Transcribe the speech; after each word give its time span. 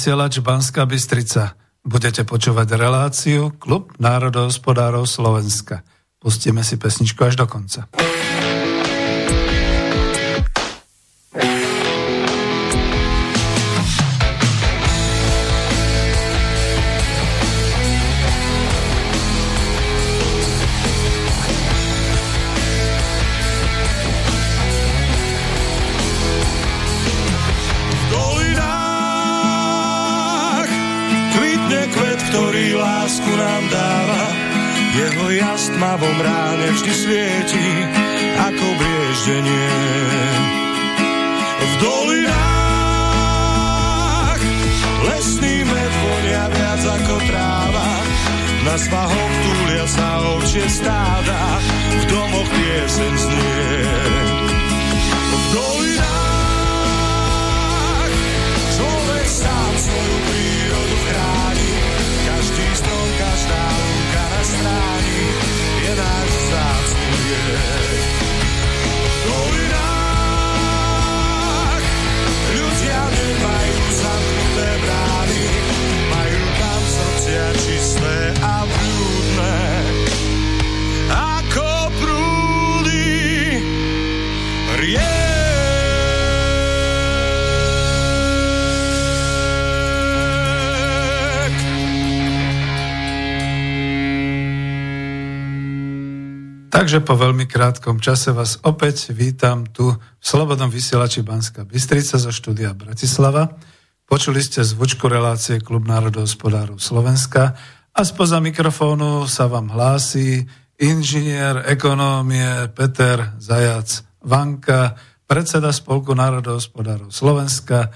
vysielač 0.00 0.40
Banská 0.40 0.88
Bystrica. 0.88 1.60
Budete 1.84 2.24
počúvať 2.24 2.72
reláciu 2.72 3.52
Klub 3.60 3.92
národohospodárov 4.00 5.04
Slovenska. 5.04 5.84
Pustíme 6.16 6.64
si 6.64 6.80
pesničku 6.80 7.20
až 7.20 7.36
do 7.36 7.44
konca. 7.44 7.84
Po 97.00 97.16
veľmi 97.16 97.48
krátkom 97.48 97.96
čase 97.96 98.28
vás 98.30 98.60
opäť 98.60 99.16
vítam 99.16 99.64
tu 99.64 99.88
v 99.88 100.24
Slobodnom 100.24 100.68
vysielači 100.68 101.24
Banska 101.24 101.64
Bystrica 101.64 102.20
zo 102.20 102.28
štúdia 102.28 102.76
Bratislava. 102.76 103.56
Počuli 104.04 104.44
ste 104.44 104.60
zvučku 104.60 105.08
relácie 105.08 105.64
Klub 105.64 105.88
národohospodárov 105.88 106.76
Slovenska 106.76 107.56
a 107.90 108.00
spoza 108.04 108.38
mikrofónu 108.44 109.24
sa 109.24 109.48
vám 109.48 109.72
hlási 109.72 110.44
inžinier 110.76 111.64
ekonómie 111.66 112.68
Peter 112.76 113.34
Zajac 113.40 114.20
Vanka, 114.20 114.92
predseda 115.24 115.72
Spolku 115.72 116.12
národohospodárov 116.12 117.08
Slovenska, 117.08 117.88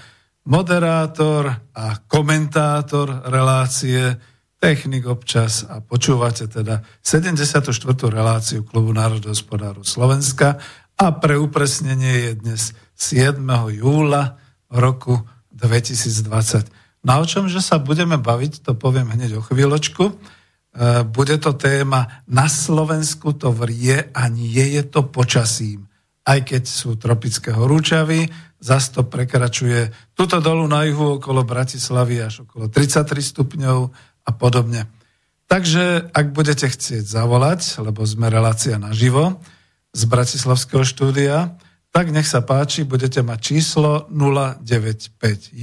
moderátor 0.49 1.51
a 1.77 1.85
komentátor 2.09 3.29
relácie 3.29 4.34
technik 4.65 5.05
občas 5.05 5.61
a 5.61 5.77
počúvate 5.77 6.49
teda 6.49 6.81
74. 7.05 7.69
reláciu 8.09 8.65
Klubu 8.65 8.97
národohospodárov 8.97 9.85
Slovenska 9.85 10.57
a 10.97 11.13
pre 11.13 11.37
upresnenie 11.37 12.13
je 12.25 12.31
dnes 12.41 12.61
7. 12.97 13.45
júla 13.77 14.41
roku 14.73 15.21
2020. 15.53 17.05
Na 17.05 17.21
o 17.21 17.29
čom, 17.29 17.45
že 17.45 17.61
sa 17.61 17.77
budeme 17.77 18.17
baviť, 18.17 18.65
to 18.65 18.73
poviem 18.73 19.13
hneď 19.13 19.37
o 19.37 19.45
chvíľočku. 19.45 20.09
E, 20.09 20.13
bude 21.05 21.37
to 21.37 21.53
téma 21.53 22.25
Na 22.25 22.49
Slovensku 22.49 23.37
to 23.37 23.53
vrie 23.53 24.09
a 24.17 24.25
nie 24.33 24.81
je 24.81 24.83
to 24.89 25.05
počasím. 25.05 25.85
Aj 26.25 26.41
keď 26.41 26.65
sú 26.65 26.97
tropické 26.97 27.53
horúčavy, 27.53 28.25
zas 28.57 28.89
to 28.89 29.05
prekračuje 29.05 29.93
tuto 30.17 30.41
dolu 30.41 30.65
na 30.65 30.89
juhu 30.89 31.21
okolo 31.21 31.45
Bratislavy 31.45 32.17
až 32.17 32.49
okolo 32.49 32.65
33 32.65 33.05
stupňov, 33.21 33.79
a 34.25 34.31
podobne. 34.33 34.89
Takže 35.45 36.09
ak 36.09 36.33
budete 36.33 36.65
chcieť 36.65 37.05
zavolať, 37.05 37.77
lebo 37.77 38.01
sme 38.01 38.33
relácia 38.33 38.81
naživo 38.81 39.37
z 39.93 40.01
Bratislavského 40.09 40.81
štúdia, 40.81 41.55
tak 41.95 42.11
nech 42.11 42.27
sa 42.27 42.43
páči, 42.43 42.83
budete 42.83 43.23
mať 43.23 43.39
číslo 43.39 44.09
0951 44.11 45.55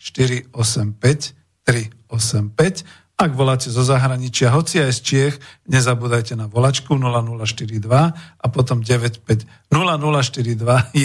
485 0.00 1.36
385. 1.68 3.20
Ak 3.20 3.36
voláte 3.36 3.68
zo 3.68 3.84
zahraničia, 3.84 4.48
hoci 4.48 4.80
aj 4.80 4.96
z 4.96 5.00
Čiech, 5.04 5.34
nezabúdajte 5.68 6.32
na 6.40 6.48
volačku 6.48 6.96
0042 6.96 7.76
a 7.92 8.46
potom 8.48 8.80
95 8.80 9.44
00421 9.68 10.96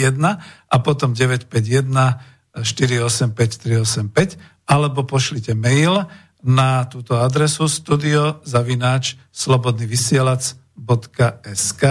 a 0.72 0.76
potom 0.80 1.12
951 1.12 2.64
485 2.64 3.36
385 3.36 4.40
alebo 4.64 5.04
pošlite 5.04 5.52
mail 5.52 6.08
na 6.46 6.86
túto 6.86 7.18
adresu 7.18 7.66
studio 7.66 8.38
zavináč 8.46 9.18
slobodnyvysielac.sk. 9.34 11.82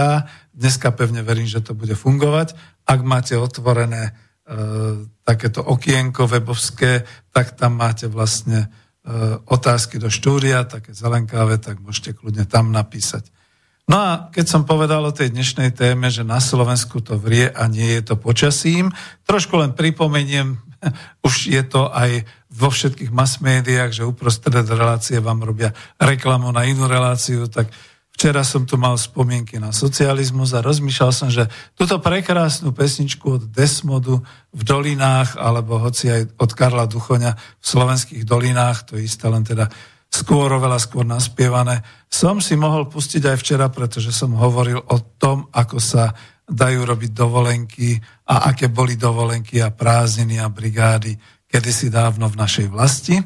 Dneska 0.56 0.88
pevne 0.96 1.20
verím, 1.20 1.44
že 1.44 1.60
to 1.60 1.76
bude 1.76 1.92
fungovať. 1.92 2.56
Ak 2.88 3.04
máte 3.04 3.36
otvorené 3.36 4.08
e, 4.08 4.12
takéto 5.20 5.60
okienko 5.60 6.24
webovské, 6.24 7.04
tak 7.36 7.52
tam 7.60 7.76
máte 7.76 8.08
vlastne 8.08 8.64
e, 8.64 8.68
otázky 9.44 10.00
do 10.00 10.08
štúdia, 10.08 10.64
také 10.64 10.96
zelenkáve, 10.96 11.60
tak 11.60 11.84
môžete 11.84 12.16
kľudne 12.16 12.48
tam 12.48 12.72
napísať. 12.72 13.28
No 13.86 14.02
a 14.02 14.10
keď 14.34 14.46
som 14.50 14.66
povedal 14.66 14.98
o 15.06 15.14
tej 15.14 15.30
dnešnej 15.30 15.70
téme, 15.70 16.10
že 16.10 16.26
na 16.26 16.42
Slovensku 16.42 16.98
to 17.04 17.22
vrie 17.22 17.46
a 17.46 17.70
nie 17.70 17.94
je 18.00 18.02
to 18.02 18.18
počasím, 18.18 18.90
trošku 19.22 19.62
len 19.62 19.78
pripomeniem, 19.78 20.58
už 21.26 21.52
je 21.52 21.62
to 21.62 21.94
aj 21.94 22.26
vo 22.56 22.72
všetkých 22.72 23.12
mass 23.12 23.44
médiách, 23.44 23.92
že 23.92 24.08
uprostred 24.08 24.64
relácie 24.64 25.20
vám 25.20 25.44
robia 25.44 25.76
reklamu 26.00 26.48
na 26.48 26.64
inú 26.64 26.88
reláciu, 26.88 27.44
tak 27.52 27.68
Včera 28.16 28.40
som 28.48 28.64
tu 28.64 28.80
mal 28.80 28.96
spomienky 28.96 29.60
na 29.60 29.76
socializmus 29.76 30.56
a 30.56 30.64
rozmýšľal 30.64 31.12
som, 31.12 31.28
že 31.28 31.52
túto 31.76 32.00
prekrásnu 32.00 32.72
pesničku 32.72 33.36
od 33.36 33.42
Desmodu 33.52 34.24
v 34.56 34.62
dolinách, 34.64 35.36
alebo 35.36 35.76
hoci 35.76 36.08
aj 36.08 36.32
od 36.40 36.50
Karla 36.56 36.88
Duchoňa 36.88 37.36
v 37.36 37.66
slovenských 37.68 38.24
dolinách, 38.24 38.88
to 38.88 38.92
je 38.96 39.04
isté 39.04 39.28
len 39.28 39.44
teda 39.44 39.68
skôr, 40.08 40.48
oveľa 40.48 40.80
skôr 40.80 41.04
naspievané, 41.04 41.84
som 42.08 42.40
si 42.40 42.56
mohol 42.56 42.88
pustiť 42.88 43.20
aj 43.20 43.36
včera, 43.36 43.68
pretože 43.68 44.16
som 44.16 44.32
hovoril 44.32 44.80
o 44.80 44.96
tom, 45.20 45.52
ako 45.52 45.76
sa 45.76 46.16
dajú 46.48 46.88
robiť 46.88 47.12
dovolenky 47.12 48.00
a 48.32 48.48
aké 48.48 48.72
boli 48.72 48.96
dovolenky 48.96 49.60
a 49.60 49.68
prázdniny 49.68 50.40
a 50.40 50.48
brigády 50.48 51.12
kedysi 51.46 51.88
dávno 51.88 52.26
v 52.28 52.38
našej 52.38 52.66
vlasti. 52.68 53.16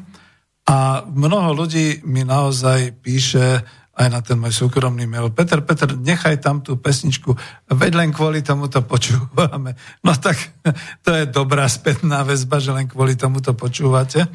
A 0.69 1.03
mnoho 1.03 1.57
ľudí 1.57 2.05
mi 2.05 2.21
naozaj 2.21 3.01
píše, 3.01 3.65
aj 3.91 4.07
na 4.07 4.19
ten 4.23 4.39
môj 4.39 4.55
súkromný 4.55 5.03
mail. 5.03 5.29
Peter, 5.35 5.59
Peter, 5.61 5.93
nechaj 5.93 6.39
tam 6.39 6.63
tú 6.63 6.79
pesničku, 6.79 7.35
veď 7.69 7.91
len 7.99 8.09
kvôli 8.15 8.39
tomu 8.39 8.71
to 8.71 8.81
počúvame. 8.81 9.75
No 10.01 10.15
tak 10.15 10.37
to 11.05 11.11
je 11.11 11.25
dobrá 11.27 11.67
spätná 11.67 12.23
väzba, 12.23 12.63
že 12.63 12.71
len 12.71 12.87
kvôli 12.87 13.19
tomu 13.19 13.43
to 13.43 13.51
počúvate, 13.53 14.25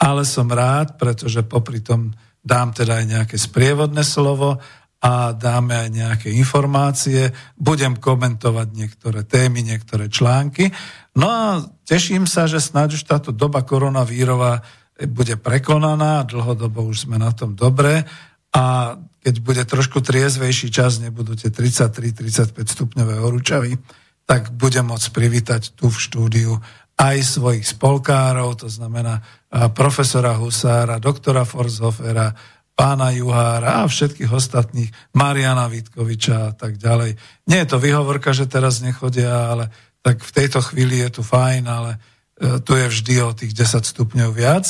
ale 0.00 0.22
som 0.24 0.48
rád, 0.48 0.96
pretože 0.96 1.44
popri 1.44 1.84
tom 1.84 2.10
dám 2.42 2.74
teda 2.74 2.98
aj 2.98 3.06
nejaké 3.06 3.36
sprievodné 3.38 4.02
slovo 4.02 4.58
a 5.02 5.34
dáme 5.34 5.74
aj 5.86 5.88
nejaké 5.90 6.28
informácie, 6.30 7.34
budem 7.58 7.98
komentovať 7.98 8.68
niektoré 8.70 9.26
témy, 9.26 9.66
niektoré 9.66 10.06
články. 10.06 10.70
No 11.12 11.26
a 11.28 11.44
teším 11.84 12.24
sa, 12.24 12.48
že 12.48 12.56
snáď 12.56 12.96
už 12.96 13.04
táto 13.04 13.30
doba 13.36 13.60
koronavírová 13.60 14.64
bude 15.12 15.36
prekonaná, 15.36 16.24
dlhodobo 16.24 16.88
už 16.88 17.08
sme 17.08 17.20
na 17.20 17.32
tom 17.32 17.52
dobré 17.52 18.08
a 18.52 18.96
keď 19.22 19.34
bude 19.38 19.62
trošku 19.64 20.02
triezvejší 20.02 20.72
čas, 20.72 20.98
nebudú 20.98 21.36
tie 21.38 21.52
33-35 21.52 22.58
stupňové 22.58 23.22
horúčavy, 23.22 23.78
tak 24.26 24.50
budem 24.54 24.88
môcť 24.88 25.08
privítať 25.14 25.62
tu 25.78 25.92
v 25.92 25.98
štúdiu 25.98 26.52
aj 26.98 27.16
svojich 27.24 27.66
spolkárov, 27.66 28.66
to 28.66 28.68
znamená 28.68 29.24
profesora 29.72 30.36
Husára, 30.36 31.02
doktora 31.02 31.42
Forshofera, 31.48 32.34
pána 32.72 33.12
Juhára 33.12 33.84
a 33.84 33.88
všetkých 33.88 34.32
ostatných, 34.32 34.90
Mariana 35.16 35.68
Vítkoviča 35.68 36.36
a 36.48 36.52
tak 36.56 36.80
ďalej. 36.80 37.16
Nie 37.48 37.64
je 37.64 37.68
to 37.68 37.78
vyhovorka, 37.80 38.32
že 38.32 38.48
teraz 38.48 38.80
nechodia, 38.80 39.52
ale 39.52 39.72
tak 40.02 40.20
v 40.20 40.34
tejto 40.34 40.60
chvíli 40.60 40.98
je 41.02 41.18
tu 41.18 41.22
fajn, 41.22 41.62
ale 41.66 41.90
e, 41.94 42.58
tu 42.62 42.74
je 42.74 42.86
vždy 42.90 43.14
o 43.22 43.30
tých 43.32 43.54
10 43.54 43.86
stupňov 43.86 44.30
viac, 44.34 44.66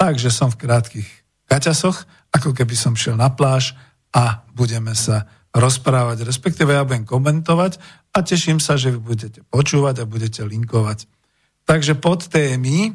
takže 0.00 0.32
som 0.32 0.48
v 0.48 0.60
krátkých 0.66 1.08
kaťasoch 1.46 2.08
ako 2.30 2.54
keby 2.54 2.74
som 2.78 2.94
šiel 2.94 3.18
na 3.18 3.30
pláž 3.30 3.74
a 4.14 4.46
budeme 4.54 4.94
sa 4.94 5.26
rozprávať, 5.50 6.22
respektíve 6.22 6.70
ja 6.70 6.86
budem 6.86 7.02
komentovať 7.02 7.82
a 8.14 8.22
teším 8.22 8.62
sa, 8.62 8.78
že 8.78 8.94
vy 8.94 8.98
budete 9.02 9.42
počúvať 9.50 10.02
a 10.02 10.08
budete 10.10 10.46
linkovať. 10.46 11.10
Takže 11.66 11.98
pod 11.98 12.30
témy, 12.30 12.94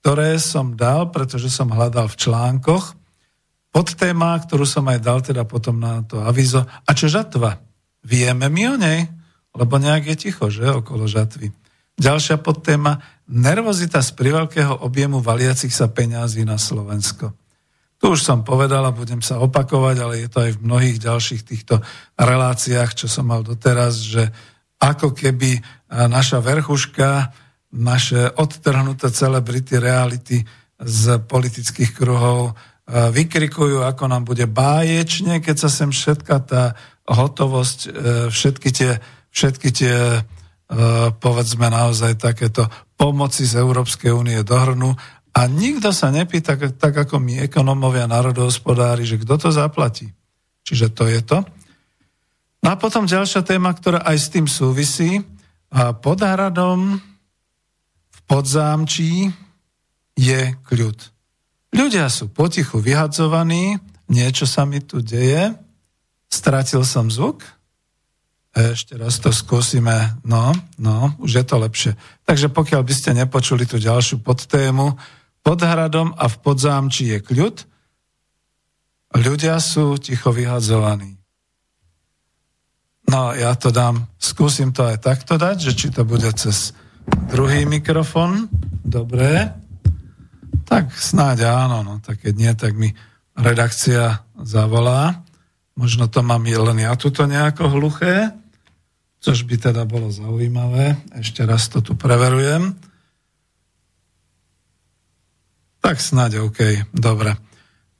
ktoré 0.00 0.36
som 0.36 0.76
dal, 0.76 1.08
pretože 1.08 1.48
som 1.48 1.72
hľadal 1.72 2.12
v 2.12 2.20
článkoch, 2.20 2.96
pod 3.72 3.88
téma, 3.96 4.36
ktorú 4.40 4.64
som 4.64 4.84
aj 4.88 4.98
dal 5.00 5.20
teda 5.20 5.44
potom 5.44 5.76
na 5.80 6.00
to 6.04 6.20
avizo, 6.24 6.64
a 6.64 6.90
čo 6.92 7.08
žatva? 7.08 7.60
Vieme 8.04 8.48
mi 8.48 8.64
o 8.68 8.76
nej? 8.76 9.08
Lebo 9.58 9.74
nejak 9.82 10.14
je 10.14 10.30
ticho, 10.30 10.46
že, 10.46 10.70
okolo 10.70 11.10
žatvy. 11.10 11.50
Ďalšia 11.98 12.38
podtéma, 12.38 13.02
nervozita 13.26 13.98
z 13.98 14.14
priveľkého 14.14 14.86
objemu 14.86 15.18
valiacich 15.18 15.74
sa 15.74 15.90
peňazí 15.90 16.46
na 16.46 16.54
Slovensko. 16.54 17.34
Tu 17.98 18.06
už 18.06 18.22
som 18.22 18.46
povedal 18.46 18.86
a 18.86 18.94
budem 18.94 19.18
sa 19.18 19.42
opakovať, 19.42 19.96
ale 19.98 20.22
je 20.22 20.28
to 20.30 20.38
aj 20.46 20.54
v 20.54 20.62
mnohých 20.62 20.98
ďalších 21.02 21.42
týchto 21.42 21.82
reláciách, 22.14 22.94
čo 22.94 23.10
som 23.10 23.26
mal 23.26 23.42
doteraz, 23.42 23.98
že 23.98 24.30
ako 24.78 25.10
keby 25.10 25.58
naša 25.90 26.38
verchuška, 26.38 27.34
naše 27.74 28.30
odtrhnuté 28.38 29.10
celebrity 29.10 29.82
reality 29.82 30.38
z 30.78 31.18
politických 31.26 31.90
kruhov 31.98 32.54
vykrikujú, 32.86 33.82
ako 33.82 34.04
nám 34.06 34.22
bude 34.24 34.46
báječne, 34.46 35.42
keď 35.42 35.66
sa 35.66 35.68
sem 35.68 35.90
všetka 35.90 36.34
tá 36.46 36.62
hotovosť, 37.08 37.78
e, 37.84 37.88
všetky 38.32 38.68
tie, 38.72 39.00
všetky 39.38 39.68
tie 39.70 39.94
e, 40.18 40.20
povedzme 41.14 41.70
naozaj 41.70 42.18
takéto 42.18 42.66
pomoci 42.98 43.46
z 43.46 43.62
Európskej 43.62 44.10
únie 44.10 44.42
dohrnú 44.42 44.98
a 45.30 45.40
nikto 45.46 45.94
sa 45.94 46.10
nepýta, 46.10 46.58
tak 46.58 47.06
ako 47.06 47.22
my 47.22 47.46
ekonomovia, 47.46 48.10
národohospodári, 48.10 49.06
že 49.06 49.22
kto 49.22 49.38
to 49.38 49.48
zaplatí. 49.54 50.10
Čiže 50.66 50.86
to 50.90 51.06
je 51.06 51.20
to. 51.22 51.38
No 52.58 52.74
a 52.74 52.76
potom 52.76 53.06
ďalšia 53.06 53.46
téma, 53.46 53.70
ktorá 53.70 54.02
aj 54.02 54.18
s 54.18 54.28
tým 54.34 54.50
súvisí. 54.50 55.22
Pod 56.02 56.18
hradom 56.18 56.98
v 58.10 58.18
podzámčí 58.26 59.30
je 60.18 60.58
kľud. 60.66 60.98
Ľudia 61.70 62.10
sú 62.10 62.34
potichu 62.34 62.82
vyhadzovaní, 62.82 63.78
niečo 64.10 64.42
sa 64.42 64.66
mi 64.66 64.82
tu 64.82 64.98
deje, 64.98 65.54
stratil 66.26 66.82
som 66.82 67.06
zvuk, 67.12 67.46
ešte 68.56 68.96
raz 68.96 69.20
to 69.20 69.30
skúsime, 69.30 70.18
no, 70.24 70.50
no, 70.80 71.14
už 71.20 71.42
je 71.42 71.44
to 71.44 71.56
lepšie. 71.60 71.92
Takže 72.24 72.48
pokiaľ 72.48 72.82
by 72.82 72.94
ste 72.94 73.10
nepočuli 73.12 73.68
tú 73.68 73.76
ďalšiu 73.76 74.24
podtému, 74.24 74.96
pod 75.48 75.64
hradom 75.64 76.12
a 76.12 76.28
v 76.28 76.36
podzámči 76.44 77.16
je 77.16 77.18
kľud. 77.24 77.56
Ľudia 79.16 79.56
sú 79.64 79.96
ticho 79.96 80.28
vyhadzovaní. 80.28 81.16
No, 83.08 83.32
ja 83.32 83.56
to 83.56 83.72
dám, 83.72 84.04
skúsim 84.20 84.76
to 84.76 84.84
aj 84.84 85.00
takto 85.00 85.40
dať, 85.40 85.56
že 85.64 85.72
či 85.72 85.88
to 85.88 86.04
bude 86.04 86.28
cez 86.36 86.76
druhý 87.32 87.64
mikrofon. 87.64 88.52
Dobre. 88.84 89.48
Tak 90.68 90.92
snáď 90.92 91.48
áno, 91.48 91.80
no, 91.80 91.94
tak 92.04 92.20
keď 92.20 92.34
nie, 92.36 92.52
tak 92.52 92.76
mi 92.76 92.92
redakcia 93.32 94.28
zavolá. 94.44 95.24
Možno 95.78 96.10
to 96.10 96.26
mám 96.26 96.42
len 96.42 96.82
ja 96.82 96.98
tuto 96.98 97.22
nejako 97.22 97.70
hluché, 97.78 98.34
což 99.22 99.46
by 99.46 99.70
teda 99.70 99.86
bolo 99.86 100.10
zaujímavé. 100.10 100.98
Ešte 101.14 101.46
raz 101.46 101.70
to 101.70 101.78
tu 101.78 101.94
preverujem. 101.94 102.74
Tak 105.78 106.02
snáď 106.02 106.42
OK, 106.42 106.90
dobre. 106.90 107.38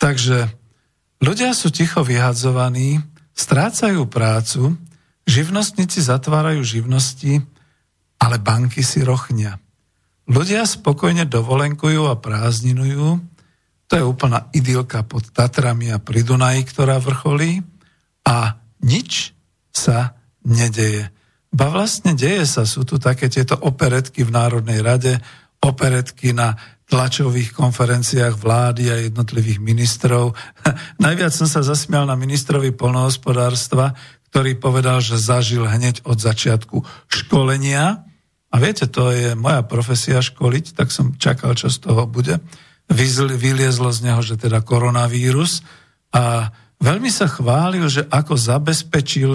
Takže 0.02 0.50
ľudia 1.22 1.54
sú 1.54 1.70
ticho 1.70 2.02
vyhadzovaní, 2.02 2.98
strácajú 3.38 4.10
prácu, 4.10 4.74
živnostníci 5.30 6.02
zatvárajú 6.02 6.66
živnosti, 6.66 7.46
ale 8.18 8.42
banky 8.42 8.82
si 8.82 9.06
rochnia. 9.06 9.62
Ľudia 10.26 10.66
spokojne 10.66 11.30
dovolenkujú 11.30 12.10
a 12.10 12.18
prázdninujú, 12.18 13.22
to 13.88 13.96
je 13.96 14.04
úplná 14.04 14.52
idylka 14.52 15.00
pod 15.08 15.32
Tatrami 15.32 15.88
a 15.88 15.98
pri 15.98 16.20
Dunaji, 16.20 16.60
ktorá 16.68 17.00
vrcholí 17.00 17.64
a 18.28 18.60
nič 18.84 19.32
sa 19.72 20.12
nedeje. 20.44 21.08
Ba 21.48 21.72
vlastne 21.72 22.12
deje 22.12 22.44
sa, 22.44 22.68
sú 22.68 22.84
tu 22.84 23.00
také 23.00 23.32
tieto 23.32 23.56
operetky 23.56 24.28
v 24.28 24.34
Národnej 24.36 24.84
rade, 24.84 25.16
operetky 25.64 26.36
na 26.36 26.52
tlačových 26.88 27.52
konferenciách 27.56 28.36
vlády 28.36 28.92
a 28.92 28.96
jednotlivých 29.08 29.60
ministrov. 29.60 30.36
Najviac 31.04 31.32
som 31.32 31.48
sa 31.48 31.64
zasmial 31.64 32.04
na 32.04 32.16
ministrovi 32.16 32.72
polnohospodárstva, 32.76 33.96
ktorý 34.28 34.60
povedal, 34.60 35.00
že 35.00 35.16
zažil 35.16 35.64
hneď 35.64 36.04
od 36.04 36.20
začiatku 36.20 36.84
školenia. 37.08 38.04
A 38.48 38.56
viete, 38.60 38.88
to 38.88 39.12
je 39.12 39.36
moja 39.36 39.64
profesia 39.64 40.20
školiť, 40.20 40.76
tak 40.76 40.92
som 40.92 41.16
čakal, 41.16 41.56
čo 41.56 41.72
z 41.72 41.80
toho 41.80 42.04
bude. 42.08 42.40
Vyliezlo 42.88 43.92
z 43.92 44.00
neho, 44.08 44.20
že 44.24 44.40
teda 44.40 44.64
koronavírus. 44.64 45.60
A 46.12 46.52
veľmi 46.80 47.12
sa 47.12 47.28
chválil, 47.28 47.84
že 47.88 48.08
ako 48.08 48.34
zabezpečil 48.34 49.32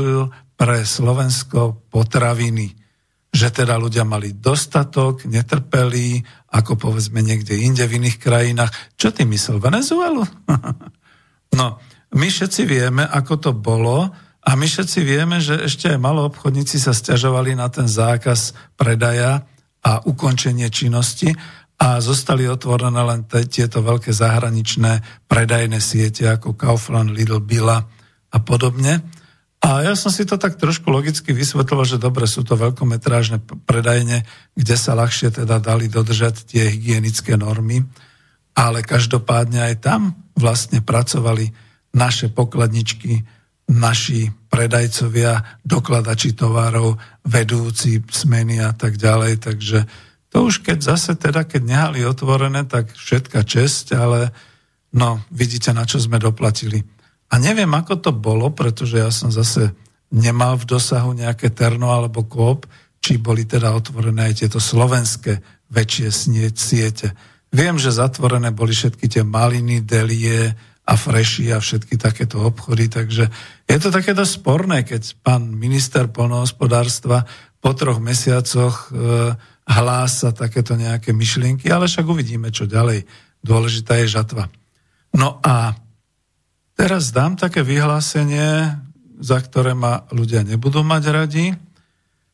pre 0.57 0.85
Slovensko 0.85 1.85
potraviny 1.93 2.83
že 3.33 3.49
teda 3.49 3.81
ľudia 3.81 4.05
mali 4.05 4.37
dostatok, 4.37 5.25
netrpeli, 5.25 6.21
ako 6.53 6.77
povedzme 6.77 7.17
niekde 7.25 7.57
inde 7.57 7.81
v 7.89 7.97
iných 7.97 8.21
krajinách. 8.21 8.69
Čo 8.93 9.09
ty 9.09 9.25
myslel, 9.25 9.57
Venezuelu? 9.57 10.21
no, 11.59 11.81
my 12.13 12.27
všetci 12.29 12.61
vieme, 12.69 13.01
ako 13.09 13.33
to 13.41 13.51
bolo 13.57 14.13
a 14.45 14.49
my 14.53 14.69
všetci 14.69 14.99
vieme, 15.01 15.41
že 15.41 15.65
ešte 15.65 15.89
aj 15.89 15.97
malo 15.97 16.29
obchodníci 16.29 16.77
sa 16.77 16.93
stiažovali 16.93 17.57
na 17.57 17.73
ten 17.73 17.89
zákaz 17.89 18.53
predaja 18.77 19.49
a 19.81 19.91
ukončenie 20.05 20.69
činnosti 20.69 21.33
a 21.79 21.99
zostali 21.99 22.45
otvorené 22.47 23.01
len 23.01 23.25
t- 23.25 23.43
tieto 23.49 23.81
veľké 23.81 24.13
zahraničné 24.13 25.25
predajné 25.25 25.79
siete 25.81 26.29
ako 26.29 26.53
Kaufland, 26.53 27.11
Lidl, 27.11 27.41
Billa 27.41 27.81
a 28.33 28.37
podobne. 28.39 29.01
A 29.63 29.79
ja 29.79 29.95
som 29.95 30.11
si 30.11 30.27
to 30.27 30.35
tak 30.35 30.59
trošku 30.59 30.91
logicky 30.91 31.31
vysvetlil, 31.31 31.87
že 31.87 31.97
dobre, 32.01 32.27
sú 32.27 32.43
to 32.43 32.59
veľkometrážne 32.59 33.39
predajne, 33.63 34.27
kde 34.51 34.75
sa 34.75 34.91
ľahšie 34.91 35.31
teda 35.31 35.63
dali 35.63 35.87
dodržať 35.87 36.51
tie 36.51 36.67
hygienické 36.67 37.39
normy, 37.39 37.79
ale 38.59 38.83
každopádne 38.83 39.63
aj 39.71 39.75
tam 39.79 40.19
vlastne 40.35 40.83
pracovali 40.83 41.47
naše 41.95 42.27
pokladničky 42.27 43.23
naši 43.71 44.27
predajcovia, 44.51 45.63
dokladači 45.63 46.35
tovarov, 46.35 46.99
vedúci 47.23 48.03
smeny 48.03 48.59
a 48.59 48.75
tak 48.75 48.99
ďalej. 48.99 49.33
Takže 49.39 49.79
to 50.33 50.49
už 50.49 50.65
keď 50.65 50.81
zase 50.81 51.13
teda, 51.13 51.45
keď 51.45 51.61
nehali 51.61 52.01
otvorené, 52.01 52.65
tak 52.65 52.89
všetka 52.97 53.45
česť, 53.45 53.93
ale 53.93 54.33
no, 54.89 55.21
vidíte, 55.29 55.69
na 55.77 55.85
čo 55.85 56.01
sme 56.01 56.17
doplatili. 56.17 56.81
A 57.29 57.37
neviem, 57.37 57.69
ako 57.69 58.01
to 58.01 58.11
bolo, 58.11 58.49
pretože 58.49 58.97
ja 58.97 59.13
som 59.13 59.29
zase 59.29 59.77
nemal 60.09 60.57
v 60.57 60.65
dosahu 60.73 61.13
nejaké 61.13 61.53
terno 61.53 61.93
alebo 61.93 62.25
kôp, 62.25 62.65
či 62.97 63.21
boli 63.21 63.45
teda 63.45 63.77
otvorené 63.77 64.33
aj 64.33 64.45
tieto 64.45 64.57
slovenské 64.57 65.37
väčšie 65.69 66.09
siete. 66.57 67.13
Viem, 67.53 67.77
že 67.77 67.93
zatvorené 67.93 68.49
boli 68.49 68.73
všetky 68.73 69.05
tie 69.05 69.21
maliny, 69.21 69.85
delie 69.85 70.53
a 70.83 70.93
freši 70.97 71.53
a 71.53 71.61
všetky 71.61 71.95
takéto 72.01 72.41
obchody, 72.41 72.89
takže 72.89 73.29
je 73.69 73.77
to 73.77 73.89
takéto 73.93 74.25
sporné, 74.25 74.81
keď 74.81 75.13
pán 75.21 75.53
minister 75.53 76.09
polnohospodárstva 76.09 77.23
po 77.63 77.71
troch 77.71 78.03
mesiacoch 78.03 78.91
e, 78.91 79.37
hlása 79.63 80.35
takéto 80.35 80.75
nejaké 80.75 81.15
myšlienky, 81.15 81.71
ale 81.71 81.87
však 81.87 82.03
uvidíme, 82.03 82.51
čo 82.51 82.67
ďalej. 82.67 83.07
Dôležitá 83.43 83.99
je 84.03 84.11
žatva. 84.11 84.51
No 85.15 85.39
a 85.43 85.75
teraz 86.75 87.11
dám 87.15 87.39
také 87.39 87.63
vyhlásenie, 87.63 88.75
za 89.19 89.39
ktoré 89.39 89.71
ma 89.77 90.03
ľudia 90.11 90.43
nebudú 90.43 90.83
mať 90.83 91.03
radi, 91.11 91.45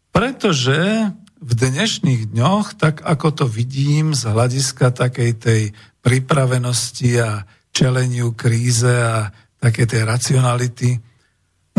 pretože 0.09 1.09
v 1.39 1.51
dnešných 1.55 2.35
dňoch, 2.35 2.75
tak 2.75 3.05
ako 3.05 3.27
to 3.31 3.45
vidím 3.47 4.11
z 4.11 4.27
hľadiska 4.27 4.91
takej 4.91 5.31
tej 5.39 5.61
pripravenosti 6.03 7.11
a 7.21 7.45
čeleniu 7.71 8.35
kríze 8.35 8.89
a 8.89 9.31
také 9.59 9.85
tej 9.87 10.07
racionality, 10.07 10.99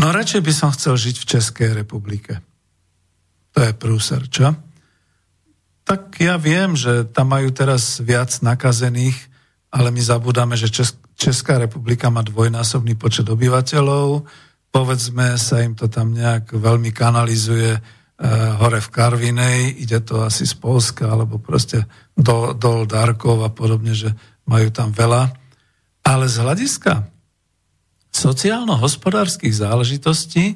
no 0.01 0.09
radšej 0.09 0.41
by 0.41 0.53
som 0.53 0.69
chcel 0.73 0.97
žiť 0.97 1.15
v 1.17 1.29
Českej 1.29 1.69
republike. 1.77 2.41
To 3.53 3.59
je 3.61 3.73
prúser, 3.75 4.25
čo? 4.31 4.70
Tak 5.91 6.23
ja 6.23 6.39
viem, 6.39 6.71
že 6.71 7.03
tam 7.03 7.35
majú 7.35 7.51
teraz 7.51 7.99
viac 7.99 8.31
nakazených, 8.39 9.27
ale 9.75 9.91
my 9.91 9.99
zabudáme, 9.99 10.55
že 10.55 10.71
Česká 11.19 11.59
republika 11.59 12.07
má 12.07 12.23
dvojnásobný 12.23 12.95
počet 12.95 13.27
obyvateľov. 13.27 14.23
Povedzme 14.71 15.35
sa 15.35 15.59
im 15.59 15.75
to 15.75 15.91
tam 15.91 16.15
nejak 16.15 16.55
veľmi 16.55 16.95
kanalizuje 16.95 17.75
e, 17.75 17.79
hore 18.55 18.79
v 18.79 18.87
Karvinej, 18.87 19.83
ide 19.83 19.99
to 19.99 20.23
asi 20.23 20.47
z 20.47 20.55
Polska, 20.55 21.11
alebo 21.11 21.43
proste 21.43 21.83
do, 22.15 22.55
do 22.55 22.87
Darkov 22.87 23.43
a 23.43 23.51
podobne, 23.51 23.91
že 23.91 24.15
majú 24.47 24.71
tam 24.71 24.95
veľa. 24.95 25.27
Ale 26.07 26.31
z 26.31 26.39
hľadiska 26.39 27.03
sociálno-hospodárskych 28.15 29.59
záležitostí 29.59 30.55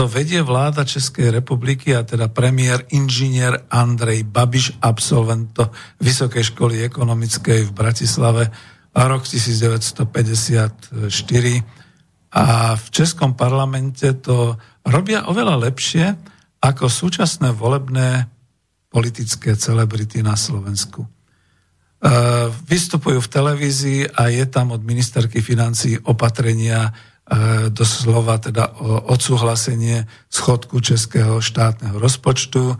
to 0.00 0.08
vedie 0.08 0.40
vláda 0.40 0.80
Českej 0.88 1.28
republiky 1.28 1.92
a 1.92 2.00
teda 2.00 2.32
premiér 2.32 2.88
inžinier 2.88 3.68
Andrej 3.68 4.24
Babiš, 4.24 4.80
absolvent 4.80 5.52
Vysokej 6.00 6.56
školy 6.56 6.80
ekonomickej 6.88 7.68
v 7.68 7.72
Bratislave 7.76 8.48
a 8.96 9.00
rok 9.04 9.28
1954. 9.28 11.04
A 12.32 12.44
v 12.80 12.86
Českom 12.88 13.36
parlamente 13.36 14.08
to 14.24 14.56
robia 14.88 15.28
oveľa 15.28 15.68
lepšie 15.68 16.16
ako 16.64 16.88
súčasné 16.88 17.52
volebné 17.52 18.24
politické 18.88 19.52
celebrity 19.52 20.24
na 20.24 20.32
Slovensku. 20.32 21.04
E, 21.04 21.08
vystupujú 22.48 23.20
v 23.20 23.32
televízii 23.36 24.16
a 24.16 24.32
je 24.32 24.48
tam 24.48 24.72
od 24.72 24.80
ministerky 24.80 25.44
financí 25.44 26.00
opatrenia 26.08 26.88
doslova 27.70 28.42
teda 28.42 28.74
odsúhlasenie 29.06 30.10
schodku 30.26 30.82
českého 30.82 31.38
štátneho 31.38 31.94
rozpočtu, 32.02 32.74
e, 32.74 32.76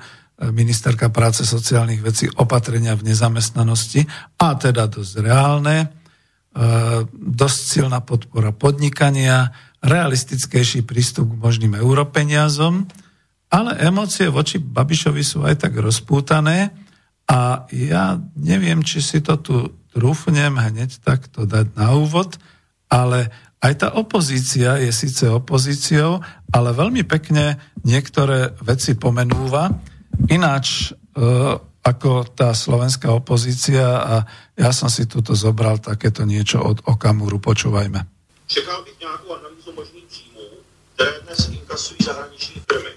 ministerka 0.50 1.06
práce 1.06 1.46
sociálnych 1.46 2.02
vecí 2.02 2.26
opatrenia 2.34 2.98
v 2.98 3.14
nezamestnanosti 3.14 4.10
a 4.42 4.58
teda 4.58 4.90
dosť 4.90 5.14
reálne, 5.22 5.76
e, 5.86 5.86
dosť 7.14 7.60
silná 7.62 8.02
podpora 8.02 8.50
podnikania, 8.50 9.54
realistickejší 9.86 10.82
prístup 10.82 11.30
k 11.30 11.40
možným 11.40 11.78
europeniazom, 11.78 12.90
ale 13.54 13.78
emócie 13.78 14.26
voči 14.26 14.58
Babišovi 14.58 15.22
sú 15.22 15.46
aj 15.46 15.62
tak 15.62 15.78
rozpútané 15.78 16.74
a 17.30 17.70
ja 17.70 18.18
neviem, 18.34 18.82
či 18.82 18.98
si 18.98 19.22
to 19.22 19.38
tu 19.38 19.56
trúfnem 19.94 20.58
hneď 20.58 20.98
takto 21.02 21.46
dať 21.46 21.74
na 21.78 21.94
úvod, 21.94 22.38
ale 22.90 23.30
aj 23.60 23.72
tá 23.76 23.88
opozícia 23.92 24.80
je 24.80 24.88
síce 24.88 25.28
opozíciou, 25.28 26.24
ale 26.48 26.72
veľmi 26.72 27.04
pekne 27.04 27.60
niektoré 27.84 28.56
veci 28.64 28.96
pomenúva. 28.96 29.68
Ináč 30.32 30.90
e, 30.90 31.20
ako 31.84 32.24
tá 32.32 32.56
slovenská 32.56 33.12
opozícia 33.12 33.84
a 33.84 34.14
ja 34.56 34.72
som 34.72 34.88
si 34.88 35.04
tuto 35.04 35.36
zobral 35.36 35.76
takéto 35.76 36.24
niečo 36.24 36.60
od 36.60 36.80
Okamuru. 36.88 37.36
Počúvajme. 37.36 38.00
Čekal 38.48 38.82
bych 38.84 39.00
nějakou 39.00 39.30
analýzu 39.36 39.72
možných 39.76 40.04
příjmů, 40.04 40.46
které 40.94 41.20
dnes 41.24 41.48
inkasují 41.48 42.00
zahraniční 42.04 42.62
firmy. 42.64 42.92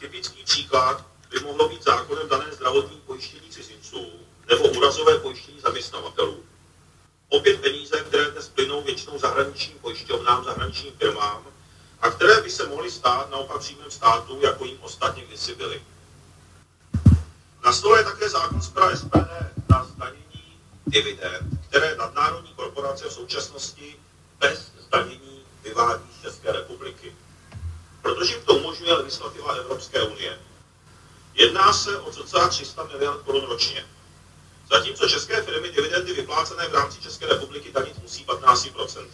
Typický 0.00 0.40
příklad 0.44 1.06
by 1.30 1.38
mohlo 1.46 1.68
být 1.68 1.84
zákonem 1.84 2.26
dané 2.30 2.46
zdravotní 2.54 2.96
pojištění 3.06 3.48
cizinců 3.50 4.02
nebo 4.50 4.64
úrazové 4.78 5.18
pojištění 5.18 5.58
zaměstnavatelů 5.60 6.51
opět 7.32 7.60
peníze, 7.60 8.00
které 8.00 8.30
dnes 8.30 8.48
plynou 8.48 8.82
většinou 8.82 9.18
zahraničním 9.18 9.78
pojišťovnám, 9.78 10.44
zahraničním 10.44 10.92
firmám 10.92 11.46
a 12.00 12.10
které 12.10 12.40
by 12.40 12.50
se 12.50 12.66
mohly 12.66 12.90
stát 12.90 13.30
naopak 13.30 13.58
příjmem 13.58 13.90
státu, 13.90 14.40
jako 14.42 14.64
jim 14.64 14.78
ostatně 14.80 15.24
kdysi 15.24 15.54
byly. 15.54 15.82
Na 17.64 17.72
stole 17.72 17.98
je 18.00 18.04
také 18.04 18.28
zákon 18.28 18.62
z 18.62 18.72
SPD 18.94 19.14
na 19.70 19.84
zdanění 19.84 20.60
dividend, 20.86 21.60
které 21.68 21.96
nadnárodní 21.96 22.52
korporace 22.54 23.08
v 23.08 23.12
současnosti 23.12 23.96
bez 24.38 24.72
zdanění 24.86 25.42
vyvádí 25.64 26.04
z 26.18 26.22
České 26.22 26.52
republiky. 26.52 27.16
Protože 28.02 28.34
jim 28.34 28.44
to 28.44 28.54
umožňuje 28.54 28.92
legislativa 28.92 29.52
Evropské 29.52 30.02
unie. 30.02 30.38
Jedná 31.34 31.72
se 31.72 31.98
o 31.98 32.12
cca 32.12 32.48
300 32.48 32.84
miliard 32.84 33.22
korun 33.22 33.44
ročně. 33.44 33.84
Zatímco 34.70 35.08
české 35.08 35.42
firmy 35.42 35.68
dividendy 35.70 36.12
vyplácené 36.12 36.68
v 36.68 36.74
rámci 36.74 37.00
České 37.00 37.26
republiky 37.26 37.72
danit 37.72 38.02
musí 38.02 38.24
15%. 38.24 39.06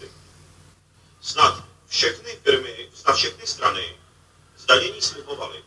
Snad 1.20 1.64
všechny 1.86 2.30
firmy, 2.42 2.88
snad 2.94 3.16
všechny 3.16 3.46
strany 3.46 3.96
zdanění 4.58 5.02
slibovaly, 5.02 5.64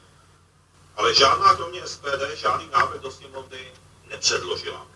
ale 0.95 1.13
žádná 1.13 1.55
kromě 1.55 1.87
SPD 1.87 2.35
žádný 2.35 2.69
návrh 2.71 3.01
do 3.01 3.11
sněmovny 3.11 3.71
nepředložila, 4.09 4.87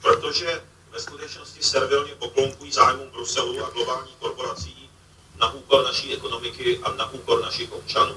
protože 0.00 0.62
ve 0.90 1.00
skutečnosti 1.00 1.62
servilně 1.62 2.14
poklonkují 2.14 2.72
zájmům 2.72 3.08
Bruselu 3.10 3.64
a 3.64 3.70
globálních 3.70 4.16
korporací 4.16 4.90
na 5.36 5.52
úkor 5.52 5.84
naší 5.84 6.14
ekonomiky 6.14 6.78
a 6.78 6.92
na 6.92 7.10
úkor 7.10 7.42
našich 7.42 7.72
občanů. 7.72 8.14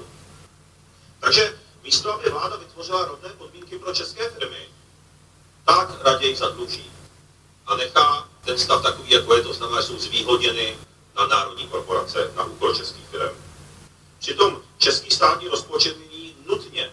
Takže 1.20 1.58
místo, 1.82 2.14
aby 2.14 2.30
vláda 2.30 2.56
vytvořila 2.56 3.04
rovné 3.04 3.28
podmínky 3.28 3.78
pro 3.78 3.94
české 3.94 4.30
firmy, 4.30 4.68
tak 5.68 5.88
raději 6.04 6.36
zadluží 6.36 6.90
a 7.66 7.76
nechá 7.76 8.28
ten 8.44 8.58
stav 8.58 8.82
takový, 8.82 9.10
jako 9.10 9.34
je, 9.34 9.42
to 9.42 9.52
znamená, 9.52 9.80
že 9.80 9.86
jsou 9.86 9.98
zvýhodněny 9.98 10.76
na 11.16 11.26
národní 11.26 11.68
korporace 11.68 12.18
na 12.36 12.44
úkor 12.44 12.76
českých 12.76 13.06
firm. 13.06 13.36
Přitom 14.18 14.56
český 14.78 15.10
státní 15.10 15.48
rozpočet 15.48 15.96
nyní 15.98 16.34
nutně, 16.48 16.90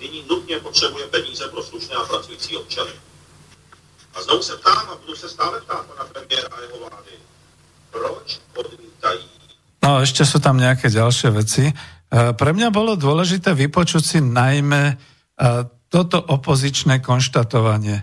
nyní 0.00 0.24
nutně 0.30 0.58
potřebuje 0.58 1.06
peníze 1.06 1.48
pro 1.48 1.62
slušné 1.62 1.94
a 1.96 2.04
pracující 2.04 2.56
občany. 2.56 2.90
A 4.14 4.22
znovu 4.22 4.42
se 4.42 4.56
ptám 4.56 4.90
a 4.90 4.96
budu 4.96 5.16
se 5.16 5.28
stále 5.28 5.60
ptát 5.60 5.86
pana 5.86 6.04
premiéra 6.04 6.48
a 6.52 6.60
jeho 6.60 6.78
vlády, 6.78 7.12
proč 7.90 8.40
odmítají 8.54 9.32
No, 9.82 9.98
ešte 9.98 10.22
sú 10.22 10.38
tam 10.38 10.62
nejaké 10.62 10.94
ďalšie 10.94 11.28
veci. 11.34 11.64
E, 11.66 11.74
pre 12.38 12.54
mňa 12.54 12.70
bolo 12.70 12.94
dôležité 12.94 13.50
vypočuť 13.50 14.02
si 14.06 14.18
najmä 14.22 14.94
e, 14.94 14.96
toto 15.92 16.16
opozičné 16.16 17.04
konštatovanie. 17.04 18.00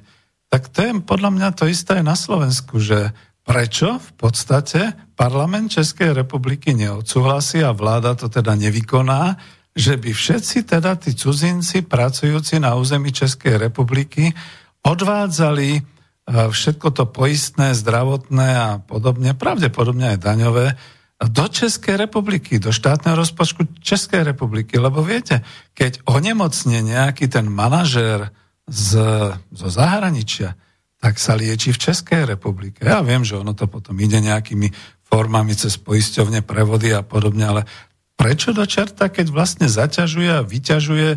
Tak 0.54 0.70
to 0.70 0.86
je 0.86 0.92
podľa 1.02 1.30
mňa 1.34 1.50
to 1.58 1.66
isté 1.66 1.98
aj 1.98 2.06
na 2.06 2.14
Slovensku, 2.14 2.78
že 2.78 3.18
prečo 3.42 3.98
v 3.98 4.12
podstate 4.14 4.94
parlament 5.18 5.74
Českej 5.74 6.14
republiky 6.14 6.78
neodsúhlasí 6.78 7.66
a 7.66 7.74
vláda 7.74 8.14
to 8.14 8.30
teda 8.30 8.54
nevykoná, 8.54 9.42
že 9.74 9.98
by 9.98 10.14
všetci 10.14 10.70
teda 10.70 11.02
tí 11.02 11.18
cudzinci 11.18 11.82
pracujúci 11.82 12.62
na 12.62 12.78
území 12.78 13.10
Českej 13.10 13.58
republiky 13.58 14.30
odvádzali 14.86 15.70
e, 15.78 15.82
všetko 16.30 16.88
to 16.94 17.10
poistné, 17.10 17.74
zdravotné 17.74 18.50
a 18.54 18.70
podobne, 18.86 19.34
pravdepodobne 19.34 20.14
aj 20.14 20.20
daňové, 20.22 20.68
do 21.20 21.46
Českej 21.52 22.00
republiky, 22.00 22.64
do 22.64 22.72
štátneho 22.72 23.20
rozpočtu 23.20 23.68
Českej 23.84 24.24
republiky. 24.24 24.80
Lebo 24.80 25.04
viete, 25.04 25.44
keď 25.76 26.00
onemocne 26.08 26.80
nejaký 26.80 27.28
ten 27.28 27.52
manažér 27.52 28.32
z, 28.64 28.90
zo 29.52 29.68
zahraničia, 29.68 30.56
tak 31.00 31.20
sa 31.20 31.36
lieči 31.36 31.76
v 31.76 31.82
Českej 31.92 32.24
republike. 32.24 32.88
Ja 32.88 33.04
viem, 33.04 33.28
že 33.28 33.36
ono 33.36 33.52
to 33.52 33.68
potom 33.68 33.96
ide 34.00 34.24
nejakými 34.24 34.72
formami 35.08 35.56
cez 35.56 35.76
poisťovne, 35.76 36.44
prevody 36.44 36.96
a 36.96 37.04
podobne, 37.04 37.44
ale 37.44 37.62
prečo 38.16 38.52
do 38.52 38.64
čerta, 38.68 39.08
keď 39.08 39.32
vlastne 39.32 39.68
zaťažuje 39.68 40.30
a 40.40 40.46
vyťažuje 40.46 41.10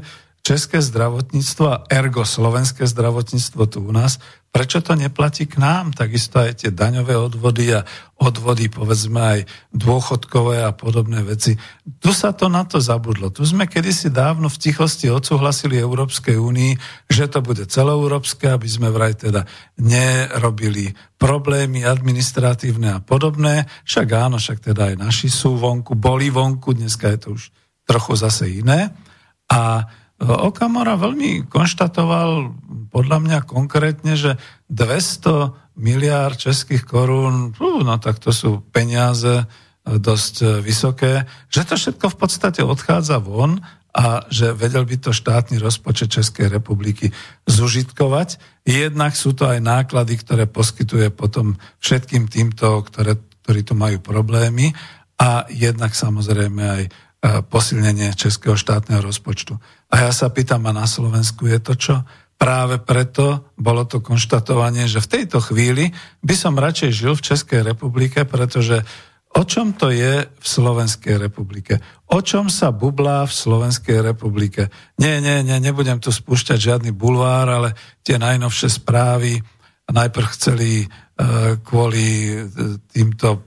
české 0.43 0.83
zdravotníctvo 0.83 1.65
a 1.67 1.83
ergo 1.87 2.27
slovenské 2.27 2.87
zdravotníctvo 2.87 3.63
tu 3.71 3.79
u 3.83 3.93
nás, 3.95 4.19
prečo 4.53 4.85
to 4.85 4.93
neplatí 4.93 5.49
k 5.49 5.57
nám? 5.57 5.97
Takisto 5.97 6.45
aj 6.45 6.61
tie 6.61 6.71
daňové 6.71 7.17
odvody 7.17 7.73
a 7.73 7.81
odvody, 8.21 8.69
povedzme 8.69 9.19
aj 9.19 9.41
dôchodkové 9.73 10.61
a 10.61 10.77
podobné 10.77 11.25
veci. 11.25 11.57
Tu 11.99 12.13
sa 12.13 12.37
to 12.37 12.53
na 12.53 12.69
to 12.69 12.77
zabudlo. 12.77 13.33
Tu 13.33 13.49
sme 13.49 13.65
kedysi 13.65 14.13
dávno 14.13 14.53
v 14.53 14.61
tichosti 14.61 15.09
odsúhlasili 15.09 15.81
Európskej 15.81 16.37
únii, 16.37 16.73
že 17.09 17.33
to 17.33 17.41
bude 17.41 17.65
celoeurópske, 17.65 18.53
aby 18.53 18.69
sme 18.69 18.93
vraj 18.93 19.17
teda 19.17 19.49
nerobili 19.81 20.93
problémy 21.17 21.89
administratívne 21.89 23.01
a 23.01 23.03
podobné. 23.03 23.65
Však 23.89 24.07
áno, 24.13 24.37
však 24.37 24.69
teda 24.69 24.93
aj 24.93 24.95
naši 25.01 25.33
sú 25.33 25.57
vonku, 25.57 25.97
boli 25.97 26.29
vonku, 26.29 26.77
dneska 26.77 27.09
je 27.17 27.19
to 27.19 27.29
už 27.41 27.49
trochu 27.89 28.21
zase 28.21 28.53
iné. 28.53 28.93
A 29.49 29.89
Okamora 30.23 30.95
veľmi 30.95 31.51
konštatoval 31.51 32.55
podľa 32.95 33.19
mňa 33.19 33.39
konkrétne, 33.43 34.15
že 34.15 34.39
200 34.71 35.75
miliárd 35.81 36.39
českých 36.39 36.87
korún, 36.87 37.57
no 37.59 37.95
tak 37.99 38.23
to 38.23 38.31
sú 38.31 38.63
peniaze 38.71 39.43
e, 39.43 39.45
dosť 39.85 40.35
e, 40.45 40.47
vysoké, 40.61 41.13
že 41.49 41.65
to 41.65 41.75
všetko 41.75 42.07
v 42.13 42.17
podstate 42.21 42.61
odchádza 42.61 43.19
von 43.19 43.65
a 43.93 44.25
že 44.29 44.53
vedel 44.53 44.85
by 44.85 44.97
to 45.01 45.11
štátny 45.17 45.59
rozpočet 45.59 46.13
Českej 46.13 46.49
republiky 46.49 47.13
zužitkovať. 47.49 48.41
Jednak 48.65 49.17
sú 49.17 49.33
to 49.37 49.49
aj 49.49 49.61
náklady, 49.61 50.17
ktoré 50.21 50.45
poskytuje 50.49 51.13
potom 51.13 51.57
všetkým 51.81 52.29
týmto, 52.29 52.85
ktoré, 52.89 53.17
ktorí 53.45 53.61
tu 53.65 53.75
majú 53.77 54.01
problémy 54.01 54.73
a 55.21 55.45
jednak 55.49 55.93
samozrejme 55.93 56.63
aj 56.63 56.83
E, 57.23 57.39
posilnenie 57.39 58.19
českého 58.19 58.59
štátneho 58.59 58.99
rozpočtu. 58.99 59.55
A 59.93 60.09
ja 60.09 60.11
sa 60.11 60.33
pýtam, 60.33 60.65
a 60.65 60.73
na 60.73 60.89
Slovensku 60.89 61.45
je 61.45 61.61
to 61.61 61.77
čo? 61.77 61.97
Práve 62.41 62.81
preto 62.81 63.53
bolo 63.55 63.85
to 63.85 64.01
konštatovanie, 64.01 64.89
že 64.89 65.05
v 65.05 65.11
tejto 65.21 65.39
chvíli 65.45 65.93
by 66.25 66.35
som 66.35 66.59
radšej 66.59 66.91
žil 66.91 67.13
v 67.15 67.27
Českej 67.29 67.61
republike, 67.63 68.25
pretože 68.25 68.83
o 69.37 69.45
čom 69.45 69.77
to 69.77 69.93
je 69.93 70.27
v 70.27 70.47
Slovenskej 70.47 71.21
republike? 71.21 71.79
O 72.11 72.25
čom 72.25 72.49
sa 72.49 72.73
bublá 72.73 73.29
v 73.29 73.37
Slovenskej 73.37 74.03
republike? 74.03 74.73
Nie, 74.99 75.21
nie, 75.21 75.45
nie, 75.45 75.61
nebudem 75.61 76.01
tu 76.01 76.11
spúšťať 76.11 76.59
žiadny 76.59 76.91
bulvár, 76.91 77.47
ale 77.47 77.77
tie 78.03 78.17
najnovšie 78.17 78.69
správy 78.81 79.39
najprv 79.93 80.27
chceli 80.35 80.71
e, 80.83 80.87
kvôli 81.61 82.07
e, 82.33 82.37
týmto 82.91 83.45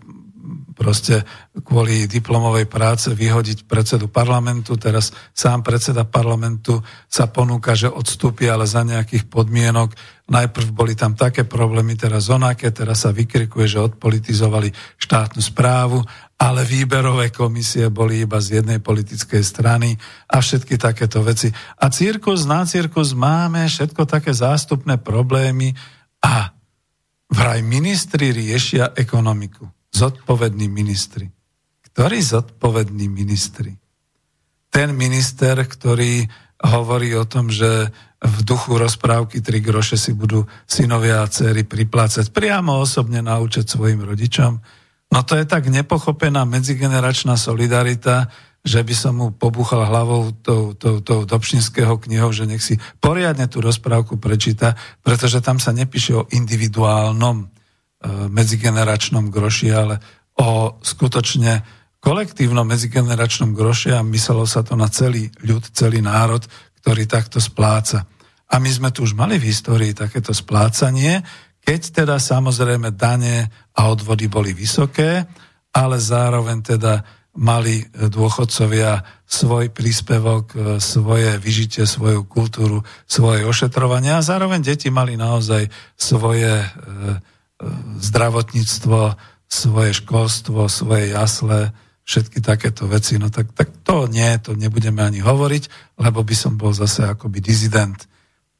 proste 0.75 1.23
kvôli 1.63 2.03
diplomovej 2.05 2.67
práce 2.67 3.07
vyhodiť 3.07 3.63
predsedu 3.63 4.11
parlamentu. 4.11 4.75
Teraz 4.75 5.15
sám 5.31 5.63
predseda 5.63 6.03
parlamentu 6.03 6.83
sa 7.07 7.31
ponúka, 7.31 7.73
že 7.73 7.87
odstúpi, 7.87 8.51
ale 8.51 8.67
za 8.67 8.83
nejakých 8.83 9.31
podmienok. 9.31 9.95
Najprv 10.27 10.67
boli 10.75 10.93
tam 10.99 11.15
také 11.15 11.47
problémy, 11.47 11.95
teraz 11.95 12.27
onaké, 12.27 12.75
teraz 12.75 13.07
sa 13.07 13.15
vykrikuje, 13.15 13.65
že 13.71 13.79
odpolitizovali 13.79 14.73
štátnu 14.99 15.39
správu, 15.39 16.03
ale 16.35 16.67
výberové 16.67 17.31
komisie 17.31 17.87
boli 17.87 18.27
iba 18.27 18.43
z 18.43 18.59
jednej 18.59 18.83
politickej 18.83 19.43
strany 19.45 19.95
a 20.27 20.43
všetky 20.43 20.75
takéto 20.75 21.23
veci. 21.23 21.47
A 21.79 21.87
cirkus 21.87 22.43
na 22.43 22.67
cirkus 22.67 23.15
máme 23.15 23.63
všetko 23.69 24.03
také 24.03 24.35
zástupné 24.35 24.99
problémy 24.99 25.71
a 26.25 26.51
vraj 27.31 27.61
ministri 27.63 28.33
riešia 28.33 28.97
ekonomiku 28.97 29.74
zodpovední 29.95 30.67
ministri. 30.67 31.31
Ktorí 31.79 32.19
zodpovední 32.19 33.07
ministri? 33.07 33.71
Ten 34.67 34.91
minister, 34.91 35.55
ktorý 35.55 36.27
hovorí 36.59 37.15
o 37.15 37.23
tom, 37.23 37.47
že 37.47 37.87
v 38.19 38.37
duchu 38.43 38.75
rozprávky 38.75 39.39
tri 39.39 39.63
groše 39.63 39.95
si 39.95 40.11
budú 40.11 40.43
synovia 40.67 41.23
a 41.23 41.31
céry 41.31 41.63
priplácať 41.63 42.35
priamo 42.35 42.83
osobne 42.83 43.23
na 43.23 43.39
účet 43.39 43.71
svojim 43.71 44.03
rodičom. 44.03 44.59
No 45.13 45.19
to 45.23 45.39
je 45.39 45.45
tak 45.47 45.71
nepochopená 45.71 46.43
medzigeneračná 46.43 47.39
solidarita, 47.39 48.27
že 48.65 48.81
by 48.81 48.95
som 48.97 49.13
mu 49.21 49.27
pobuchal 49.29 49.85
hlavou 49.85 50.33
tou, 50.41 50.73
tou, 50.73 50.99
tou 51.05 51.21
Dobšinského 51.23 52.01
knihou, 52.01 52.33
že 52.33 52.49
nech 52.49 52.65
si 52.65 52.81
poriadne 52.97 53.45
tú 53.45 53.61
rozprávku 53.61 54.17
prečíta, 54.17 54.73
pretože 55.05 55.37
tam 55.45 55.61
sa 55.61 55.69
nepíše 55.69 56.17
o 56.17 56.27
individuálnom 56.33 57.54
medzigeneračnom 58.29 59.33
groši, 59.33 59.69
ale 59.73 59.99
o 60.37 60.77
skutočne 60.83 61.63
kolektívnom 62.03 62.67
medzigeneračnom 62.69 63.57
groši 63.57 63.97
a 63.97 64.05
myslelo 64.05 64.45
sa 64.45 64.61
to 64.61 64.77
na 64.77 64.85
celý 64.91 65.33
ľud, 65.41 65.65
celý 65.73 66.05
národ, 66.05 66.45
ktorý 66.85 67.09
takto 67.09 67.41
spláca. 67.41 68.05
A 68.45 68.61
my 68.61 68.69
sme 68.69 68.89
tu 68.93 69.01
už 69.01 69.17
mali 69.17 69.41
v 69.41 69.49
histórii 69.49 69.97
takéto 69.97 70.29
splácanie, 70.29 71.25
keď 71.65 72.05
teda 72.05 72.21
samozrejme 72.21 72.93
dane 72.93 73.49
a 73.73 73.89
odvody 73.89 74.29
boli 74.29 74.53
vysoké, 74.53 75.25
ale 75.73 75.97
zároveň 75.97 76.61
teda 76.61 77.01
mali 77.35 77.83
dôchodcovia 77.91 79.03
svoj 79.27 79.73
príspevok, 79.73 80.45
e, 80.53 80.57
svoje 80.79 81.35
vyžitie, 81.35 81.83
svoju 81.83 82.23
kultúru, 82.23 82.79
svoje 83.03 83.43
ošetrovanie 83.43 84.15
a 84.15 84.23
zároveň 84.23 84.63
deti 84.63 84.87
mali 84.87 85.19
naozaj 85.19 85.67
svoje 85.99 86.63
e, 86.63 86.67
zdravotníctvo, 87.99 89.15
svoje 89.45 89.91
školstvo, 89.95 90.67
svoje 90.67 91.15
jasle, 91.15 91.71
všetky 92.05 92.41
takéto 92.41 92.85
veci, 92.85 93.17
no 93.17 93.33
tak, 93.33 93.53
tak 93.57 93.81
to 93.81 94.05
nie, 94.05 94.37
to 94.37 94.53
nebudeme 94.53 95.01
ani 95.01 95.25
hovoriť, 95.25 95.97
lebo 95.97 96.21
by 96.21 96.35
som 96.37 96.53
bol 96.53 96.69
zase 96.75 97.01
akoby 97.05 97.41
dizident. 97.41 98.05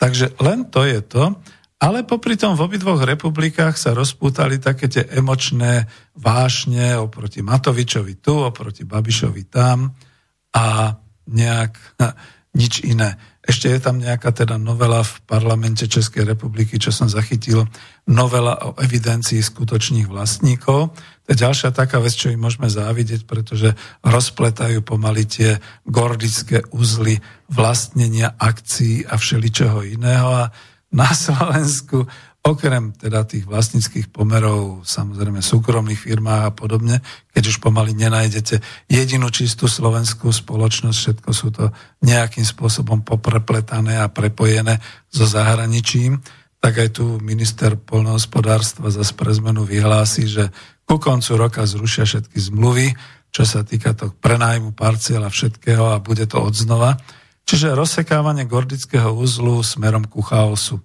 Takže 0.02 0.34
len 0.42 0.66
to 0.68 0.82
je 0.84 1.00
to, 1.06 1.38
ale 1.78 2.08
popri 2.08 2.40
tom 2.40 2.58
v 2.58 2.66
obidvoch 2.66 3.04
republikách 3.04 3.78
sa 3.78 3.94
rozpútali 3.94 4.58
také 4.58 4.90
tie 4.90 5.06
emočné 5.12 5.86
vášne 6.18 6.98
oproti 6.98 7.46
Matovičovi 7.46 8.18
tu, 8.18 8.42
oproti 8.42 8.88
Babišovi 8.88 9.44
tam 9.52 9.94
a 10.56 10.96
nejak 11.30 11.74
nič 12.60 12.82
iné. 12.88 13.20
Ešte 13.46 13.70
je 13.70 13.78
tam 13.78 14.02
nejaká 14.02 14.34
teda 14.34 14.58
novela 14.58 15.06
v 15.06 15.22
parlamente 15.30 15.86
Českej 15.86 16.26
republiky, 16.26 16.82
čo 16.82 16.90
som 16.90 17.06
zachytil, 17.06 17.70
novela 18.10 18.58
o 18.66 18.74
evidencii 18.82 19.38
skutočných 19.38 20.10
vlastníkov. 20.10 20.90
To 20.98 21.28
je 21.30 21.38
ďalšia 21.38 21.70
taká 21.70 22.02
vec, 22.02 22.18
čo 22.18 22.34
im 22.34 22.42
môžeme 22.42 22.66
závidieť, 22.66 23.30
pretože 23.30 23.78
rozpletajú 24.02 24.82
pomaly 24.82 25.30
tie 25.30 25.62
gordické 25.86 26.66
uzly 26.74 27.22
vlastnenia 27.46 28.34
akcií 28.34 29.06
a 29.06 29.14
všeličoho 29.14 29.86
iného. 29.86 30.50
A 30.50 30.50
na 30.90 31.14
Slovensku 31.30 32.10
okrem 32.46 32.94
teda 32.94 33.26
tých 33.26 33.50
vlastníckých 33.50 34.14
pomerov, 34.14 34.86
samozrejme 34.86 35.42
súkromných 35.42 35.98
firmách 35.98 36.44
a 36.46 36.52
podobne, 36.54 37.02
keď 37.34 37.44
už 37.50 37.58
pomaly 37.58 37.98
nenájdete 37.98 38.62
jedinú 38.86 39.34
čistú 39.34 39.66
slovenskú 39.66 40.30
spoločnosť, 40.30 40.98
všetko 40.98 41.30
sú 41.34 41.50
to 41.50 41.74
nejakým 42.06 42.46
spôsobom 42.46 43.02
poprepletané 43.02 43.98
a 43.98 44.14
prepojené 44.14 44.78
so 45.10 45.26
zahraničím, 45.26 46.22
tak 46.62 46.78
aj 46.78 47.02
tu 47.02 47.18
minister 47.18 47.78
polnohospodárstva 47.82 48.94
za 48.94 49.02
pre 49.18 49.34
zmenu 49.34 49.66
vyhlási, 49.66 50.30
že 50.30 50.54
ku 50.86 51.02
koncu 51.02 51.34
roka 51.42 51.66
zrušia 51.66 52.06
všetky 52.06 52.38
zmluvy, 52.38 52.94
čo 53.34 53.42
sa 53.42 53.66
týka 53.66 53.98
toho 53.98 54.14
prenájmu 54.14 54.78
parciela 54.78 55.34
všetkého 55.34 55.98
a 55.98 56.02
bude 56.02 56.30
to 56.30 56.40
odznova. 56.40 57.02
Čiže 57.46 57.78
rozsekávanie 57.78 58.46
gordického 58.46 59.14
úzlu 59.14 59.62
smerom 59.66 60.06
ku 60.06 60.22
chaosu 60.22 60.82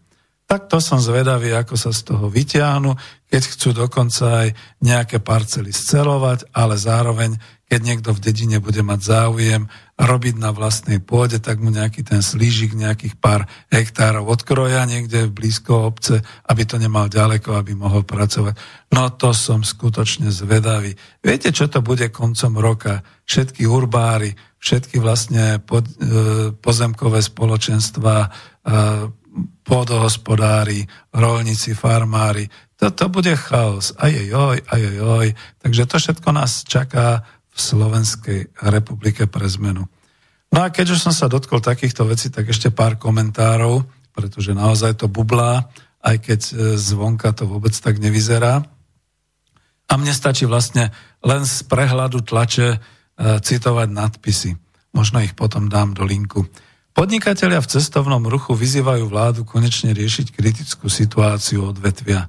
tak 0.51 0.67
to 0.67 0.83
som 0.83 0.99
zvedavý, 0.99 1.55
ako 1.55 1.79
sa 1.79 1.95
z 1.95 2.11
toho 2.11 2.27
vyťahnu, 2.27 2.91
keď 3.31 3.43
chcú 3.55 3.71
dokonca 3.71 4.43
aj 4.43 4.49
nejaké 4.83 5.23
parcely 5.23 5.71
scelovať, 5.71 6.51
ale 6.51 6.75
zároveň, 6.75 7.39
keď 7.71 7.81
niekto 7.87 8.11
v 8.11 8.19
dedine 8.19 8.59
bude 8.59 8.83
mať 8.83 8.99
záujem 8.99 9.71
robiť 9.95 10.43
na 10.43 10.51
vlastnej 10.51 10.99
pôde, 10.99 11.39
tak 11.39 11.63
mu 11.63 11.71
nejaký 11.71 12.03
ten 12.03 12.19
slížik 12.19 12.75
nejakých 12.75 13.15
pár 13.23 13.47
hektárov 13.71 14.27
odkroja 14.27 14.91
niekde 14.91 15.31
v 15.31 15.37
blízko 15.39 15.87
obce, 15.87 16.19
aby 16.51 16.67
to 16.67 16.83
nemal 16.83 17.07
ďaleko, 17.07 17.55
aby 17.55 17.79
mohol 17.79 18.03
pracovať. 18.03 18.59
No 18.91 19.07
to 19.15 19.31
som 19.31 19.63
skutočne 19.63 20.35
zvedavý. 20.35 20.99
Viete, 21.23 21.55
čo 21.55 21.71
to 21.71 21.79
bude 21.79 22.11
koncom 22.11 22.59
roka? 22.59 23.07
Všetky 23.23 23.71
urbári, 23.71 24.35
všetky 24.59 24.99
vlastne 24.99 25.63
e, 25.63 25.79
pozemkové 26.59 27.23
spoločenstva, 27.23 28.15
e, 28.19 28.29
pôdohospodári, 29.63 30.87
rolníci, 31.15 31.75
farmári. 31.75 32.51
Toto 32.75 33.13
bude 33.13 33.37
chaos. 33.37 33.95
Ajojoj, 33.99 34.67
ajojoj. 34.67 35.27
Takže 35.63 35.83
to 35.87 35.97
všetko 35.99 36.29
nás 36.35 36.67
čaká 36.67 37.23
v 37.51 37.59
Slovenskej 37.59 38.41
republike 38.67 39.27
pre 39.31 39.47
zmenu. 39.47 39.87
No 40.51 40.59
a 40.67 40.73
keď 40.75 40.99
už 40.99 40.99
som 40.99 41.15
sa 41.15 41.31
dotkol 41.31 41.63
takýchto 41.63 42.03
vecí, 42.09 42.33
tak 42.33 42.51
ešte 42.51 42.75
pár 42.75 42.99
komentárov, 42.99 43.87
pretože 44.11 44.51
naozaj 44.51 44.99
to 44.99 45.07
bublá 45.07 45.71
aj 46.01 46.17
keď 46.21 46.41
e, 46.41 46.53
zvonka 46.81 47.31
to 47.37 47.45
vôbec 47.45 47.73
tak 47.77 48.01
nevyzerá. 48.01 48.65
A 49.91 49.93
mne 49.99 50.15
stačí 50.15 50.49
vlastne 50.49 50.95
len 51.21 51.43
z 51.45 51.67
prehľadu 51.69 52.25
tlače 52.25 52.69
e, 52.77 52.79
citovať 53.41 53.89
nadpisy. 53.93 54.57
Možno 54.97 55.21
ich 55.21 55.37
potom 55.37 55.69
dám 55.69 55.93
do 55.95 56.03
linku. 56.09 56.49
Podnikatelia 56.91 57.63
v 57.63 57.71
cestovnom 57.71 58.27
ruchu 58.27 58.53
vyzývajú 58.59 59.07
vládu 59.07 59.41
konečne 59.47 59.95
riešiť 59.95 60.35
kritickú 60.35 60.91
situáciu 60.91 61.71
odvetvia. 61.71 62.27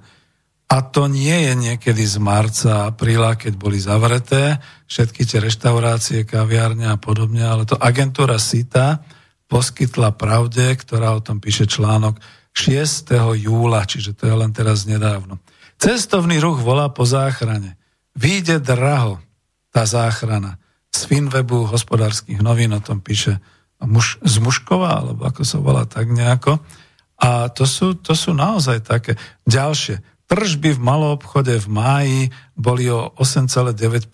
A 0.72 0.78
to 0.80 1.12
nie 1.12 1.52
je 1.52 1.54
niekedy 1.58 2.00
z 2.08 2.16
marca, 2.22 2.88
apríla, 2.88 3.36
keď 3.36 3.60
boli 3.60 3.76
zavreté 3.76 4.64
všetky 4.88 5.28
tie 5.28 5.44
reštaurácie, 5.44 6.24
kaviárne 6.24 6.88
a 6.88 6.96
podobne, 6.96 7.44
ale 7.44 7.68
to 7.68 7.76
agentúra 7.76 8.40
SITA 8.40 9.04
poskytla 9.52 10.16
pravde, 10.16 10.72
ktorá 10.80 11.12
o 11.12 11.20
tom 11.20 11.44
píše 11.44 11.68
článok 11.68 12.24
6. 12.56 13.12
júla, 13.36 13.84
čiže 13.84 14.16
to 14.16 14.32
je 14.32 14.36
len 14.36 14.56
teraz 14.56 14.88
nedávno. 14.88 15.44
Cestovný 15.76 16.40
ruch 16.40 16.64
volá 16.64 16.88
po 16.88 17.04
záchrane. 17.04 17.76
Výjde 18.16 18.64
draho 18.64 19.20
tá 19.76 19.84
záchrana. 19.84 20.56
Z 20.92 21.08
Finwebu 21.08 21.68
hospodárskych 21.68 22.40
novín 22.40 22.72
o 22.72 22.80
tom 22.80 23.04
píše 23.04 23.44
muž, 23.86 24.22
z 24.22 24.36
Muškova, 24.42 24.90
alebo 25.02 25.22
ako 25.26 25.42
sa 25.42 25.58
volá 25.58 25.84
tak 25.90 26.10
nejako. 26.10 26.62
A 27.22 27.54
to 27.54 27.70
sú, 27.70 27.98
to 28.02 28.18
sú 28.18 28.34
naozaj 28.34 28.82
také 28.82 29.14
ďalšie. 29.46 30.02
Tržby 30.26 30.80
v 30.80 30.82
maloobchode 30.82 31.60
v 31.60 31.68
máji 31.68 32.22
boli 32.56 32.88
o 32.88 33.12
8,9% 33.20 34.08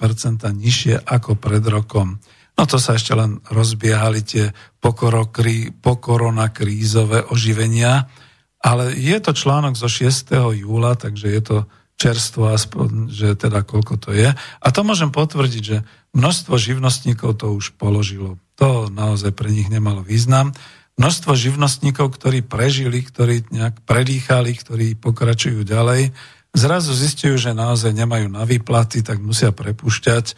nižšie 0.50 1.06
ako 1.06 1.38
pred 1.38 1.64
rokom. 1.70 2.20
No 2.58 2.66
to 2.66 2.82
sa 2.82 2.98
ešte 2.98 3.14
len 3.14 3.38
rozbiehali 3.54 4.26
tie 4.26 4.50
pokorona 4.82 6.50
krízové 6.50 7.22
oživenia, 7.22 8.10
ale 8.58 8.98
je 8.98 9.14
to 9.22 9.32
článok 9.38 9.78
zo 9.78 9.86
6. 9.86 10.34
júla, 10.58 10.98
takže 10.98 11.28
je 11.30 11.42
to 11.46 11.58
čerstvo 11.98 12.50
aspoň, 12.50 13.14
že 13.14 13.38
teda 13.38 13.62
koľko 13.62 13.98
to 14.02 14.10
je. 14.14 14.30
A 14.34 14.68
to 14.74 14.82
môžem 14.82 15.14
potvrdiť, 15.14 15.64
že 15.66 15.78
množstvo 16.18 16.58
živnostníkov 16.58 17.38
to 17.38 17.54
už 17.54 17.78
položilo. 17.78 18.42
To 18.58 18.90
naozaj 18.90 19.38
pre 19.38 19.54
nich 19.54 19.70
nemalo 19.70 20.02
význam 20.02 20.52
množstvo 20.98 21.38
živnostníkov, 21.38 22.18
ktorí 22.18 22.42
prežili, 22.42 23.06
ktorí 23.06 23.54
nejak 23.54 23.86
predýchali, 23.86 24.52
ktorí 24.58 24.88
pokračujú 24.98 25.62
ďalej, 25.62 26.12
zrazu 26.58 26.92
zistujú, 26.98 27.38
že 27.38 27.54
naozaj 27.54 27.94
nemajú 27.94 28.28
na 28.34 28.44
výplaty, 28.44 29.06
tak 29.06 29.22
musia 29.22 29.54
prepušťať. 29.54 30.26
E, 30.28 30.36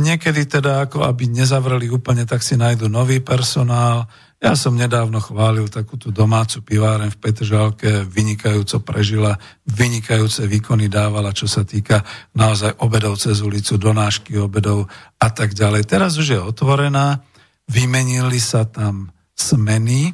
niekedy 0.00 0.48
teda, 0.48 0.88
ako 0.88 1.04
aby 1.04 1.28
nezavreli 1.28 1.92
úplne, 1.92 2.24
tak 2.24 2.40
si 2.40 2.56
nájdu 2.56 2.88
nový 2.88 3.20
personál. 3.20 4.08
Ja 4.42 4.58
som 4.58 4.74
nedávno 4.74 5.22
chválil 5.22 5.70
takú 5.70 5.94
tú 5.94 6.10
domácu 6.10 6.66
piváren 6.66 7.14
v 7.14 7.20
Petržalke, 7.22 8.02
vynikajúco 8.02 8.82
prežila, 8.82 9.38
vynikajúce 9.70 10.50
výkony 10.50 10.90
dávala, 10.90 11.30
čo 11.30 11.46
sa 11.46 11.62
týka 11.62 12.02
naozaj 12.34 12.74
obedov 12.82 13.22
cez 13.22 13.38
ulicu, 13.38 13.78
donášky 13.78 14.34
obedov 14.42 14.90
a 15.22 15.28
tak 15.30 15.54
ďalej. 15.54 15.86
Teraz 15.86 16.18
už 16.18 16.34
je 16.34 16.40
otvorená, 16.42 17.22
vymenili 17.70 18.42
sa 18.42 18.66
tam 18.66 19.14
smeny 19.38 20.10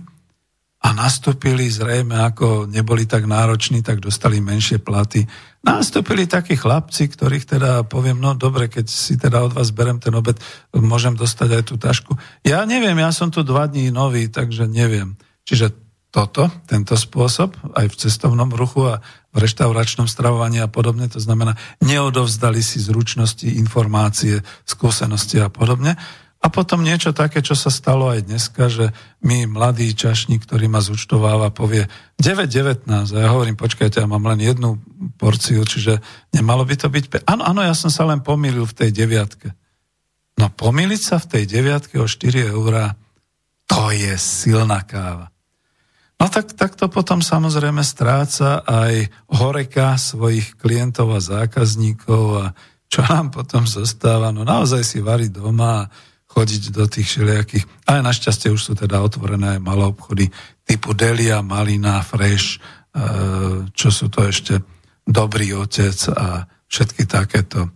a 0.84 0.92
nastúpili 0.92 1.72
zrejme, 1.72 2.20
ako 2.20 2.68
neboli 2.68 3.08
tak 3.08 3.24
nároční, 3.24 3.80
tak 3.80 4.04
dostali 4.04 4.44
menšie 4.44 4.76
platy. 4.76 5.24
Nastúpili 5.68 6.24
takí 6.24 6.56
chlapci, 6.56 7.12
ktorých 7.12 7.44
teda 7.44 7.84
poviem, 7.84 8.16
no 8.16 8.32
dobre, 8.32 8.72
keď 8.72 8.88
si 8.88 9.20
teda 9.20 9.44
od 9.44 9.52
vás 9.52 9.68
berem 9.68 10.00
ten 10.00 10.16
obed, 10.16 10.40
môžem 10.72 11.12
dostať 11.12 11.60
aj 11.60 11.62
tú 11.68 11.74
tašku. 11.76 12.16
Ja 12.40 12.64
neviem, 12.64 12.96
ja 12.96 13.12
som 13.12 13.28
tu 13.28 13.44
dva 13.44 13.68
dní 13.68 13.92
nový, 13.92 14.32
takže 14.32 14.64
neviem. 14.64 15.20
Čiže 15.44 15.76
toto, 16.08 16.48
tento 16.64 16.96
spôsob, 16.96 17.52
aj 17.76 17.92
v 17.92 17.98
cestovnom 18.00 18.48
ruchu 18.48 18.88
a 18.88 19.04
v 19.28 19.44
reštauračnom 19.44 20.08
stravovaní 20.08 20.56
a 20.64 20.72
podobne, 20.72 21.04
to 21.04 21.20
znamená, 21.20 21.52
neodovzdali 21.84 22.64
si 22.64 22.80
zručnosti, 22.80 23.44
informácie, 23.44 24.40
skúsenosti 24.64 25.36
a 25.44 25.52
podobne. 25.52 26.00
A 26.38 26.54
potom 26.54 26.86
niečo 26.86 27.10
také, 27.10 27.42
čo 27.42 27.58
sa 27.58 27.66
stalo 27.66 28.14
aj 28.14 28.30
dneska, 28.30 28.70
že 28.70 28.94
mi 29.26 29.42
mladý 29.42 29.90
čašník, 29.90 30.46
ktorý 30.46 30.70
ma 30.70 30.78
zúčtováva, 30.78 31.50
povie 31.50 31.90
9,19 32.22 32.86
a 32.86 33.18
ja 33.26 33.28
hovorím, 33.34 33.58
počkajte, 33.58 33.98
ja 33.98 34.06
mám 34.06 34.22
len 34.22 34.46
jednu 34.46 34.78
porciu, 35.18 35.66
čiže 35.66 35.98
nemalo 36.30 36.62
by 36.62 36.78
to 36.78 36.86
byť... 36.86 37.26
Áno, 37.26 37.42
áno, 37.42 37.66
ja 37.66 37.74
som 37.74 37.90
sa 37.90 38.06
len 38.06 38.22
pomýlil 38.22 38.62
v 38.70 38.76
tej 38.86 38.90
deviatke. 38.94 39.50
No 40.38 40.46
pomýliť 40.54 41.02
sa 41.02 41.18
v 41.18 41.26
tej 41.26 41.44
deviatke 41.50 41.98
o 41.98 42.06
4 42.06 42.54
eurá, 42.54 42.94
to 43.66 43.90
je 43.90 44.14
silná 44.14 44.86
káva. 44.86 45.34
No 46.18 46.26
tak, 46.30 46.54
tak 46.54 46.78
to 46.78 46.86
potom 46.86 47.18
samozrejme 47.18 47.82
stráca 47.82 48.62
aj 48.62 49.10
horeka 49.30 49.98
svojich 49.98 50.54
klientov 50.54 51.14
a 51.14 51.22
zákazníkov 51.22 52.24
a 52.38 52.46
čo 52.90 53.06
nám 53.06 53.30
potom 53.30 53.68
zostáva? 53.68 54.34
No 54.34 54.42
naozaj 54.42 54.82
si 54.82 54.98
variť 54.98 55.38
doma 55.38 55.86
chodiť 56.38 56.70
do 56.70 56.86
tých 56.86 57.10
všelijakých, 57.10 57.64
ale 57.90 58.06
našťastie 58.06 58.54
už 58.54 58.62
sú 58.62 58.72
teda 58.78 59.02
otvorené 59.02 59.58
aj 59.58 59.60
malé 59.60 59.90
obchody 59.90 60.30
typu 60.62 60.94
Delia, 60.94 61.42
Malina, 61.42 61.98
Fresh, 62.06 62.54
e, 62.54 62.58
čo 63.74 63.88
sú 63.90 64.06
to 64.06 64.22
ešte 64.22 64.62
Dobrý 65.08 65.56
otec 65.56 65.96
a 66.12 66.44
všetky 66.68 67.08
takéto. 67.08 67.72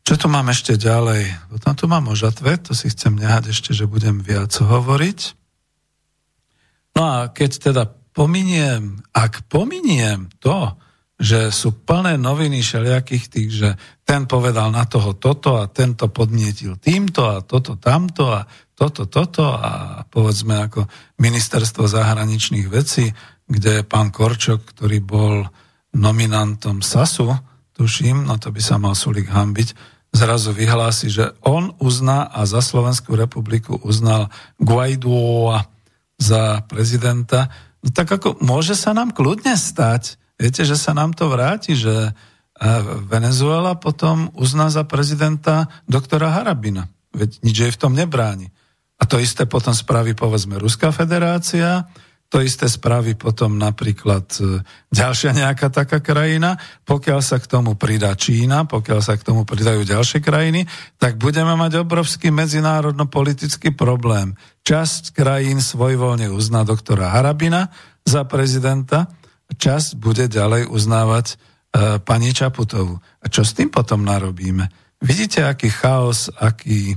Čo 0.00 0.16
tu 0.16 0.26
mám 0.32 0.48
ešte 0.48 0.80
ďalej? 0.80 1.28
Potom 1.52 1.72
tu 1.76 1.84
mám 1.84 2.08
o 2.08 2.16
žatve, 2.16 2.56
to 2.56 2.72
si 2.72 2.88
chcem 2.88 3.20
nehať 3.20 3.52
ešte, 3.52 3.76
že 3.76 3.84
budem 3.84 4.24
viac 4.24 4.48
hovoriť. 4.56 5.36
No 6.96 7.02
a 7.04 7.16
keď 7.28 7.68
teda 7.68 7.92
pominiem, 8.16 9.04
ak 9.12 9.44
pominiem 9.52 10.32
to, 10.40 10.72
že 11.16 11.48
sú 11.48 11.72
plné 11.72 12.20
noviny 12.20 12.60
všelijakých 12.60 13.24
tých, 13.32 13.50
že 13.50 13.70
ten 14.04 14.28
povedal 14.28 14.68
na 14.68 14.84
toho 14.84 15.16
toto 15.16 15.56
a 15.56 15.68
tento 15.72 16.12
podnietil 16.12 16.76
týmto 16.76 17.24
a 17.24 17.40
toto 17.40 17.80
tamto 17.80 18.28
a 18.28 18.44
toto 18.76 19.08
toto 19.08 19.56
a 19.56 20.04
povedzme 20.04 20.68
ako 20.68 20.84
ministerstvo 21.16 21.88
zahraničných 21.88 22.68
vecí, 22.68 23.08
kde 23.48 23.88
pán 23.88 24.12
Korčok, 24.12 24.76
ktorý 24.76 25.00
bol 25.00 25.48
nominantom 25.96 26.84
SASu, 26.84 27.32
tuším, 27.72 28.28
no 28.28 28.36
to 28.36 28.52
by 28.52 28.60
sa 28.60 28.76
mal 28.76 28.92
Sulik 28.92 29.32
hambiť, 29.32 29.72
zrazu 30.12 30.52
vyhlási, 30.52 31.08
že 31.08 31.32
on 31.40 31.72
uzná 31.80 32.28
a 32.28 32.44
za 32.44 32.60
Slovenskú 32.60 33.16
republiku 33.16 33.80
uznal 33.80 34.28
Guaidoa 34.60 35.64
za 36.20 36.60
prezidenta. 36.68 37.48
No 37.80 37.88
tak 37.92 38.12
ako 38.12 38.40
môže 38.44 38.76
sa 38.76 38.92
nám 38.92 39.12
kľudne 39.16 39.56
stať, 39.56 40.20
Viete, 40.36 40.68
že 40.68 40.76
sa 40.76 40.92
nám 40.92 41.16
to 41.16 41.32
vráti, 41.32 41.72
že 41.72 42.12
Venezuela 43.08 43.76
potom 43.76 44.32
uzná 44.32 44.72
za 44.72 44.84
prezidenta 44.84 45.68
doktora 45.84 46.32
Harabina. 46.32 46.88
Veď 47.12 47.40
nič 47.44 47.56
jej 47.56 47.72
v 47.72 47.80
tom 47.80 47.92
nebráni. 47.92 48.52
A 48.96 49.04
to 49.04 49.20
isté 49.20 49.44
potom 49.44 49.76
spraví, 49.76 50.16
povedzme, 50.16 50.56
Ruská 50.56 50.88
federácia, 50.88 51.84
to 52.26 52.42
isté 52.42 52.66
spraví 52.66 53.14
potom 53.14 53.54
napríklad 53.54 54.26
e, 54.42 54.58
ďalšia 54.90 55.30
nejaká 55.30 55.70
taká 55.70 56.02
krajina. 56.02 56.58
Pokiaľ 56.82 57.20
sa 57.22 57.38
k 57.38 57.46
tomu 57.46 57.78
pridá 57.78 58.18
Čína, 58.18 58.66
pokiaľ 58.66 58.98
sa 58.98 59.14
k 59.14 59.22
tomu 59.22 59.46
pridajú 59.46 59.86
ďalšie 59.86 60.18
krajiny, 60.26 60.66
tak 60.98 61.22
budeme 61.22 61.54
mať 61.54 61.86
obrovský 61.86 62.34
medzinárodno-politický 62.34 63.78
problém. 63.78 64.34
Časť 64.66 65.14
krajín 65.14 65.62
svojvoľne 65.62 66.26
uzná 66.34 66.66
doktora 66.66 67.14
Harabina 67.14 67.70
za 68.02 68.26
prezidenta, 68.26 69.06
čas 69.54 69.94
bude 69.94 70.26
ďalej 70.26 70.66
uznávať 70.66 71.26
e, 71.30 71.34
pani 72.02 72.34
Čaputovu. 72.34 72.98
A 72.98 73.26
čo 73.30 73.46
s 73.46 73.54
tým 73.54 73.70
potom 73.70 74.02
narobíme? 74.02 74.66
Vidíte, 74.98 75.46
aký 75.46 75.70
chaos, 75.70 76.26
aký, 76.34 76.94
e, 76.94 76.96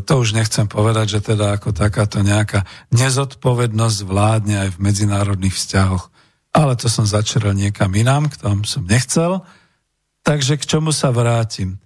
to 0.00 0.12
už 0.16 0.32
nechcem 0.32 0.64
povedať, 0.64 1.20
že 1.20 1.34
teda 1.34 1.60
ako 1.60 1.76
takáto 1.76 2.24
nejaká 2.24 2.64
nezodpovednosť 2.96 3.98
vládne 4.08 4.56
aj 4.64 4.68
v 4.76 4.82
medzinárodných 4.82 5.52
vzťahoch. 5.52 6.08
Ale 6.56 6.72
to 6.80 6.88
som 6.88 7.04
začerel 7.04 7.52
niekam 7.52 7.92
inám, 7.92 8.32
k 8.32 8.40
tomu 8.40 8.64
som 8.64 8.88
nechcel. 8.88 9.44
Takže 10.24 10.56
k 10.56 10.64
čomu 10.64 10.90
sa 10.96 11.12
vrátim? 11.12 11.76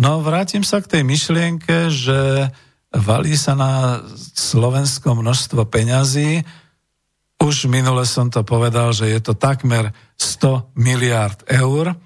No 0.00 0.24
vrátim 0.24 0.64
sa 0.66 0.82
k 0.82 0.98
tej 0.98 1.02
myšlienke, 1.06 1.92
že 1.92 2.50
valí 2.90 3.38
sa 3.38 3.54
na 3.54 4.02
Slovensko 4.34 5.14
množstvo 5.14 5.62
peňazí, 5.68 6.42
už 7.40 7.72
minule 7.72 8.04
som 8.04 8.28
to 8.28 8.44
povedal, 8.44 8.92
že 8.92 9.08
je 9.08 9.20
to 9.24 9.32
takmer 9.32 9.96
100 10.20 10.76
miliard 10.76 11.40
eur 11.48 11.96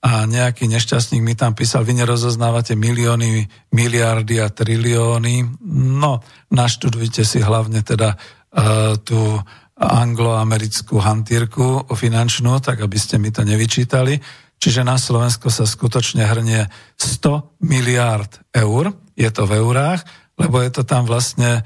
a 0.00 0.24
nejaký 0.24 0.66
nešťastník 0.66 1.22
mi 1.22 1.36
tam 1.36 1.52
písal, 1.52 1.84
vy 1.84 2.02
nerozoznávate 2.02 2.72
milióny, 2.72 3.46
miliardy 3.76 4.40
a 4.40 4.48
trilióny. 4.48 5.60
No, 6.00 6.24
naštudujte 6.50 7.22
si 7.22 7.38
hlavne 7.44 7.84
teda 7.84 8.16
uh, 8.16 8.96
tú 8.96 9.38
angloamerickú 9.80 11.00
hantírku 11.00 11.88
finančnú, 11.92 12.60
tak 12.60 12.84
aby 12.84 12.96
ste 13.00 13.16
mi 13.16 13.32
to 13.32 13.44
nevyčítali. 13.44 14.20
Čiže 14.60 14.84
na 14.84 15.00
Slovensko 15.00 15.48
sa 15.48 15.64
skutočne 15.64 16.28
hrnie 16.28 16.68
100 17.00 17.64
miliard 17.64 18.28
eur, 18.52 18.92
je 19.16 19.30
to 19.32 19.48
v 19.48 19.56
eurách, 19.56 20.04
lebo 20.36 20.60
je 20.60 20.70
to 20.72 20.82
tam 20.84 21.08
vlastne 21.08 21.64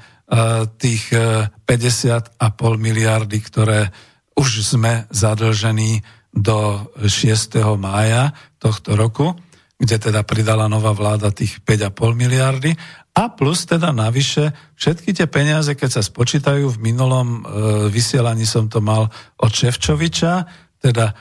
tých 0.81 1.13
50,5 1.13 2.41
e, 2.41 2.77
miliardy, 2.81 3.37
ktoré 3.41 3.93
už 4.33 4.65
sme 4.65 5.05
zadlžení 5.13 6.01
do 6.35 6.89
6. 6.99 7.61
mája 7.79 8.35
tohto 8.59 8.97
roku, 8.97 9.37
kde 9.79 9.95
teda 10.01 10.25
pridala 10.27 10.67
nová 10.67 10.91
vláda 10.91 11.31
tých 11.31 11.63
5,5 11.63 12.17
miliardy 12.17 12.75
a 13.15 13.31
plus 13.31 13.63
teda 13.63 13.95
navyše 13.95 14.51
všetky 14.75 15.15
tie 15.15 15.27
peniaze, 15.31 15.71
keď 15.71 15.99
sa 15.99 16.03
spočítajú, 16.03 16.67
v 16.67 16.83
minulom 16.83 17.27
e, 17.27 17.41
vysielaní 17.87 18.43
som 18.43 18.67
to 18.67 18.83
mal 18.83 19.07
od 19.39 19.51
Ševčoviča, 19.55 20.43
teda 20.83 21.05
e, 21.11 21.13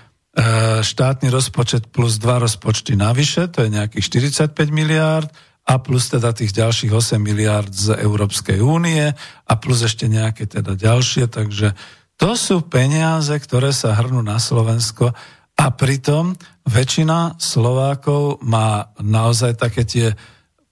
štátny 0.82 1.30
rozpočet 1.30 1.94
plus 1.94 2.18
dva 2.18 2.42
rozpočty 2.42 2.98
navyše, 2.98 3.46
to 3.46 3.62
je 3.62 3.70
nejakých 3.70 4.10
45 4.50 4.74
miliárd, 4.74 5.30
a 5.64 5.80
plus 5.80 6.12
teda 6.12 6.36
tých 6.36 6.52
ďalších 6.52 6.92
8 6.92 7.16
miliárd 7.16 7.72
z 7.72 7.96
Európskej 7.96 8.60
únie 8.60 9.08
a 9.48 9.52
plus 9.56 9.80
ešte 9.80 10.04
nejaké 10.06 10.44
teda 10.44 10.76
ďalšie, 10.76 11.28
takže 11.32 11.72
to 12.20 12.36
sú 12.36 12.62
peniaze, 12.68 13.32
ktoré 13.32 13.72
sa 13.72 13.96
hrnú 13.96 14.20
na 14.20 14.36
Slovensko 14.36 15.16
a 15.54 15.64
pritom 15.72 16.36
väčšina 16.68 17.40
Slovákov 17.40 18.44
má 18.44 18.92
naozaj 19.00 19.56
také 19.56 19.82
tie 19.88 20.12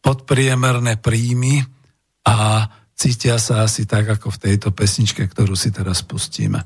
podpriemerné 0.02 0.98
príjmy 0.98 1.62
a 2.26 2.66
cítia 2.94 3.38
sa 3.38 3.66
asi 3.66 3.86
tak, 3.86 4.06
ako 4.06 4.34
v 4.34 4.42
tejto 4.50 4.68
pesničke, 4.74 5.26
ktorú 5.26 5.54
si 5.54 5.70
teraz 5.70 6.02
pustíme. 6.02 6.62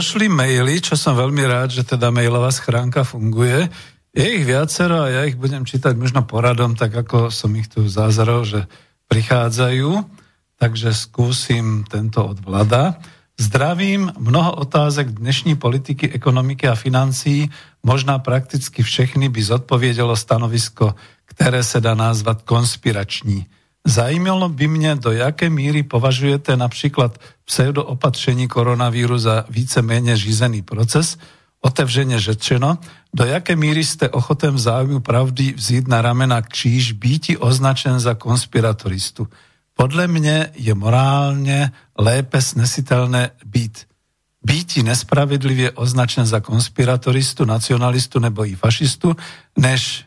Došli 0.00 0.32
maily, 0.32 0.80
čo 0.80 0.96
som 0.96 1.12
veľmi 1.12 1.44
rád, 1.44 1.76
že 1.76 1.84
teda 1.84 2.08
mailová 2.08 2.48
schránka 2.48 3.04
funguje. 3.04 3.68
Je 4.16 4.24
ich 4.24 4.48
viacero 4.48 5.04
a 5.04 5.12
ja 5.12 5.28
ich 5.28 5.36
budem 5.36 5.68
čítať 5.68 5.92
možno 5.92 6.24
poradom, 6.24 6.72
tak 6.72 6.96
ako 6.96 7.28
som 7.28 7.52
ich 7.52 7.68
tu 7.68 7.84
zázral, 7.84 8.48
že 8.48 8.64
prichádzajú. 9.12 10.00
Takže 10.56 10.96
skúsim 10.96 11.84
tento 11.84 12.24
od 12.24 12.40
vlada. 12.40 12.96
Zdravím, 13.36 14.08
mnoho 14.16 14.64
otázek 14.64 15.20
dnešní 15.20 15.60
politiky, 15.60 16.08
ekonomiky 16.16 16.64
a 16.64 16.80
financií, 16.80 17.52
možná 17.84 18.16
prakticky 18.24 18.80
všechny 18.80 19.28
by 19.28 19.40
zodpovedelo 19.44 20.16
stanovisko, 20.16 20.96
ktoré 21.28 21.60
sa 21.60 21.76
dá 21.84 21.92
nazvať 21.92 22.48
konspirační. 22.48 23.52
Zajímalo 23.86 24.48
by 24.48 24.68
mne, 24.68 25.00
do 25.00 25.12
jaké 25.12 25.50
míry 25.50 25.82
považujete 25.82 26.56
napríklad 26.56 27.18
pseudoopatření 27.44 28.48
koronavíru 28.48 29.18
za 29.18 29.44
víceméně 29.48 30.16
řízený 30.16 30.62
proces, 30.62 31.18
otevřene 31.60 32.20
řečeno, 32.20 32.78
do 33.14 33.24
jaké 33.24 33.56
míry 33.56 33.84
ste 33.84 34.08
ochoten 34.08 34.54
v 34.54 34.58
záujmu 34.58 35.00
pravdy 35.00 35.52
vzít 35.56 35.88
na 35.88 36.02
ramena 36.02 36.42
kříž, 36.42 36.92
býti 36.92 37.36
označen 37.36 38.00
za 38.00 38.14
konspiratoristu. 38.14 39.28
Podle 39.74 40.06
mne 40.06 40.52
je 40.54 40.74
morálne 40.74 41.72
lépe 41.96 42.42
snesitelné 42.42 43.30
být 43.44 43.90
býti 44.42 44.82
nespravedlivě 44.82 45.70
označen 45.70 46.26
za 46.26 46.40
konspiratoristu, 46.40 47.44
nacionalistu 47.44 48.18
nebo 48.18 48.46
i 48.46 48.54
fašistu, 48.54 49.16
než 49.58 50.04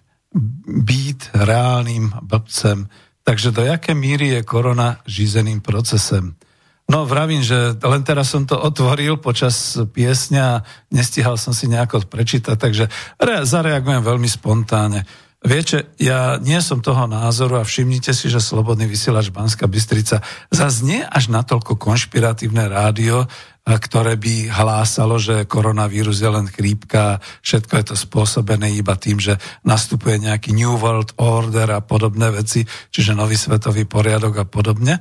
být 0.67 1.29
reálným 1.33 2.13
blbcem. 2.21 2.87
Takže 3.23 3.55
do 3.55 3.63
jaké 3.63 3.95
míry 3.95 4.27
je 4.27 4.43
korona 4.43 4.99
žízeným 5.07 5.63
procesem? 5.63 6.35
No 6.83 7.07
vravím, 7.07 7.39
že 7.39 7.79
len 7.79 8.03
teraz 8.03 8.35
som 8.35 8.43
to 8.43 8.59
otvoril 8.59 9.15
počas 9.15 9.79
piesňa 9.79 10.67
nestihal 10.91 11.39
som 11.39 11.55
si 11.55 11.71
nejako 11.71 12.03
prečítať, 12.11 12.59
takže 12.59 12.91
re- 13.23 13.47
zareagujem 13.47 14.03
veľmi 14.03 14.27
spontánne. 14.27 15.07
Viete, 15.43 15.91
ja 15.99 16.39
nie 16.39 16.63
som 16.63 16.79
toho 16.79 17.03
názoru 17.03 17.59
a 17.59 17.67
všimnite 17.67 18.15
si, 18.15 18.31
že 18.31 18.39
Slobodný 18.39 18.87
vysielač 18.87 19.27
Banska 19.27 19.67
Bystrica 19.67 20.23
zase 20.47 20.87
nie 20.87 21.03
až 21.03 21.35
natoľko 21.35 21.75
konšpiratívne 21.75 22.71
rádio, 22.71 23.27
ktoré 23.67 24.15
by 24.15 24.47
hlásalo, 24.47 25.19
že 25.19 25.43
koronavírus 25.43 26.23
je 26.23 26.31
len 26.31 26.47
chrípka, 26.47 27.19
všetko 27.43 27.73
je 27.75 27.85
to 27.91 27.95
spôsobené 27.99 28.71
iba 28.71 28.95
tým, 28.95 29.19
že 29.19 29.35
nastupuje 29.67 30.23
nejaký 30.23 30.55
New 30.55 30.79
World 30.79 31.19
Order 31.19 31.75
a 31.75 31.83
podobné 31.83 32.31
veci, 32.31 32.63
čiže 32.63 33.11
nový 33.11 33.35
svetový 33.35 33.83
poriadok 33.83 34.43
a 34.43 34.45
podobne. 34.47 34.99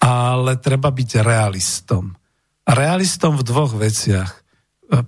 Ale 0.00 0.60
treba 0.60 0.92
byť 0.92 1.24
realistom. 1.24 2.16
Realistom 2.68 3.36
v 3.36 3.48
dvoch 3.48 3.72
veciach. 3.76 4.32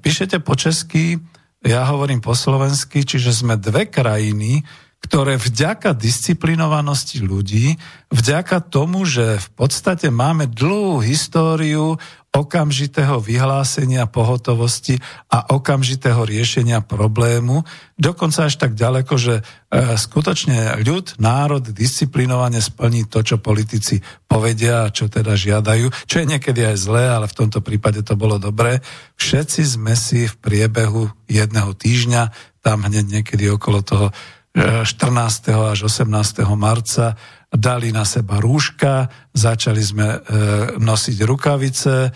Píšete 0.00 0.40
po 0.40 0.56
česky, 0.56 1.20
ja 1.62 1.86
hovorím 1.86 2.18
po 2.18 2.34
slovensky, 2.34 3.06
čiže 3.06 3.30
sme 3.30 3.54
dve 3.54 3.86
krajiny, 3.86 4.66
ktoré 5.02 5.34
vďaka 5.34 5.98
disciplinovanosti 5.98 7.22
ľudí, 7.22 7.74
vďaka 8.14 8.62
tomu, 8.62 9.02
že 9.02 9.38
v 9.38 9.48
podstate 9.58 10.14
máme 10.14 10.46
dlhú 10.46 11.02
históriu 11.02 11.98
okamžitého 12.32 13.20
vyhlásenia 13.20 14.08
pohotovosti 14.08 14.96
a 15.28 15.52
okamžitého 15.52 16.24
riešenia 16.24 16.80
problému, 16.80 17.60
dokonca 18.00 18.48
až 18.48 18.56
tak 18.56 18.72
ďaleko, 18.72 19.12
že 19.20 19.34
e, 19.36 19.42
skutočne 20.00 20.80
ľud, 20.80 21.20
národ 21.20 21.60
disciplinovane 21.60 22.64
splní 22.64 23.04
to, 23.04 23.20
čo 23.20 23.36
politici 23.36 24.00
povedia 24.24 24.88
a 24.88 24.92
čo 24.92 25.12
teda 25.12 25.36
žiadajú, 25.36 25.92
čo 26.08 26.24
je 26.24 26.26
niekedy 26.32 26.72
aj 26.72 26.76
zlé, 26.80 27.04
ale 27.12 27.28
v 27.28 27.36
tomto 27.36 27.60
prípade 27.60 28.00
to 28.00 28.16
bolo 28.16 28.40
dobré. 28.40 28.80
Všetci 29.20 29.60
sme 29.68 29.92
si 29.92 30.24
v 30.24 30.34
priebehu 30.40 31.12
jedného 31.28 31.76
týždňa, 31.76 32.32
tam 32.64 32.88
hneď 32.88 33.20
niekedy 33.20 33.52
okolo 33.52 33.84
toho 33.84 34.08
14. 34.56 34.88
E, 34.88 35.52
až 35.52 35.84
18. 35.84 36.08
marca 36.56 37.20
dali 37.52 37.92
na 37.92 38.08
seba 38.08 38.40
rúška, 38.40 39.12
začali 39.36 39.82
sme 39.84 40.08
e, 40.08 40.18
nosiť 40.80 41.16
rukavice, 41.28 41.94
e, 42.08 42.10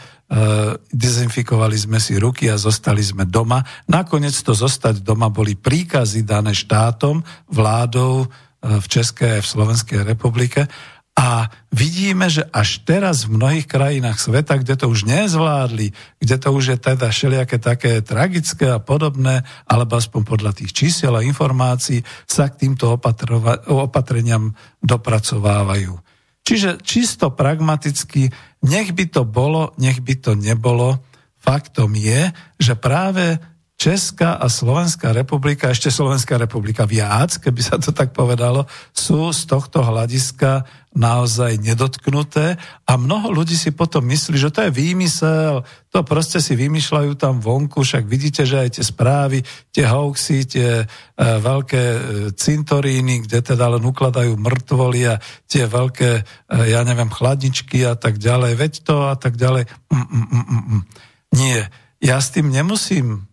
dezinfikovali 0.89 1.77
sme 1.77 2.01
si 2.01 2.17
ruky 2.17 2.49
a 2.49 2.57
zostali 2.57 3.05
sme 3.05 3.29
doma. 3.29 3.61
Nakoniec 3.93 4.33
to 4.41 4.57
zostať 4.57 5.05
doma 5.05 5.29
boli 5.29 5.53
príkazy 5.53 6.25
dané 6.25 6.57
štátom, 6.57 7.21
vládou 7.53 8.25
e, 8.25 8.27
v 8.81 8.87
Českej 8.89 9.39
a 9.39 9.45
v 9.45 9.51
Slovenskej 9.53 10.01
republike 10.09 10.65
a 11.17 11.49
vidíme, 11.73 12.29
že 12.29 12.45
až 12.53 12.85
teraz 12.85 13.25
v 13.25 13.41
mnohých 13.41 13.65
krajinách 13.65 14.21
sveta, 14.21 14.61
kde 14.61 14.77
to 14.77 14.93
už 14.93 15.09
nezvládli, 15.09 15.97
kde 16.21 16.37
to 16.37 16.49
už 16.53 16.77
je 16.77 16.79
teda 16.79 17.09
všelijaké 17.09 17.57
také 17.57 18.05
tragické 18.05 18.69
a 18.69 18.77
podobné, 18.77 19.41
alebo 19.65 19.97
aspoň 19.97 20.23
podľa 20.29 20.53
tých 20.61 20.77
čísiel 20.77 21.17
a 21.17 21.25
informácií, 21.25 22.05
sa 22.29 22.53
k 22.53 22.69
týmto 22.69 22.93
opatreniam 23.73 24.53
dopracovávajú. 24.85 25.97
Čiže 26.45 26.85
čisto 26.85 27.33
pragmaticky, 27.33 28.29
nech 28.69 28.93
by 28.93 29.09
to 29.09 29.25
bolo, 29.25 29.73
nech 29.81 30.05
by 30.05 30.21
to 30.21 30.37
nebolo, 30.37 31.01
faktom 31.41 31.97
je, 31.97 32.29
že 32.61 32.77
práve 32.77 33.41
Česká 33.77 34.41
a 34.41 34.49
Slovenská 34.49 35.13
republika, 35.13 35.69
ešte 35.69 35.93
Slovenská 35.93 36.41
republika 36.41 36.89
viac, 36.89 37.37
keby 37.37 37.61
sa 37.61 37.77
to 37.77 37.93
tak 37.93 38.17
povedalo, 38.17 38.65
sú 38.97 39.29
z 39.37 39.45
tohto 39.45 39.85
hľadiska 39.85 40.65
naozaj 40.97 41.61
nedotknuté 41.61 42.57
a 42.89 42.93
mnoho 42.97 43.29
ľudí 43.37 43.53
si 43.53 43.77
potom 43.77 44.01
myslí, 44.09 44.41
že 44.41 44.49
to 44.49 44.65
je 44.65 44.73
výmysel, 44.73 45.61
to 45.93 46.01
proste 46.09 46.41
si 46.41 46.57
vymýšľajú 46.57 47.21
tam 47.21 47.37
vonku, 47.45 47.85
však 47.85 48.09
vidíte, 48.09 48.49
že 48.49 48.65
aj 48.65 48.81
tie 48.81 48.85
správy, 48.89 49.45
tie 49.77 49.85
hoaxy, 49.85 50.49
tie 50.49 50.71
e, 50.81 50.85
veľké 51.21 51.83
e, 51.85 52.01
cintoríny, 52.33 53.29
kde 53.29 53.45
teda 53.45 53.77
len 53.77 53.85
ukladajú 53.85 54.41
mŕtvoly 54.41 55.01
a 55.05 55.21
tie 55.45 55.69
veľké, 55.69 56.11
e, 56.17 56.23
ja 56.73 56.81
neviem, 56.81 57.13
chladničky 57.13 57.85
a 57.85 57.93
tak 57.93 58.17
ďalej, 58.17 58.57
veď 58.57 58.73
to 58.89 58.97
a 59.13 59.21
tak 59.21 59.37
ďalej. 59.37 59.69
Mm, 59.93 60.01
mm, 60.01 60.27
mm, 60.33 60.47
mm. 60.49 60.65
mm. 60.65 60.83
Nie, 61.37 61.69
ja 62.01 62.17
s 62.25 62.33
tým 62.33 62.49
nemusím 62.49 63.29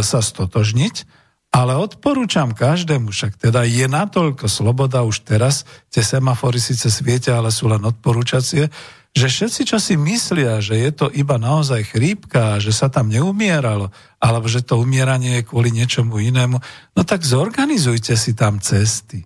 sa 0.00 0.22
stotožniť, 0.22 1.24
ale 1.54 1.78
odporúčam 1.78 2.50
každému, 2.50 3.14
však 3.14 3.38
teda 3.38 3.62
je 3.62 3.86
natoľko 3.86 4.50
sloboda 4.50 5.06
už 5.06 5.22
teraz, 5.22 5.62
tie 5.90 6.02
semafory 6.02 6.58
síce 6.58 6.90
svietia, 6.90 7.38
ale 7.38 7.54
sú 7.54 7.70
len 7.70 7.82
odporúčacie, 7.82 8.70
že 9.14 9.26
všetci, 9.30 9.62
čo 9.62 9.78
si 9.78 9.94
myslia, 9.94 10.58
že 10.58 10.74
je 10.74 10.90
to 10.90 11.06
iba 11.14 11.38
naozaj 11.38 11.94
chrípka, 11.94 12.58
že 12.58 12.74
sa 12.74 12.90
tam 12.90 13.06
neumieralo, 13.06 13.94
alebo 14.18 14.50
že 14.50 14.66
to 14.66 14.82
umieranie 14.82 15.38
je 15.38 15.46
kvôli 15.46 15.70
niečomu 15.70 16.18
inému, 16.18 16.58
no 16.98 17.00
tak 17.06 17.22
zorganizujte 17.22 18.18
si 18.18 18.34
tam 18.34 18.58
cesty. 18.58 19.22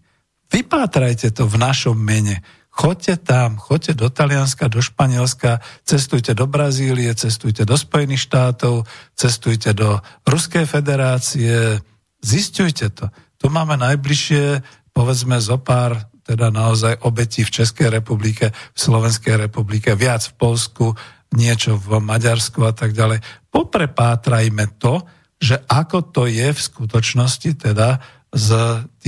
Vypátrajte 0.52 1.32
to 1.32 1.48
v 1.48 1.56
našom 1.56 1.96
mene. 1.96 2.44
Choďte 2.78 3.26
tam, 3.26 3.58
choďte 3.58 3.98
do 3.98 4.06
Talianska, 4.06 4.70
do 4.70 4.78
Španielska, 4.78 5.58
cestujte 5.82 6.30
do 6.30 6.46
Brazílie, 6.46 7.10
cestujte 7.10 7.66
do 7.66 7.74
Spojených 7.74 8.22
štátov, 8.30 8.86
cestujte 9.18 9.74
do 9.74 9.98
Ruskej 10.22 10.62
federácie, 10.62 11.82
zistujte 12.22 12.86
to. 12.94 13.10
Tu 13.34 13.50
máme 13.50 13.74
najbližšie, 13.82 14.62
povedzme, 14.94 15.42
zo 15.42 15.58
pár 15.58 16.06
teda 16.22 16.54
naozaj 16.54 17.02
obetí 17.02 17.42
v 17.42 17.50
Českej 17.50 17.90
republike, 17.90 18.54
v 18.54 18.78
Slovenskej 18.78 19.34
republike, 19.50 19.98
viac 19.98 20.22
v 20.30 20.38
Polsku, 20.38 20.94
niečo 21.34 21.74
v 21.82 21.98
Maďarsku 21.98 22.62
a 22.62 22.70
tak 22.70 22.94
ďalej. 22.94 23.18
Poprepátrajme 23.50 24.78
to, 24.78 25.02
že 25.42 25.58
ako 25.66 26.14
to 26.14 26.22
je 26.30 26.54
v 26.54 26.60
skutočnosti 26.60 27.50
teda 27.58 27.98
s 28.28 28.48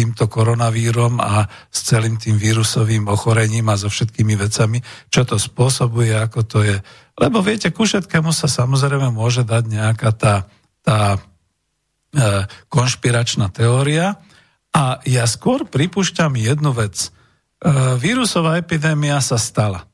týmto 0.01 0.33
koronavírom 0.33 1.21
a 1.21 1.45
s 1.69 1.93
celým 1.93 2.17
tým 2.17 2.41
vírusovým 2.41 3.05
ochorením 3.05 3.69
a 3.69 3.77
so 3.77 3.93
všetkými 3.93 4.33
vecami, 4.33 4.81
čo 5.13 5.29
to 5.29 5.37
spôsobuje, 5.37 6.17
ako 6.17 6.41
to 6.49 6.65
je. 6.65 6.81
Lebo 7.21 7.45
viete, 7.45 7.69
ku 7.69 7.85
všetkému 7.85 8.33
sa 8.33 8.49
samozrejme 8.49 9.13
môže 9.13 9.45
dať 9.45 9.65
nejaká 9.69 10.11
tá, 10.17 10.49
tá 10.81 11.21
e, 12.17 12.49
konšpiračná 12.73 13.53
teória 13.53 14.17
a 14.73 15.05
ja 15.05 15.29
skôr 15.29 15.69
pripúšťam 15.69 16.41
jednu 16.41 16.73
vec. 16.73 16.97
E, 17.05 17.09
vírusová 18.01 18.57
epidémia 18.57 19.21
sa 19.21 19.37
stala. 19.37 19.85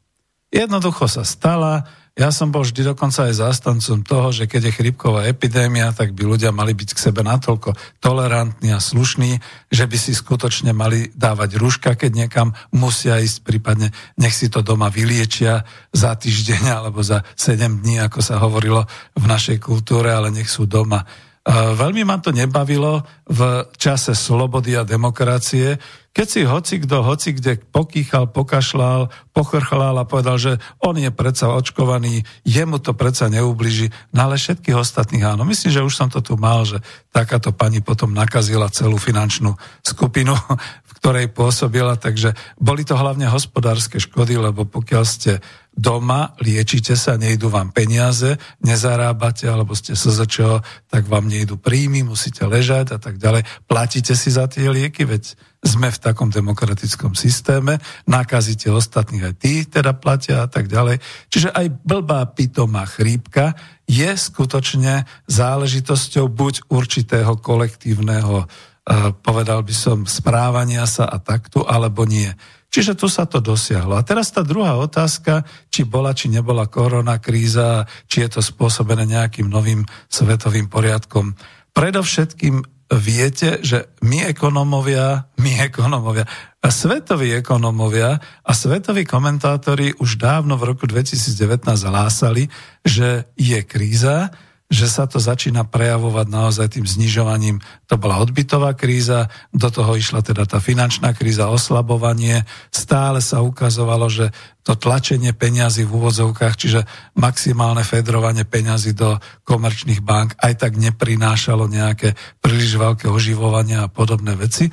Jednoducho 0.55 1.11
sa 1.11 1.27
stala, 1.27 1.83
ja 2.17 2.33
som 2.33 2.49
bol 2.49 2.65
vždy 2.65 2.81
dokonca 2.81 3.29
aj 3.29 3.45
zástancom 3.45 4.01
toho, 4.01 4.33
že 4.33 4.49
keď 4.49 4.73
je 4.73 4.77
chrypková 4.81 5.29
epidémia, 5.29 5.93
tak 5.93 6.17
by 6.17 6.25
ľudia 6.25 6.49
mali 6.49 6.73
byť 6.73 6.97
k 6.97 7.03
sebe 7.13 7.21
natoľko 7.21 7.77
tolerantní 8.01 8.73
a 8.73 8.81
slušní, 8.81 9.37
že 9.69 9.85
by 9.85 9.97
si 10.01 10.17
skutočne 10.17 10.73
mali 10.73 11.13
dávať 11.13 11.61
rúška, 11.61 11.93
keď 11.93 12.25
niekam 12.25 12.57
musia 12.73 13.21
ísť, 13.21 13.45
prípadne 13.45 13.93
nech 14.17 14.33
si 14.33 14.49
to 14.49 14.65
doma 14.65 14.89
vyliečia 14.89 15.69
za 15.93 16.17
týždeň 16.17 16.73
alebo 16.73 17.05
za 17.05 17.21
7 17.37 17.85
dní, 17.85 18.01
ako 18.01 18.25
sa 18.25 18.41
hovorilo 18.41 18.89
v 19.13 19.25
našej 19.29 19.61
kultúre, 19.61 20.09
ale 20.09 20.33
nech 20.33 20.49
sú 20.49 20.65
doma. 20.65 21.05
Veľmi 21.47 22.03
ma 22.03 22.19
to 22.19 22.35
nebavilo 22.35 23.07
v 23.31 23.71
čase 23.79 24.19
slobody 24.19 24.75
a 24.75 24.83
demokracie, 24.83 25.79
keď 26.17 26.27
si 26.27 26.41
hoci 26.49 26.75
kto, 26.81 27.05
hoci 27.05 27.37
kde 27.37 27.61
pokýchal, 27.61 28.33
pokašľal, 28.33 29.13
pochrchlal 29.37 30.01
a 30.01 30.09
povedal, 30.09 30.41
že 30.41 30.57
on 30.81 30.97
je 30.97 31.13
predsa 31.13 31.53
očkovaný, 31.53 32.25
jemu 32.41 32.81
to 32.81 32.97
predsa 32.97 33.29
neubliží, 33.29 33.93
no 34.17 34.25
ale 34.25 34.41
všetkých 34.41 34.81
ostatných 34.81 35.23
áno. 35.23 35.45
Myslím, 35.45 35.77
že 35.77 35.85
už 35.85 35.93
som 35.93 36.09
to 36.09 36.25
tu 36.25 36.41
mal, 36.41 36.65
že 36.65 36.81
takáto 37.13 37.53
pani 37.53 37.85
potom 37.85 38.17
nakazila 38.17 38.73
celú 38.73 38.97
finančnú 38.97 39.55
skupinu, 39.85 40.33
v 40.89 40.93
ktorej 41.05 41.29
pôsobila, 41.37 42.01
takže 42.01 42.33
boli 42.57 42.83
to 42.83 42.97
hlavne 42.97 43.29
hospodárske 43.29 44.01
škody, 44.01 44.41
lebo 44.41 44.65
pokiaľ 44.65 45.05
ste 45.05 45.45
doma, 45.77 46.33
liečite 46.41 46.97
sa, 46.97 47.21
nejdu 47.21 47.53
vám 47.53 47.69
peniaze, 47.69 48.41
nezarábate, 48.65 49.45
alebo 49.45 49.77
ste 49.77 49.93
SZČO, 49.93 50.65
tak 50.89 51.05
vám 51.05 51.29
nejdu 51.29 51.61
príjmy, 51.61 52.01
musíte 52.01 52.49
ležať 52.49 52.97
a 52.97 52.99
tak 52.99 53.21
ďalej. 53.21 53.45
Platíte 53.69 54.17
si 54.17 54.33
za 54.33 54.49
tie 54.49 54.73
lieky, 54.73 55.05
veď 55.05 55.37
sme 55.61 55.93
v 55.93 55.99
takom 56.01 56.33
demokratickom 56.33 57.13
systéme, 57.13 57.77
nakazíte 58.09 58.73
ostatných 58.73 59.33
aj 59.33 59.35
tí 59.37 59.69
teda 59.69 59.93
platia 59.93 60.47
a 60.47 60.49
tak 60.49 60.73
ďalej. 60.73 60.97
Čiže 61.29 61.53
aj 61.53 61.67
blbá 61.85 62.25
pitomá 62.33 62.89
chrípka 62.89 63.53
je 63.85 64.09
skutočne 64.17 65.05
záležitosťou 65.29 66.33
buď 66.33 66.55
určitého 66.73 67.37
kolektívneho, 67.37 68.47
eh, 68.47 69.13
povedal 69.21 69.61
by 69.61 69.75
som, 69.77 69.99
správania 70.09 70.89
sa 70.89 71.05
a 71.05 71.21
taktu, 71.21 71.69
alebo 71.69 72.09
nie. 72.09 72.33
Čiže 72.77 72.93
tu 72.93 73.09
sa 73.09 73.25
to 73.25 73.41
dosiahlo. 73.41 73.97
A 73.97 74.05
teraz 74.05 74.29
tá 74.29 74.45
druhá 74.45 74.77
otázka, 74.77 75.49
či 75.73 75.89
bola, 75.89 76.13
či 76.13 76.29
nebola 76.29 76.69
korona 76.69 77.17
kríza, 77.17 77.89
či 78.05 78.21
je 78.21 78.37
to 78.37 78.45
spôsobené 78.45 79.09
nejakým 79.09 79.49
novým 79.49 79.89
svetovým 80.13 80.69
poriadkom. 80.69 81.33
Predovšetkým 81.73 82.61
viete, 83.01 83.65
že 83.65 83.89
my 84.05 84.29
ekonomovia, 84.29 85.33
my 85.41 85.65
ekonomovia, 85.65 86.29
a 86.61 86.69
svetoví 86.69 87.33
ekonomovia 87.33 88.21
a 88.45 88.53
svetoví 88.53 89.09
komentátori 89.09 89.97
už 89.97 90.21
dávno 90.21 90.61
v 90.61 90.77
roku 90.77 90.85
2019 90.85 91.65
hlásali, 91.65 92.53
že 92.85 93.25
je 93.41 93.57
kríza, 93.65 94.37
že 94.67 94.91
sa 94.91 95.07
to 95.07 95.23
začína 95.23 95.63
prejavovať 95.63 96.27
naozaj 96.27 96.67
tým 96.75 96.87
znižovaním. 96.87 97.63
To 97.87 97.95
bola 97.95 98.19
odbytová 98.19 98.75
kríza, 98.75 99.31
do 99.55 99.71
toho 99.71 99.95
išla 99.95 100.27
teda 100.27 100.43
tá 100.43 100.59
finančná 100.59 101.15
kríza, 101.15 101.47
oslabovanie. 101.47 102.43
Stále 102.75 103.23
sa 103.23 103.47
ukazovalo, 103.47 104.11
že 104.11 104.35
to 104.67 104.75
tlačenie 104.75 105.31
peňazí 105.31 105.87
v 105.87 105.95
úvodzovkách, 105.95 106.55
čiže 106.59 106.81
maximálne 107.15 107.87
fedrovanie 107.87 108.43
peňazí 108.43 108.99
do 108.99 109.23
komerčných 109.47 110.03
bank 110.03 110.35
aj 110.43 110.59
tak 110.59 110.75
neprinášalo 110.75 111.71
nejaké 111.71 112.19
príliš 112.43 112.75
veľké 112.75 113.07
oživovanie 113.07 113.79
a 113.79 113.87
podobné 113.87 114.35
veci. 114.35 114.67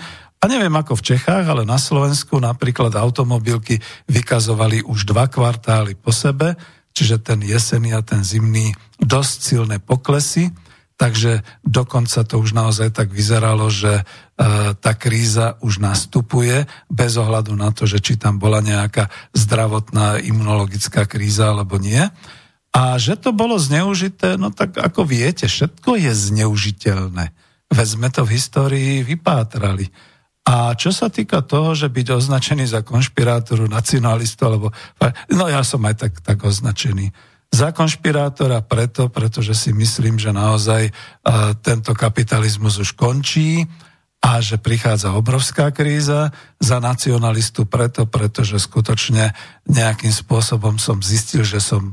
A 0.43 0.49
neviem 0.49 0.73
ako 0.75 0.99
v 0.99 1.15
Čechách, 1.15 1.45
ale 1.47 1.63
na 1.63 1.79
Slovensku 1.79 2.35
napríklad 2.41 2.91
automobilky 2.99 3.79
vykazovali 4.11 4.83
už 4.83 5.07
dva 5.07 5.31
kvartály 5.31 5.95
po 5.95 6.11
sebe, 6.11 6.57
čiže 6.93 7.19
ten 7.19 7.41
jesený 7.41 7.97
a 7.97 8.05
ten 8.05 8.21
zimný 8.21 8.71
dosť 9.01 9.37
silné 9.41 9.77
poklesy, 9.81 10.53
takže 10.95 11.41
dokonca 11.65 12.23
to 12.23 12.39
už 12.39 12.53
naozaj 12.53 12.93
tak 12.93 13.09
vyzeralo, 13.11 13.67
že 13.67 14.01
e, 14.01 14.03
tá 14.77 14.93
kríza 14.93 15.57
už 15.59 15.81
nastupuje 15.81 16.69
bez 16.87 17.17
ohľadu 17.17 17.57
na 17.57 17.73
to, 17.73 17.89
že 17.89 17.99
či 17.99 18.15
tam 18.15 18.37
bola 18.37 18.61
nejaká 18.61 19.09
zdravotná 19.33 20.21
imunologická 20.21 21.09
kríza 21.09 21.51
alebo 21.51 21.81
nie. 21.81 22.01
A 22.73 22.97
že 22.97 23.17
to 23.17 23.35
bolo 23.35 23.57
zneužité, 23.61 24.37
no 24.37 24.49
tak 24.49 24.81
ako 24.81 25.05
viete, 25.05 25.45
všetko 25.45 25.97
je 25.97 26.13
zneužiteľné. 26.13 27.29
Veď 27.69 27.87
sme 27.89 28.09
to 28.09 28.25
v 28.25 28.33
histórii 28.37 28.93
vypátrali. 29.05 29.89
A 30.43 30.75
čo 30.75 30.91
sa 30.91 31.07
týka 31.07 31.39
toho, 31.39 31.71
že 31.71 31.87
byť 31.87 32.07
označený 32.19 32.67
za 32.67 32.83
konšpirátoru, 32.83 33.71
nacionalistu, 33.71 34.41
alebo... 34.43 34.67
No 35.31 35.47
ja 35.47 35.63
som 35.63 35.79
aj 35.87 35.95
tak, 35.95 36.13
tak 36.19 36.43
označený. 36.43 37.15
Za 37.53 37.71
konšpirátora 37.71 38.65
preto, 38.65 39.07
pretože 39.13 39.53
si 39.53 39.71
myslím, 39.71 40.17
že 40.17 40.33
naozaj 40.33 40.89
uh, 40.89 41.53
tento 41.61 41.93
kapitalizmus 41.93 42.81
už 42.81 42.97
končí 42.97 43.63
a 44.23 44.39
že 44.39 44.57
prichádza 44.57 45.13
obrovská 45.13 45.69
kríza. 45.69 46.31
Za 46.57 46.79
nacionalistu 46.79 47.67
preto, 47.67 48.07
pretože 48.09 48.57
skutočne 48.57 49.35
nejakým 49.69 50.11
spôsobom 50.11 50.79
som 50.79 51.03
zistil, 51.03 51.43
že 51.43 51.59
som 51.59 51.91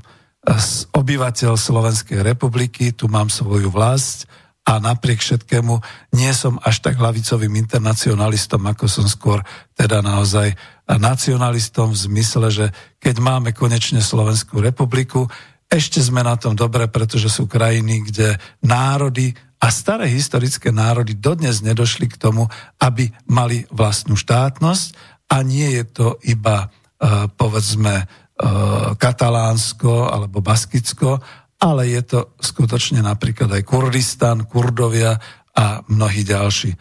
obyvateľ 0.97 1.53
Slovenskej 1.59 2.25
republiky, 2.25 2.97
tu 2.97 3.13
mám 3.13 3.29
svoju 3.29 3.69
vlast 3.69 4.30
a 4.71 4.79
napriek 4.79 5.19
všetkému 5.19 5.83
nie 6.15 6.31
som 6.31 6.63
až 6.63 6.79
tak 6.79 6.95
hlavicovým 7.03 7.59
internacionalistom, 7.59 8.63
ako 8.71 8.87
som 8.87 9.11
skôr 9.11 9.43
teda 9.75 9.99
naozaj 9.99 10.55
nacionalistom 10.87 11.91
v 11.91 12.03
zmysle, 12.07 12.47
že 12.55 12.67
keď 13.03 13.19
máme 13.19 13.51
konečne 13.51 13.99
Slovenskú 13.99 14.63
republiku, 14.63 15.27
ešte 15.67 15.99
sme 15.99 16.23
na 16.23 16.39
tom 16.39 16.55
dobre, 16.55 16.87
pretože 16.87 17.27
sú 17.27 17.51
krajiny, 17.51 18.07
kde 18.07 18.39
národy 18.63 19.35
a 19.59 19.75
staré 19.75 20.07
historické 20.07 20.71
národy 20.71 21.19
dodnes 21.19 21.67
nedošli 21.67 22.07
k 22.07 22.19
tomu, 22.19 22.47
aby 22.79 23.11
mali 23.27 23.67
vlastnú 23.75 24.15
štátnosť. 24.15 25.19
A 25.31 25.43
nie 25.47 25.79
je 25.79 25.85
to 25.87 26.07
iba, 26.27 26.67
uh, 26.67 27.27
povedzme, 27.31 28.03
uh, 28.03 28.95
Katalánsko 28.99 30.11
alebo 30.11 30.43
Baskicko, 30.43 31.23
ale 31.61 31.93
je 31.93 32.03
to 32.03 32.19
skutočne 32.41 33.05
napríklad 33.05 33.53
aj 33.53 33.63
Kurdistan, 33.69 34.49
Kurdovia 34.49 35.21
a 35.53 35.85
mnohí 35.87 36.25
ďalší. 36.25 36.73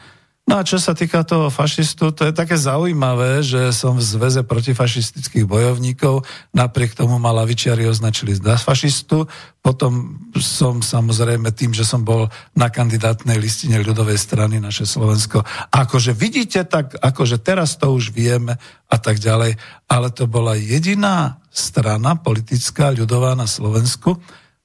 No 0.49 0.57
a 0.57 0.65
čo 0.65 0.81
sa 0.81 0.97
týka 0.97 1.21
toho 1.21 1.53
fašistu, 1.53 2.09
to 2.09 2.25
je 2.25 2.33
také 2.33 2.57
zaujímavé, 2.57 3.45
že 3.45 3.69
som 3.69 3.93
v 3.93 4.01
zväze 4.01 4.41
protifašistických 4.41 5.45
bojovníkov, 5.45 6.25
napriek 6.57 6.97
tomu 6.97 7.21
ma 7.21 7.29
lavičiari 7.29 7.85
označili 7.85 8.33
za 8.33 8.57
fašistu, 8.57 9.29
potom 9.61 10.17
som 10.41 10.81
samozrejme 10.81 11.53
tým, 11.53 11.69
že 11.77 11.85
som 11.85 12.01
bol 12.01 12.33
na 12.57 12.73
kandidátnej 12.73 13.37
listine 13.37 13.77
ľudovej 13.77 14.17
strany 14.17 14.57
naše 14.57 14.89
Slovensko, 14.89 15.45
akože 15.69 16.17
vidíte, 16.17 16.65
tak 16.65 16.97
akože 16.97 17.37
teraz 17.45 17.77
to 17.77 17.93
už 17.93 18.09
vieme 18.09 18.57
a 18.89 18.97
tak 18.97 19.21
ďalej, 19.21 19.53
ale 19.85 20.07
to 20.09 20.25
bola 20.25 20.57
jediná 20.57 21.45
strana 21.53 22.17
politická 22.17 22.89
ľudová 22.89 23.37
na 23.37 23.45
Slovensku, 23.45 24.17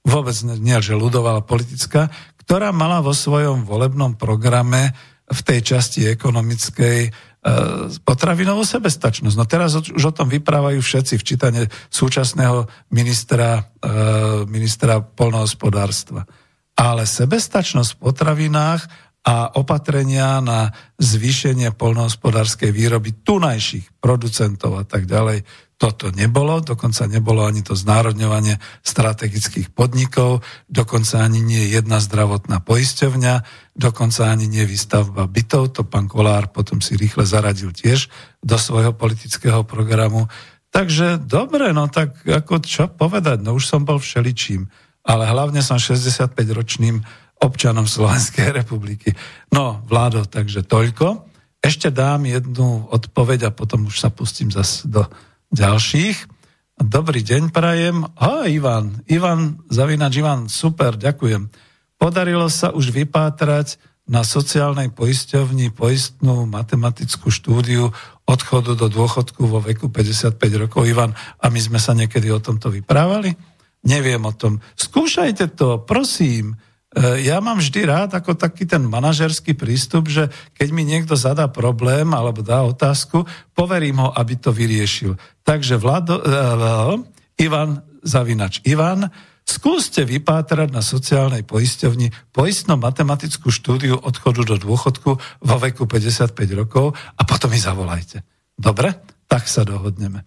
vôbec 0.04 0.36
nie, 0.44 0.78
že 0.84 0.94
ľudová, 0.94 1.40
ale 1.40 1.42
politická, 1.42 2.12
ktorá 2.44 2.70
mala 2.76 3.00
vo 3.00 3.16
svojom 3.16 3.64
volebnom 3.64 4.20
programe 4.20 4.92
v 5.24 5.40
tej 5.40 5.60
časti 5.64 6.04
ekonomickej 6.12 6.98
e, 7.08 7.10
potravinovú 8.04 8.60
sebestačnosť. 8.68 9.36
No 9.40 9.48
teraz 9.48 9.72
už 9.80 10.04
o 10.04 10.12
tom 10.12 10.28
vyprávajú 10.28 10.84
všetci 10.84 11.14
v 11.16 11.26
čítane 11.26 11.62
súčasného 11.88 12.68
ministra, 12.92 13.64
e, 13.80 13.92
ministra 14.44 15.00
polnohospodárstva. 15.00 16.28
Ale 16.76 17.08
sebestačnosť 17.08 17.96
v 17.96 18.00
potravinách 18.04 18.82
a 19.24 19.56
opatrenia 19.56 20.44
na 20.44 20.68
zvýšenie 21.00 21.72
polnohospodárskej 21.72 22.68
výroby 22.68 23.24
tunajších 23.24 23.96
producentov 24.04 24.76
a 24.76 24.84
tak 24.84 25.08
ďalej 25.08 25.48
toto 25.74 26.14
nebolo, 26.14 26.62
dokonca 26.62 27.10
nebolo 27.10 27.42
ani 27.42 27.66
to 27.66 27.74
znárodňovanie 27.74 28.62
strategických 28.86 29.74
podnikov, 29.74 30.46
dokonca 30.70 31.26
ani 31.26 31.42
nie 31.42 31.66
jedna 31.66 31.98
zdravotná 31.98 32.62
poisťovňa, 32.62 33.34
dokonca 33.74 34.30
ani 34.30 34.46
nie 34.46 34.62
výstavba 34.64 35.26
bytov, 35.26 35.74
to 35.74 35.82
pán 35.82 36.06
Kolár 36.06 36.54
potom 36.54 36.78
si 36.78 36.94
rýchle 36.94 37.26
zaradil 37.26 37.74
tiež 37.74 38.06
do 38.38 38.54
svojho 38.54 38.94
politického 38.94 39.66
programu. 39.66 40.30
Takže 40.70 41.22
dobre, 41.22 41.74
no 41.74 41.90
tak 41.90 42.22
ako 42.22 42.62
čo 42.62 42.86
povedať, 42.90 43.42
no 43.42 43.58
už 43.58 43.66
som 43.66 43.82
bol 43.82 43.98
všeličím, 43.98 44.70
ale 45.06 45.26
hlavne 45.26 45.62
som 45.62 45.78
65-ročným 45.78 47.02
občanom 47.42 47.84
Slovenskej 47.84 48.54
republiky. 48.62 49.10
No, 49.50 49.82
vládo, 49.90 50.22
takže 50.24 50.62
toľko. 50.62 51.28
Ešte 51.64 51.88
dám 51.88 52.28
jednu 52.28 52.92
odpoveď 52.92 53.48
a 53.48 53.54
potom 53.54 53.88
už 53.88 53.96
sa 53.96 54.12
pustím 54.12 54.52
zase 54.52 54.84
do 54.84 55.08
ďalších. 55.54 56.16
Dobrý 56.74 57.22
deň 57.22 57.54
prajem. 57.54 58.02
Ha, 58.18 58.50
Ivan. 58.50 59.06
Ivan, 59.06 59.62
zavinač 59.70 60.18
Ivan, 60.18 60.50
super, 60.50 60.98
ďakujem. 60.98 61.46
Podarilo 61.94 62.50
sa 62.50 62.74
už 62.74 62.90
vypátrať 62.90 63.78
na 64.04 64.20
sociálnej 64.20 64.92
poisťovni 64.92 65.72
poistnú 65.72 66.44
matematickú 66.44 67.32
štúdiu 67.32 67.94
odchodu 68.28 68.76
do 68.76 68.90
dôchodku 68.90 69.48
vo 69.48 69.62
veku 69.62 69.88
55 69.88 70.36
rokov. 70.60 70.84
Ivan, 70.84 71.16
a 71.40 71.46
my 71.48 71.60
sme 71.62 71.78
sa 71.80 71.96
niekedy 71.96 72.28
o 72.28 72.42
tomto 72.42 72.68
vyprávali? 72.68 73.32
Neviem 73.86 74.20
o 74.26 74.34
tom. 74.34 74.60
Skúšajte 74.76 75.56
to, 75.56 75.80
prosím. 75.86 76.58
E, 76.94 77.26
ja 77.26 77.42
mám 77.42 77.58
vždy 77.58 77.80
rád 77.82 78.10
ako 78.14 78.38
taký 78.38 78.70
ten 78.70 78.86
manažerský 78.86 79.58
prístup, 79.58 80.06
že 80.06 80.30
keď 80.54 80.68
mi 80.70 80.86
niekto 80.86 81.18
zadá 81.18 81.50
problém 81.50 82.14
alebo 82.14 82.40
dá 82.40 82.62
otázku, 82.62 83.26
poverím 83.50 83.98
ho, 83.98 84.14
aby 84.14 84.38
to 84.38 84.54
vyriešil. 84.54 85.18
Takže 85.42 85.76
Vlado, 85.76 86.22
uh, 86.22 86.96
Ivan 87.36 87.82
Zavinač. 88.00 88.62
Ivan, 88.62 89.10
skúste 89.44 90.06
vypátrať 90.06 90.70
na 90.72 90.80
sociálnej 90.80 91.42
poisťovni 91.44 92.32
poistno-matematickú 92.32 93.50
štúdiu 93.50 93.98
odchodu 93.98 94.54
do 94.54 94.56
dôchodku 94.56 95.10
vo 95.20 95.56
veku 95.60 95.84
55 95.84 96.32
rokov 96.54 96.94
a 96.94 97.22
potom 97.26 97.52
mi 97.52 97.60
zavolajte. 97.60 98.24
Dobre? 98.54 98.94
Tak 99.26 99.50
sa 99.50 99.66
dohodneme. 99.66 100.22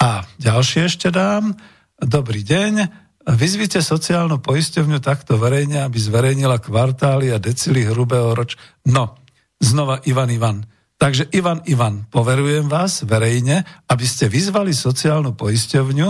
A 0.00 0.24
ďalšie 0.40 0.88
ešte 0.88 1.12
dám. 1.12 1.52
Dobrý 2.00 2.40
deň. 2.40 2.99
Vyzvite 3.20 3.84
sociálnu 3.84 4.40
poisťovňu 4.40 4.96
takto 5.04 5.36
verejne, 5.36 5.84
aby 5.84 6.00
zverejnila 6.00 6.56
kvartály 6.56 7.28
a 7.28 7.36
decily 7.36 7.84
hrubého 7.84 8.32
roč. 8.32 8.56
No, 8.88 9.20
znova 9.60 10.00
Ivan 10.08 10.32
Ivan. 10.32 10.58
Takže 10.96 11.28
Ivan 11.32 11.60
Ivan, 11.68 12.08
poverujem 12.08 12.68
vás 12.68 13.04
verejne, 13.04 13.64
aby 13.88 14.04
ste 14.08 14.28
vyzvali 14.28 14.72
sociálnu 14.72 15.36
poisťovňu, 15.36 16.08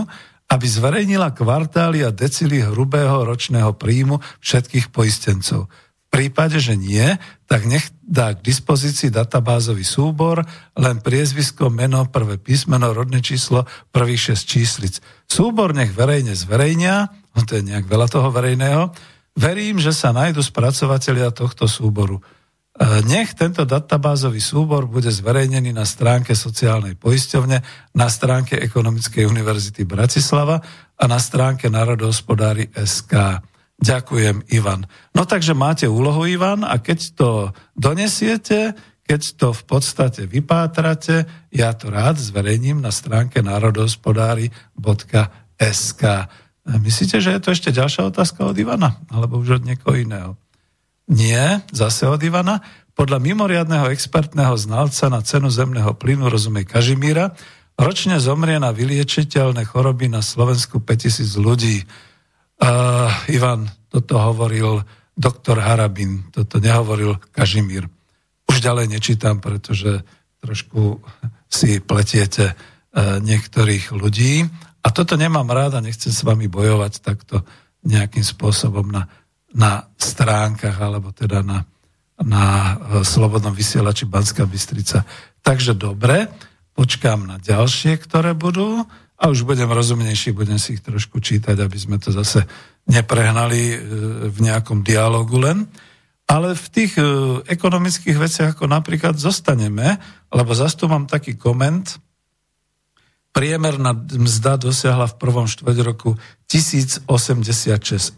aby 0.50 0.66
zverejnila 0.66 1.30
kvartály 1.30 2.02
a 2.02 2.10
decily 2.10 2.62
hrubého 2.62 3.22
ročného 3.22 3.74
príjmu 3.74 4.18
všetkých 4.42 4.90
poistencov. 4.90 5.70
Prípade, 6.10 6.58
že 6.58 6.74
nie, 6.74 7.14
tak 7.46 7.70
nech 7.70 7.86
dá 8.02 8.34
k 8.34 8.42
dispozícii 8.42 9.14
databázový 9.14 9.86
súbor, 9.86 10.42
len 10.74 10.98
priezvisko, 10.98 11.70
meno, 11.70 12.02
prvé 12.10 12.34
písmeno, 12.34 12.90
rodné 12.90 13.22
číslo, 13.22 13.62
prvých 13.94 14.34
6 14.34 14.42
číslic. 14.42 14.94
Súbor 15.30 15.70
nech 15.70 15.94
verejne 15.94 16.34
zverejnia, 16.34 17.14
no 17.38 17.46
to 17.46 17.54
je 17.54 17.62
nejak 17.62 17.86
veľa 17.86 18.10
toho 18.10 18.26
verejného, 18.34 18.90
verím, 19.38 19.78
že 19.78 19.94
sa 19.94 20.10
nájdu 20.10 20.42
spracovatelia 20.42 21.30
tohto 21.30 21.70
súboru. 21.70 22.18
E, 22.18 22.22
nech 23.06 23.38
tento 23.38 23.62
databázový 23.62 24.42
súbor 24.42 24.90
bude 24.90 25.14
zverejnený 25.14 25.70
na 25.70 25.86
stránke 25.86 26.34
sociálnej 26.34 26.98
poisťovne, 26.98 27.58
na 27.94 28.06
stránke 28.10 28.58
Ekonomickej 28.58 29.30
univerzity 29.30 29.86
Bratislava 29.86 30.58
a 30.98 31.04
na 31.06 31.22
stránke 31.22 31.70
Národohospodári 31.70 32.66
SK. 32.74 33.46
Ďakujem, 33.80 34.44
Ivan. 34.52 34.84
No 35.16 35.24
takže 35.24 35.56
máte 35.56 35.88
úlohu, 35.88 36.28
Ivan, 36.28 36.68
a 36.68 36.76
keď 36.76 37.16
to 37.16 37.56
donesiete, 37.72 38.76
keď 39.08 39.40
to 39.40 39.56
v 39.56 39.62
podstate 39.64 40.28
vypátrate, 40.28 41.24
ja 41.50 41.72
to 41.72 41.88
rád 41.88 42.20
zverejním 42.20 42.84
na 42.84 42.92
stránke 42.92 43.40
národohospodári.sk. 43.40 46.02
Myslíte, 46.68 47.16
že 47.18 47.32
je 47.34 47.40
to 47.40 47.50
ešte 47.50 47.72
ďalšia 47.72 48.04
otázka 48.06 48.46
od 48.46 48.54
Ivana? 48.54 49.00
Alebo 49.08 49.40
už 49.40 49.58
od 49.58 49.66
niekoho 49.66 49.96
iného? 49.96 50.36
Nie, 51.10 51.66
zase 51.74 52.06
od 52.06 52.22
Ivana. 52.22 52.62
Podľa 52.94 53.18
mimoriadného 53.18 53.90
expertného 53.90 54.54
znalca 54.54 55.10
na 55.10 55.18
cenu 55.24 55.50
zemného 55.50 55.90
plynu, 55.96 56.30
rozumej 56.30 56.70
Kažimíra, 56.70 57.34
ročne 57.80 58.20
zomrie 58.20 58.60
na 58.60 58.70
vyliečiteľné 58.70 59.64
choroby 59.66 60.06
na 60.06 60.22
Slovensku 60.22 60.78
5000 60.84 61.34
ľudí. 61.40 61.88
Uh, 62.60 63.08
Ivan, 63.32 63.72
toto 63.88 64.20
hovoril 64.20 64.84
doktor 65.16 65.64
Harabin, 65.64 66.28
toto 66.28 66.60
nehovoril 66.60 67.16
Kažimír. 67.32 67.88
Už 68.44 68.60
ďalej 68.60 68.92
nečítam, 68.92 69.40
pretože 69.40 70.04
trošku 70.44 71.00
si 71.48 71.80
pletiete 71.80 72.52
uh, 72.52 73.16
niektorých 73.24 73.96
ľudí. 73.96 74.44
A 74.84 74.88
toto 74.92 75.16
nemám 75.16 75.48
rád 75.48 75.80
a 75.80 75.84
nechcem 75.84 76.12
s 76.12 76.20
vami 76.20 76.52
bojovať 76.52 77.00
takto 77.00 77.48
nejakým 77.84 78.24
spôsobom 78.24 78.92
na, 78.92 79.08
na 79.56 79.88
stránkach 79.96 80.76
alebo 80.84 81.16
teda 81.16 81.40
na, 81.40 81.64
na 82.20 82.76
uh, 82.76 83.00
Slobodnom 83.00 83.56
vysielači 83.56 84.04
Banská 84.04 84.44
Bystrica. 84.44 85.08
Takže 85.40 85.72
dobre, 85.72 86.28
počkám 86.76 87.24
na 87.24 87.40
ďalšie, 87.40 87.96
ktoré 88.04 88.36
budú 88.36 88.84
a 89.20 89.28
už 89.28 89.44
budem 89.44 89.68
rozumnejší, 89.68 90.32
budem 90.32 90.56
si 90.56 90.80
ich 90.80 90.82
trošku 90.82 91.20
čítať, 91.20 91.52
aby 91.60 91.76
sme 91.76 92.00
to 92.00 92.08
zase 92.08 92.48
neprehnali 92.88 93.62
e, 93.68 93.76
v 94.32 94.38
nejakom 94.40 94.80
dialogu 94.80 95.36
len. 95.36 95.68
Ale 96.24 96.56
v 96.56 96.66
tých 96.72 96.96
e, 96.96 97.04
ekonomických 97.44 98.16
veciach, 98.16 98.48
ako 98.56 98.64
napríklad 98.64 99.20
zostaneme, 99.20 100.00
lebo 100.32 100.56
zase 100.56 100.80
tu 100.80 100.88
mám 100.88 101.04
taký 101.04 101.36
koment, 101.36 102.00
priemerná 103.36 103.92
mzda 103.94 104.56
dosiahla 104.56 105.06
v 105.12 105.18
prvom 105.20 105.44
štvrť 105.44 105.78
roku 105.84 106.16
1086 106.48 107.04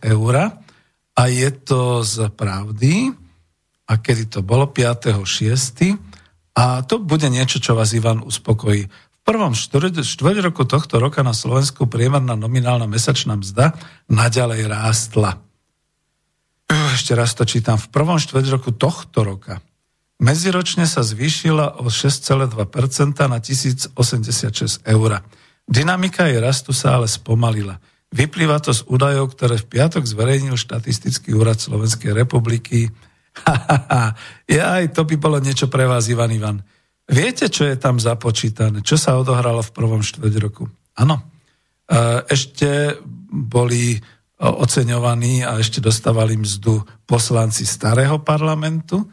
eur 0.07 0.35
a 1.19 1.23
je 1.27 1.51
to 1.51 2.07
z 2.07 2.31
pravdy. 2.31 3.11
A 3.91 3.99
kedy 3.99 4.39
to 4.39 4.41
bolo? 4.41 4.71
5.6. 4.71 5.99
A 6.57 6.81
to 6.87 7.03
bude 7.03 7.27
niečo, 7.29 7.61
čo 7.61 7.75
vás 7.77 7.93
Ivan 7.93 8.23
uspokojí 8.25 8.89
prvom 9.23 9.55
štvrť 9.55 10.39
roku 10.43 10.67
tohto 10.67 10.99
roka 10.99 11.23
na 11.23 11.33
Slovensku 11.33 11.87
priemerná 11.87 12.35
nominálna 12.35 12.91
mesačná 12.91 13.39
mzda 13.39 13.75
naďalej 14.11 14.67
rástla. 14.67 15.39
Ešte 16.93 17.13
raz 17.15 17.33
to 17.37 17.45
čítam. 17.47 17.77
V 17.79 17.89
prvom 17.93 18.19
štvrť 18.19 18.47
roku 18.51 18.71
tohto 18.73 19.23
roka 19.23 19.63
medziročne 20.23 20.87
sa 20.87 21.03
zvýšila 21.03 21.83
o 21.83 21.91
6,2% 21.91 22.55
na 23.27 23.39
1086 23.43 24.87
eur. 24.87 25.11
Dynamika 25.67 26.27
jej 26.31 26.39
rastu 26.43 26.71
sa 26.71 26.99
ale 26.99 27.11
spomalila. 27.11 27.83
Vyplýva 28.13 28.61
to 28.61 28.77
z 28.77 28.85
údajov, 28.87 29.33
ktoré 29.33 29.57
v 29.57 29.67
piatok 29.67 30.05
zverejnil 30.05 30.55
štatistický 30.55 31.33
úrad 31.33 31.59
Slovenskej 31.59 32.13
republiky. 32.13 32.93
ja 34.53 34.65
aj 34.77 34.93
to 34.93 35.09
by 35.09 35.17
bolo 35.17 35.41
niečo 35.41 35.73
pre 35.73 35.89
vás, 35.89 36.13
Ivan 36.13 36.29
Ivan. 36.29 36.59
Viete, 37.13 37.53
čo 37.53 37.69
je 37.69 37.77
tam 37.77 38.01
započítané? 38.01 38.81
Čo 38.81 38.97
sa 38.97 39.21
odohralo 39.21 39.61
v 39.61 39.75
prvom 39.77 40.01
štvrť 40.01 40.35
roku? 40.41 40.65
Áno. 40.97 41.21
E, 41.21 41.25
ešte 42.33 42.97
boli 43.29 44.01
oceňovaní 44.41 45.45
a 45.45 45.61
ešte 45.61 45.79
dostávali 45.79 46.41
mzdu 46.41 46.83
poslanci 47.05 47.69
starého 47.69 48.19
parlamentu 48.25 49.07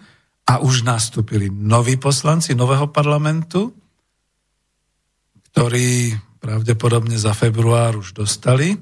a 0.47 0.63
už 0.63 0.81
nastúpili 0.87 1.51
noví 1.51 1.99
poslanci 2.01 2.57
nového 2.57 2.89
parlamentu, 2.89 3.69
ktorí 5.51 6.17
pravdepodobne 6.39 7.19
za 7.19 7.35
február 7.35 7.99
už 7.99 8.15
dostali, 8.17 8.79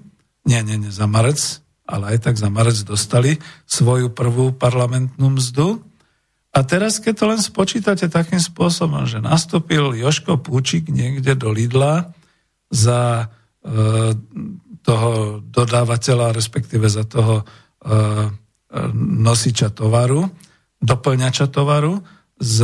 nie, 0.47 0.61
nie, 0.63 0.77
nie, 0.79 0.93
za 0.93 1.09
marec, 1.09 1.59
ale 1.83 2.15
aj 2.15 2.31
tak 2.31 2.35
za 2.39 2.47
marec 2.47 2.79
dostali 2.87 3.35
svoju 3.67 4.13
prvú 4.13 4.55
parlamentnú 4.55 5.35
mzdu 5.35 5.83
a 6.57 6.65
teraz, 6.65 6.97
keď 6.97 7.13
to 7.13 7.25
len 7.29 7.37
spočítate 7.37 8.09
takým 8.09 8.41
spôsobom, 8.41 9.05
že 9.05 9.21
nastúpil 9.21 9.93
Joško 9.93 10.41
Púčik 10.41 10.89
niekde 10.89 11.37
do 11.37 11.53
Lidla 11.53 12.17
za 12.73 13.29
e, 13.61 14.17
toho 14.81 15.37
dodávateľa, 15.45 16.33
respektíve 16.33 16.89
za 16.89 17.05
toho 17.05 17.45
e, 17.45 18.33
nosiča 18.97 19.69
tovaru, 19.69 20.25
doplňača 20.81 21.45
tovaru 21.53 22.01
s 22.41 22.57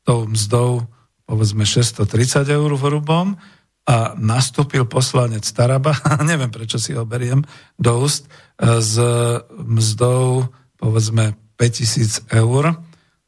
tou 0.00 0.24
mzdou 0.24 0.88
povedzme 1.28 1.68
630 1.68 2.48
eur 2.48 2.70
v 2.72 2.80
hrubom 2.80 3.36
a 3.84 4.16
nastúpil 4.16 4.88
poslanec 4.88 5.44
Taraba, 5.52 5.92
neviem 6.30 6.48
prečo 6.48 6.80
si 6.80 6.96
ho 6.96 7.04
beriem 7.04 7.44
do 7.76 7.92
úst, 8.00 8.24
e, 8.56 8.80
s 8.80 8.96
mzdou 9.52 10.48
povedzme 10.80 11.45
5000 11.56 12.32
eur 12.32 12.76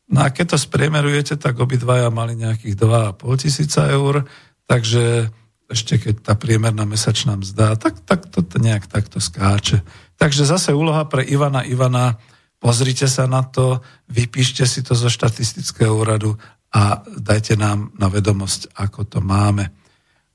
No 0.09 0.25
a 0.25 0.33
keď 0.33 0.57
to 0.57 0.59
spriemerujete, 0.59 1.37
tak 1.37 1.61
obidvaja 1.61 2.09
mali 2.09 2.33
nejakých 2.33 2.81
2,5 2.81 3.43
tisíca 3.45 3.93
eur, 3.93 4.25
takže 4.65 5.29
ešte 5.69 6.01
keď 6.01 6.15
tá 6.25 6.33
priemerná 6.33 6.89
mesačná 6.89 7.37
mzda, 7.37 7.77
tak, 7.77 8.01
tak 8.09 8.25
to 8.33 8.41
nejak 8.57 8.89
takto 8.89 9.21
skáče. 9.21 9.85
Takže 10.17 10.49
zase 10.49 10.73
úloha 10.73 11.05
pre 11.05 11.21
Ivana 11.29 11.61
Ivana, 11.61 12.17
pozrite 12.57 13.05
sa 13.05 13.29
na 13.29 13.45
to, 13.45 13.85
vypíšte 14.09 14.65
si 14.65 14.81
to 14.81 14.97
zo 14.97 15.13
štatistického 15.13 15.93
úradu 15.93 16.41
a 16.73 17.05
dajte 17.05 17.61
nám 17.61 17.93
na 18.01 18.09
vedomosť, 18.09 18.73
ako 18.81 19.05
to 19.05 19.21
máme. 19.21 19.69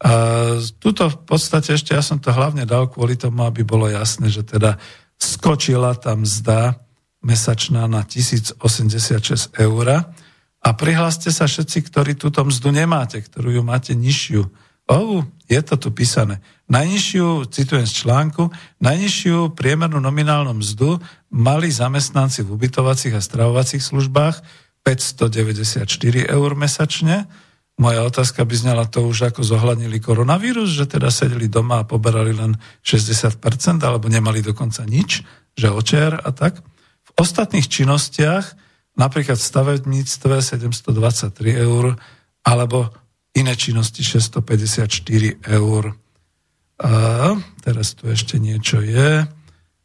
Uh, 0.04 0.62
tuto 0.78 1.10
v 1.10 1.18
podstate 1.26 1.74
ešte 1.74 1.98
ja 1.98 2.06
som 2.06 2.22
to 2.22 2.30
hlavne 2.30 2.70
dal 2.70 2.86
kvôli 2.94 3.18
tomu, 3.18 3.42
aby 3.42 3.66
bolo 3.66 3.90
jasné, 3.90 4.30
že 4.30 4.46
teda 4.46 4.78
skočila 5.18 5.98
tá 5.98 6.14
mzda 6.14 6.83
mesačná 7.24 7.88
na 7.88 8.04
1086 8.04 8.60
eur 9.56 9.88
a 10.64 10.70
prihláste 10.76 11.32
sa 11.32 11.48
všetci, 11.48 11.78
ktorí 11.92 12.12
túto 12.16 12.44
mzdu 12.44 12.72
nemáte, 12.72 13.20
ktorú 13.20 13.52
ju 13.52 13.62
máte 13.64 13.92
nižšiu. 13.96 14.48
Oh, 14.88 15.24
je 15.48 15.60
to 15.64 15.80
tu 15.80 15.90
písané. 15.96 16.44
Najnižšiu, 16.68 17.48
citujem 17.52 17.88
z 17.88 18.04
článku, 18.04 18.52
najnižšiu 18.84 19.56
priemernú 19.56 20.00
nominálnu 20.04 20.52
mzdu 20.60 21.00
mali 21.32 21.72
zamestnanci 21.72 22.44
v 22.44 22.60
ubytovacích 22.60 23.16
a 23.16 23.24
stravovacích 23.24 23.84
službách 23.84 24.44
594 24.84 25.88
eur 26.28 26.50
mesačne. 26.60 27.32
Moja 27.80 28.04
otázka 28.04 28.44
by 28.44 28.56
znala 28.56 28.84
to 28.88 29.08
už, 29.08 29.32
ako 29.32 29.42
zohľadnili 29.44 30.04
koronavírus, 30.04 30.76
že 30.76 30.84
teda 30.88 31.08
sedeli 31.08 31.48
doma 31.48 31.84
a 31.84 31.88
poberali 31.88 32.36
len 32.36 32.60
60%, 32.84 33.40
alebo 33.84 34.12
nemali 34.12 34.44
dokonca 34.44 34.84
nič, 34.84 35.24
že 35.56 35.68
očer 35.72 36.20
a 36.20 36.30
tak 36.36 36.60
ostatných 37.18 37.68
činnostiach, 37.70 38.46
napríklad 38.98 39.38
v 39.38 39.50
stavebníctve 39.50 40.42
723 40.42 41.34
eur, 41.58 41.98
alebo 42.44 42.94
iné 43.34 43.54
činnosti 43.58 44.06
654 44.06 45.42
eur. 45.50 45.84
A 46.84 46.94
teraz 47.62 47.98
tu 47.98 48.10
ešte 48.10 48.38
niečo 48.38 48.82
je. 48.82 49.26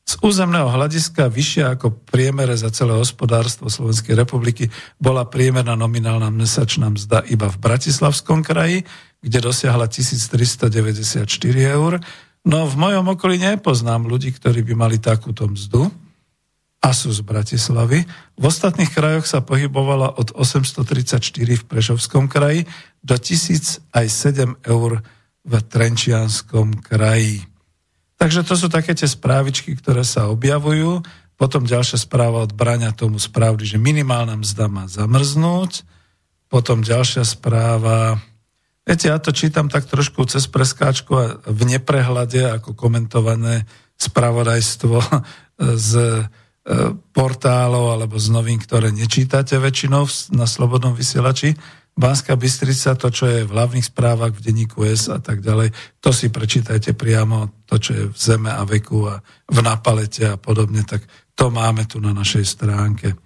Z 0.09 0.24
územného 0.24 0.72
hľadiska 0.72 1.29
vyššia 1.29 1.76
ako 1.76 1.93
priemere 2.09 2.57
za 2.57 2.72
celé 2.72 2.97
hospodárstvo 2.97 3.68
Slovenskej 3.68 4.16
republiky 4.16 4.72
bola 4.97 5.29
priemerná 5.29 5.76
nominálna 5.76 6.33
mesačná 6.33 6.89
mzda 6.89 7.29
iba 7.29 7.53
v 7.53 7.61
Bratislavskom 7.61 8.41
kraji, 8.41 8.89
kde 9.20 9.39
dosiahla 9.45 9.85
1394 9.85 11.29
eur. 11.61 12.01
No 12.49 12.64
v 12.64 12.74
mojom 12.81 13.05
okolí 13.12 13.37
nepoznám 13.37 14.09
ľudí, 14.09 14.33
ktorí 14.33 14.64
by 14.64 14.74
mali 14.81 14.97
takúto 14.97 15.45
mzdu 15.45 15.93
a 16.79 16.95
z 16.95 17.20
Bratislavy. 17.26 18.07
V 18.39 18.45
ostatných 18.47 18.95
krajoch 18.95 19.26
sa 19.26 19.43
pohybovala 19.43 20.14
od 20.14 20.31
834 20.33 21.18
v 21.35 21.64
Prešovskom 21.66 22.31
kraji 22.31 22.70
do 23.03 23.18
1000 23.18 23.83
aj 23.93 24.07
7 24.07 24.62
eur 24.62 25.03
v 25.43 25.53
Trenčianskom 25.59 26.79
kraji. 26.79 27.43
Takže 28.18 28.47
to 28.47 28.55
sú 28.55 28.66
také 28.70 28.95
tie 28.95 29.07
správičky, 29.11 29.74
ktoré 29.79 30.07
sa 30.07 30.31
objavujú 30.31 31.03
Potom 31.39 31.62
ďalšia 31.62 32.03
správa 32.03 32.43
od 32.43 32.51
Braňa 32.51 32.91
tomu 32.99 33.22
správdy, 33.22 33.62
že 33.62 33.79
minimálna 33.79 34.35
mzda 34.35 34.66
má 34.66 34.91
zamrznúť. 34.91 35.87
Potom 36.51 36.83
ďalšia 36.83 37.22
správa, 37.22 38.18
viete, 38.83 39.07
ja 39.07 39.22
to 39.22 39.31
čítam 39.31 39.70
tak 39.70 39.87
trošku 39.87 40.26
cez 40.26 40.51
preskáčku 40.51 41.12
a 41.14 41.39
v 41.47 41.62
neprehľade 41.79 42.43
ako 42.59 42.74
komentované 42.74 43.70
spravodajstvo 44.03 44.99
z 45.79 45.91
portálov 47.16 47.97
alebo 47.97 48.21
z 48.21 48.29
novín, 48.29 48.61
ktoré 48.61 48.93
nečítate 48.93 49.57
väčšinou 49.57 50.05
na 50.37 50.45
Slobodnom 50.45 50.93
vysielači. 50.93 51.57
Banská 51.99 52.39
Bystrica, 52.39 52.95
to, 52.95 53.11
čo 53.11 53.27
je 53.27 53.43
v 53.43 53.51
hlavných 53.51 53.89
správach 53.89 54.31
v 54.31 54.45
denníku 54.45 54.87
S 54.87 55.11
a 55.11 55.19
tak 55.19 55.43
ďalej, 55.43 55.75
to 55.99 56.14
si 56.14 56.31
prečítajte 56.31 56.95
priamo, 56.95 57.66
to, 57.66 57.81
čo 57.83 57.91
je 57.91 58.05
v 58.12 58.16
Zeme 58.16 58.55
a 58.55 58.62
veku 58.62 59.11
a 59.11 59.19
v 59.51 59.59
Napalete 59.64 60.31
a 60.31 60.39
podobne, 60.39 60.87
tak 60.87 61.03
to 61.35 61.51
máme 61.51 61.91
tu 61.91 61.99
na 61.99 62.14
našej 62.14 62.45
stránke. 62.47 63.19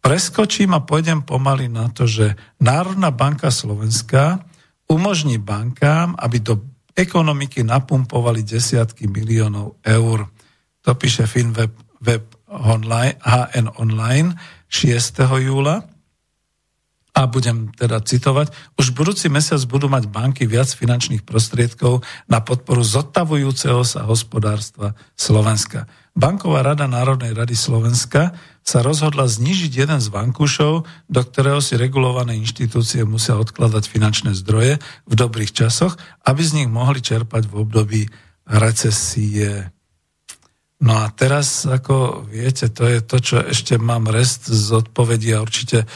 Preskočím 0.00 0.72
a 0.72 0.80
pôjdem 0.80 1.20
pomaly 1.20 1.68
na 1.68 1.92
to, 1.92 2.08
že 2.08 2.32
Národná 2.64 3.12
banka 3.12 3.52
Slovenska 3.52 4.40
umožní 4.88 5.36
bankám, 5.36 6.16
aby 6.16 6.40
do 6.40 6.64
ekonomiky 6.96 7.60
napumpovali 7.60 8.40
desiatky 8.40 9.04
miliónov 9.04 9.76
eur. 9.84 10.32
To 10.80 10.90
píše 10.96 11.28
Finweb 11.28 11.76
web 12.00 12.37
HN 12.48 13.66
Online 13.76 14.34
6. 14.68 15.20
júla 15.44 15.84
a 17.18 17.26
budem 17.26 17.74
teda 17.74 17.98
citovať, 17.98 18.54
už 18.78 18.94
budúci 18.94 19.26
mesiac 19.26 19.58
budú 19.66 19.90
mať 19.90 20.06
banky 20.06 20.46
viac 20.46 20.70
finančných 20.70 21.26
prostriedkov 21.26 22.06
na 22.30 22.38
podporu 22.38 22.86
zotavujúceho 22.86 23.82
sa 23.82 24.06
hospodárstva 24.06 24.94
Slovenska. 25.18 25.90
Banková 26.14 26.62
rada 26.62 26.86
Národnej 26.86 27.34
rady 27.34 27.58
Slovenska 27.58 28.38
sa 28.62 28.86
rozhodla 28.86 29.26
znižiť 29.26 29.72
jeden 29.82 29.98
z 29.98 30.08
vankúšov, 30.14 30.86
do 31.10 31.20
ktorého 31.26 31.58
si 31.58 31.74
regulované 31.74 32.38
inštitúcie 32.38 33.02
musia 33.02 33.34
odkladať 33.34 33.90
finančné 33.90 34.30
zdroje 34.38 34.78
v 35.06 35.14
dobrých 35.14 35.50
časoch, 35.50 35.98
aby 36.22 36.42
z 36.42 36.62
nich 36.62 36.70
mohli 36.70 37.02
čerpať 37.02 37.50
v 37.50 37.54
období 37.66 38.02
recesie. 38.46 39.74
No 40.78 40.94
a 40.94 41.10
teraz, 41.10 41.66
ako 41.66 42.22
viete, 42.30 42.70
to 42.70 42.86
je 42.86 43.02
to, 43.02 43.18
čo 43.18 43.36
ešte 43.42 43.82
mám 43.82 44.06
rest 44.06 44.46
z 44.46 44.78
odpovedí 44.78 45.34
a 45.34 45.42
určite 45.42 45.82
e, 45.82 45.86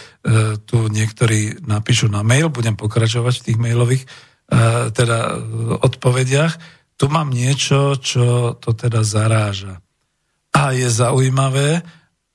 tu 0.59 0.91
niektorí 0.91 1.63
napíšu 1.63 2.11
na 2.11 2.27
mail, 2.27 2.51
budem 2.51 2.75
pokračovať 2.75 3.35
v 3.39 3.45
tých 3.47 3.59
mailových 3.63 4.03
e, 4.03 4.09
teda 4.91 5.39
odpovediach. 5.87 6.53
Tu 6.99 7.07
mám 7.07 7.31
niečo, 7.31 7.95
čo 7.95 8.59
to 8.59 8.75
teda 8.75 9.07
zaráža. 9.07 9.79
A 10.51 10.75
je 10.75 10.91
zaujímavé, 10.91 11.87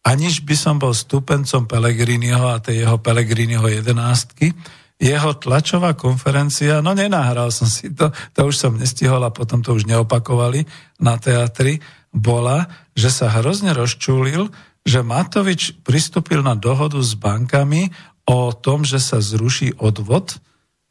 aniž 0.07 0.47
by 0.47 0.55
som 0.55 0.79
bol 0.79 0.95
stupencom 0.95 1.67
Pelegriniho 1.67 2.47
a 2.47 2.63
tej 2.63 2.87
jeho 2.87 2.95
Pelegriniho 2.95 3.67
jedenástky, 3.67 4.55
jeho 4.97 5.35
tlačová 5.37 5.93
konferencia, 5.93 6.81
no 6.81 6.95
nenahral 6.95 7.51
som 7.51 7.69
si 7.69 7.93
to, 7.93 8.09
to 8.33 8.49
už 8.49 8.55
som 8.55 8.73
nestihol 8.79 9.21
a 9.21 9.35
potom 9.35 9.61
to 9.61 9.75
už 9.75 9.85
neopakovali 9.85 10.65
na 11.03 11.19
teatri, 11.21 11.77
bola, 12.17 12.69
že 12.97 13.13
sa 13.13 13.29
hrozne 13.29 13.71
rozčúlil, 13.71 14.49
že 14.87 15.03
Matovič 15.03 15.83
pristúpil 15.83 16.39
na 16.39 16.55
dohodu 16.55 16.97
s 16.99 17.13
bankami 17.13 17.91
o 18.27 18.51
tom, 18.55 18.83
že 18.87 18.99
sa 18.99 19.19
zruší 19.19 19.75
odvod 19.79 20.39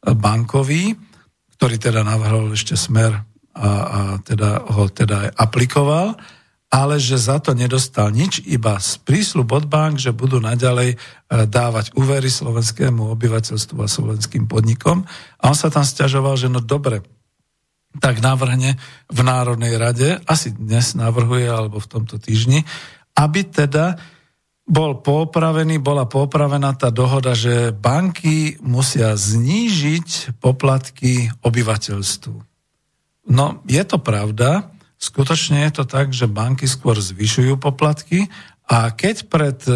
bankový, 0.01 0.97
ktorý 1.57 1.75
teda 1.81 2.05
navrhol 2.05 2.53
ešte 2.53 2.77
smer 2.77 3.25
a, 3.57 3.69
a 3.69 3.99
teda 4.21 4.69
ho 4.69 4.85
teda 4.89 5.33
aplikoval, 5.33 6.13
ale 6.67 6.99
že 6.99 7.15
za 7.17 7.39
to 7.39 7.55
nedostal 7.55 8.11
nič, 8.11 8.43
iba 8.43 8.75
z 8.77 8.99
prísľub 9.01 9.49
od 9.49 9.65
bank, 9.71 10.03
že 10.03 10.11
budú 10.11 10.43
naďalej 10.43 10.93
e, 10.93 10.97
dávať 11.47 11.95
úvery 11.95 12.27
slovenskému 12.27 13.07
obyvateľstvu 13.17 13.77
a 13.79 13.87
slovenským 13.87 14.45
podnikom. 14.51 15.07
A 15.39 15.43
on 15.47 15.57
sa 15.57 15.71
tam 15.71 15.87
stiažoval, 15.87 16.35
že 16.35 16.51
no 16.51 16.59
dobre, 16.59 17.01
tak 17.97 18.21
navrhne 18.21 18.77
v 19.09 19.19
Národnej 19.25 19.73
rade, 19.79 20.19
asi 20.29 20.53
dnes 20.53 20.93
navrhuje, 20.93 21.49
alebo 21.49 21.81
v 21.81 21.89
tomto 21.89 22.21
týždni, 22.21 22.67
aby 23.17 23.41
teda 23.47 23.97
bol 24.67 24.99
popravený, 24.99 25.79
bola 25.79 26.03
popravená 26.03 26.75
tá 26.75 26.91
dohoda, 26.91 27.31
že 27.31 27.71
banky 27.71 28.59
musia 28.59 29.15
znížiť 29.15 30.37
poplatky 30.43 31.31
obyvateľstvu. 31.39 32.35
No, 33.31 33.63
je 33.63 33.83
to 33.87 33.97
pravda, 33.99 34.67
skutočne 34.99 35.63
je 35.67 35.71
to 35.71 35.83
tak, 35.87 36.11
že 36.11 36.27
banky 36.27 36.67
skôr 36.67 36.99
zvyšujú 36.99 37.55
poplatky 37.59 38.27
a 38.67 38.91
keď 38.91 39.15
pred 39.31 39.59
e, 39.63 39.71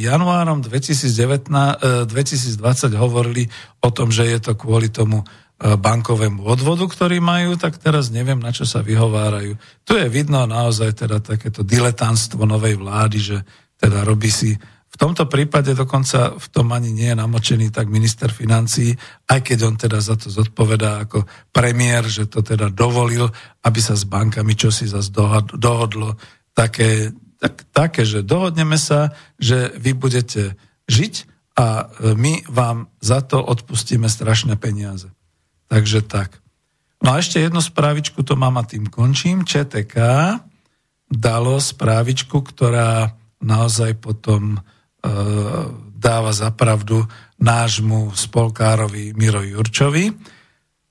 januárom 0.00 0.64
2019, 0.64 2.08
2020 2.08 2.08
e, 2.08 2.96
hovorili 2.96 3.44
o 3.84 3.92
tom, 3.92 4.08
že 4.08 4.24
je 4.24 4.40
to 4.40 4.56
kvôli 4.56 4.88
tomu 4.88 5.20
bankovému 5.62 6.42
odvodu, 6.42 6.82
ktorý 6.90 7.22
majú, 7.22 7.54
tak 7.54 7.78
teraz 7.78 8.10
neviem, 8.10 8.42
na 8.42 8.50
čo 8.50 8.66
sa 8.66 8.82
vyhovárajú. 8.82 9.54
Tu 9.86 9.92
je 9.94 10.10
vidno 10.10 10.42
naozaj 10.42 11.06
teda 11.06 11.22
takéto 11.22 11.62
diletantstvo 11.62 12.42
novej 12.42 12.82
vlády, 12.82 13.18
že 13.22 13.38
teda 13.78 14.02
robí 14.02 14.26
si 14.26 14.58
v 14.92 14.96
tomto 15.00 15.24
prípade 15.24 15.72
dokonca 15.72 16.36
v 16.36 16.46
tom 16.52 16.68
ani 16.76 16.92
nie 16.92 17.08
je 17.08 17.16
namočený 17.16 17.72
tak 17.72 17.88
minister 17.88 18.28
financí, 18.28 18.92
aj 19.24 19.40
keď 19.40 19.58
on 19.64 19.76
teda 19.80 19.98
za 20.04 20.20
to 20.20 20.28
zodpovedá 20.28 21.08
ako 21.08 21.24
premiér, 21.48 22.04
že 22.04 22.28
to 22.28 22.44
teda 22.44 22.68
dovolil, 22.68 23.32
aby 23.64 23.80
sa 23.80 23.96
s 23.96 24.04
bankami 24.04 24.52
čosi 24.52 24.84
zase 24.84 25.08
dohodlo 25.56 26.20
také, 26.52 27.08
tak, 27.40 27.64
také, 27.72 28.04
že 28.04 28.20
dohodneme 28.20 28.76
sa, 28.76 29.16
že 29.40 29.72
vy 29.80 29.96
budete 29.96 30.60
žiť 30.92 31.14
a 31.56 31.88
my 32.12 32.44
vám 32.52 32.92
za 33.00 33.24
to 33.24 33.40
odpustíme 33.40 34.12
strašné 34.12 34.60
peniaze. 34.60 35.08
Takže 35.72 36.04
tak. 36.04 36.36
No 37.00 37.16
a 37.16 37.24
ešte 37.24 37.40
jednu 37.40 37.64
správičku 37.64 38.20
to 38.20 38.36
mám 38.36 38.60
a 38.60 38.68
tým 38.68 38.92
končím. 38.92 39.48
ČTK 39.48 39.96
dalo 41.08 41.56
správičku, 41.56 42.44
ktorá 42.44 43.16
naozaj 43.40 43.96
potom 43.96 44.56
e, 44.56 44.58
dáva 45.96 46.36
zapravdu 46.36 47.08
nášmu 47.40 48.12
spolkárovi 48.12 49.16
Miro 49.16 49.40
Jurčovi. 49.40 50.12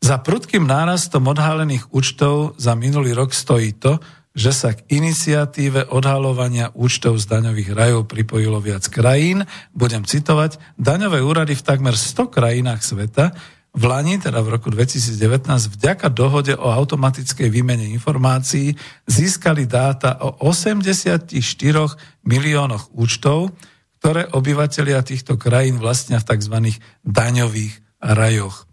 Za 0.02 0.18
prudkým 0.18 0.66
nárastom 0.66 1.30
odhalených 1.30 1.94
účtov 1.94 2.58
za 2.58 2.74
minulý 2.74 3.14
rok 3.14 3.38
stojí 3.38 3.78
to, 3.78 4.02
že 4.34 4.50
sa 4.50 4.74
k 4.74 4.82
iniciatíve 4.90 5.94
odhalovania 5.94 6.74
účtov 6.74 7.22
z 7.22 7.30
daňových 7.30 7.70
rajov 7.78 8.10
pripojilo 8.10 8.58
viac 8.58 8.82
krajín. 8.90 9.46
Budem 9.78 10.10
citovať, 10.10 10.58
daňové 10.82 11.22
úrady 11.22 11.54
v 11.54 11.66
takmer 11.70 11.94
100 11.94 12.34
krajinách 12.34 12.82
sveta 12.82 13.30
v 13.72 13.84
Lani, 13.88 14.20
teda 14.20 14.44
v 14.44 14.60
roku 14.60 14.68
2019, 14.68 15.48
vďaka 15.80 16.12
dohode 16.12 16.52
o 16.60 16.68
automatickej 16.68 17.48
výmene 17.48 17.88
informácií 17.96 18.76
získali 19.08 19.64
dáta 19.64 20.20
o 20.20 20.44
84 20.44 21.32
miliónoch 22.28 22.92
účtov, 22.92 23.56
ktoré 24.04 24.28
obyvateľia 24.28 25.00
týchto 25.08 25.40
krajín 25.40 25.80
vlastnia 25.80 26.20
v 26.20 26.28
tzv. 26.36 26.56
daňových 27.08 27.74
rajoch. 28.04 28.68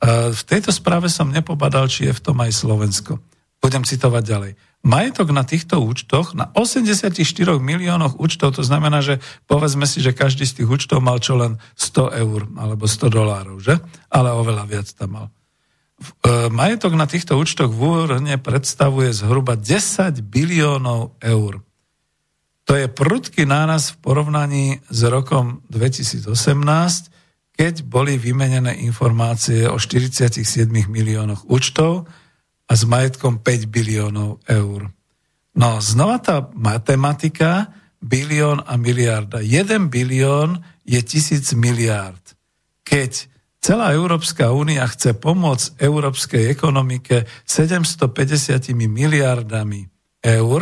E, 0.00 0.32
v 0.32 0.42
tejto 0.48 0.72
správe 0.72 1.12
som 1.12 1.28
nepobadal, 1.28 1.84
či 1.92 2.08
je 2.08 2.16
v 2.16 2.24
tom 2.24 2.40
aj 2.40 2.56
Slovensko. 2.56 3.20
Budem 3.60 3.84
citovať 3.84 4.22
ďalej. 4.24 4.52
Majetok 4.80 5.28
na 5.36 5.44
týchto 5.44 5.84
účtoch, 5.84 6.32
na 6.32 6.48
84 6.56 7.12
miliónoch 7.60 8.16
účtov, 8.16 8.56
to 8.56 8.64
znamená, 8.64 9.04
že 9.04 9.20
povedzme 9.44 9.84
si, 9.84 10.00
že 10.00 10.16
každý 10.16 10.48
z 10.48 10.64
tých 10.64 10.68
účtov 10.72 11.04
mal 11.04 11.20
čo 11.20 11.36
len 11.36 11.60
100 11.76 12.16
eur 12.16 12.48
alebo 12.56 12.88
100 12.88 13.12
dolárov, 13.12 13.60
že? 13.60 13.76
Ale 14.08 14.32
oveľa 14.32 14.64
viac 14.64 14.88
tam 14.96 15.10
mal. 15.12 15.26
E, 16.24 16.48
majetok 16.48 16.96
na 16.96 17.04
týchto 17.04 17.36
účtoch 17.36 17.68
v 17.68 18.08
úrne 18.08 18.40
predstavuje 18.40 19.12
zhruba 19.12 19.52
10 19.52 20.24
biliónov 20.24 21.12
eur. 21.20 21.60
To 22.64 22.72
je 22.72 22.88
prudký 22.88 23.44
náraz 23.44 23.92
v 23.92 23.96
porovnaní 24.00 24.80
s 24.88 25.00
rokom 25.04 25.60
2018, 25.68 26.24
keď 27.52 27.84
boli 27.84 28.16
vymenené 28.16 28.80
informácie 28.80 29.68
o 29.68 29.76
47 29.76 30.40
miliónoch 30.88 31.44
účtov, 31.52 32.08
a 32.70 32.72
s 32.78 32.86
majetkom 32.86 33.42
5 33.42 33.66
biliónov 33.66 34.38
eur. 34.46 34.94
No 35.58 35.82
znova 35.82 36.22
tá 36.22 36.46
matematika, 36.54 37.74
bilión 37.98 38.62
a 38.62 38.78
miliarda. 38.78 39.42
1 39.42 39.90
bilión 39.90 40.62
je 40.86 41.02
tisíc 41.02 41.50
miliárd. 41.52 42.22
Keď 42.86 43.26
celá 43.58 43.92
Európska 43.92 44.54
únia 44.54 44.86
chce 44.86 45.18
pomôcť 45.18 45.82
európskej 45.82 46.48
ekonomike 46.48 47.26
750 47.44 48.72
miliardami 48.72 49.90
eur 50.22 50.60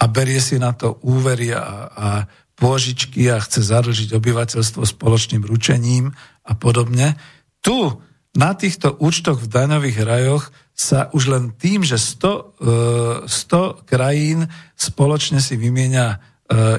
a 0.00 0.04
berie 0.08 0.40
si 0.40 0.56
na 0.56 0.72
to 0.72 1.02
úvery 1.04 1.52
a, 1.52 1.90
a 1.90 2.08
pôžičky 2.56 3.28
a 3.28 3.42
chce 3.42 3.60
zadlžiť 3.66 4.16
obyvateľstvo 4.16 4.82
spoločným 4.84 5.44
ručením 5.44 6.12
a 6.44 6.52
podobne, 6.56 7.16
tu 7.60 8.00
na 8.36 8.54
týchto 8.56 8.94
účtoch 9.00 9.42
v 9.42 9.50
daňových 9.50 9.98
rajoch 10.06 10.44
sa 10.80 11.12
už 11.12 11.28
len 11.28 11.52
tým, 11.52 11.84
že 11.84 12.00
100, 12.00 13.28
100 13.28 13.28
e, 13.28 13.70
krajín 13.84 14.48
spoločne 14.80 15.36
si 15.36 15.60
vymieňa 15.60 16.06
e, 16.08 16.16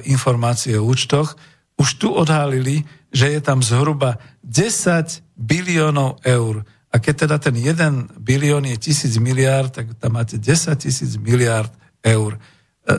informácie 0.09 0.73
o 0.81 0.89
účtoch, 0.89 1.37
už 1.77 2.01
tu 2.01 2.09
odhalili, 2.09 2.81
že 3.13 3.29
je 3.29 3.41
tam 3.45 3.61
zhruba 3.61 4.17
10 4.41 5.21
biliónov 5.37 6.17
eur. 6.25 6.65
A 6.89 6.97
keď 6.97 7.29
teda 7.29 7.37
ten 7.37 7.53
1 7.53 8.17
bilión 8.17 8.65
je 8.65 8.81
tisíc 8.81 9.21
miliárd, 9.21 9.69
tak 9.69 9.93
tam 10.01 10.17
máte 10.17 10.41
10 10.41 10.49
tisíc 10.81 11.21
miliárd 11.21 11.69
eur. 12.01 12.41
E, 12.89 12.93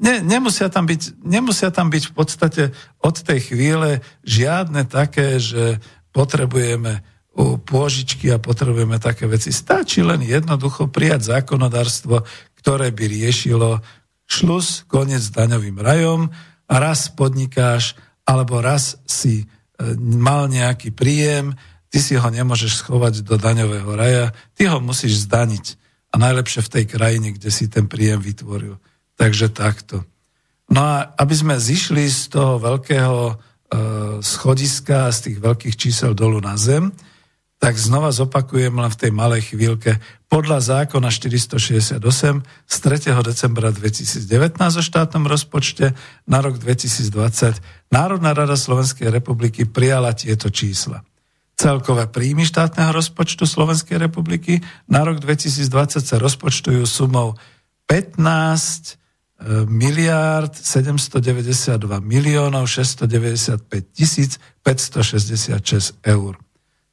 ne, 0.00 0.24
nemusia, 0.24 0.72
tam 0.72 0.88
byť, 0.88 1.20
nemusia 1.20 1.68
tam 1.68 1.92
byť 1.92 2.02
v 2.08 2.14
podstate 2.16 2.62
od 3.04 3.16
tej 3.20 3.52
chvíle 3.52 4.00
žiadne 4.24 4.88
také, 4.88 5.36
že 5.36 5.84
potrebujeme 6.16 7.04
pôžičky 7.34 8.30
a 8.30 8.38
potrebujeme 8.38 9.02
také 9.02 9.26
veci. 9.26 9.50
Stačí 9.50 10.06
len 10.06 10.22
jednoducho 10.22 10.86
prijať 10.86 11.34
zákonodárstvo, 11.34 12.22
ktoré 12.62 12.94
by 12.94 13.04
riešilo 13.10 13.82
šlus, 14.24 14.86
koniec 14.88 15.22
daňovým 15.34 15.76
rajom 15.76 16.30
raz 16.70 17.12
podnikáš, 17.12 17.98
alebo 18.24 18.62
raz 18.64 18.96
si 19.04 19.44
e, 19.44 19.46
mal 20.00 20.48
nejaký 20.48 20.96
príjem, 20.96 21.52
ty 21.92 22.00
si 22.00 22.16
ho 22.16 22.28
nemôžeš 22.28 22.80
schovať 22.80 23.20
do 23.20 23.36
daňového 23.36 23.92
raja, 23.92 24.32
ty 24.56 24.64
ho 24.64 24.80
musíš 24.80 25.28
zdaniť. 25.28 25.76
A 26.14 26.18
najlepšie 26.18 26.64
v 26.64 26.72
tej 26.80 26.84
krajine, 26.88 27.28
kde 27.34 27.50
si 27.50 27.68
ten 27.68 27.90
príjem 27.90 28.22
vytvoril. 28.22 28.80
Takže 29.18 29.50
takto. 29.50 30.06
No 30.70 30.80
a 30.80 31.12
aby 31.20 31.34
sme 31.36 31.54
zišli 31.58 32.08
z 32.08 32.32
toho 32.32 32.56
veľkého 32.62 33.20
e, 33.28 33.34
schodiska, 34.24 35.12
z 35.12 35.18
tých 35.30 35.38
veľkých 35.42 35.74
čísel 35.76 36.16
dolu 36.16 36.40
na 36.40 36.56
zem, 36.56 36.94
tak 37.64 37.80
znova 37.80 38.12
zopakujem 38.12 38.76
len 38.76 38.92
v 38.92 39.00
tej 39.00 39.12
malej 39.16 39.56
chvíľke. 39.56 39.96
Podľa 40.28 40.84
zákona 40.84 41.08
468 41.08 41.96
z 42.44 42.76
3. 42.76 43.24
decembra 43.24 43.72
2019 43.72 44.28
o 44.60 44.84
štátnom 44.84 45.24
rozpočte 45.24 45.96
na 46.28 46.44
rok 46.44 46.60
2020 46.60 47.88
Národná 47.88 48.36
rada 48.36 48.60
Slovenskej 48.60 49.08
republiky 49.08 49.64
prijala 49.64 50.12
tieto 50.12 50.52
čísla. 50.52 51.08
Celkové 51.56 52.04
príjmy 52.04 52.44
štátneho 52.44 52.92
rozpočtu 52.92 53.48
Slovenskej 53.48 53.96
republiky 53.96 54.60
na 54.84 55.00
rok 55.00 55.24
2020 55.24 56.04
sa 56.04 56.20
rozpočtujú 56.20 56.84
sumou 56.84 57.32
15 57.88 58.20
e, 58.20 59.64
miliárd 59.64 60.52
792 60.52 61.80
miliónov 62.04 62.68
695 62.68 63.96
tisíc 63.96 64.36
566 64.60 66.04
eur. 66.04 66.36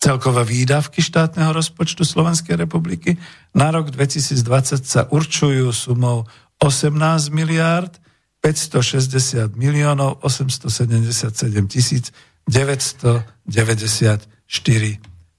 Celkové 0.02 0.42
výdavky 0.42 0.98
štátneho 0.98 1.54
rozpočtu 1.54 2.02
Slovenskej 2.02 2.58
republiky 2.58 3.22
na 3.54 3.70
rok 3.70 3.94
2020 3.94 4.82
sa 4.82 5.06
určujú 5.06 5.70
sumou 5.70 6.26
18 6.58 7.30
miliárd 7.30 8.02
560 8.42 9.54
miliónov 9.54 10.26
877 10.26 11.70
tisíc 11.70 12.10
994 12.50 14.26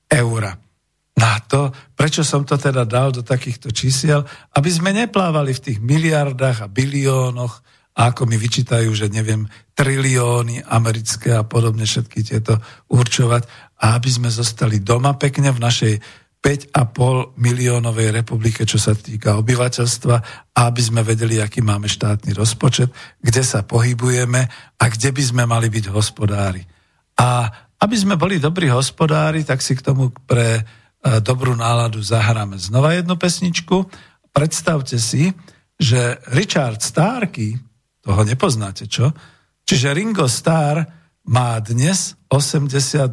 eur. 0.06 0.42
Na 1.18 1.32
to, 1.42 1.74
prečo 1.98 2.22
som 2.22 2.46
to 2.46 2.54
teda 2.54 2.86
dal 2.86 3.10
do 3.10 3.26
takýchto 3.26 3.74
čísiel, 3.74 4.22
aby 4.54 4.70
sme 4.70 4.94
neplávali 4.94 5.58
v 5.58 5.62
tých 5.74 5.78
miliardách 5.82 6.62
a 6.62 6.70
biliónoch, 6.70 7.66
a 7.92 8.08
ako 8.08 8.24
mi 8.24 8.40
vyčítajú, 8.40 8.88
že 8.96 9.12
neviem, 9.12 9.44
trilióny 9.76 10.64
americké 10.64 11.36
a 11.36 11.44
podobne 11.44 11.84
všetky 11.84 12.24
tieto 12.24 12.56
určovať 12.88 13.71
a 13.82 13.98
aby 13.98 14.10
sme 14.10 14.30
zostali 14.30 14.78
doma 14.78 15.18
pekne 15.18 15.50
v 15.50 15.58
našej 15.58 15.94
5,5 16.42 17.38
miliónovej 17.38 18.10
republike, 18.10 18.66
čo 18.66 18.78
sa 18.78 18.94
týka 18.98 19.38
obyvateľstva 19.38 20.42
aby 20.52 20.80
sme 20.84 21.00
vedeli, 21.00 21.40
aký 21.40 21.64
máme 21.64 21.88
štátny 21.88 22.36
rozpočet, 22.36 22.92
kde 23.24 23.40
sa 23.40 23.64
pohybujeme 23.64 24.40
a 24.76 24.84
kde 24.84 25.08
by 25.08 25.22
sme 25.24 25.42
mali 25.48 25.72
byť 25.72 25.88
hospodári. 25.88 26.60
A 27.16 27.48
aby 27.80 27.96
sme 27.96 28.20
boli 28.20 28.36
dobrí 28.36 28.68
hospodári, 28.68 29.48
tak 29.48 29.64
si 29.64 29.72
k 29.72 29.82
tomu 29.82 30.12
pre 30.28 30.60
e, 30.60 30.62
dobrú 31.24 31.56
náladu 31.56 32.04
zahráme 32.04 32.60
znova 32.60 32.92
jednu 32.92 33.16
pesničku. 33.16 33.88
Predstavte 34.28 35.00
si, 35.00 35.32
že 35.80 36.20
Richard 36.36 36.84
Starky, 36.84 37.56
toho 38.04 38.22
nepoznáte, 38.28 38.86
čo? 38.86 39.08
Čiže 39.64 39.96
Ringo 39.96 40.28
Starr 40.28 40.84
má 41.26 41.58
dnes 41.62 42.18
80 42.28 42.72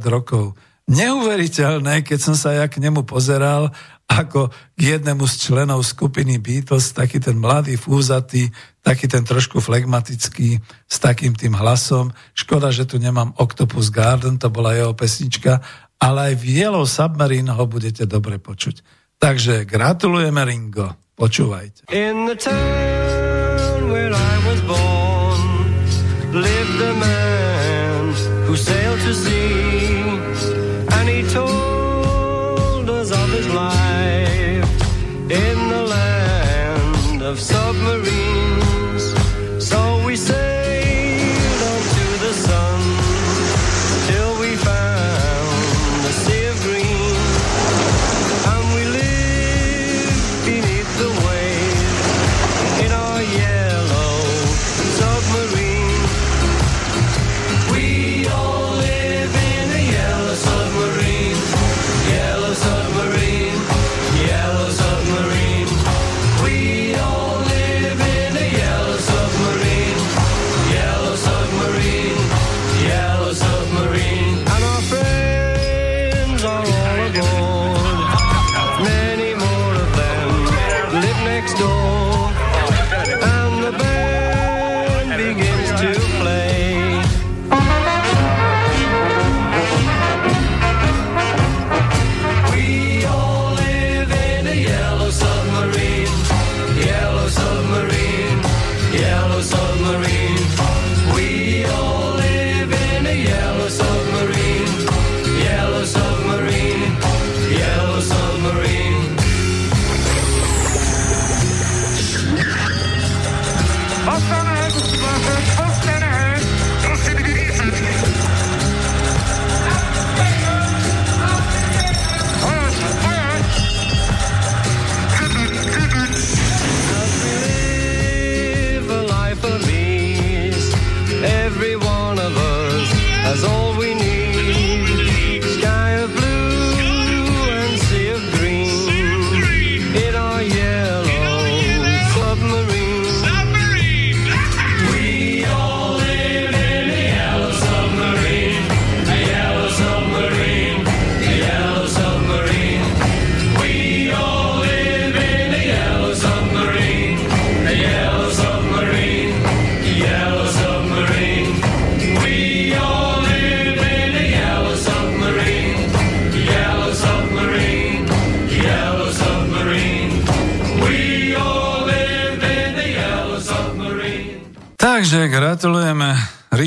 rokov. 0.10 0.58
Neuveriteľné, 0.90 2.02
keď 2.02 2.20
som 2.20 2.36
sa 2.36 2.58
ja 2.58 2.66
k 2.66 2.82
nemu 2.82 3.06
pozeral 3.06 3.70
ako 4.10 4.50
k 4.74 4.98
jednému 4.98 5.22
z 5.30 5.36
členov 5.38 5.86
skupiny 5.86 6.42
Beatles, 6.42 6.90
taký 6.98 7.22
ten 7.22 7.38
mladý, 7.38 7.78
fúzatý, 7.78 8.50
taký 8.82 9.06
ten 9.06 9.22
trošku 9.22 9.62
flegmatický, 9.62 10.58
s 10.90 10.98
takým 10.98 11.38
tým 11.38 11.54
hlasom. 11.54 12.10
Škoda, 12.34 12.74
že 12.74 12.90
tu 12.90 12.98
nemám 12.98 13.38
Octopus 13.38 13.94
Garden, 13.94 14.42
to 14.42 14.50
bola 14.50 14.74
jeho 14.74 14.98
pesnička, 14.98 15.62
ale 16.02 16.34
aj 16.34 16.42
v 16.42 16.44
Yellow 16.58 16.90
Submarine 16.90 17.54
ho 17.54 17.66
budete 17.70 18.10
dobre 18.10 18.42
počuť. 18.42 18.82
Takže 19.22 19.70
gratulujeme 19.70 20.42
Ringo, 20.42 20.98
počúvajte. 21.14 21.86
In 21.94 22.26
the 22.26 22.34
town 22.34 23.94
where 23.94 24.10
I 24.10 24.36
was 24.50 24.58
born, 24.66 24.89
to 29.10 29.16
sea, 29.16 29.59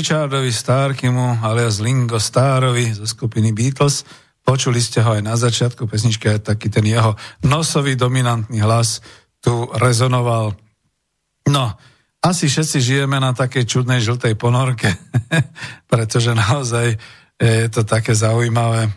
Richardovi 0.03 0.51
Starkimu 0.51 1.39
alias 1.47 1.79
Lingo 1.79 2.19
Starovi 2.19 2.91
zo 2.91 3.07
skupiny 3.07 3.55
Beatles. 3.55 4.03
Počuli 4.43 4.83
ste 4.83 4.99
ho 4.99 5.15
aj 5.15 5.23
na 5.23 5.39
začiatku 5.39 5.87
pesničky, 5.87 6.27
aj 6.27 6.51
taký 6.51 6.67
ten 6.67 6.83
jeho 6.83 7.15
nosový 7.47 7.95
dominantný 7.95 8.59
hlas 8.59 8.99
tu 9.39 9.63
rezonoval. 9.71 10.59
No, 11.47 11.79
asi 12.19 12.51
všetci 12.51 12.83
žijeme 12.83 13.15
na 13.15 13.31
takej 13.31 13.63
čudnej 13.63 14.03
žltej 14.03 14.35
ponorke, 14.35 14.91
pretože 15.91 16.35
naozaj 16.35 16.99
je 17.39 17.71
to 17.71 17.87
také 17.87 18.11
zaujímavé 18.11 18.91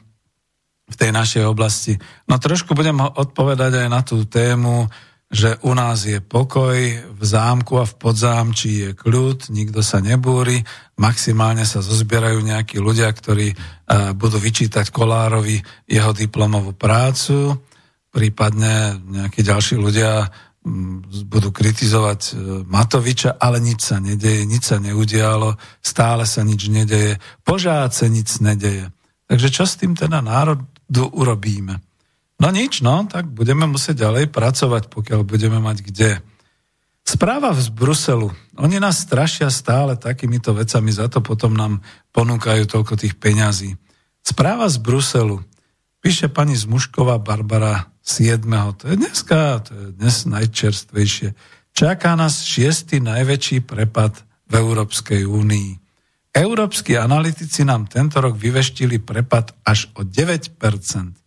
v 0.90 0.96
tej 0.98 1.14
našej 1.14 1.46
oblasti. 1.46 1.94
No 2.26 2.42
trošku 2.42 2.74
budem 2.74 2.98
odpovedať 2.98 3.86
aj 3.86 3.88
na 3.94 4.02
tú 4.02 4.26
tému, 4.26 4.90
že 5.26 5.58
u 5.66 5.74
nás 5.74 6.06
je 6.06 6.22
pokoj, 6.22 6.78
v 7.02 7.22
zámku 7.24 7.82
a 7.82 7.88
v 7.88 7.98
podzámčí 7.98 8.70
je 8.86 8.90
kľud, 8.94 9.50
nikto 9.50 9.82
sa 9.82 9.98
nebúri, 9.98 10.62
maximálne 11.02 11.66
sa 11.66 11.82
zozbierajú 11.82 12.46
nejakí 12.46 12.78
ľudia, 12.78 13.10
ktorí 13.10 13.50
uh, 13.50 14.14
budú 14.14 14.38
vyčítať 14.38 14.94
Kolárovi 14.94 15.58
jeho 15.90 16.14
diplomovú 16.14 16.78
prácu, 16.78 17.58
prípadne 18.14 19.02
nejakí 19.02 19.42
ďalší 19.42 19.74
ľudia 19.76 20.30
budú 21.30 21.54
kritizovať 21.54 22.20
e, 22.26 22.30
Matoviča, 22.66 23.38
ale 23.38 23.62
nič 23.62 23.86
sa 23.86 24.02
nedeje, 24.02 24.42
nič 24.42 24.66
sa 24.66 24.82
neudialo, 24.82 25.54
stále 25.78 26.26
sa 26.26 26.42
nič 26.42 26.66
nedeje, 26.66 27.22
požáce 27.46 28.10
nič 28.10 28.42
nedeje. 28.42 28.90
Takže 29.30 29.48
čo 29.54 29.62
s 29.62 29.78
tým 29.78 29.94
teda 29.94 30.18
národu 30.18 31.06
urobíme? 31.14 31.78
No 32.36 32.52
nič, 32.52 32.84
no, 32.84 33.08
tak 33.08 33.32
budeme 33.32 33.64
musieť 33.64 34.04
ďalej 34.08 34.28
pracovať, 34.28 34.92
pokiaľ 34.92 35.20
budeme 35.24 35.56
mať 35.56 35.80
kde. 35.88 36.10
Správa 37.06 37.54
z 37.56 37.70
Bruselu. 37.72 38.28
Oni 38.60 38.76
nás 38.82 39.00
strašia 39.00 39.48
stále 39.48 39.96
takýmito 39.96 40.52
vecami, 40.52 40.90
za 40.92 41.08
to 41.08 41.24
potom 41.24 41.56
nám 41.56 41.80
ponúkajú 42.12 42.66
toľko 42.68 42.98
tých 42.98 43.14
peňazí. 43.16 43.78
Správa 44.20 44.66
z 44.68 44.82
Bruselu. 44.82 45.38
Píše 46.02 46.28
pani 46.28 46.58
Zmušková 46.58 47.22
Barbara 47.22 47.88
7. 48.02 48.42
To 48.78 48.84
je 48.90 48.96
dneska, 48.98 49.64
to 49.64 49.72
je 49.72 49.86
dnes 49.96 50.16
najčerstvejšie. 50.28 51.28
Čaká 51.72 52.18
nás 52.18 52.44
šiestý 52.44 53.00
najväčší 53.00 53.64
prepad 53.64 54.26
v 54.46 54.52
Európskej 54.60 55.24
únii. 55.24 55.70
Európsky 56.36 57.00
analytici 57.00 57.64
nám 57.64 57.88
tento 57.88 58.20
rok 58.20 58.36
vyveštili 58.36 59.00
prepad 59.00 59.56
až 59.64 59.88
o 59.96 60.04
9%. 60.04 61.25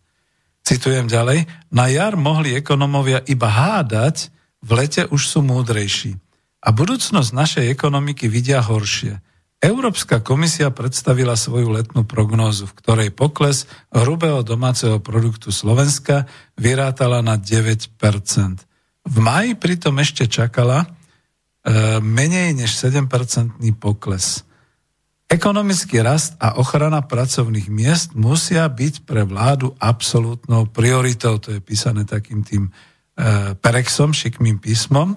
Citujem 0.62 1.08
ďalej, 1.10 1.48
na 1.72 1.88
jar 1.88 2.14
mohli 2.14 2.54
ekonomovia 2.54 3.24
iba 3.26 3.48
hádať, 3.48 4.30
v 4.60 4.70
lete 4.76 5.02
už 5.08 5.22
sú 5.24 5.40
múdrejší. 5.40 6.20
A 6.60 6.68
budúcnosť 6.76 7.30
našej 7.32 7.64
ekonomiky 7.72 8.28
vidia 8.28 8.60
horšie– 8.60 9.18
Európska 9.60 10.24
komisia 10.24 10.72
predstavila 10.72 11.36
svoju 11.36 11.68
letnú 11.68 12.08
prognózu, 12.08 12.64
v 12.64 12.76
ktorej 12.80 13.10
pokles 13.12 13.68
hrubého 13.92 14.40
domáceho 14.40 15.04
produktu 15.04 15.52
Slovenska 15.52 16.24
vyrátala 16.56 17.20
na 17.20 17.36
9% 17.36 17.92
V 19.04 19.16
maji 19.20 19.52
pritom 19.60 20.00
ešte 20.00 20.24
čakala 20.32 20.88
e, 20.88 20.88
menej 22.00 22.56
než 22.56 22.72
7-percentný 22.72 23.76
pokles. 23.76 24.48
Ekonomický 25.30 26.02
rast 26.02 26.34
a 26.42 26.58
ochrana 26.58 27.06
pracovných 27.06 27.70
miest 27.70 28.18
musia 28.18 28.66
byť 28.66 29.06
pre 29.06 29.22
vládu 29.22 29.70
absolútnou 29.78 30.66
prioritou. 30.66 31.38
To 31.38 31.54
je 31.54 31.62
písané 31.62 32.02
takým 32.02 32.42
tým 32.42 32.66
e, 32.66 32.70
perexom, 33.54 34.10
šikmým 34.10 34.58
písmom 34.58 35.14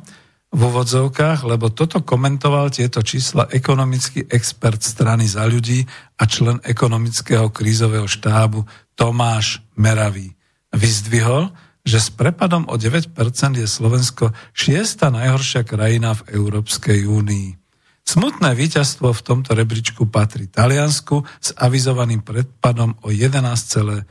v 0.54 0.60
úvodzovkách, 0.70 1.50
lebo 1.50 1.74
toto 1.74 2.06
komentoval 2.06 2.70
tieto 2.70 3.02
čísla 3.02 3.50
ekonomický 3.50 4.30
expert 4.30 4.86
strany 4.86 5.26
za 5.26 5.50
ľudí 5.50 5.82
a 6.22 6.30
člen 6.30 6.62
ekonomického 6.62 7.50
krízového 7.50 8.06
štábu 8.06 8.70
Tomáš 8.94 9.66
Meravý. 9.74 10.38
Vyzdvihol, 10.70 11.50
že 11.82 11.98
s 11.98 12.14
prepadom 12.14 12.70
o 12.70 12.78
9% 12.78 13.18
je 13.58 13.66
Slovensko 13.66 14.30
šiesta 14.54 15.10
najhoršia 15.10 15.66
krajina 15.66 16.14
v 16.14 16.38
Európskej 16.38 17.10
únii. 17.10 17.63
Smutné 18.04 18.52
víťazstvo 18.54 19.16
v 19.16 19.26
tomto 19.26 19.56
rebríčku 19.56 20.06
patrí 20.12 20.52
Taliansku 20.52 21.24
s 21.40 21.56
avizovaným 21.56 22.22
predpadom 22.22 23.00
o 23.02 23.10
11,2%. 23.10 24.06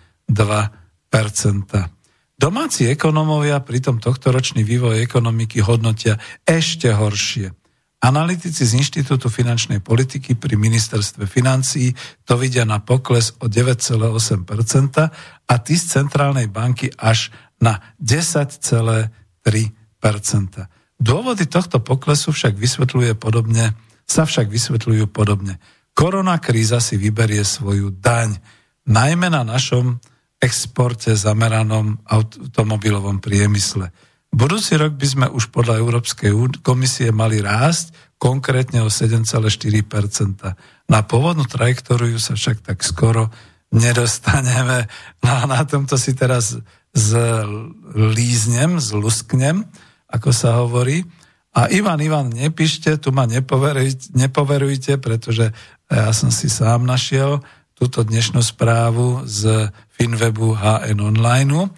Domáci 2.32 2.88
ekonómovia 2.90 3.60
pritom 3.62 4.02
tohtoročný 4.02 4.66
vývoj 4.66 4.98
ekonomiky 5.04 5.62
hodnotia 5.62 6.18
ešte 6.42 6.90
horšie. 6.90 7.54
Analytici 8.02 8.66
z 8.66 8.82
Inštitútu 8.82 9.30
finančnej 9.30 9.78
politiky 9.78 10.34
pri 10.34 10.58
ministerstve 10.58 11.30
financií 11.30 11.94
to 12.26 12.34
vidia 12.34 12.66
na 12.66 12.82
pokles 12.82 13.38
o 13.38 13.46
9,8% 13.46 14.42
a 15.46 15.54
tí 15.62 15.78
z 15.78 15.84
centrálnej 15.86 16.50
banky 16.50 16.90
až 16.98 17.30
na 17.62 17.78
10,3%. 18.02 20.81
Dôvody 21.02 21.50
tohto 21.50 21.82
poklesu 21.82 22.30
však 22.30 22.54
vysvetľuje 22.54 23.18
podobne, 23.18 23.74
sa 24.06 24.22
však 24.22 24.46
vysvetľujú 24.46 25.10
podobne. 25.10 25.58
Korona 25.98 26.38
kríza 26.38 26.78
si 26.78 26.94
vyberie 26.94 27.42
svoju 27.42 27.90
daň, 27.98 28.38
najmä 28.86 29.26
na 29.26 29.42
našom 29.42 29.98
exporte 30.38 31.10
zameranom 31.18 31.98
automobilovom 32.06 33.18
priemysle. 33.18 33.90
Budúci 34.30 34.78
rok 34.78 34.94
by 34.94 35.06
sme 35.06 35.26
už 35.28 35.50
podľa 35.50 35.82
Európskej 35.82 36.32
komisie 36.62 37.10
mali 37.10 37.42
rásť 37.42 37.92
konkrétne 38.16 38.86
o 38.86 38.88
7,4% 38.88 40.86
Na 40.86 41.00
pôvodnú 41.02 41.44
trajektóriu 41.50 42.22
sa 42.22 42.38
však 42.38 42.62
tak 42.62 42.78
skoro 42.86 43.28
nedostaneme. 43.74 44.86
No 45.20 45.30
a 45.34 45.42
na 45.50 45.60
tomto 45.66 45.98
si 45.98 46.14
teraz 46.14 46.56
zlíznem, 46.94 48.78
zlusknem, 48.78 49.66
ako 50.12 50.30
sa 50.30 50.60
hovorí. 50.60 51.02
A 51.52 51.68
Ivan, 51.68 52.00
Ivan, 52.00 52.32
nepíšte, 52.32 52.96
tu 52.96 53.12
ma 53.12 53.28
nepoverujte, 53.28 54.12
nepoverujte, 54.16 54.96
pretože 54.96 55.52
ja 55.88 56.08
som 56.16 56.32
si 56.32 56.48
sám 56.48 56.88
našiel 56.88 57.44
túto 57.76 58.00
dnešnú 58.04 58.40
správu 58.40 59.28
z 59.28 59.68
Finwebu 59.92 60.56
HN 60.56 60.96
Online 61.02 61.68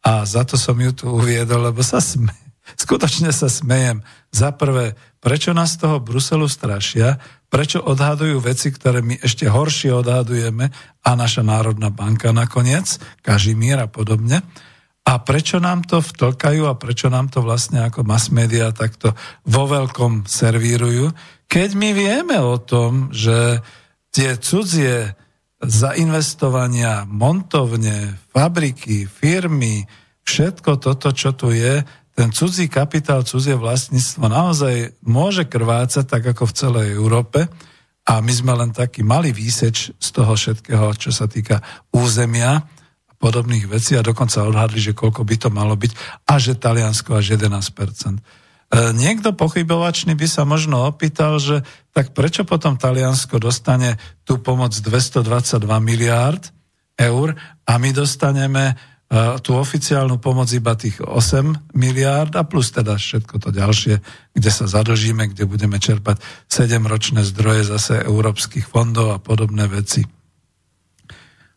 a 0.00 0.24
za 0.24 0.46
to 0.48 0.56
som 0.56 0.78
ju 0.80 0.94
tu 0.96 1.04
uviedol, 1.12 1.68
lebo 1.68 1.84
sa 1.84 2.00
sme, 2.00 2.32
skutočne 2.84 3.28
sa 3.28 3.52
smejem. 3.52 4.00
Za 4.32 4.56
prvé, 4.56 4.96
prečo 5.20 5.52
nás 5.52 5.76
toho 5.76 6.00
Bruselu 6.00 6.48
strašia, 6.48 7.20
prečo 7.52 7.80
odhadujú 7.84 8.40
veci, 8.40 8.72
ktoré 8.72 9.04
my 9.04 9.20
ešte 9.20 9.48
horšie 9.48 9.92
odhadujeme 9.92 10.72
a 11.04 11.10
naša 11.16 11.44
Národná 11.44 11.92
banka 11.92 12.32
nakoniec, 12.32 13.00
Kažimír 13.20 13.80
a 13.80 13.88
podobne. 13.88 14.44
A 15.08 15.16
prečo 15.24 15.56
nám 15.56 15.88
to 15.88 16.04
vtlkajú 16.04 16.68
a 16.68 16.76
prečo 16.76 17.08
nám 17.08 17.32
to 17.32 17.40
vlastne 17.40 17.80
ako 17.80 18.04
mass 18.04 18.28
media 18.28 18.68
takto 18.76 19.16
vo 19.48 19.64
veľkom 19.64 20.28
servírujú, 20.28 21.16
keď 21.48 21.70
my 21.80 21.90
vieme 21.96 22.36
o 22.36 22.60
tom, 22.60 23.08
že 23.08 23.64
tie 24.12 24.36
cudzie 24.36 25.16
zainvestovania, 25.64 27.08
montovne, 27.08 28.20
fabriky, 28.36 29.08
firmy, 29.08 29.88
všetko 30.28 30.76
toto, 30.76 31.08
čo 31.16 31.32
tu 31.32 31.56
je, 31.56 31.80
ten 32.12 32.28
cudzí 32.28 32.68
kapitál, 32.68 33.24
cudzie 33.24 33.56
vlastníctvo 33.56 34.28
naozaj 34.28 35.00
môže 35.08 35.48
krvácať 35.48 36.04
tak 36.04 36.36
ako 36.36 36.50
v 36.50 36.56
celej 36.58 36.88
Európe. 36.92 37.48
A 38.08 38.24
my 38.24 38.32
sme 38.32 38.52
len 38.56 38.72
taký 38.72 39.06
malý 39.06 39.30
výseč 39.30 39.94
z 39.94 40.08
toho 40.12 40.34
všetkého, 40.34 40.96
čo 40.96 41.12
sa 41.12 41.28
týka 41.30 41.60
územia 41.92 42.64
podobných 43.18 43.66
vecí 43.66 43.98
a 43.98 44.06
dokonca 44.06 44.46
odhadli, 44.46 44.78
že 44.78 44.94
koľko 44.94 45.26
by 45.26 45.36
to 45.36 45.48
malo 45.50 45.74
byť 45.74 45.92
a 46.24 46.34
že 46.38 46.54
Taliansko 46.54 47.18
až 47.18 47.34
11%. 47.34 47.58
E, 48.68 48.94
niekto 48.94 49.34
pochybovačný 49.34 50.14
by 50.14 50.26
sa 50.30 50.46
možno 50.46 50.86
opýtal, 50.86 51.42
že 51.42 51.66
tak 51.90 52.14
prečo 52.14 52.46
potom 52.46 52.78
Taliansko 52.78 53.42
dostane 53.42 53.98
tú 54.22 54.38
pomoc 54.38 54.70
222 54.76 55.66
miliárd 55.82 56.54
eur 56.94 57.34
a 57.66 57.72
my 57.80 57.90
dostaneme 57.90 58.64
e, 58.70 58.74
tú 59.42 59.58
oficiálnu 59.58 60.22
pomoc 60.22 60.46
iba 60.54 60.78
tých 60.78 61.02
8 61.02 61.74
miliárd 61.74 62.38
a 62.38 62.46
plus 62.46 62.70
teda 62.70 63.00
všetko 63.00 63.40
to 63.42 63.50
ďalšie, 63.50 63.98
kde 64.36 64.50
sa 64.52 64.70
zadlžíme, 64.70 65.32
kde 65.34 65.48
budeme 65.48 65.80
čerpať 65.82 66.22
7-ročné 66.46 67.26
zdroje 67.26 67.66
zase 67.66 68.04
európskych 68.04 68.68
fondov 68.68 69.10
a 69.10 69.18
podobné 69.18 69.66
veci. 69.66 70.06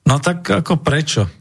No 0.07 0.17
tak 0.17 0.47
ako 0.47 0.79
prečo? 0.79 1.40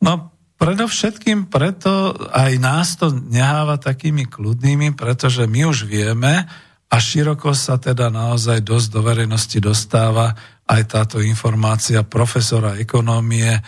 No 0.00 0.30
Predovšetkým 0.60 1.48
preto 1.48 2.12
aj 2.36 2.52
nás 2.60 2.92
to 3.00 3.08
neháva 3.08 3.80
takými 3.80 4.28
kľudnými, 4.28 4.92
pretože 4.92 5.48
my 5.48 5.64
už 5.64 5.88
vieme 5.88 6.44
a 6.92 6.96
široko 7.00 7.56
sa 7.56 7.80
teda 7.80 8.12
naozaj 8.12 8.60
dosť 8.60 8.88
do 8.92 9.00
verejnosti 9.00 9.56
dostáva 9.56 10.36
aj 10.68 10.82
táto 10.84 11.16
informácia 11.24 12.04
profesora 12.04 12.76
ekonómie 12.76 13.56
e, 13.56 13.60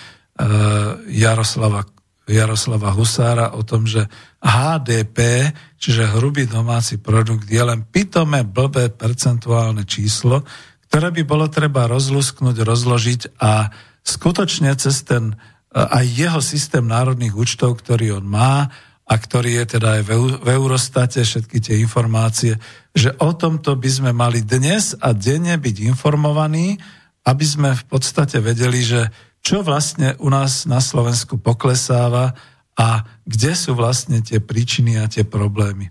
Jaroslava 1.16 1.88
Jaroslava 2.28 2.92
Husára 2.92 3.56
o 3.56 3.64
tom, 3.64 3.88
že 3.88 4.04
HDP, 4.44 5.48
čiže 5.80 6.12
hrubý 6.12 6.44
domáci 6.44 7.00
produkt, 7.00 7.48
je 7.48 7.58
len 7.58 7.88
pitomé, 7.88 8.44
blbé 8.44 8.92
percentuálne 8.92 9.88
číslo, 9.88 10.44
ktoré 10.86 11.08
by 11.08 11.22
bolo 11.24 11.48
treba 11.48 11.88
rozlusknúť, 11.88 12.56
rozložiť 12.62 13.20
a 13.42 13.72
skutočne 14.04 14.70
cez 14.76 15.02
ten 15.08 15.34
aj 15.72 16.04
jeho 16.04 16.40
systém 16.44 16.84
národných 16.84 17.32
účtov, 17.32 17.80
ktorý 17.80 18.20
on 18.20 18.28
má 18.28 18.68
a 19.08 19.14
ktorý 19.18 19.64
je 19.64 19.76
teda 19.76 20.00
aj 20.00 20.02
v 20.08 20.48
Eurostate, 20.48 21.24
všetky 21.24 21.58
tie 21.58 21.80
informácie, 21.80 22.56
že 22.92 23.12
o 23.18 23.32
tomto 23.32 23.76
by 23.76 23.90
sme 23.90 24.10
mali 24.12 24.44
dnes 24.44 24.94
a 25.00 25.16
denne 25.16 25.56
byť 25.56 25.76
informovaní, 25.88 26.76
aby 27.24 27.44
sme 27.44 27.70
v 27.72 27.84
podstate 27.88 28.38
vedeli, 28.44 28.84
že 28.84 29.08
čo 29.42 29.64
vlastne 29.66 30.14
u 30.22 30.30
nás 30.30 30.70
na 30.70 30.78
Slovensku 30.78 31.40
poklesáva 31.40 32.36
a 32.78 33.04
kde 33.26 33.52
sú 33.58 33.74
vlastne 33.74 34.22
tie 34.22 34.38
príčiny 34.38 34.96
a 35.00 35.10
tie 35.10 35.26
problémy. 35.26 35.90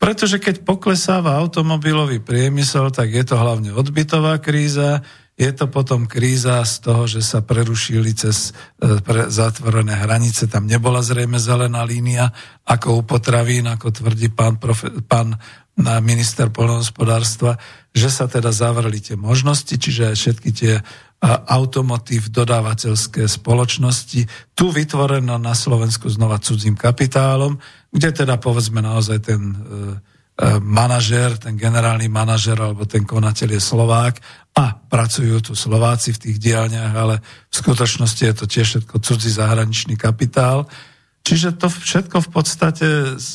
Pretože 0.00 0.40
keď 0.40 0.64
poklesáva 0.64 1.36
automobilový 1.36 2.24
priemysel, 2.24 2.88
tak 2.88 3.12
je 3.12 3.20
to 3.20 3.36
hlavne 3.36 3.76
odbytová 3.76 4.40
kríza, 4.40 5.04
je 5.40 5.50
to 5.56 5.72
potom 5.72 6.04
kríza 6.04 6.60
z 6.68 6.74
toho, 6.84 7.08
že 7.08 7.24
sa 7.24 7.40
prerušili 7.40 8.12
cez 8.12 8.52
e, 8.76 9.00
pre 9.00 9.32
zatvorené 9.32 9.96
hranice, 9.96 10.44
tam 10.44 10.68
nebola 10.68 11.00
zrejme 11.00 11.40
zelená 11.40 11.80
línia, 11.88 12.28
ako 12.68 13.00
u 13.00 13.02
potravín, 13.08 13.64
ako 13.64 13.88
tvrdí 13.88 14.28
pán, 14.28 14.60
profe, 14.60 14.92
pán 15.08 15.40
minister 16.04 16.52
polnohospodárstva, 16.52 17.56
že 17.96 18.12
sa 18.12 18.28
teda 18.28 18.52
zavreli 18.52 19.00
tie 19.00 19.16
možnosti, 19.16 19.72
čiže 19.72 20.12
všetky 20.12 20.50
tie 20.52 20.76
automotív 21.48 22.28
dodávateľské 22.28 23.24
spoločnosti, 23.24 24.28
tu 24.52 24.68
vytvorené 24.68 25.40
na 25.40 25.56
Slovensku 25.56 26.08
znova 26.12 26.36
cudzím 26.36 26.76
kapitálom, 26.76 27.56
kde 27.88 28.12
teda 28.12 28.36
povedzme 28.36 28.84
naozaj 28.84 29.18
ten 29.24 29.40
e, 29.40 29.56
E, 29.56 30.09
manažer, 30.64 31.36
ten 31.36 31.56
generálny 31.60 32.08
manažer 32.08 32.56
alebo 32.56 32.88
ten 32.88 33.04
konateľ 33.04 33.56
je 33.56 33.62
Slovák 33.62 34.14
a 34.56 34.72
pracujú 34.72 35.40
tu 35.44 35.52
Slováci 35.52 36.16
v 36.16 36.22
tých 36.28 36.36
dielniach, 36.40 36.94
ale 36.96 37.20
v 37.20 37.54
skutočnosti 37.54 38.22
je 38.24 38.34
to 38.34 38.46
tiež 38.48 38.66
všetko 38.66 38.96
cudzí 39.04 39.30
zahraničný 39.30 40.00
kapitál. 40.00 40.64
Čiže 41.20 41.60
to 41.60 41.68
všetko 41.68 42.24
v 42.24 42.30
podstate 42.32 42.88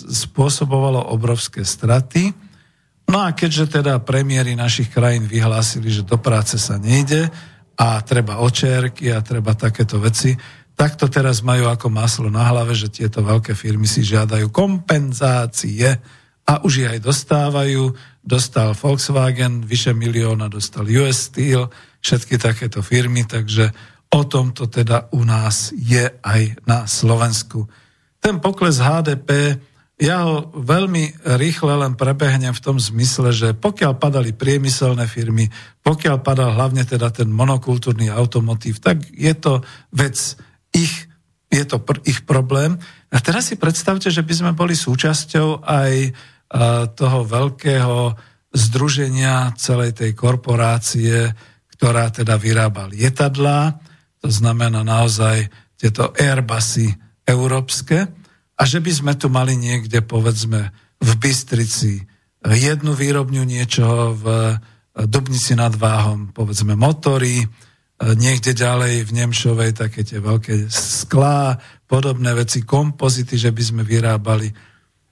spôsobovalo 0.09 1.13
obrovské 1.13 1.61
straty. 1.61 2.33
No 3.05 3.21
a 3.21 3.37
keďže 3.37 3.79
teda 3.79 4.01
premiéry 4.01 4.57
našich 4.57 4.89
krajín 4.89 5.29
vyhlásili, 5.29 5.93
že 5.93 6.01
do 6.01 6.17
práce 6.17 6.57
sa 6.57 6.81
nejde 6.81 7.29
a 7.77 8.01
treba 8.01 8.41
očerky 8.41 9.13
a 9.13 9.21
treba 9.21 9.53
takéto 9.53 10.01
veci, 10.01 10.33
tak 10.75 10.97
to 10.97 11.05
teraz 11.07 11.45
majú 11.45 11.69
ako 11.69 11.87
maslo 11.87 12.27
na 12.33 12.49
hlave, 12.49 12.73
že 12.73 12.91
tieto 12.91 13.21
veľké 13.21 13.53
firmy 13.53 13.85
si 13.85 14.01
žiadajú 14.01 14.49
kompenzácie 14.49 16.01
a 16.45 16.61
už 16.61 16.85
ich 16.85 16.89
aj 16.89 16.99
dostávajú. 17.01 17.93
Dostal 18.21 18.77
Volkswagen 18.77 19.65
vyše 19.65 19.93
milióna, 19.93 20.49
dostal 20.49 20.85
US 21.01 21.29
Steel, 21.29 21.69
všetky 22.01 22.37
takéto 22.37 22.85
firmy, 22.85 23.25
takže 23.25 23.73
o 24.13 24.21
tomto 24.25 24.69
teda 24.69 25.09
u 25.13 25.25
nás 25.25 25.73
je 25.73 26.05
aj 26.21 26.41
na 26.69 26.85
Slovensku. 26.85 27.65
Ten 28.21 28.41
pokles 28.41 28.81
HDP, 28.81 29.57
ja 29.95 30.27
ho 30.27 30.51
veľmi 30.51 31.23
rýchle 31.39 31.71
len 31.79 31.95
prebehnem 31.95 32.51
v 32.51 32.63
tom 32.63 32.77
zmysle, 32.77 33.31
že 33.31 33.55
pokiaľ 33.55 33.95
padali 33.95 34.35
priemyselné 34.35 35.07
firmy, 35.07 35.47
pokiaľ 35.81 36.19
padal 36.19 36.51
hlavne 36.51 36.83
teda 36.83 37.09
ten 37.15 37.31
monokultúrny 37.31 38.11
automotív, 38.11 38.83
tak 38.83 39.07
je 39.07 39.33
to 39.33 39.63
vec 39.95 40.17
ich, 40.75 41.07
je 41.47 41.63
to 41.63 41.79
pr- 41.79 42.03
ich 42.03 42.27
problém. 42.27 42.75
A 43.07 43.17
teraz 43.23 43.47
si 43.47 43.55
predstavte, 43.55 44.11
že 44.11 44.19
by 44.19 44.33
sme 44.35 44.51
boli 44.51 44.75
súčasťou 44.75 45.63
aj 45.63 46.11
toho 46.95 47.19
veľkého 47.27 48.15
združenia 48.55 49.51
celej 49.59 49.99
tej 49.99 50.15
korporácie, 50.15 51.35
ktorá 51.75 52.07
teda 52.07 52.39
vyrába 52.39 52.87
lietadlá, 52.87 53.75
to 54.23 54.31
znamená 54.31 54.79
naozaj 54.81 55.51
tieto 55.75 56.15
Airbusy 56.15 56.95
európske, 57.27 58.07
a 58.55 58.63
že 58.63 58.79
by 58.79 58.91
sme 58.95 59.13
tu 59.19 59.27
mali 59.27 59.59
niekde, 59.59 59.99
povedzme, 59.99 60.71
v 61.03 61.11
Bystrici 61.19 61.99
jednu 62.39 62.95
výrobňu 62.95 63.43
niečoho, 63.43 64.15
v 64.15 64.25
Dubnici 64.95 65.59
nad 65.59 65.75
Váhom, 65.75 66.31
povedzme, 66.31 66.79
motory, 66.79 67.43
niekde 67.99 68.55
ďalej 68.55 69.03
v 69.03 69.11
Nemšovej 69.11 69.71
také 69.75 70.07
tie 70.07 70.23
veľké 70.23 70.71
sklá, 70.71 71.59
podobné 71.83 72.31
veci, 72.31 72.63
kompozity, 72.63 73.35
že 73.35 73.51
by 73.51 73.63
sme 73.63 73.83
vyrábali 73.83 74.47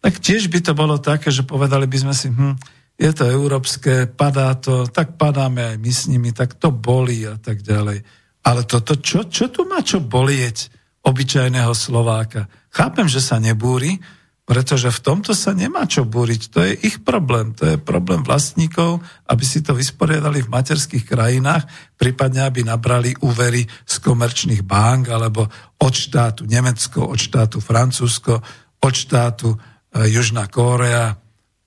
tak 0.03 0.19
tiež 0.19 0.51
by 0.51 0.59
to 0.59 0.75
bolo 0.75 0.99
také, 0.99 1.31
že 1.31 1.47
povedali 1.47 1.87
by 1.87 1.97
sme 2.03 2.11
si, 2.11 2.27
hm, 2.27 2.59
je 2.99 3.11
to 3.15 3.23
európske, 3.23 4.11
padá 4.11 4.51
to, 4.59 4.83
tak 4.91 5.15
padáme 5.15 5.63
aj 5.63 5.77
my 5.79 5.91
s 5.95 6.11
nimi, 6.11 6.35
tak 6.35 6.59
to 6.59 6.75
bolí 6.75 7.23
a 7.23 7.39
tak 7.39 7.63
ďalej. 7.63 8.03
Ale 8.43 8.67
toto, 8.67 8.99
čo, 8.99 9.31
čo 9.31 9.47
tu 9.47 9.63
má 9.63 9.79
čo 9.79 10.03
bolieť 10.03 10.67
obyčajného 11.07 11.71
Slováka? 11.71 12.51
Chápem, 12.67 13.07
že 13.07 13.23
sa 13.23 13.39
nebúri, 13.39 14.03
pretože 14.43 14.91
v 14.91 14.99
tomto 14.99 15.31
sa 15.31 15.55
nemá 15.55 15.87
čo 15.87 16.03
búriť. 16.03 16.41
To 16.51 16.59
je 16.67 16.75
ich 16.83 16.99
problém. 16.99 17.55
To 17.55 17.63
je 17.63 17.77
problém 17.79 18.27
vlastníkov, 18.27 18.99
aby 19.31 19.43
si 19.47 19.63
to 19.63 19.71
vysporiadali 19.71 20.43
v 20.43 20.51
materských 20.51 21.07
krajinách, 21.07 21.63
prípadne 21.95 22.43
aby 22.43 22.67
nabrali 22.67 23.15
úvery 23.23 23.63
z 23.87 23.95
komerčných 24.03 24.67
bank 24.67 25.07
alebo 25.07 25.47
od 25.79 25.93
štátu 25.95 26.43
Nemecko, 26.43 27.07
od 27.07 27.19
štátu 27.23 27.63
Francúzsko, 27.63 28.43
od 28.83 28.93
štátu 28.93 29.55
Južná 29.93 30.49
Kórea, 30.49 31.17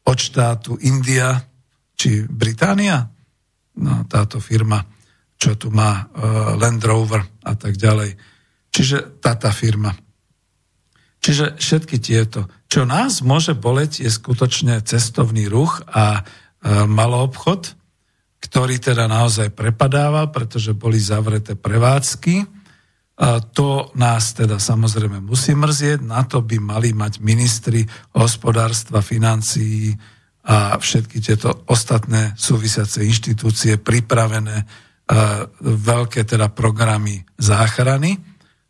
od 0.07 0.18
štátu 0.18 0.79
India 0.83 1.43
či 1.99 2.22
Británia, 2.27 3.11
no, 3.79 4.07
táto 4.07 4.39
firma, 4.39 4.87
čo 5.37 5.59
tu 5.59 5.74
má 5.74 6.07
uh, 6.07 6.55
Land 6.57 6.83
Rover 6.87 7.22
a 7.43 7.53
tak 7.59 7.74
ďalej. 7.77 8.14
Čiže 8.70 9.18
táto 9.18 9.51
firma. 9.51 9.93
Čiže 11.20 11.59
všetky 11.59 11.97
tieto. 11.99 12.47
Čo 12.70 12.87
nás 12.87 13.24
môže 13.24 13.57
boleť, 13.57 14.05
je 14.05 14.11
skutočne 14.12 14.79
cestovný 14.87 15.51
ruch 15.51 15.83
a 15.91 16.22
uh, 16.22 16.87
maloobchod, 16.87 17.74
ktorý 18.41 18.79
teda 18.79 19.11
naozaj 19.11 19.51
prepadával, 19.53 20.31
pretože 20.31 20.77
boli 20.77 21.03
zavreté 21.03 21.59
prevádzky 21.59 22.56
a 23.17 23.41
to 23.41 23.89
nás 23.97 24.37
teda 24.37 24.61
samozrejme 24.61 25.25
musí 25.25 25.57
mrzieť, 25.57 26.05
na 26.05 26.21
to 26.29 26.45
by 26.45 26.61
mali 26.61 26.93
mať 26.93 27.25
ministri 27.25 27.89
hospodárstva, 28.12 29.01
financií 29.01 29.97
a 30.47 30.77
všetky 30.77 31.25
tieto 31.25 31.64
ostatné 31.67 32.37
súvisiace 32.37 33.03
inštitúcie 33.03 33.81
pripravené 33.81 34.69
veľké 35.64 36.29
teda 36.29 36.53
programy 36.53 37.25
záchrany 37.41 38.21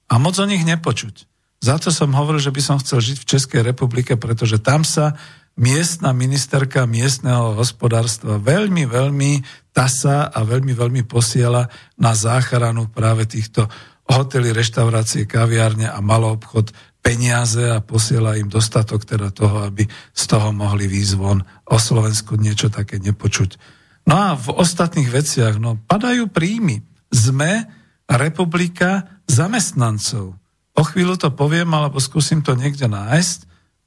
a 0.06 0.14
moc 0.22 0.38
o 0.38 0.46
nich 0.46 0.62
nepočuť. 0.62 1.26
Za 1.58 1.80
to 1.80 1.90
som 1.90 2.14
hovoril, 2.14 2.38
že 2.38 2.54
by 2.54 2.62
som 2.62 2.76
chcel 2.78 3.02
žiť 3.02 3.16
v 3.18 3.28
Českej 3.28 3.60
republike, 3.64 4.14
pretože 4.14 4.62
tam 4.62 4.84
sa 4.86 5.16
miestna 5.56 6.12
ministerka 6.12 6.84
miestneho 6.84 7.56
hospodárstva 7.56 8.36
veľmi, 8.36 8.84
veľmi 8.84 9.32
tasa 9.72 10.28
a 10.28 10.44
veľmi, 10.44 10.76
veľmi 10.76 11.02
posiela 11.08 11.72
na 11.96 12.12
záchranu 12.12 12.92
práve 12.92 13.24
týchto 13.24 13.64
hotely, 14.06 14.54
reštaurácie, 14.54 15.26
kaviárne 15.26 15.90
a 15.90 15.98
obchod 16.00 16.70
peniaze 17.02 17.62
a 17.70 17.78
posiela 17.78 18.34
im 18.34 18.50
dostatok 18.50 19.06
teda 19.06 19.30
toho, 19.30 19.66
aby 19.66 19.86
z 20.10 20.24
toho 20.26 20.50
mohli 20.50 20.90
výjsť 20.90 21.14
von. 21.14 21.42
O 21.70 21.78
Slovensku 21.78 22.34
niečo 22.34 22.66
také 22.66 22.98
nepočuť. 22.98 23.58
No 24.06 24.14
a 24.14 24.28
v 24.34 24.54
ostatných 24.54 25.10
veciach, 25.10 25.58
no 25.58 25.78
padajú 25.86 26.30
príjmy. 26.30 26.82
Sme 27.10 27.66
republika 28.10 29.06
zamestnancov. 29.26 30.38
O 30.76 30.82
chvíľu 30.82 31.18
to 31.18 31.30
poviem, 31.34 31.70
alebo 31.74 31.98
skúsim 31.98 32.42
to 32.42 32.54
niekde 32.54 32.86
nájsť 32.86 33.38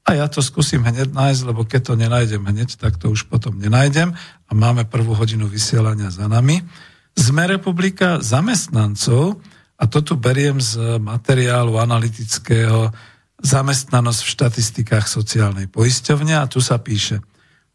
a 0.09 0.17
ja 0.17 0.25
to 0.25 0.41
skúsim 0.41 0.81
hneď 0.81 1.11
nájsť, 1.11 1.41
lebo 1.47 1.63
keď 1.67 1.91
to 1.91 1.93
nenájdem 1.99 2.43
hneď, 2.43 2.79
tak 2.79 2.97
to 2.97 3.11
už 3.13 3.27
potom 3.29 3.59
nenájdem 3.59 4.15
a 4.47 4.51
máme 4.51 4.87
prvú 4.87 5.13
hodinu 5.13 5.45
vysielania 5.45 6.09
za 6.09 6.25
nami. 6.25 6.65
Sme 7.13 7.45
republika 7.45 8.17
zamestnancov, 8.23 9.43
a 9.79 9.87
to 9.87 10.03
tu 10.03 10.19
beriem 10.19 10.59
z 10.59 10.99
materiálu 10.99 11.79
analytického 11.79 12.91
zamestnanosť 13.39 14.19
v 14.19 14.31
štatistikách 14.35 15.07
sociálnej 15.07 15.71
poisťovne 15.71 16.35
a 16.35 16.43
tu 16.51 16.59
sa 16.59 16.75
píše. 16.83 17.23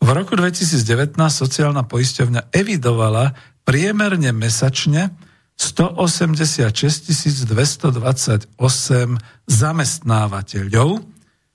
V 0.05 0.09
roku 0.13 0.37
2019 0.37 1.17
sociálna 1.17 1.89
poisťovňa 1.89 2.53
evidovala 2.53 3.33
priemerne 3.65 4.37
mesačne 4.37 5.17
186 5.57 7.49
228 7.49 8.53
zamestnávateľov, 9.49 10.91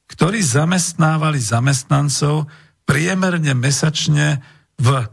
ktorí 0.10 0.40
zamestnávali 0.42 1.38
zamestnancov 1.38 2.50
priemerne 2.90 3.54
mesačne 3.54 4.42
v 4.82 5.06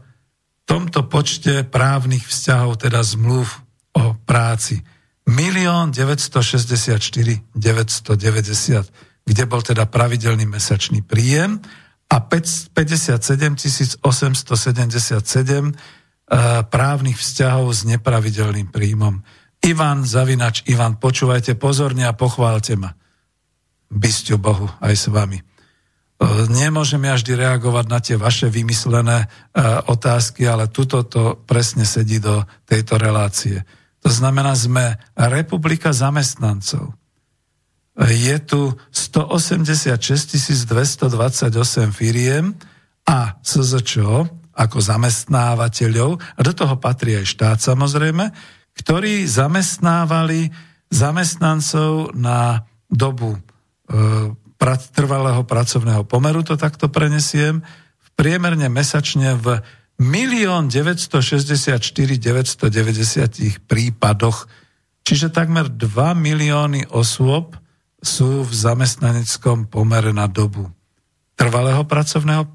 tomto 0.65 1.05
počte 1.05 1.61
právnych 1.61 2.25
vzťahov, 2.25 2.81
teda 2.81 3.05
zmluv 3.05 3.45
o 3.93 4.17
práci. 4.25 4.81
1 5.27 5.91
964 5.91 7.43
990, 7.51 9.27
kde 9.27 9.43
bol 9.43 9.59
teda 9.59 9.83
pravidelný 9.91 10.47
mesačný 10.47 11.03
príjem 11.03 11.59
a 12.07 12.23
57 12.23 12.71
877 13.99 15.75
právnych 16.71 17.17
vzťahov 17.19 17.67
s 17.75 17.83
nepravidelným 17.83 18.71
príjmom. 18.71 19.19
Ivan 19.67 20.07
Zavinač, 20.07 20.63
Ivan, 20.71 20.95
počúvajte 20.95 21.59
pozorne 21.59 22.07
a 22.07 22.15
pochválte 22.15 22.79
ma. 22.79 22.95
Bysťu 23.91 24.39
Bohu 24.39 24.71
aj 24.79 24.95
s 24.95 25.07
vami. 25.11 25.43
Nemôžem 26.49 27.03
ja 27.03 27.13
vždy 27.19 27.35
reagovať 27.35 27.85
na 27.91 27.99
tie 27.99 28.15
vaše 28.15 28.47
vymyslené 28.47 29.27
otázky, 29.91 30.47
ale 30.47 30.71
tuto 30.71 31.03
to 31.03 31.35
presne 31.43 31.83
sedí 31.83 32.23
do 32.23 32.47
tejto 32.63 32.95
relácie. 32.95 33.61
To 34.07 34.11
znamená, 34.15 34.55
sme 34.55 34.95
republika 35.19 35.91
zamestnancov. 35.91 36.95
Je 38.07 38.39
tu 38.39 38.71
186 38.95 40.63
228 40.63 41.91
firiem 41.91 42.55
a 43.03 43.35
SZČO 43.43 44.31
ako 44.55 44.77
zamestnávateľov, 44.79 46.23
a 46.23 46.39
do 46.39 46.53
toho 46.55 46.79
patrí 46.79 47.19
aj 47.19 47.35
štát 47.35 47.59
samozrejme, 47.59 48.31
ktorí 48.79 49.27
zamestnávali 49.27 50.55
zamestnancov 50.87 52.15
na 52.15 52.63
dobu 52.87 53.35
e, 53.35 53.39
trvalého 54.95 55.43
pracovného 55.43 56.07
pomeru, 56.07 56.47
to 56.47 56.55
takto 56.55 56.87
prenesiem, 56.87 57.59
priemerne 58.15 58.71
mesačne 58.71 59.35
v 59.35 59.59
1 59.97 60.69
964 60.69 61.81
990 62.21 63.65
prípadoch, 63.65 64.45
čiže 65.01 65.33
takmer 65.33 65.69
2 65.73 66.13
milióny 66.13 66.85
osôb 66.93 67.57
sú 67.97 68.45
v 68.45 68.53
zamestnaneckom 68.53 69.65
pomere 69.65 70.13
na 70.13 70.29
dobu 70.29 70.69
trvalého 71.37 71.85
pracovného 71.85 72.49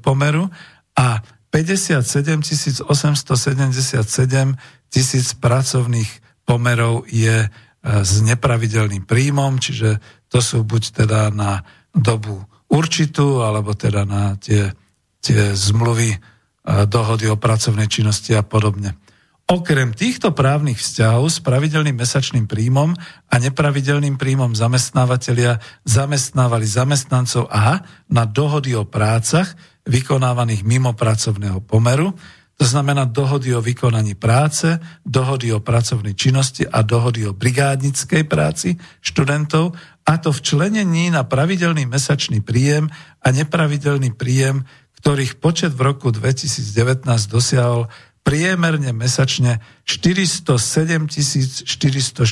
pomeru 0.00 0.48
a 0.96 1.20
57 1.52 2.84
877 2.88 4.56
tisíc 4.90 5.26
pracovných 5.38 6.10
pomerov 6.42 7.06
je 7.06 7.46
e, 7.46 7.48
s 7.84 8.12
nepravidelným 8.24 9.06
príjmom, 9.06 9.60
čiže 9.62 10.02
to 10.26 10.42
sú 10.42 10.66
buď 10.66 11.04
teda 11.04 11.30
na 11.30 11.62
dobu 11.94 12.42
určitú, 12.66 13.46
alebo 13.46 13.78
teda 13.78 14.02
na 14.02 14.34
tie, 14.34 14.74
tie 15.22 15.54
zmluvy, 15.54 16.10
e, 16.14 16.18
dohody 16.64 17.28
o 17.28 17.36
pracovnej 17.36 17.86
činnosti 17.86 18.32
a 18.32 18.40
podobne. 18.40 18.96
Okrem 19.44 19.92
týchto 19.92 20.32
právnych 20.32 20.80
vzťahov 20.80 21.28
s 21.28 21.36
pravidelným 21.44 22.00
mesačným 22.00 22.48
príjmom 22.48 22.96
a 23.28 23.34
nepravidelným 23.36 24.16
príjmom 24.16 24.56
zamestnávateľia 24.56 25.60
zamestnávali 25.84 26.64
zamestnancov 26.64 27.52
a 27.52 27.84
na 28.08 28.24
dohody 28.24 28.72
o 28.72 28.88
prácach 28.88 29.52
vykonávaných 29.84 30.64
mimo 30.64 30.96
pracovného 30.96 31.60
pomeru, 31.60 32.16
to 32.56 32.64
znamená 32.64 33.04
dohody 33.04 33.52
o 33.52 33.60
vykonaní 33.60 34.16
práce, 34.16 34.80
dohody 35.04 35.52
o 35.52 35.60
pracovnej 35.60 36.16
činnosti 36.16 36.64
a 36.64 36.80
dohody 36.80 37.28
o 37.28 37.36
brigádnickej 37.36 38.24
práci 38.24 38.80
študentov, 39.04 39.76
a 40.08 40.12
to 40.20 40.32
v 40.32 40.40
členení 40.40 41.12
na 41.12 41.24
pravidelný 41.24 41.84
mesačný 41.84 42.40
príjem 42.40 42.88
a 43.20 43.28
nepravidelný 43.28 44.16
príjem, 44.16 44.64
ktorých 45.04 45.36
počet 45.36 45.76
v 45.76 45.84
roku 45.84 46.08
2019 46.08 47.04
dosiahol 47.28 47.92
priemerne 48.24 48.96
mesačne 48.96 49.60
407 49.84 50.48
446. 51.68 52.24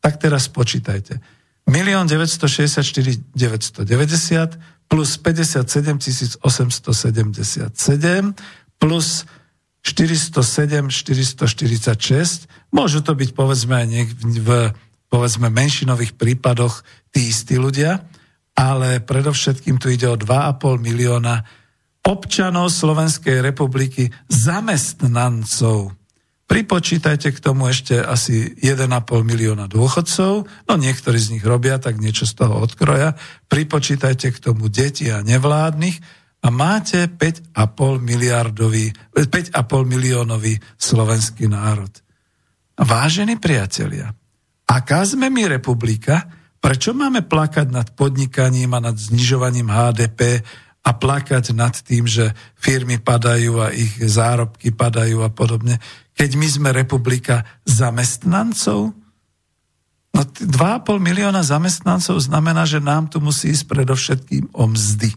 Tak 0.00 0.16
teraz 0.16 0.48
počítajte. 0.48 1.20
1 1.68 2.08
964 2.08 3.36
990 3.36 3.84
plus 4.88 5.10
57 5.20 6.40
877 6.40 8.32
plus 8.80 9.28
407, 9.84 10.88
446. 10.88 12.48
Môžu 12.72 13.04
to 13.04 13.12
byť 13.12 13.30
povedzme 13.36 13.76
aj 13.76 13.86
v 14.40 14.72
povedzme 15.12 15.52
menšinových 15.52 16.16
prípadoch 16.16 16.80
tí 17.12 17.28
istí 17.28 17.60
ľudia, 17.60 18.08
ale 18.52 19.00
predovšetkým 19.00 19.80
tu 19.80 19.88
ide 19.88 20.08
o 20.08 20.16
2,5 20.16 20.80
milióna 20.80 21.44
občanov 22.02 22.74
Slovenskej 22.74 23.40
republiky, 23.40 24.10
zamestnancov. 24.26 25.94
Pripočítajte 26.50 27.32
k 27.32 27.38
tomu 27.40 27.70
ešte 27.72 27.96
asi 28.02 28.52
1,5 28.60 28.90
milióna 29.24 29.70
dôchodcov, 29.70 30.32
no 30.68 30.74
niektorí 30.76 31.16
z 31.16 31.38
nich 31.38 31.44
robia, 31.46 31.80
tak 31.80 31.96
niečo 31.96 32.28
z 32.28 32.44
toho 32.44 32.60
odkroja. 32.60 33.16
Pripočítajte 33.48 34.34
k 34.34 34.42
tomu 34.42 34.68
deti 34.68 35.08
a 35.08 35.24
nevládnych, 35.24 36.22
a 36.42 36.50
máte 36.50 37.06
5,5 37.06 38.02
miliardový, 38.02 38.90
5,5 39.14 39.54
miliónový 39.86 40.58
slovenský 40.74 41.46
národ. 41.46 41.94
Vážení 42.74 43.38
priatelia, 43.38 44.10
aká 44.66 45.06
sme 45.06 45.30
my 45.30 45.46
republika, 45.46 46.26
prečo 46.62 46.94
máme 46.94 47.26
plakať 47.26 47.66
nad 47.74 47.90
podnikaním 47.98 48.78
a 48.78 48.80
nad 48.80 48.94
znižovaním 48.94 49.66
HDP 49.66 50.46
a 50.86 50.90
plakať 50.94 51.50
nad 51.50 51.74
tým, 51.74 52.06
že 52.06 52.30
firmy 52.54 53.02
padajú 53.02 53.58
a 53.58 53.74
ich 53.74 53.98
zárobky 53.98 54.70
padajú 54.70 55.26
a 55.26 55.30
podobne, 55.30 55.82
keď 56.14 56.30
my 56.38 56.46
sme 56.46 56.68
republika 56.70 57.42
zamestnancov? 57.66 58.94
No 60.12 60.20
2,5 60.22 61.02
milióna 61.02 61.42
zamestnancov 61.42 62.22
znamená, 62.22 62.62
že 62.62 62.78
nám 62.78 63.10
tu 63.10 63.18
musí 63.18 63.50
ísť 63.50 63.64
predovšetkým 63.66 64.54
o 64.54 64.64
mzdy. 64.70 65.10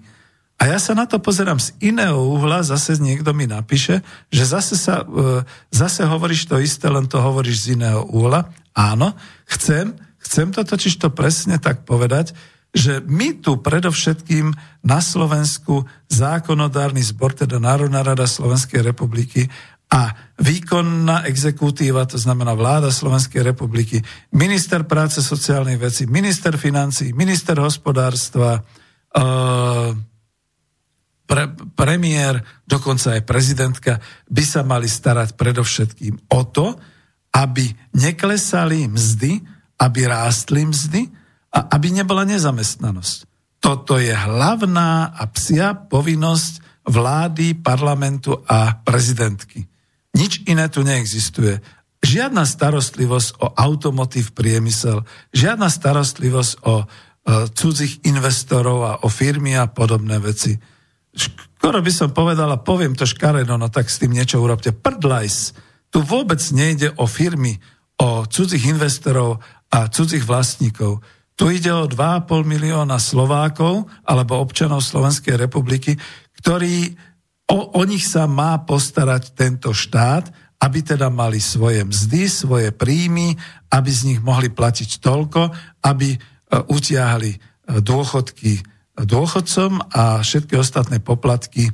A 0.55 0.71
ja 0.71 0.79
sa 0.79 0.95
na 0.95 1.03
to 1.03 1.19
pozerám 1.19 1.59
z 1.59 1.75
iného 1.83 2.15
uhla, 2.15 2.63
zase 2.63 2.95
niekto 2.95 3.35
mi 3.35 3.43
napíše, 3.43 3.99
že 4.31 4.47
zase, 4.47 4.79
sa, 4.79 5.03
e, 5.03 5.43
zase 5.67 6.07
hovoríš 6.07 6.47
to 6.47 6.55
isté, 6.63 6.87
len 6.87 7.11
to 7.11 7.19
hovoríš 7.19 7.67
z 7.67 7.75
iného 7.75 8.07
uhla. 8.07 8.47
Áno, 8.71 9.19
chcem, 9.51 9.91
chcem 10.25 10.49
to 10.49 10.65
totiž 10.65 10.97
to 10.97 11.13
presne 11.13 11.61
tak 11.61 11.85
povedať, 11.85 12.33
že 12.75 12.99
my 13.07 13.39
tu 13.39 13.55
predovšetkým 13.61 14.51
na 14.83 14.99
Slovensku 14.99 15.87
zákonodárny 16.11 16.99
zbor, 16.99 17.31
teda 17.31 17.55
Národná 17.61 18.03
rada 18.03 18.27
Slovenskej 18.27 18.83
republiky 18.83 19.47
a 19.87 20.11
výkonná 20.35 21.23
exekutíva, 21.29 22.03
to 22.03 22.19
znamená 22.19 22.51
vláda 22.51 22.91
Slovenskej 22.91 23.47
republiky, 23.47 24.03
minister 24.35 24.83
práce 24.83 25.23
sociálnej 25.23 25.79
veci, 25.79 26.03
minister 26.09 26.59
financí, 26.59 27.15
minister 27.15 27.55
hospodárstva, 27.61 28.59
uh, 28.59 29.95
pre, 31.25 31.43
premiér, 31.73 32.43
dokonca 32.67 33.17
aj 33.17 33.23
prezidentka 33.23 34.03
by 34.27 34.43
sa 34.43 34.61
mali 34.61 34.85
starať 34.85 35.33
predovšetkým 35.39 36.33
o 36.33 36.41
to, 36.43 36.75
aby 37.33 37.71
neklesali 37.95 38.91
mzdy, 38.91 39.54
aby 39.79 40.07
rástli 40.07 40.65
mzdy 40.65 41.11
a 41.51 41.59
aby 41.75 41.91
nebola 41.91 42.23
nezamestnanosť. 42.27 43.17
Toto 43.59 43.97
je 43.97 44.13
hlavná 44.13 45.15
a 45.15 45.23
psia 45.31 45.73
povinnosť 45.73 46.85
vlády, 46.85 47.57
parlamentu 47.57 48.37
a 48.45 48.77
prezidentky. 48.85 49.65
Nič 50.13 50.45
iné 50.45 50.69
tu 50.69 50.85
neexistuje. 50.85 51.59
Žiadna 52.05 52.45
starostlivosť 52.45 53.41
o 53.41 53.47
automotív 53.57 54.37
priemysel, 54.37 55.01
žiadna 55.33 55.73
starostlivosť 55.73 56.53
o 56.61 56.73
e, 56.77 56.85
cudzích 57.49 58.05
investorov 58.05 58.79
a 58.85 58.93
o 59.01 59.09
firmy 59.09 59.57
a 59.57 59.65
podobné 59.65 60.21
veci 60.21 60.53
skoro 61.65 61.81
by 61.81 61.89
som 61.89 62.13
povedal 62.13 62.51
a 62.51 62.61
poviem 62.61 62.93
to 62.93 63.07
škaredo, 63.07 63.57
no 63.57 63.71
tak 63.71 63.89
s 63.89 63.97
tým 63.97 64.13
niečo 64.13 64.37
urobte. 64.37 64.69
Prdlajs. 64.69 65.55
Tu 65.89 65.97
vôbec 66.03 66.37
nejde 66.51 66.91
o 66.99 67.07
firmy, 67.07 67.57
o 67.95 68.27
cudzích 68.27 68.67
investorov 68.67 69.39
a 69.75 69.91
cudzích 69.91 70.23
vlastníkov. 70.23 71.03
Tu 71.35 71.59
ide 71.59 71.67
o 71.75 71.83
2,5 71.83 72.47
milióna 72.47 72.95
Slovákov 72.95 73.91
alebo 74.07 74.39
občanov 74.39 74.79
Slovenskej 74.79 75.35
republiky, 75.35 75.99
ktorí 76.39 76.95
o, 77.51 77.75
o 77.75 77.81
nich 77.83 78.07
sa 78.07 78.23
má 78.23 78.63
postarať 78.63 79.35
tento 79.35 79.75
štát, 79.75 80.31
aby 80.63 80.79
teda 80.79 81.11
mali 81.11 81.43
svoje 81.43 81.83
mzdy, 81.83 82.31
svoje 82.31 82.71
príjmy, 82.71 83.35
aby 83.67 83.91
z 83.91 84.15
nich 84.15 84.23
mohli 84.23 84.47
platiť 84.47 85.03
toľko, 85.03 85.51
aby 85.83 86.15
uh, 86.15 86.63
utiahli 86.71 87.35
uh, 87.35 87.83
dôchodky 87.83 88.63
dôchodcom 88.95 89.91
a 89.91 90.23
všetky 90.23 90.55
ostatné 90.55 91.03
poplatky 91.03 91.67
e, 91.67 91.71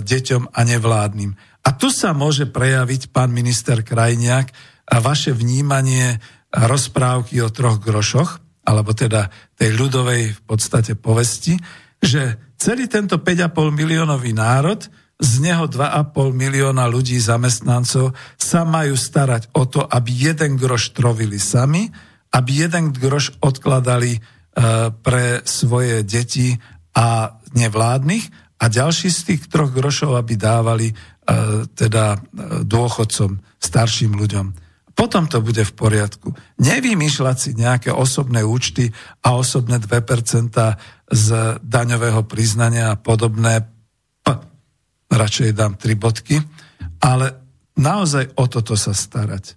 deťom 0.00 0.48
a 0.48 0.60
nevládnym. 0.64 1.36
A 1.60 1.68
tu 1.76 1.92
sa 1.92 2.16
môže 2.16 2.48
prejaviť, 2.48 3.12
pán 3.12 3.28
minister 3.28 3.84
Krajniak, 3.84 4.56
a 4.88 5.04
vaše 5.04 5.36
vnímanie 5.36 6.16
rozprávky 6.52 7.44
o 7.44 7.52
troch 7.52 7.80
grošoch, 7.80 8.40
alebo 8.64 8.92
teda 8.92 9.32
tej 9.56 9.76
ľudovej 9.76 10.36
v 10.36 10.42
podstate 10.44 10.92
povesti, 10.96 11.56
že 12.00 12.36
celý 12.60 12.88
tento 12.88 13.16
5,5 13.20 13.72
miliónový 13.72 14.36
národ 14.36 14.84
z 15.18 15.32
neho 15.42 15.66
2,5 15.66 16.14
milióna 16.30 16.86
ľudí 16.86 17.18
zamestnancov 17.18 18.14
sa 18.38 18.62
majú 18.62 18.94
starať 18.94 19.50
o 19.56 19.66
to, 19.66 19.82
aby 19.82 20.30
jeden 20.30 20.54
groš 20.54 20.94
trovili 20.94 21.42
sami, 21.42 21.90
aby 22.30 22.68
jeden 22.68 22.94
groš 22.94 23.34
odkladali 23.42 24.14
e, 24.14 24.20
pre 24.94 25.42
svoje 25.42 26.06
deti 26.06 26.54
a 26.94 27.34
nevládnych 27.56 28.24
a 28.62 28.64
ďalší 28.70 29.10
z 29.10 29.20
tých 29.32 29.42
troch 29.50 29.74
grošov, 29.74 30.14
aby 30.14 30.38
dávali 30.38 30.92
e, 30.92 30.94
teda 31.74 32.14
e, 32.14 32.18
dôchodcom, 32.62 33.42
starším 33.58 34.14
ľuďom 34.14 34.67
potom 34.98 35.30
to 35.30 35.38
bude 35.38 35.62
v 35.62 35.72
poriadku. 35.78 36.34
Nevymýšľať 36.58 37.36
si 37.38 37.54
nejaké 37.54 37.94
osobné 37.94 38.42
účty 38.42 38.90
a 39.22 39.38
osobné 39.38 39.78
2% 39.78 39.94
z 41.14 41.26
daňového 41.62 42.26
priznania 42.26 42.90
a 42.90 42.98
podobné. 42.98 43.62
P, 44.26 44.26
radšej 45.06 45.54
dám 45.54 45.78
tri 45.78 45.94
bodky. 45.94 46.42
Ale 46.98 47.38
naozaj 47.78 48.34
o 48.42 48.50
toto 48.50 48.74
sa 48.74 48.90
starať. 48.90 49.54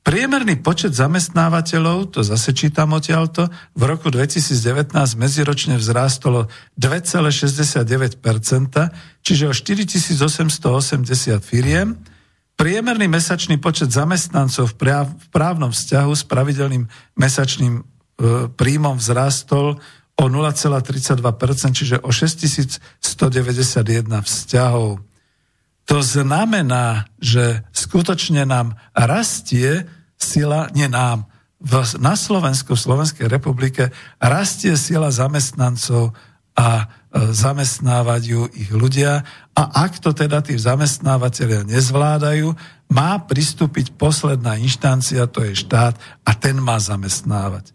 Priemerný 0.00 0.60
počet 0.60 0.96
zamestnávateľov, 0.96 2.16
to 2.16 2.24
zase 2.24 2.56
čítam 2.56 2.96
odtiaľto, 2.96 3.52
v 3.76 3.82
roku 3.84 4.08
2019 4.08 4.96
medziročne 4.96 5.76
vzrástolo 5.76 6.48
2,69%, 6.80 8.16
čiže 9.20 9.44
o 9.44 9.52
4880 9.52 10.48
firiem, 11.44 12.00
Priemerný 12.64 13.12
mesačný 13.12 13.60
počet 13.60 13.92
zamestnancov 13.92 14.72
v 14.72 14.76
právnom 15.28 15.68
vzťahu 15.68 16.12
s 16.16 16.24
pravidelným 16.24 16.88
mesačným 17.12 17.76
e, 17.76 17.82
príjmom 18.56 18.96
vzrastol 18.96 19.76
o 20.16 20.24
0,32%, 20.32 21.20
čiže 21.76 22.00
o 22.00 22.08
6191 22.08 22.80
vzťahov. 24.08 24.96
To 25.92 25.98
znamená, 26.00 27.04
že 27.20 27.68
skutočne 27.76 28.48
nám 28.48 28.80
rastie 28.96 29.84
sila, 30.16 30.72
nie 30.72 30.88
nám, 30.88 31.28
v, 31.60 31.84
na 32.00 32.16
Slovensku, 32.16 32.72
v 32.72 32.80
Slovenskej 32.80 33.28
republike 33.28 33.92
rastie 34.16 34.72
sila 34.80 35.12
zamestnancov 35.12 36.16
a 36.56 36.88
zamestnávať 37.14 38.22
ju 38.26 38.42
ich 38.58 38.74
ľudia 38.74 39.22
a 39.54 39.62
ak 39.86 40.02
to 40.02 40.10
teda 40.10 40.42
tí 40.42 40.58
zamestnávateľia 40.58 41.62
nezvládajú, 41.62 42.50
má 42.90 43.22
pristúpiť 43.22 43.94
posledná 43.94 44.58
inštancia, 44.58 45.30
to 45.30 45.46
je 45.46 45.54
štát 45.54 45.94
a 46.26 46.30
ten 46.34 46.58
má 46.58 46.74
zamestnávať. 46.82 47.70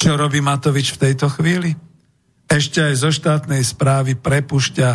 Čo 0.00 0.16
robí 0.16 0.40
Matovič 0.40 0.96
v 0.96 1.12
tejto 1.12 1.28
chvíli? 1.28 1.76
Ešte 2.48 2.80
aj 2.80 2.94
zo 2.96 3.12
štátnej 3.12 3.60
správy 3.60 4.16
prepušťa, 4.16 4.88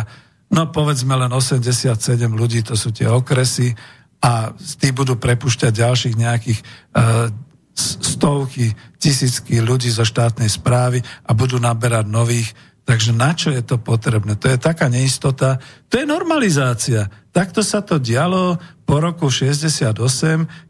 no 0.50 0.68
povedzme 0.74 1.14
len 1.14 1.30
87 1.30 1.94
ľudí, 2.34 2.66
to 2.66 2.74
sú 2.74 2.90
tie 2.90 3.06
okresy 3.06 3.70
a 4.18 4.50
tí 4.82 4.90
budú 4.90 5.14
prepušťať 5.14 5.72
ďalších 5.72 6.14
nejakých 6.18 6.60
uh, 6.98 7.30
stovky, 7.76 8.74
tisícky 8.98 9.62
ľudí 9.62 9.94
zo 9.94 10.02
štátnej 10.02 10.50
správy 10.50 11.00
a 11.22 11.30
budú 11.38 11.62
naberať 11.62 12.10
nových 12.10 12.50
Takže 12.86 13.10
na 13.10 13.34
čo 13.34 13.50
je 13.50 13.66
to 13.66 13.82
potrebné? 13.82 14.38
To 14.38 14.46
je 14.46 14.62
taká 14.62 14.86
neistota. 14.86 15.58
To 15.90 15.98
je 15.98 16.06
normalizácia. 16.06 17.10
Takto 17.34 17.66
sa 17.66 17.82
to 17.82 17.98
dialo 17.98 18.62
po 18.86 19.02
roku 19.02 19.26
68, 19.26 19.90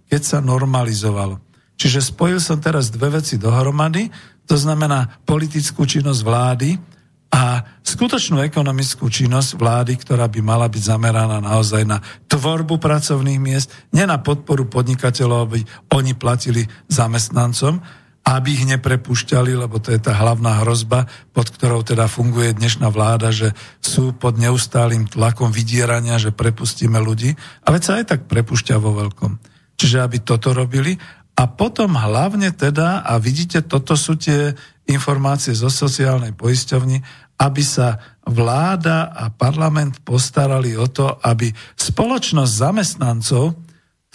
keď 0.08 0.20
sa 0.24 0.40
normalizovalo. 0.40 1.36
Čiže 1.76 2.00
spojil 2.00 2.40
som 2.40 2.56
teraz 2.56 2.88
dve 2.88 3.20
veci 3.20 3.36
dohromady, 3.36 4.08
to 4.48 4.56
znamená 4.56 5.20
politickú 5.28 5.84
činnosť 5.84 6.20
vlády 6.24 6.80
a 7.28 7.60
skutočnú 7.84 8.40
ekonomickú 8.40 9.12
činnosť 9.12 9.60
vlády, 9.60 9.92
ktorá 10.00 10.24
by 10.24 10.40
mala 10.40 10.72
byť 10.72 10.82
zameraná 10.88 11.36
naozaj 11.44 11.84
na 11.84 12.00
tvorbu 12.32 12.80
pracovných 12.80 13.36
miest, 13.36 13.68
nie 13.92 14.08
na 14.08 14.16
podporu 14.16 14.64
podnikateľov, 14.64 15.52
aby 15.52 15.60
oni 15.92 16.16
platili 16.16 16.64
zamestnancom, 16.88 17.84
aby 18.26 18.58
ich 18.58 18.66
neprepušťali, 18.66 19.54
lebo 19.54 19.78
to 19.78 19.94
je 19.94 20.02
tá 20.02 20.10
hlavná 20.18 20.66
hrozba, 20.66 21.06
pod 21.30 21.46
ktorou 21.46 21.86
teda 21.86 22.10
funguje 22.10 22.58
dnešná 22.58 22.90
vláda, 22.90 23.30
že 23.30 23.54
sú 23.78 24.10
pod 24.18 24.34
neustálým 24.34 25.06
tlakom 25.06 25.54
vydierania, 25.54 26.18
že 26.18 26.34
prepustíme 26.34 26.98
ľudí, 26.98 27.38
ale 27.62 27.78
sa 27.78 28.02
aj 28.02 28.04
tak 28.10 28.20
prepušťa 28.26 28.82
vo 28.82 28.98
veľkom. 28.98 29.38
Čiže 29.78 30.02
aby 30.02 30.18
toto 30.26 30.50
robili 30.50 30.98
a 31.38 31.46
potom 31.46 31.94
hlavne 31.94 32.50
teda, 32.50 33.06
a 33.06 33.14
vidíte, 33.22 33.62
toto 33.62 33.94
sú 33.94 34.18
tie 34.18 34.56
informácie 34.90 35.54
zo 35.54 35.70
sociálnej 35.70 36.34
poisťovny, 36.34 36.98
aby 37.36 37.62
sa 37.62 38.00
vláda 38.26 39.12
a 39.12 39.28
parlament 39.30 40.02
postarali 40.02 40.74
o 40.74 40.88
to, 40.88 41.14
aby 41.22 41.52
spoločnosť 41.76 42.52
zamestnancov 42.52 43.65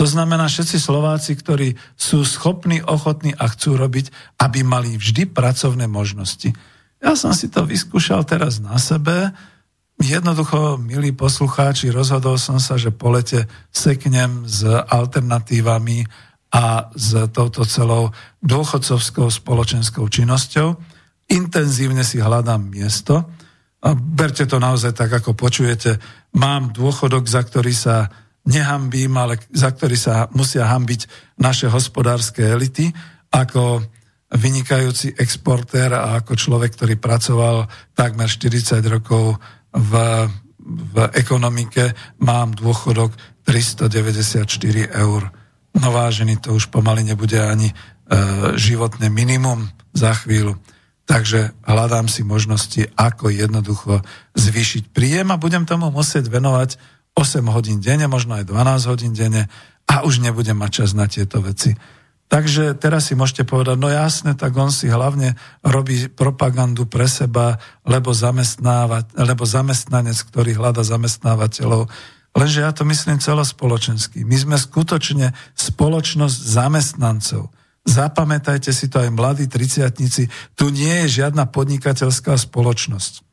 to 0.02 0.10
znamená 0.10 0.50
všetci 0.50 0.82
Slováci, 0.82 1.38
ktorí 1.38 1.78
sú 1.94 2.26
schopní, 2.26 2.82
ochotní 2.82 3.38
a 3.38 3.46
chcú 3.46 3.78
robiť, 3.78 4.10
aby 4.42 4.66
mali 4.66 4.98
vždy 4.98 5.30
pracovné 5.30 5.86
možnosti. 5.86 6.58
Ja 6.98 7.14
som 7.14 7.38
si 7.38 7.54
to 7.54 7.70
vyskúšal 7.70 8.26
teraz 8.26 8.58
na 8.58 8.82
sebe. 8.82 9.30
Jednoducho, 10.02 10.82
milí 10.82 11.14
poslucháči, 11.14 11.94
rozhodol 11.94 12.42
som 12.42 12.58
sa, 12.58 12.82
že 12.82 12.90
po 12.90 13.14
lete 13.14 13.46
seknem 13.70 14.50
s 14.50 14.66
alternatívami 14.66 16.10
a 16.50 16.90
s 16.98 17.30
touto 17.30 17.62
celou 17.70 18.10
dôchodcovskou 18.42 19.30
spoločenskou 19.30 20.10
činnosťou. 20.10 20.82
Intenzívne 21.30 22.02
si 22.02 22.18
hľadám 22.18 22.66
miesto. 22.66 23.30
A 23.86 23.94
berte 23.94 24.50
to 24.50 24.58
naozaj 24.58 24.98
tak, 24.98 25.14
ako 25.14 25.38
počujete. 25.38 26.02
Mám 26.34 26.74
dôchodok, 26.74 27.30
za 27.30 27.46
ktorý 27.46 27.70
sa 27.70 28.10
nehambím, 28.46 29.14
ale 29.18 29.38
za 29.54 29.70
ktorý 29.70 29.98
sa 29.98 30.26
musia 30.34 30.66
hambiť 30.66 31.34
naše 31.38 31.70
hospodárske 31.70 32.42
elity, 32.42 32.90
ako 33.32 33.86
vynikajúci 34.32 35.14
exportér 35.20 35.92
a 35.92 36.24
ako 36.24 36.34
človek, 36.40 36.72
ktorý 36.74 36.96
pracoval 36.98 37.68
takmer 37.94 38.32
40 38.32 38.80
rokov 38.88 39.38
v, 39.76 39.92
v 40.64 40.96
ekonomike, 41.14 41.92
mám 42.24 42.56
dôchodok 42.56 43.12
394 43.44 44.48
eur. 44.88 45.22
No 45.76 45.88
vážený, 45.92 46.40
to 46.40 46.56
už 46.56 46.72
pomaly 46.72 47.04
nebude 47.04 47.40
ani 47.40 47.72
e, 47.72 47.76
životné 48.56 49.12
minimum 49.12 49.68
za 49.92 50.16
chvíľu. 50.16 50.56
Takže 51.08 51.52
hľadám 51.68 52.08
si 52.08 52.24
možnosti, 52.24 52.88
ako 52.96 53.36
jednoducho 53.36 54.00
zvýšiť 54.40 54.96
príjem 54.96 55.28
a 55.36 55.42
budem 55.42 55.68
tomu 55.68 55.92
musieť 55.92 56.32
venovať 56.32 56.80
8 57.16 57.44
hodín 57.52 57.84
denne, 57.84 58.08
možno 58.08 58.40
aj 58.40 58.48
12 58.48 58.92
hodín 58.92 59.12
denne 59.12 59.52
a 59.88 60.08
už 60.08 60.24
nebudem 60.24 60.56
mať 60.56 60.72
čas 60.84 60.90
na 60.96 61.06
tieto 61.06 61.44
veci. 61.44 61.76
Takže 62.32 62.80
teraz 62.80 63.12
si 63.12 63.14
môžete 63.20 63.44
povedať, 63.44 63.76
no 63.76 63.92
jasne, 63.92 64.32
tak 64.40 64.56
on 64.56 64.72
si 64.72 64.88
hlavne 64.88 65.36
robí 65.68 66.08
propagandu 66.08 66.88
pre 66.88 67.04
seba, 67.12 67.60
lebo, 67.84 68.16
lebo 69.20 69.44
zamestnanec, 69.44 70.18
ktorý 70.32 70.56
hľada 70.56 70.80
zamestnávateľov. 70.88 71.92
Lenže 72.32 72.64
ja 72.64 72.72
to 72.72 72.88
myslím 72.88 73.20
celospoločensky. 73.20 74.24
My 74.24 74.40
sme 74.40 74.56
skutočne 74.56 75.36
spoločnosť 75.60 76.38
zamestnancov. 76.40 77.52
Zapamätajte 77.84 78.72
si 78.72 78.88
to 78.88 79.04
aj 79.04 79.12
mladí 79.12 79.52
triciatnici, 79.52 80.32
tu 80.56 80.72
nie 80.72 81.04
je 81.04 81.20
žiadna 81.20 81.52
podnikateľská 81.52 82.40
spoločnosť. 82.40 83.28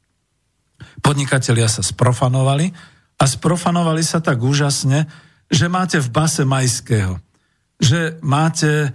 Podnikatelia 1.06 1.70
sa 1.70 1.86
sprofanovali, 1.86 2.74
a 3.19 3.24
sprofanovali 3.27 4.07
sa 4.07 4.23
tak 4.23 4.39
úžasne, 4.39 5.11
že 5.51 5.66
máte 5.66 5.99
v 5.99 6.09
base 6.09 6.47
majského, 6.47 7.19
že 7.82 8.19
máte 8.23 8.70
e, 8.70 8.89
e, 8.89 8.90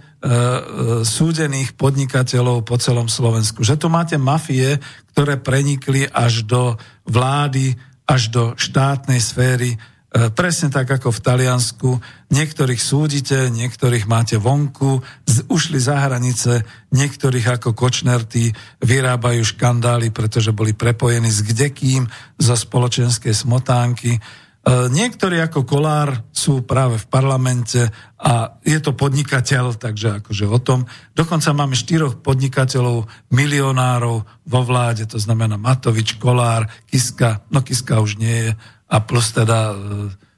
súdených 1.04 1.76
podnikateľov 1.76 2.64
po 2.64 2.80
celom 2.80 3.08
Slovensku, 3.08 3.60
že 3.60 3.76
tu 3.76 3.92
máte 3.92 4.16
mafie, 4.16 4.80
ktoré 5.12 5.36
prenikli 5.36 6.08
až 6.08 6.48
do 6.48 6.80
vlády, 7.04 7.76
až 8.08 8.32
do 8.32 8.42
štátnej 8.56 9.20
sféry, 9.20 9.76
presne 10.14 10.70
tak 10.70 10.86
ako 10.86 11.10
v 11.10 11.22
Taliansku. 11.26 11.90
Niektorých 12.30 12.78
súdite, 12.78 13.50
niektorých 13.50 14.06
máte 14.06 14.38
vonku, 14.38 15.02
ušli 15.50 15.78
za 15.82 16.06
hranice, 16.06 16.62
niektorých 16.94 17.58
ako 17.58 17.74
kočnerty 17.74 18.54
vyrábajú 18.78 19.42
škandály, 19.42 20.14
pretože 20.14 20.54
boli 20.54 20.70
prepojení 20.70 21.26
s 21.26 21.42
kdekým 21.42 22.06
zo 22.38 22.54
spoločenskej 22.54 23.34
smotánky. 23.34 24.14
E, 24.14 24.20
niektorí 24.94 25.42
ako 25.42 25.66
Kolár 25.66 26.30
sú 26.30 26.62
práve 26.62 27.02
v 27.02 27.10
parlamente 27.10 27.82
a 28.22 28.54
je 28.62 28.78
to 28.78 28.94
podnikateľ, 28.94 29.74
takže 29.74 30.22
akože 30.22 30.46
o 30.46 30.58
tom. 30.62 30.86
Dokonca 31.10 31.50
máme 31.50 31.74
štyroch 31.74 32.22
podnikateľov, 32.22 33.10
milionárov 33.34 34.16
vo 34.46 34.60
vláde, 34.62 35.10
to 35.10 35.18
znamená 35.18 35.58
Matovič, 35.58 36.22
Kolár, 36.22 36.70
Kiska, 36.86 37.42
no 37.50 37.66
Kiska 37.66 37.98
už 37.98 38.22
nie 38.22 38.38
je, 38.48 38.52
a 38.94 39.02
plus 39.02 39.34
teda 39.34 39.74
e, 39.74 39.76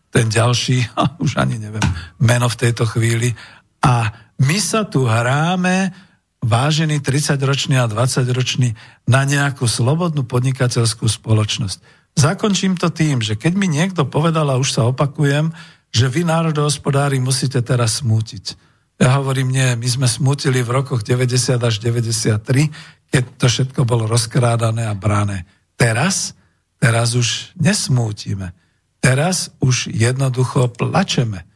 ten 0.09 0.33
ďalší, 0.33 0.89
už 1.24 1.37
ani 1.37 1.61
neviem 1.61 1.85
meno 2.16 2.49
v 2.49 2.57
tejto 2.57 2.89
chvíli. 2.89 3.37
A 3.85 4.09
my 4.41 4.57
sa 4.57 4.89
tu 4.89 5.05
hráme, 5.05 5.93
vážený 6.41 7.05
30-ročný 7.05 7.77
a 7.77 7.91
20-ročný, 7.91 8.73
na 9.05 9.28
nejakú 9.28 9.69
slobodnú 9.69 10.24
podnikateľskú 10.24 11.05
spoločnosť. 11.05 11.78
Zakončím 12.16 12.81
to 12.81 12.89
tým, 12.89 13.20
že 13.20 13.37
keď 13.37 13.53
mi 13.61 13.69
niekto 13.69 14.09
povedal, 14.09 14.49
a 14.49 14.57
už 14.57 14.73
sa 14.73 14.89
opakujem, 14.89 15.53
že 15.93 16.09
vy 16.09 16.24
národohospodári 16.24 17.20
musíte 17.20 17.61
teraz 17.61 18.01
smútiť. 18.01 18.57
Ja 18.97 19.20
hovorím, 19.20 19.53
nie, 19.53 19.77
my 19.77 19.89
sme 19.89 20.09
smútili 20.09 20.65
v 20.65 20.81
rokoch 20.81 21.05
90 21.05 21.61
až 21.61 21.74
93, 21.85 23.12
keď 23.12 23.23
to 23.37 23.47
všetko 23.53 23.85
bolo 23.85 24.09
rozkrádané 24.09 24.89
a 24.89 24.97
bráne. 24.97 25.45
Teraz, 25.77 26.33
teraz 26.78 27.16
už 27.16 27.57
nesmútime. 27.57 28.53
Teraz 29.01 29.55
už 29.62 29.93
jednoducho 29.93 30.73
plačeme. 30.73 31.47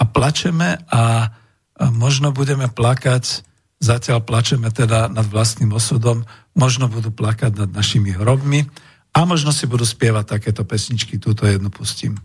A 0.00 0.02
plačeme 0.04 0.80
a 0.88 1.32
možno 1.88 2.32
budeme 2.32 2.68
plakať, 2.68 3.44
zatiaľ 3.80 4.20
plačeme 4.20 4.68
teda 4.68 5.08
nad 5.08 5.24
vlastným 5.24 5.72
osudom, 5.72 6.28
možno 6.52 6.92
budú 6.92 7.08
plakať 7.08 7.56
nad 7.56 7.70
našimi 7.72 8.12
hrobmi 8.12 8.68
a 9.16 9.24
možno 9.24 9.50
si 9.50 9.64
budú 9.64 9.82
spievať 9.88 10.38
takéto 10.38 10.62
pesničky, 10.62 11.16
túto 11.16 11.48
jednu 11.48 11.72
pustím. 11.72 12.20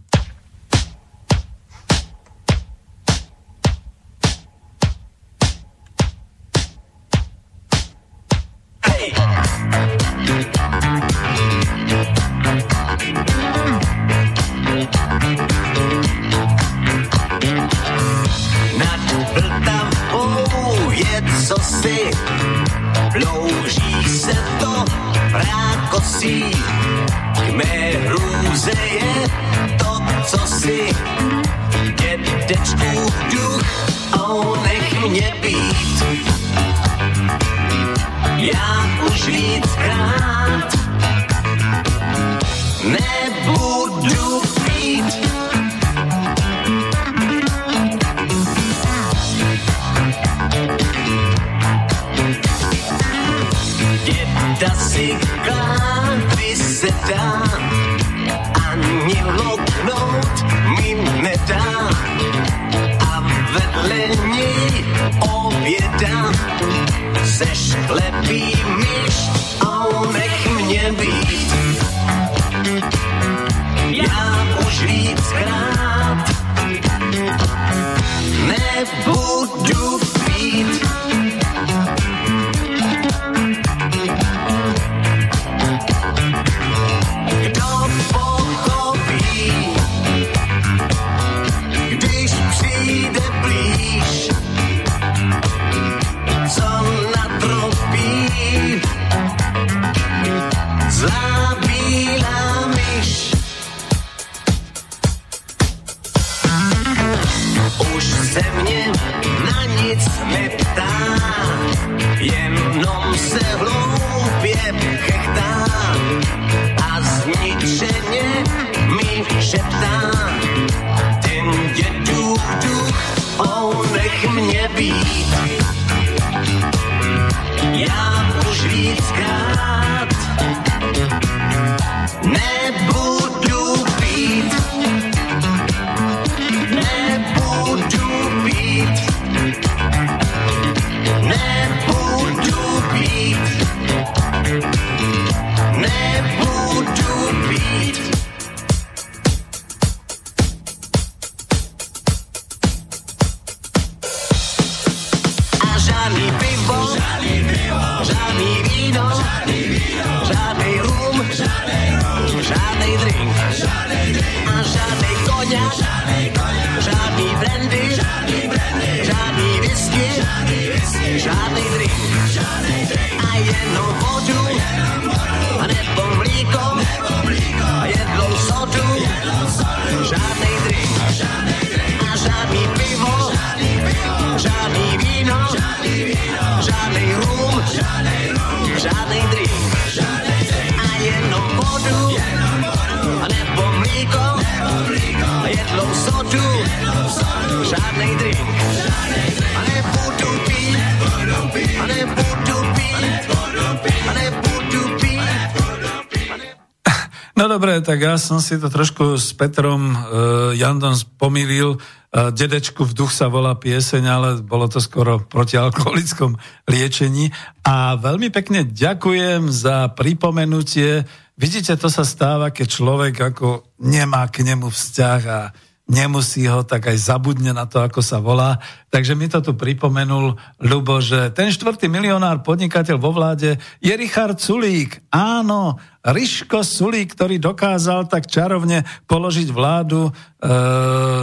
Tak 207.86 208.02
ja 208.02 208.18
som 208.18 208.42
si 208.42 208.58
to 208.58 208.66
trošku 208.74 209.14
s 209.14 209.38
Petrom 209.38 209.94
uh, 209.94 210.52
Jandom 210.58 210.98
pomýlil. 211.22 211.78
Uh, 212.10 212.34
Dedečku 212.34 212.82
v 212.82 212.98
duch 212.98 213.14
sa 213.14 213.30
volá 213.30 213.54
pieseň, 213.54 214.04
ale 214.10 214.30
bolo 214.42 214.66
to 214.66 214.82
skoro 214.82 215.22
proti 215.22 215.54
alkoholickom 215.62 216.34
liečení. 216.66 217.30
A 217.62 217.94
veľmi 217.94 218.34
pekne 218.34 218.66
ďakujem 218.66 219.54
za 219.54 219.94
pripomenutie. 219.94 221.06
Vidíte, 221.36 221.76
to 221.76 221.92
sa 221.92 222.08
stáva, 222.08 222.48
keď 222.48 222.68
človek 222.72 223.16
ako 223.36 223.68
nemá 223.84 224.24
k 224.32 224.48
nemu 224.48 224.72
vzťah 224.72 225.22
a 225.28 225.52
nemusí 225.86 226.48
ho, 226.48 226.66
tak 226.66 226.90
aj 226.90 226.98
zabudne 226.98 227.54
na 227.54 227.70
to, 227.70 227.84
ako 227.84 228.02
sa 228.02 228.18
volá. 228.18 228.58
Takže 228.90 229.14
mi 229.14 229.28
to 229.30 229.44
tu 229.44 229.54
pripomenul 229.54 230.34
Ľubo, 230.58 230.98
že 230.98 231.30
ten 231.36 231.52
štvrtý 231.52 231.92
milionár 231.92 232.42
podnikateľ 232.42 232.98
vo 232.98 233.12
vláde 233.12 233.60
je 233.84 233.94
Richard 233.94 234.40
Sulík. 234.40 235.04
Áno, 235.14 235.78
Riško 236.02 236.66
Sulík, 236.66 237.14
ktorý 237.14 237.38
dokázal 237.38 238.10
tak 238.10 238.26
čarovne 238.26 238.88
položiť 239.06 239.52
vládu, 239.52 240.10
e, 240.10 240.12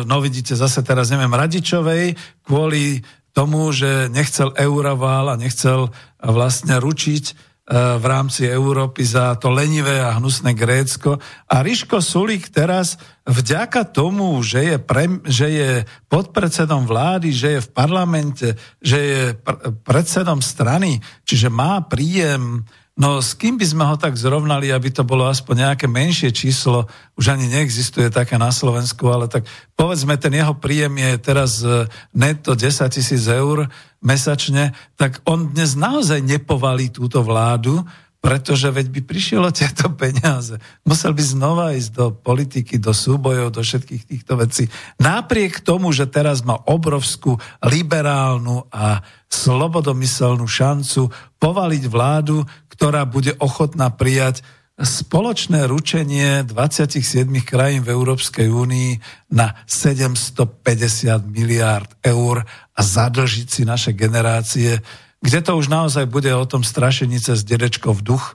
no 0.07 0.17
vidíte 0.23 0.55
zase 0.55 0.85
teraz, 0.87 1.11
neviem, 1.11 1.33
Radičovej, 1.33 2.15
kvôli 2.47 3.03
tomu, 3.33 3.73
že 3.73 4.13
nechcel 4.13 4.53
eurovál 4.61 5.33
a 5.33 5.41
nechcel 5.41 5.89
vlastne 6.21 6.79
ručiť 6.79 7.52
v 7.71 8.05
rámci 8.05 8.43
Európy 8.51 9.07
za 9.07 9.39
to 9.39 9.47
lenivé 9.55 10.03
a 10.03 10.19
hnusné 10.19 10.51
Grécko. 10.51 11.23
A 11.47 11.63
Riško 11.63 12.03
Sulík 12.03 12.51
teraz 12.51 12.99
vďaka 13.23 13.87
tomu, 13.87 14.35
že 14.43 14.67
je, 14.67 14.77
pre, 14.83 15.07
že 15.23 15.47
je 15.47 15.71
podpredsedom 16.11 16.91
vlády, 16.91 17.31
že 17.31 17.49
je 17.59 17.61
v 17.63 17.71
parlamente, 17.71 18.49
že 18.83 18.99
je 18.99 19.23
pr- 19.39 19.79
predsedom 19.87 20.43
strany, 20.43 20.99
čiže 21.23 21.55
má 21.55 21.79
príjem 21.87 22.67
No 22.93 23.25
s 23.25 23.33
kým 23.33 23.57
by 23.57 23.65
sme 23.65 23.85
ho 23.89 23.97
tak 23.97 24.21
zrovnali, 24.21 24.69
aby 24.69 24.93
to 24.93 25.01
bolo 25.01 25.25
aspoň 25.25 25.65
nejaké 25.65 25.89
menšie 25.89 26.29
číslo, 26.29 26.85
už 27.17 27.33
ani 27.33 27.49
neexistuje 27.49 28.13
také 28.13 28.37
na 28.37 28.53
Slovensku, 28.53 29.09
ale 29.09 29.33
tak 29.33 29.49
povedzme, 29.73 30.21
ten 30.21 30.37
jeho 30.37 30.53
príjem 30.53 31.01
je 31.01 31.13
teraz 31.17 31.65
e, 31.65 31.89
netto 32.13 32.53
10 32.53 32.93
tisíc 32.93 33.25
eur 33.33 33.65
mesačne, 34.05 34.77
tak 35.01 35.25
on 35.25 35.57
dnes 35.57 35.73
naozaj 35.73 36.21
nepovalí 36.21 36.93
túto 36.93 37.25
vládu, 37.25 37.81
pretože 38.23 38.71
veď 38.71 38.87
by 38.95 39.01
prišiel 39.03 39.43
o 39.43 39.51
tieto 39.51 39.91
peniaze. 39.99 40.55
Musel 40.87 41.11
by 41.11 41.23
znova 41.27 41.75
ísť 41.75 41.91
do 41.91 42.07
politiky, 42.15 42.79
do 42.79 42.95
súbojov, 42.95 43.51
do 43.51 43.67
všetkých 43.67 44.07
týchto 44.07 44.39
vecí. 44.39 44.71
Napriek 45.03 45.59
tomu, 45.67 45.91
že 45.91 46.07
teraz 46.07 46.47
má 46.47 46.55
obrovskú 46.55 47.43
liberálnu 47.67 48.71
a 48.71 49.03
slobodomyselnú 49.27 50.47
šancu 50.47 51.11
povaliť 51.43 51.85
vládu, 51.91 52.47
ktorá 52.71 53.03
bude 53.11 53.35
ochotná 53.43 53.91
prijať 53.91 54.47
spoločné 54.79 55.69
ručenie 55.69 56.47
27 56.47 57.27
krajín 57.45 57.83
v 57.85 57.93
Európskej 57.93 58.49
únii 58.49 58.91
na 59.35 59.53
750 59.67 61.27
miliárd 61.29 61.91
eur 62.07 62.47
a 62.73 62.81
zadlžiť 62.81 63.49
si 63.51 63.63
naše 63.69 63.93
generácie 63.93 64.81
kde 65.23 65.39
to 65.41 65.55
už 65.55 65.71
naozaj 65.71 66.11
bude 66.11 66.29
o 66.35 66.45
tom 66.45 66.67
strašení 66.67 67.23
cez 67.23 67.47
v 67.47 68.03
duch 68.03 68.35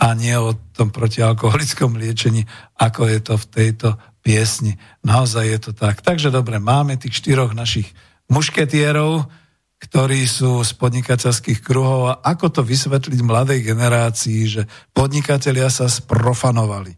a 0.00 0.16
nie 0.16 0.32
o 0.34 0.56
tom 0.72 0.88
protialkoholickom 0.88 2.00
liečení, 2.00 2.48
ako 2.80 3.06
je 3.06 3.18
to 3.20 3.34
v 3.36 3.46
tejto 3.52 3.88
piesni. 4.24 4.80
Naozaj 5.04 5.44
je 5.44 5.58
to 5.60 5.72
tak. 5.76 6.00
Takže 6.00 6.32
dobre, 6.32 6.56
máme 6.56 6.96
tých 6.96 7.20
štyroch 7.20 7.52
našich 7.52 7.92
mušketierov, 8.32 9.28
ktorí 9.82 10.24
sú 10.24 10.62
z 10.62 10.72
podnikateľských 10.78 11.60
kruhov 11.60 12.14
a 12.14 12.18
ako 12.22 12.46
to 12.54 12.60
vysvetliť 12.62 13.20
mladej 13.20 13.60
generácii, 13.66 14.40
že 14.46 14.62
podnikatelia 14.94 15.66
sa 15.68 15.90
sprofanovali. 15.90 16.94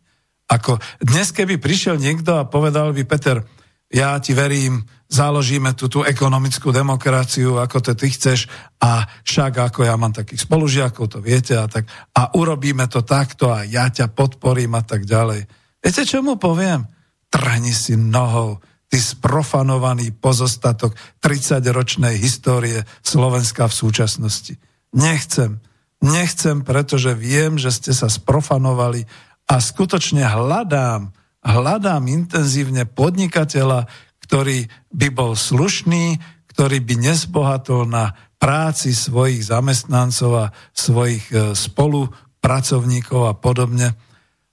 Ako 0.53 0.77
dnes, 1.01 1.33
keby 1.33 1.57
prišiel 1.57 1.97
niekto 1.97 2.37
a 2.37 2.45
povedal 2.45 2.93
by, 2.93 3.03
Peter, 3.09 3.41
ja 3.89 4.21
ti 4.21 4.37
verím, 4.37 4.85
založíme 5.09 5.77
tú, 5.77 5.87
tú 5.87 6.01
ekonomickú 6.03 6.73
demokraciu, 6.73 7.61
ako 7.61 7.79
to 7.81 7.93
ty 7.95 8.11
chceš 8.11 8.49
a 8.81 9.05
však 9.23 9.73
ako 9.73 9.81
ja 9.85 9.95
mám 9.95 10.17
takých 10.17 10.45
spolužiakov, 10.49 11.05
to 11.07 11.19
viete 11.21 11.55
a 11.55 11.69
tak 11.69 11.87
a 12.17 12.33
urobíme 12.35 12.89
to 12.89 13.05
takto 13.05 13.53
a 13.53 13.63
ja 13.69 13.89
ťa 13.93 14.11
podporím 14.11 14.75
a 14.75 14.83
tak 14.83 15.05
ďalej. 15.05 15.47
Viete, 15.85 16.03
čo 16.09 16.25
mu 16.25 16.41
poviem? 16.41 16.89
Trhni 17.29 17.75
si 17.77 17.95
nohou, 17.99 18.63
ty 18.89 18.97
sprofanovaný 19.03 20.15
pozostatok 20.15 20.97
30-ročnej 21.21 22.17
histórie 22.17 22.87
Slovenska 23.03 23.69
v 23.69 23.75
súčasnosti. 23.75 24.55
Nechcem. 24.95 25.59
Nechcem, 26.05 26.61
pretože 26.63 27.17
viem, 27.17 27.57
že 27.57 27.73
ste 27.73 27.93
sa 27.97 28.13
sprofanovali 28.13 29.09
a 29.49 29.61
skutočne 29.61 30.25
hľadám, 30.25 31.13
hľadám 31.43 32.03
intenzívne 32.09 32.85
podnikateľa, 32.89 33.89
ktorý 34.35 34.67
by 34.91 35.09
bol 35.15 35.39
slušný, 35.39 36.19
ktorý 36.51 36.83
by 36.83 37.07
nezbohatol 37.07 37.87
na 37.87 38.19
práci 38.35 38.91
svojich 38.91 39.47
zamestnancov 39.47 40.31
a 40.35 40.47
svojich 40.75 41.31
e, 41.31 41.55
spolupracovníkov 41.55 43.31
a 43.31 43.39
podobne 43.39 43.95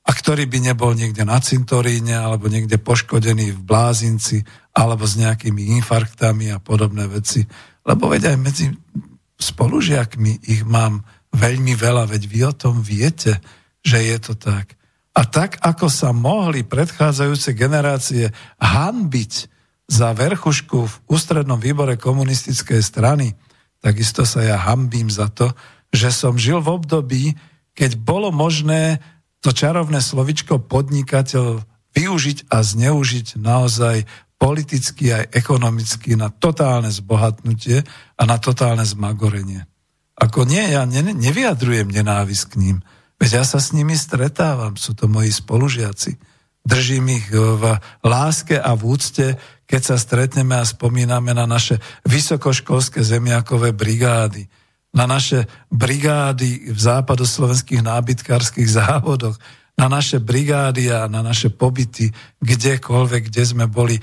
a 0.05 0.11
ktorý 0.13 0.45
by 0.45 0.69
nebol 0.69 0.93
niekde 0.93 1.25
na 1.25 1.41
cintoríne 1.41 2.13
alebo 2.13 2.45
niekde 2.45 2.77
poškodený 2.77 3.57
v 3.57 3.61
blázinci 3.65 4.45
alebo 4.69 5.01
s 5.01 5.17
nejakými 5.17 5.73
infarktami 5.81 6.53
a 6.53 6.61
podobné 6.61 7.09
veci. 7.09 7.41
Lebo 7.81 8.05
veď 8.05 8.37
aj 8.37 8.37
medzi 8.37 8.69
spolužiakmi 9.41 10.45
ich 10.45 10.61
mám 10.61 11.01
veľmi 11.33 11.73
veľa, 11.73 12.05
veď 12.05 12.21
vy 12.29 12.39
o 12.45 12.53
tom 12.53 12.85
viete, 12.85 13.41
že 13.81 13.97
je 13.97 14.17
to 14.29 14.37
tak. 14.37 14.77
A 15.17 15.25
tak, 15.25 15.57
ako 15.57 15.89
sa 15.89 16.13
mohli 16.13 16.61
predchádzajúce 16.69 17.57
generácie 17.57 18.29
hanbiť 18.61 19.50
za 19.91 20.15
verchušku 20.15 20.87
v 20.87 20.95
ústrednom 21.11 21.59
výbore 21.59 21.99
komunistickej 21.99 22.79
strany, 22.79 23.35
takisto 23.83 24.23
sa 24.23 24.39
ja 24.39 24.55
hambím 24.55 25.11
za 25.11 25.27
to, 25.27 25.51
že 25.91 26.15
som 26.15 26.39
žil 26.39 26.63
v 26.63 26.79
období, 26.79 27.23
keď 27.75 27.99
bolo 27.99 28.31
možné 28.31 29.03
to 29.43 29.51
čarovné 29.51 29.99
slovičko 29.99 30.63
podnikateľ 30.63 31.67
využiť 31.91 32.47
a 32.47 32.63
zneužiť 32.63 33.35
naozaj 33.35 34.07
politicky 34.39 35.11
aj 35.11 35.35
ekonomicky 35.35 36.15
na 36.15 36.31
totálne 36.31 36.87
zbohatnutie 36.87 37.83
a 38.15 38.23
na 38.23 38.39
totálne 38.39 38.87
zmagorenie. 38.87 39.67
Ako 40.15 40.47
nie, 40.47 40.71
ja 40.71 40.87
ne, 40.87 41.03
nevyjadrujem 41.03 41.91
nenávisť 41.91 42.45
k 42.47 42.59
ním, 42.63 42.77
veď 43.19 43.41
ja 43.41 43.43
sa 43.43 43.59
s 43.59 43.75
nimi 43.75 43.99
stretávam, 43.99 44.79
sú 44.79 44.95
to 44.95 45.11
moji 45.11 45.35
spolužiaci. 45.35 46.30
Držím 46.71 47.19
ich 47.19 47.27
v 47.35 47.75
láske 47.99 48.55
a 48.55 48.71
v 48.79 48.95
úcte, 48.95 49.35
keď 49.67 49.81
sa 49.83 49.95
stretneme 49.99 50.55
a 50.55 50.63
spomíname 50.63 51.35
na 51.35 51.43
naše 51.43 51.83
vysokoškolské 52.07 53.03
zemiakové 53.03 53.75
brigády, 53.75 54.47
na 54.95 55.03
naše 55.03 55.51
brigády 55.67 56.71
v 56.71 56.79
západoslovenských 56.79 57.83
nábytkárskych 57.83 58.71
závodoch, 58.79 59.35
na 59.75 59.91
naše 59.91 60.23
brigády 60.23 60.87
a 60.91 61.11
na 61.11 61.19
naše 61.19 61.51
pobyty, 61.51 62.11
kdekoľvek, 62.39 63.27
kde 63.27 63.43
sme 63.43 63.65
boli. 63.67 63.99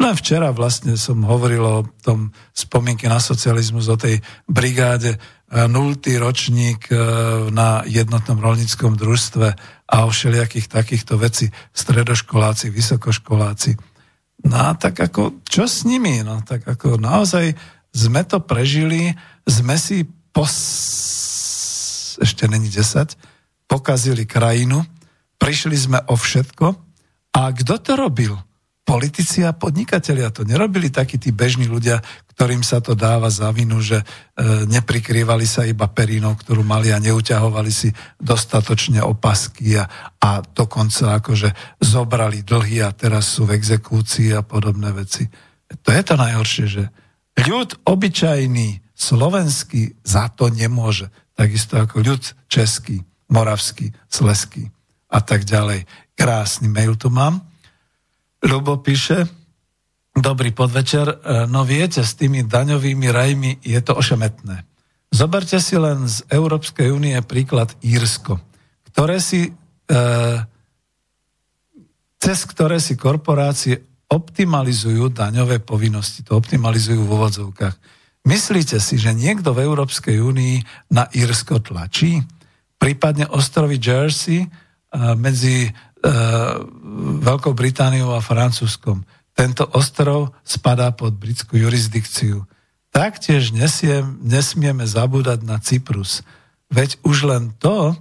Len 0.00 0.14
včera 0.14 0.54
vlastne 0.54 0.94
som 0.94 1.26
hovoril 1.26 1.62
o 1.62 1.86
tom 2.06 2.30
spomienke 2.54 3.10
na 3.10 3.18
socializmus, 3.18 3.90
o 3.90 3.98
tej 3.98 4.22
brigáde 4.46 5.18
nultý 5.50 6.14
ročník 6.14 6.94
e, 6.94 6.96
na 7.50 7.82
jednotnom 7.82 8.38
rolníckom 8.38 8.94
družstve 8.94 9.48
a 9.90 9.96
o 10.06 10.10
všelijakých 10.14 10.70
takýchto 10.70 11.18
veci 11.18 11.50
stredoškoláci, 11.74 12.70
vysokoškoláci. 12.70 13.74
No 14.46 14.56
a 14.70 14.78
tak 14.78 15.02
ako, 15.02 15.42
čo 15.42 15.66
s 15.66 15.82
nimi? 15.82 16.22
No 16.22 16.38
tak 16.46 16.62
ako 16.70 17.02
naozaj 17.02 17.58
sme 17.90 18.22
to 18.22 18.38
prežili, 18.38 19.10
sme 19.42 19.74
si 19.74 20.06
pos... 20.30 20.54
ešte 22.22 22.46
není 22.46 22.70
10, 22.70 23.18
pokazili 23.66 24.30
krajinu, 24.30 24.86
prišli 25.42 25.74
sme 25.74 25.98
o 26.06 26.14
všetko 26.14 26.66
a 27.34 27.40
kto 27.50 27.74
to 27.82 27.92
robil? 27.98 28.38
Politici 28.90 29.46
a 29.46 29.54
podnikatelia 29.54 30.34
to 30.34 30.42
nerobili 30.42 30.90
takí 30.90 31.14
tí 31.14 31.30
bežní 31.30 31.70
ľudia, 31.70 32.02
ktorým 32.34 32.66
sa 32.66 32.82
to 32.82 32.98
dáva 32.98 33.30
za 33.30 33.46
vinu, 33.54 33.78
že 33.78 34.02
e, 34.02 34.04
neprikrývali 34.66 35.46
sa 35.46 35.62
iba 35.62 35.86
perinou, 35.86 36.34
ktorú 36.34 36.66
mali 36.66 36.90
a 36.90 36.98
neuťahovali 36.98 37.70
si 37.70 37.94
dostatočne 38.18 38.98
opasky 38.98 39.78
a, 39.78 39.86
a 40.18 40.42
dokonca 40.42 41.22
akože 41.22 41.78
zobrali 41.78 42.42
dlhy 42.42 42.82
a 42.82 42.90
teraz 42.90 43.30
sú 43.38 43.46
v 43.46 43.54
exekúcii 43.54 44.34
a 44.34 44.42
podobné 44.42 44.90
veci. 44.90 45.30
To 45.70 45.94
je 45.94 46.02
to 46.02 46.18
najhoršie, 46.18 46.66
že 46.66 46.82
ľud 47.46 47.86
obyčajný, 47.86 48.82
slovenský 48.98 50.02
za 50.02 50.34
to 50.34 50.50
nemôže. 50.50 51.06
Takisto 51.38 51.78
ako 51.78 52.02
ľud 52.02 52.22
český, 52.50 53.06
moravský, 53.30 53.94
sleský 54.10 54.66
a 55.14 55.22
tak 55.22 55.46
ďalej. 55.46 55.86
Krásny 56.18 56.66
mail 56.66 56.98
tu 56.98 57.06
mám 57.06 57.49
Ľubo 58.40 58.80
píše, 58.80 59.28
dobrý 60.16 60.56
podvečer, 60.56 61.06
e, 61.06 61.16
no 61.44 61.60
viete, 61.68 62.00
s 62.00 62.16
tými 62.16 62.48
daňovými 62.48 63.08
rajmi 63.12 63.60
je 63.60 63.80
to 63.84 63.92
ošemetné. 63.92 64.64
Zoberte 65.12 65.60
si 65.60 65.76
len 65.76 66.08
z 66.08 66.24
Európskej 66.32 66.88
únie 66.88 67.20
príklad 67.20 67.76
Írsko, 67.84 68.40
ktoré 68.88 69.20
si, 69.20 69.52
e, 69.52 70.00
cez 72.16 72.38
ktoré 72.48 72.80
si 72.80 72.96
korporácie 72.96 73.84
optimalizujú 74.08 75.12
daňové 75.12 75.60
povinnosti, 75.60 76.24
to 76.24 76.40
optimalizujú 76.40 77.04
v 77.04 77.12
úvodzovkách. 77.12 77.76
Myslíte 78.24 78.80
si, 78.80 78.96
že 78.96 79.12
niekto 79.12 79.52
v 79.52 79.68
Európskej 79.68 80.16
únii 80.16 80.88
na 80.96 81.12
Írsko 81.12 81.60
tlačí? 81.60 82.24
Prípadne 82.80 83.28
ostrovy 83.28 83.76
Jersey 83.76 84.48
medzi 85.16 85.70
E, 86.00 86.12
Veľkou 87.20 87.54
Britániou 87.54 88.12
a 88.14 88.24
Francúzskom. 88.24 89.06
Tento 89.32 89.64
ostrov 89.72 90.34
spadá 90.42 90.90
pod 90.90 91.14
britskú 91.16 91.56
jurisdikciu. 91.56 92.44
Taktiež 92.90 93.54
nesiem, 93.54 94.18
nesmieme 94.20 94.82
zabúdať 94.82 95.46
na 95.46 95.62
Cyprus. 95.62 96.26
Veď 96.70 96.98
už 97.06 97.30
len 97.30 97.54
to, 97.62 97.94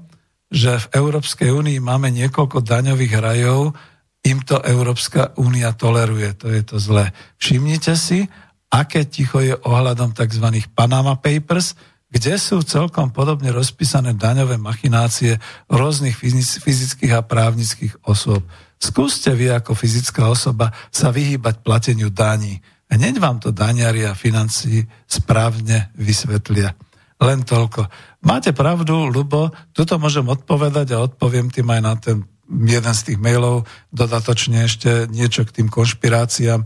že 0.50 0.82
v 0.90 0.90
Európskej 0.98 1.54
únii 1.54 1.78
máme 1.78 2.10
niekoľko 2.10 2.66
daňových 2.66 3.14
rajov, 3.22 3.78
im 4.26 4.42
to 4.44 4.60
Európska 4.66 5.32
únia 5.40 5.72
toleruje. 5.78 6.34
To 6.42 6.50
je 6.52 6.62
to 6.66 6.76
zlé. 6.82 7.14
Všimnite 7.40 7.94
si, 7.96 8.28
aké 8.68 9.06
ticho 9.06 9.40
je 9.40 9.56
ohľadom 9.56 10.12
tzv. 10.12 10.46
Panama 10.74 11.16
Papers, 11.16 11.78
kde 12.10 12.36
sú 12.42 12.66
celkom 12.66 13.14
podobne 13.14 13.54
rozpísané 13.54 14.18
daňové 14.18 14.58
machinácie 14.58 15.38
rôznych 15.70 16.18
fyzických 16.66 17.14
a 17.14 17.22
právnických 17.22 18.02
osôb. 18.04 18.42
Skúste 18.80 19.36
vy 19.36 19.52
ako 19.52 19.76
fyzická 19.76 20.32
osoba 20.32 20.72
sa 20.88 21.12
vyhýbať 21.12 21.60
plateniu 21.60 22.08
daní. 22.08 22.64
Hneď 22.88 23.20
vám 23.20 23.38
to 23.44 23.52
daňari 23.52 24.08
a 24.08 24.18
financií 24.18 24.88
správne 25.06 25.92
vysvetlia. 26.00 26.74
len 27.20 27.44
toľko. 27.44 27.92
Máte 28.24 28.56
pravdu, 28.56 29.12
Lubo, 29.12 29.52
tuto 29.76 30.00
môžem 30.00 30.24
odpovedať 30.24 30.96
a 30.96 31.04
odpoviem 31.04 31.52
tým 31.52 31.68
aj 31.68 31.82
na 31.84 31.94
ten 32.00 32.24
jeden 32.50 32.94
z 32.96 33.02
tých 33.06 33.20
mailov, 33.22 33.68
dodatočne 33.94 34.66
ešte 34.66 35.06
niečo 35.12 35.46
k 35.46 35.62
tým 35.62 35.68
konšpiráciám. 35.70 36.66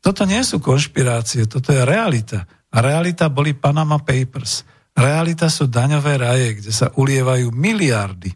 Toto 0.00 0.24
nie 0.26 0.42
sú 0.42 0.58
konšpirácie, 0.58 1.46
toto 1.46 1.70
je 1.70 1.84
realita. 1.84 2.48
A 2.72 2.76
realita 2.82 3.30
boli 3.30 3.54
Panama 3.54 4.00
Papers. 4.02 4.66
Realita 4.96 5.46
sú 5.46 5.70
daňové 5.70 6.18
raje, 6.18 6.48
kde 6.58 6.72
sa 6.74 6.90
ulievajú 6.96 7.54
miliardy. 7.54 8.32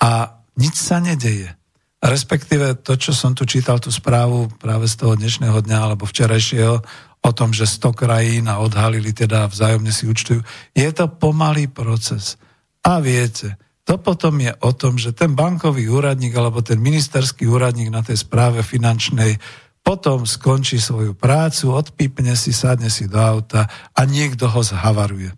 A 0.00 0.40
nič 0.56 0.80
sa 0.80 1.02
nedeje. 1.02 1.59
Respektíve 2.00 2.80
to, 2.80 2.96
čo 2.96 3.12
som 3.12 3.36
tu 3.36 3.44
čítal, 3.44 3.76
tú 3.76 3.92
správu 3.92 4.48
práve 4.56 4.88
z 4.88 5.04
toho 5.04 5.12
dnešného 5.20 5.60
dňa 5.60 5.78
alebo 5.84 6.08
včerajšieho 6.08 6.80
o 7.20 7.30
tom, 7.36 7.52
že 7.52 7.68
100 7.68 7.92
krajín 7.92 8.44
a 8.48 8.56
odhalili 8.64 9.12
teda 9.12 9.44
vzájomne 9.44 9.92
si 9.92 10.08
účtujú. 10.08 10.40
Je 10.72 10.88
to 10.96 11.12
pomalý 11.12 11.68
proces. 11.68 12.40
A 12.80 13.04
viete, 13.04 13.60
to 13.84 14.00
potom 14.00 14.40
je 14.40 14.48
o 14.64 14.72
tom, 14.72 14.96
že 14.96 15.12
ten 15.12 15.36
bankový 15.36 15.92
úradník 15.92 16.32
alebo 16.32 16.64
ten 16.64 16.80
ministerský 16.80 17.44
úradník 17.44 17.92
na 17.92 18.00
tej 18.00 18.24
správe 18.24 18.64
finančnej 18.64 19.36
potom 19.84 20.24
skončí 20.24 20.80
svoju 20.80 21.12
prácu, 21.12 21.72
odpípne 21.72 22.32
si, 22.32 22.52
sadne 22.52 22.88
si 22.88 23.08
do 23.08 23.20
auta 23.20 23.68
a 23.92 24.00
niekto 24.08 24.48
ho 24.48 24.60
zhavaruje. 24.64 25.32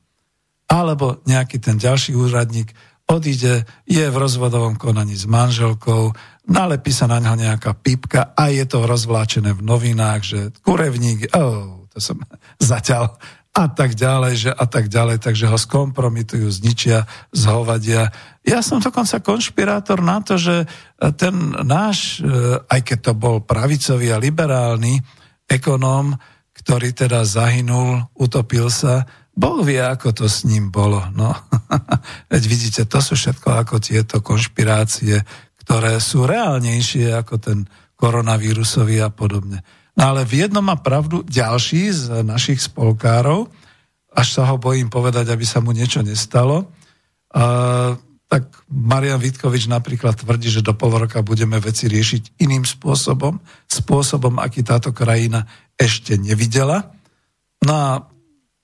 Alebo 0.70 1.18
nejaký 1.26 1.58
ten 1.58 1.78
ďalší 1.78 2.14
úradník 2.14 2.70
odíde, 3.12 3.68
je 3.84 4.04
v 4.08 4.16
rozvodovom 4.16 4.80
konaní 4.80 5.12
s 5.12 5.28
manželkou, 5.28 6.16
nalepí 6.48 6.90
sa 6.90 7.04
na 7.04 7.20
ňo 7.20 7.36
nejaká 7.36 7.76
pipka 7.76 8.32
a 8.32 8.48
je 8.48 8.64
to 8.64 8.88
rozvláčené 8.88 9.52
v 9.52 9.62
novinách, 9.62 10.20
že 10.24 10.38
kurevník, 10.64 11.30
oh, 11.36 11.84
to 11.92 12.00
som 12.00 12.18
zatiaľ 12.72 13.12
a 13.52 13.68
tak 13.68 13.92
ďalej, 13.92 14.48
že 14.48 14.50
a 14.50 14.64
tak 14.64 14.88
ďalej, 14.88 15.20
takže 15.20 15.44
ho 15.44 15.60
skompromitujú, 15.60 16.48
zničia, 16.48 17.04
zhovadia. 17.36 18.08
Ja 18.40 18.64
som 18.64 18.80
dokonca 18.80 19.20
konšpirátor 19.20 20.00
na 20.00 20.24
to, 20.24 20.40
že 20.40 20.64
ten 21.20 21.52
náš, 21.60 22.24
e, 22.24 22.32
aj 22.64 22.80
keď 22.80 22.98
to 23.04 23.12
bol 23.12 23.44
pravicový 23.44 24.08
a 24.08 24.16
liberálny 24.16 25.04
ekonóm, 25.44 26.16
ktorý 26.56 26.96
teda 26.96 27.28
zahynul, 27.28 28.08
utopil 28.16 28.72
sa, 28.72 29.04
Boh 29.32 29.64
vie, 29.64 29.80
ako 29.80 30.12
to 30.12 30.26
s 30.28 30.44
ním 30.44 30.68
bolo. 30.68 31.00
No. 31.16 31.32
Veď 32.32 32.42
vidíte, 32.44 32.82
to 32.84 33.00
sú 33.00 33.16
všetko 33.16 33.48
ako 33.64 33.80
tieto 33.80 34.20
konšpirácie, 34.20 35.24
ktoré 35.64 35.96
sú 36.02 36.28
reálnejšie 36.28 37.16
ako 37.16 37.34
ten 37.40 37.58
koronavírusový 37.96 39.00
a 39.00 39.08
podobne. 39.08 39.64
No 39.96 40.12
ale 40.12 40.28
v 40.28 40.44
jednom 40.44 40.64
má 40.64 40.76
pravdu 40.80 41.24
ďalší 41.24 41.92
z 41.92 42.04
našich 42.24 42.60
spolkárov, 42.60 43.48
až 44.12 44.28
sa 44.28 44.42
ho 44.52 44.60
bojím 44.60 44.92
povedať, 44.92 45.32
aby 45.32 45.44
sa 45.48 45.64
mu 45.64 45.72
niečo 45.72 46.04
nestalo. 46.04 46.68
Uh, 47.32 47.96
tak 48.28 48.48
Marian 48.68 49.20
Vitkovič 49.20 49.68
napríklad 49.68 50.16
tvrdí, 50.16 50.48
že 50.48 50.64
do 50.64 50.72
pol 50.72 50.92
roka 50.96 51.20
budeme 51.20 51.60
veci 51.60 51.88
riešiť 51.88 52.40
iným 52.40 52.64
spôsobom, 52.64 53.40
spôsobom, 53.68 54.40
aký 54.40 54.64
táto 54.64 54.92
krajina 54.92 55.44
ešte 55.76 56.16
nevidela. 56.16 56.92
No 57.64 57.72
a 57.72 58.11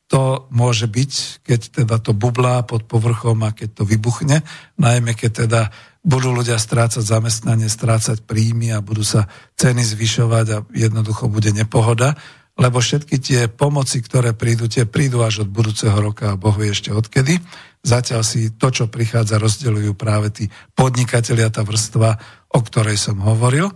to 0.08 0.48
môže 0.48 0.88
byť, 0.88 1.44
keď 1.44 1.60
teda 1.84 1.96
to 2.00 2.16
bublá 2.16 2.64
pod 2.64 2.88
povrchom 2.88 3.44
a 3.44 3.52
keď 3.52 3.80
to 3.80 3.84
vybuchne, 3.84 4.40
najmä 4.80 5.12
keď 5.12 5.30
teda 5.44 5.60
budú 6.00 6.32
ľudia 6.32 6.56
strácať 6.56 7.04
zamestnanie, 7.04 7.68
strácať 7.68 8.24
príjmy 8.24 8.72
a 8.72 8.80
budú 8.80 9.04
sa 9.04 9.28
ceny 9.60 9.84
zvyšovať 9.84 10.46
a 10.48 10.58
jednoducho 10.72 11.28
bude 11.28 11.52
nepohoda, 11.52 12.16
lebo 12.56 12.80
všetky 12.80 13.20
tie 13.20 13.40
pomoci, 13.52 14.00
ktoré 14.00 14.32
prídu, 14.32 14.66
tie 14.66 14.88
prídu 14.88 15.20
až 15.22 15.44
od 15.46 15.52
budúceho 15.52 15.94
roka 15.94 16.34
a 16.34 16.40
Boh 16.40 16.56
ešte 16.58 16.90
odkedy. 16.90 17.38
Zatiaľ 17.84 18.26
si 18.26 18.50
to, 18.56 18.72
čo 18.74 18.90
prichádza, 18.90 19.38
rozdeľujú 19.38 19.92
práve 19.94 20.34
tí 20.34 20.44
podnikatelia, 20.74 21.52
tá 21.54 21.62
vrstva, 21.62 22.18
o 22.50 22.60
ktorej 22.64 22.98
som 22.98 23.22
hovoril. 23.22 23.70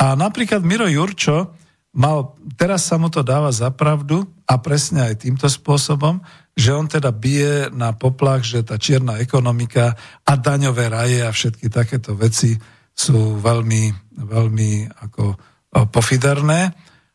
A 0.00 0.16
napríklad 0.16 0.64
Miro 0.64 0.88
Jurčo, 0.88 1.52
mal, 1.92 2.36
teraz 2.56 2.88
sa 2.88 2.96
mu 2.96 3.12
to 3.12 3.20
dáva 3.20 3.52
za 3.52 3.68
pravdu 3.72 4.24
a 4.48 4.56
presne 4.60 5.12
aj 5.12 5.28
týmto 5.28 5.48
spôsobom, 5.48 6.20
že 6.52 6.72
on 6.72 6.88
teda 6.88 7.12
bije 7.12 7.72
na 7.72 7.96
poplach, 7.96 8.44
že 8.44 8.64
tá 8.64 8.76
čierna 8.76 9.20
ekonomika 9.20 9.96
a 10.24 10.32
daňové 10.36 10.88
raje 10.92 11.20
a 11.24 11.32
všetky 11.32 11.72
takéto 11.72 12.12
veci 12.12 12.56
sú 12.92 13.40
veľmi, 13.40 14.16
veľmi 14.20 14.70
ako 15.08 15.24
pofiderné. 15.88 16.72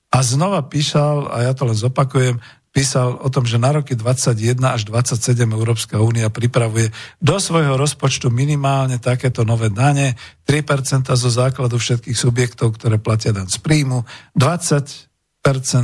A 0.08 0.18
znova 0.24 0.66
písal, 0.66 1.30
a 1.30 1.46
ja 1.46 1.54
to 1.54 1.68
len 1.68 1.78
zopakujem, 1.78 2.42
písal 2.78 3.18
o 3.18 3.26
tom, 3.34 3.50
že 3.50 3.58
na 3.58 3.74
roky 3.74 3.98
21 3.98 4.54
až 4.70 4.86
27 4.86 5.34
Európska 5.50 5.98
únia 5.98 6.30
pripravuje 6.30 6.94
do 7.18 7.42
svojho 7.42 7.74
rozpočtu 7.74 8.30
minimálne 8.30 9.02
takéto 9.02 9.42
nové 9.42 9.74
dane, 9.74 10.14
3% 10.46 11.10
zo 11.18 11.30
základu 11.34 11.82
všetkých 11.82 12.14
subjektov, 12.14 12.78
ktoré 12.78 13.02
platia 13.02 13.34
dan 13.34 13.50
z 13.50 13.58
príjmu, 13.66 14.06
20% 14.38 14.94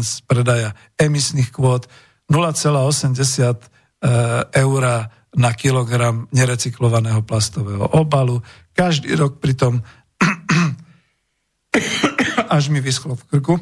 z 0.06 0.22
predaja 0.30 0.78
emisných 1.02 1.50
kvót, 1.50 1.90
0,80 2.30 3.10
e, 3.10 3.58
eur 4.54 4.84
na 5.34 5.52
kilogram 5.58 6.30
nerecyklovaného 6.30 7.26
plastového 7.26 7.90
obalu. 7.90 8.46
Každý 8.78 9.18
rok 9.18 9.42
pritom, 9.42 9.82
až 12.54 12.70
mi 12.70 12.86
vyschlo 12.86 13.18
v 13.18 13.24
krku, 13.34 13.58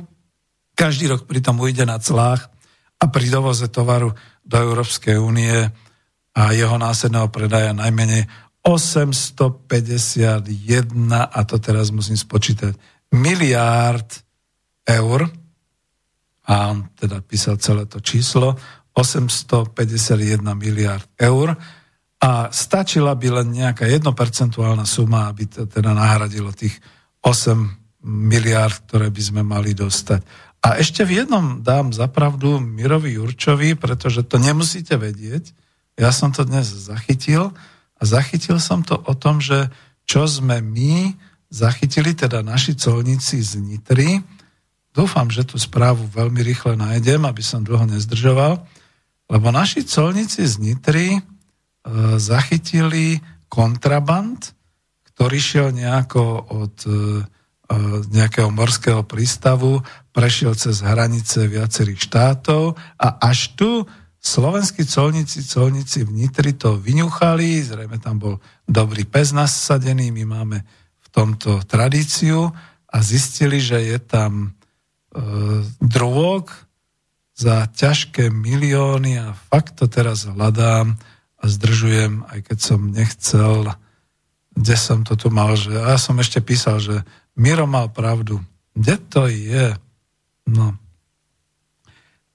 každý 0.76 1.08
rok 1.08 1.32
pritom 1.32 1.56
ujde 1.64 1.88
na 1.88 1.96
clách 1.96 2.51
a 3.02 3.10
pri 3.10 3.28
dovoze 3.34 3.66
tovaru 3.74 4.14
do 4.46 4.56
Európskej 4.62 5.18
únie 5.18 5.58
a 6.32 6.42
jeho 6.54 6.78
následného 6.78 7.28
predaja 7.34 7.74
najmenej 7.74 8.30
851, 8.62 10.46
a 11.10 11.40
to 11.50 11.58
teraz 11.58 11.90
musím 11.90 12.14
spočítať, 12.14 12.78
miliárd 13.10 14.06
eur, 14.86 15.26
a 16.46 16.54
on 16.70 16.94
teda 16.94 17.26
písal 17.26 17.58
celé 17.58 17.90
to 17.90 17.98
číslo, 18.00 18.54
851 18.94 20.44
miliard 20.54 21.08
eur 21.16 21.56
a 22.22 22.52
stačila 22.52 23.16
by 23.16 23.28
len 23.42 23.48
nejaká 23.56 23.88
jednopercentuálna 23.88 24.84
suma, 24.84 25.32
aby 25.32 25.48
to 25.48 25.66
teda 25.66 25.96
nahradilo 25.96 26.52
tých 26.52 26.76
8 27.24 28.06
miliard, 28.06 28.84
ktoré 28.86 29.08
by 29.10 29.22
sme 29.22 29.42
mali 29.48 29.72
dostať. 29.72 30.51
A 30.62 30.78
ešte 30.78 31.02
v 31.02 31.26
jednom 31.26 31.66
dám 31.66 31.90
zapravdu 31.90 32.62
Mirovi 32.62 33.18
Jurčovi, 33.18 33.74
pretože 33.74 34.22
to 34.22 34.38
nemusíte 34.38 34.94
vedieť. 34.94 35.58
Ja 35.98 36.14
som 36.14 36.30
to 36.30 36.46
dnes 36.46 36.70
zachytil 36.70 37.50
a 37.98 38.02
zachytil 38.06 38.62
som 38.62 38.86
to 38.86 38.94
o 38.94 39.14
tom, 39.18 39.42
že 39.42 39.74
čo 40.06 40.30
sme 40.30 40.62
my 40.62 41.18
zachytili, 41.50 42.14
teda 42.14 42.46
naši 42.46 42.78
colníci 42.78 43.42
z 43.42 43.58
Nitry. 43.58 44.22
Dúfam, 44.94 45.28
že 45.34 45.44
tú 45.44 45.58
správu 45.58 46.06
veľmi 46.14 46.46
rýchle 46.46 46.78
nájdem, 46.78 47.26
aby 47.26 47.44
som 47.44 47.66
dlho 47.66 47.90
nezdržoval. 47.90 48.62
Lebo 49.32 49.48
naši 49.50 49.82
colníci 49.82 50.46
z 50.46 50.62
Nitry 50.62 51.18
e, 51.18 51.22
zachytili 52.22 53.20
kontraband, 53.52 54.54
ktorý 55.12 55.38
šiel 55.40 55.68
nejako 55.76 56.24
od 56.54 56.76
e, 56.86 56.92
nejakého 58.12 58.52
morského 58.52 59.04
prístavu, 59.08 59.80
prešiel 60.12 60.56
cez 60.60 60.84
hranice 60.84 61.48
viacerých 61.48 62.00
štátov 62.12 62.76
a 63.00 63.08
až 63.24 63.56
tu 63.56 63.88
slovenskí 64.22 64.86
colníci, 64.86 65.42
colníci 65.42 66.06
v 66.06 66.14
Nitri 66.14 66.54
to 66.54 66.78
vyňuchali, 66.78 67.66
zrejme 67.66 67.98
tam 67.98 68.22
bol 68.22 68.36
dobrý 68.70 69.08
pes 69.10 69.34
nasadený, 69.34 70.14
my 70.14 70.24
máme 70.30 70.58
v 71.02 71.08
tomto 71.10 71.66
tradíciu 71.66 72.54
a 72.92 72.98
zistili, 73.02 73.58
že 73.58 73.82
je 73.82 73.98
tam 73.98 74.32
e, 74.46 74.50
drôk 75.82 76.54
za 77.34 77.66
ťažké 77.66 78.30
milióny 78.30 79.18
a 79.18 79.34
fakt 79.34 79.82
to 79.82 79.90
teraz 79.90 80.30
hľadám 80.30 81.00
a 81.42 81.44
zdržujem, 81.50 82.22
aj 82.30 82.40
keď 82.46 82.58
som 82.62 82.94
nechcel, 82.94 83.74
kde 84.54 84.76
som 84.78 85.02
to 85.02 85.18
tu 85.18 85.34
mal, 85.34 85.58
že 85.58 85.74
ja 85.74 85.98
som 85.98 86.22
ešte 86.22 86.38
písal, 86.46 86.78
že 86.78 87.02
Miro 87.36 87.68
mal 87.68 87.90
pravdu. 87.90 88.44
Kde 88.76 88.96
to 88.98 89.28
je? 89.28 89.76
No. 90.48 90.76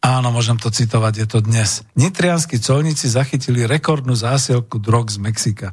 Áno, 0.05 0.29
môžem 0.31 0.55
to 0.61 0.71
citovať, 0.71 1.15
je 1.25 1.27
to 1.27 1.39
dnes. 1.43 1.83
Nitrianskí 1.99 2.63
colníci 2.63 3.11
zachytili 3.11 3.67
rekordnú 3.67 4.15
zásielku 4.15 4.79
drog 4.79 5.11
z 5.11 5.19
Mexika. 5.19 5.69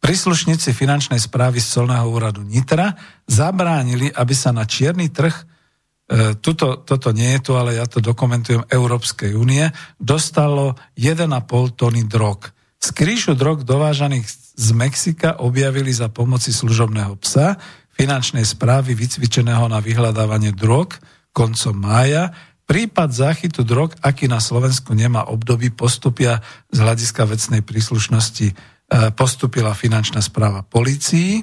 Príslušníci 0.00 0.72
finančnej 0.72 1.20
správy 1.20 1.60
z 1.60 1.80
colného 1.80 2.08
úradu 2.08 2.44
Nitra 2.44 2.96
zabránili, 3.24 4.12
aby 4.12 4.34
sa 4.36 4.52
na 4.52 4.64
čierny 4.64 5.12
trh 5.12 5.32
e, 5.32 5.44
tuto, 6.40 6.80
toto 6.84 7.12
nie 7.12 7.36
je 7.36 7.40
tu, 7.40 7.52
ale 7.56 7.76
ja 7.76 7.84
to 7.84 8.00
dokumentujem 8.00 8.64
Európskej 8.68 9.36
únie, 9.36 9.68
dostalo 10.00 10.76
1,5 10.96 11.76
tony 11.76 12.04
drog. 12.04 12.52
Z 12.80 12.96
krížu 12.96 13.36
drog 13.36 13.64
dovážaných 13.64 14.24
z 14.60 14.68
Mexika 14.76 15.40
objavili 15.40 15.92
za 15.92 16.12
pomoci 16.12 16.52
služobného 16.52 17.16
psa, 17.20 17.60
finančnej 18.00 18.48
správy 18.48 18.96
vycvičeného 18.96 19.68
na 19.68 19.84
vyhľadávanie 19.84 20.56
drog 20.56 20.96
koncom 21.36 21.76
mája, 21.76 22.32
Prípad 22.70 23.10
záchytu 23.10 23.66
drog, 23.66 23.98
aký 23.98 24.30
na 24.30 24.38
Slovensku 24.38 24.94
nemá 24.94 25.26
období, 25.26 25.74
postupia 25.74 26.38
z 26.70 26.78
hľadiska 26.78 27.26
vecnej 27.26 27.66
príslušnosti 27.66 28.46
e, 28.46 28.54
postupila 29.10 29.74
finančná 29.74 30.22
správa 30.22 30.62
policii, 30.62 31.42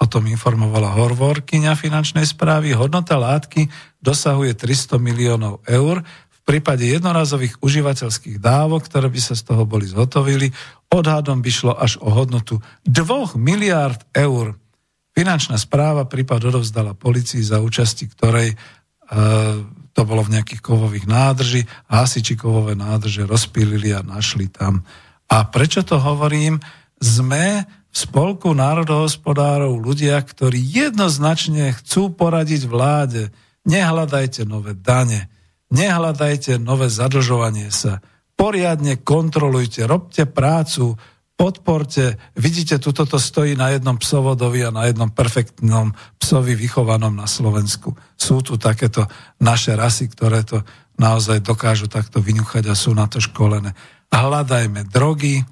o 0.00 0.08
tom 0.08 0.24
informovala 0.32 0.96
horvorkyňa 0.96 1.76
finančnej 1.76 2.24
správy. 2.24 2.72
Hodnota 2.72 3.20
látky 3.20 3.68
dosahuje 4.00 4.56
300 4.56 4.96
miliónov 4.96 5.60
eur. 5.68 6.00
V 6.08 6.40
prípade 6.48 6.88
jednorazových 6.88 7.60
užívateľských 7.60 8.40
dávok, 8.40 8.88
ktoré 8.88 9.12
by 9.12 9.20
sa 9.20 9.36
z 9.36 9.52
toho 9.52 9.68
boli 9.68 9.84
zhotovili, 9.84 10.56
odhadom 10.88 11.44
by 11.44 11.52
šlo 11.52 11.76
až 11.76 12.00
o 12.00 12.08
hodnotu 12.08 12.64
2 12.88 13.36
miliárd 13.36 14.00
eur. 14.16 14.56
Finančná 15.12 15.60
správa 15.60 16.08
prípad 16.08 16.48
odovzdala 16.48 16.96
policii 16.96 17.44
za 17.44 17.60
účasti 17.60 18.08
ktorej 18.08 18.52
e, 18.52 18.56
to 19.92 20.02
bolo 20.08 20.24
v 20.24 20.40
nejakých 20.40 20.64
kovových 20.64 21.04
nádrži, 21.04 21.68
hasiči 21.92 22.32
kovové 22.32 22.72
nádrže 22.72 23.28
rozpílili 23.28 23.92
a 23.92 24.00
našli 24.00 24.48
tam. 24.48 24.88
A 25.28 25.44
prečo 25.48 25.84
to 25.84 26.00
hovorím? 26.00 26.64
Sme 26.96 27.68
v 27.92 27.96
spolku 27.96 28.56
národohospodárov 28.56 29.76
ľudia, 29.76 30.16
ktorí 30.16 30.56
jednoznačne 30.56 31.76
chcú 31.76 32.16
poradiť 32.16 32.64
vláde. 32.64 33.28
Nehľadajte 33.68 34.48
nové 34.48 34.72
dane, 34.72 35.28
nehľadajte 35.68 36.56
nové 36.56 36.88
zadlžovanie 36.88 37.68
sa. 37.68 38.00
Poriadne 38.32 38.96
kontrolujte, 38.96 39.84
robte 39.84 40.24
prácu, 40.24 40.96
podporte. 41.42 42.14
Vidíte, 42.38 42.78
tuto 42.78 43.02
to 43.02 43.18
stojí 43.18 43.58
na 43.58 43.74
jednom 43.74 43.98
psovodovi 43.98 44.62
a 44.62 44.70
na 44.70 44.86
jednom 44.86 45.10
perfektnom 45.10 45.90
psovi 46.14 46.54
vychovanom 46.54 47.10
na 47.10 47.26
Slovensku. 47.26 47.98
Sú 48.14 48.46
tu 48.46 48.54
takéto 48.54 49.10
naše 49.42 49.74
rasy, 49.74 50.06
ktoré 50.06 50.46
to 50.46 50.62
naozaj 51.02 51.42
dokážu 51.42 51.90
takto 51.90 52.22
vyňuchať 52.22 52.70
a 52.70 52.78
sú 52.78 52.94
na 52.94 53.10
to 53.10 53.18
školené. 53.18 53.74
Hľadajme 54.14 54.86
drogy, 54.86 55.42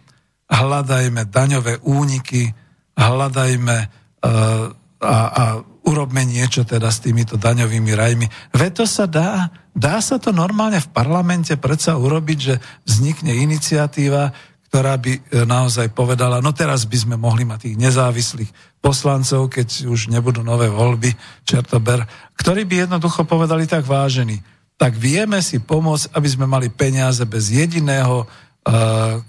hľadajme 0.46 1.26
daňové 1.26 1.82
úniky, 1.82 2.54
hľadajme 2.94 3.76
uh, 3.82 4.70
a, 5.02 5.16
a 5.26 5.44
urobme 5.90 6.22
niečo 6.22 6.62
teda 6.62 6.86
s 6.86 7.02
týmito 7.02 7.34
daňovými 7.34 7.92
rajmi. 7.98 8.26
Veď 8.54 8.84
to 8.84 8.86
sa 8.86 9.10
dá. 9.10 9.50
Dá 9.74 9.98
sa 9.98 10.22
to 10.22 10.30
normálne 10.30 10.78
v 10.78 10.92
parlamente 10.92 11.56
predsa 11.58 11.98
urobiť, 11.98 12.38
že 12.38 12.54
vznikne 12.86 13.34
iniciatíva, 13.34 14.30
ktorá 14.70 14.94
by 15.02 15.12
e, 15.18 15.20
naozaj 15.50 15.90
povedala, 15.90 16.38
no 16.38 16.54
teraz 16.54 16.86
by 16.86 16.94
sme 16.94 17.16
mohli 17.18 17.42
mať 17.42 17.66
tých 17.66 17.76
nezávislých 17.76 18.50
poslancov, 18.78 19.50
keď 19.50 19.90
už 19.90 20.14
nebudú 20.14 20.46
nové 20.46 20.70
voľby, 20.70 21.10
čertober, 21.42 22.06
ktorí 22.38 22.62
by 22.70 22.86
jednoducho 22.86 23.26
povedali 23.26 23.66
tak 23.66 23.82
vážený, 23.82 24.38
tak 24.78 24.94
vieme 24.94 25.42
si 25.42 25.58
pomôcť, 25.58 26.14
aby 26.14 26.28
sme 26.30 26.46
mali 26.46 26.70
peniaze 26.70 27.20
bez 27.26 27.50
jediného 27.50 28.24
uh, 28.24 29.20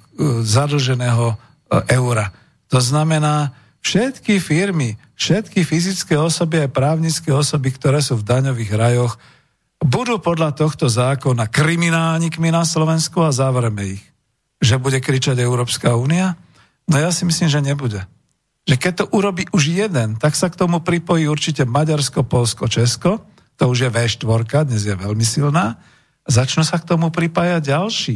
zadlženého 0.45 1.33
uh, 1.33 1.35
eura. 1.91 2.31
To 2.71 2.79
znamená, 2.79 3.51
všetky 3.81 4.39
firmy, 4.39 4.95
všetky 5.17 5.65
fyzické 5.65 6.15
osoby 6.15 6.63
a 6.63 6.71
právnické 6.71 7.33
osoby, 7.33 7.73
ktoré 7.73 7.99
sú 7.99 8.21
v 8.21 8.29
daňových 8.29 8.71
rajoch, 8.77 9.19
budú 9.81 10.21
podľa 10.21 10.53
tohto 10.53 10.85
zákona 10.85 11.49
kriminálnikmi 11.49 12.53
na 12.53 12.61
Slovensku 12.63 13.19
a 13.25 13.33
zavreme 13.33 13.97
ich 13.97 14.10
že 14.61 14.77
bude 14.77 15.01
kričať 15.01 15.41
Európska 15.41 15.97
únia? 15.97 16.37
No 16.85 17.01
ja 17.01 17.09
si 17.09 17.25
myslím, 17.25 17.49
že 17.49 17.65
nebude. 17.65 18.05
Že 18.69 18.75
keď 18.77 18.93
to 18.93 19.05
urobí 19.17 19.49
už 19.49 19.73
jeden, 19.73 20.21
tak 20.21 20.37
sa 20.37 20.47
k 20.47 20.55
tomu 20.55 20.79
pripojí 20.79 21.25
určite 21.25 21.65
Maďarsko, 21.65 22.21
Polsko, 22.21 22.69
Česko, 22.69 23.25
to 23.57 23.69
už 23.69 23.85
je 23.85 23.89
V4, 23.89 24.69
dnes 24.69 24.85
je 24.85 24.93
veľmi 24.93 25.25
silná, 25.25 25.81
začnú 26.29 26.61
sa 26.61 26.77
k 26.77 26.87
tomu 26.87 27.09
pripájať 27.09 27.61
ďalší. 27.73 28.15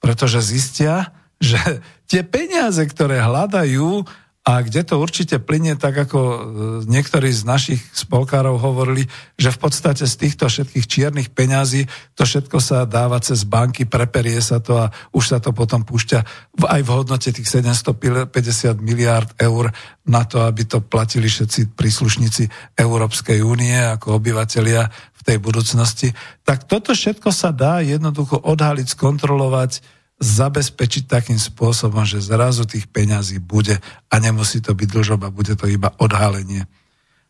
Pretože 0.00 0.40
zistia, 0.44 1.12
že 1.36 1.60
tie 2.08 2.24
peniaze, 2.24 2.80
ktoré 2.88 3.20
hľadajú 3.20 4.04
a 4.46 4.62
kde 4.62 4.86
to 4.86 5.02
určite 5.02 5.42
plinie, 5.42 5.74
tak 5.74 6.06
ako 6.06 6.18
e, 6.22 6.38
niektorí 6.86 7.34
z 7.34 7.42
našich 7.42 7.82
spolkárov 7.90 8.62
hovorili, 8.62 9.10
že 9.34 9.50
v 9.50 9.58
podstate 9.58 10.06
z 10.06 10.14
týchto 10.14 10.46
všetkých 10.46 10.86
čiernych 10.86 11.34
peňazí 11.34 11.90
to 12.14 12.22
všetko 12.22 12.62
sa 12.62 12.86
dáva 12.86 13.18
cez 13.18 13.42
banky, 13.42 13.90
preperie 13.90 14.38
sa 14.38 14.62
to 14.62 14.78
a 14.78 14.94
už 15.10 15.34
sa 15.34 15.38
to 15.42 15.50
potom 15.50 15.82
púšťa 15.82 16.22
aj 16.62 16.78
v 16.78 16.92
hodnote 16.94 17.34
tých 17.34 17.58
750 17.58 18.78
miliárd 18.78 19.34
eur 19.42 19.74
na 20.06 20.22
to, 20.22 20.46
aby 20.46 20.62
to 20.62 20.78
platili 20.78 21.26
všetci 21.26 21.74
príslušníci 21.74 22.46
Európskej 22.78 23.42
únie 23.42 23.74
ako 23.74 24.22
obyvateľia 24.22 24.86
v 24.94 25.22
tej 25.26 25.42
budúcnosti. 25.42 26.14
Tak 26.46 26.70
toto 26.70 26.94
všetko 26.94 27.34
sa 27.34 27.50
dá 27.50 27.82
jednoducho 27.82 28.38
odhaliť, 28.38 28.94
skontrolovať, 28.94 29.95
zabezpečiť 30.16 31.04
takým 31.04 31.36
spôsobom, 31.36 32.04
že 32.08 32.24
zrazu 32.24 32.64
tých 32.64 32.88
peňazí 32.88 33.36
bude 33.36 33.76
a 34.08 34.14
nemusí 34.16 34.64
to 34.64 34.72
byť 34.72 34.88
dlžoba, 34.88 35.28
bude 35.28 35.52
to 35.56 35.68
iba 35.68 35.92
odhalenie. 36.00 36.64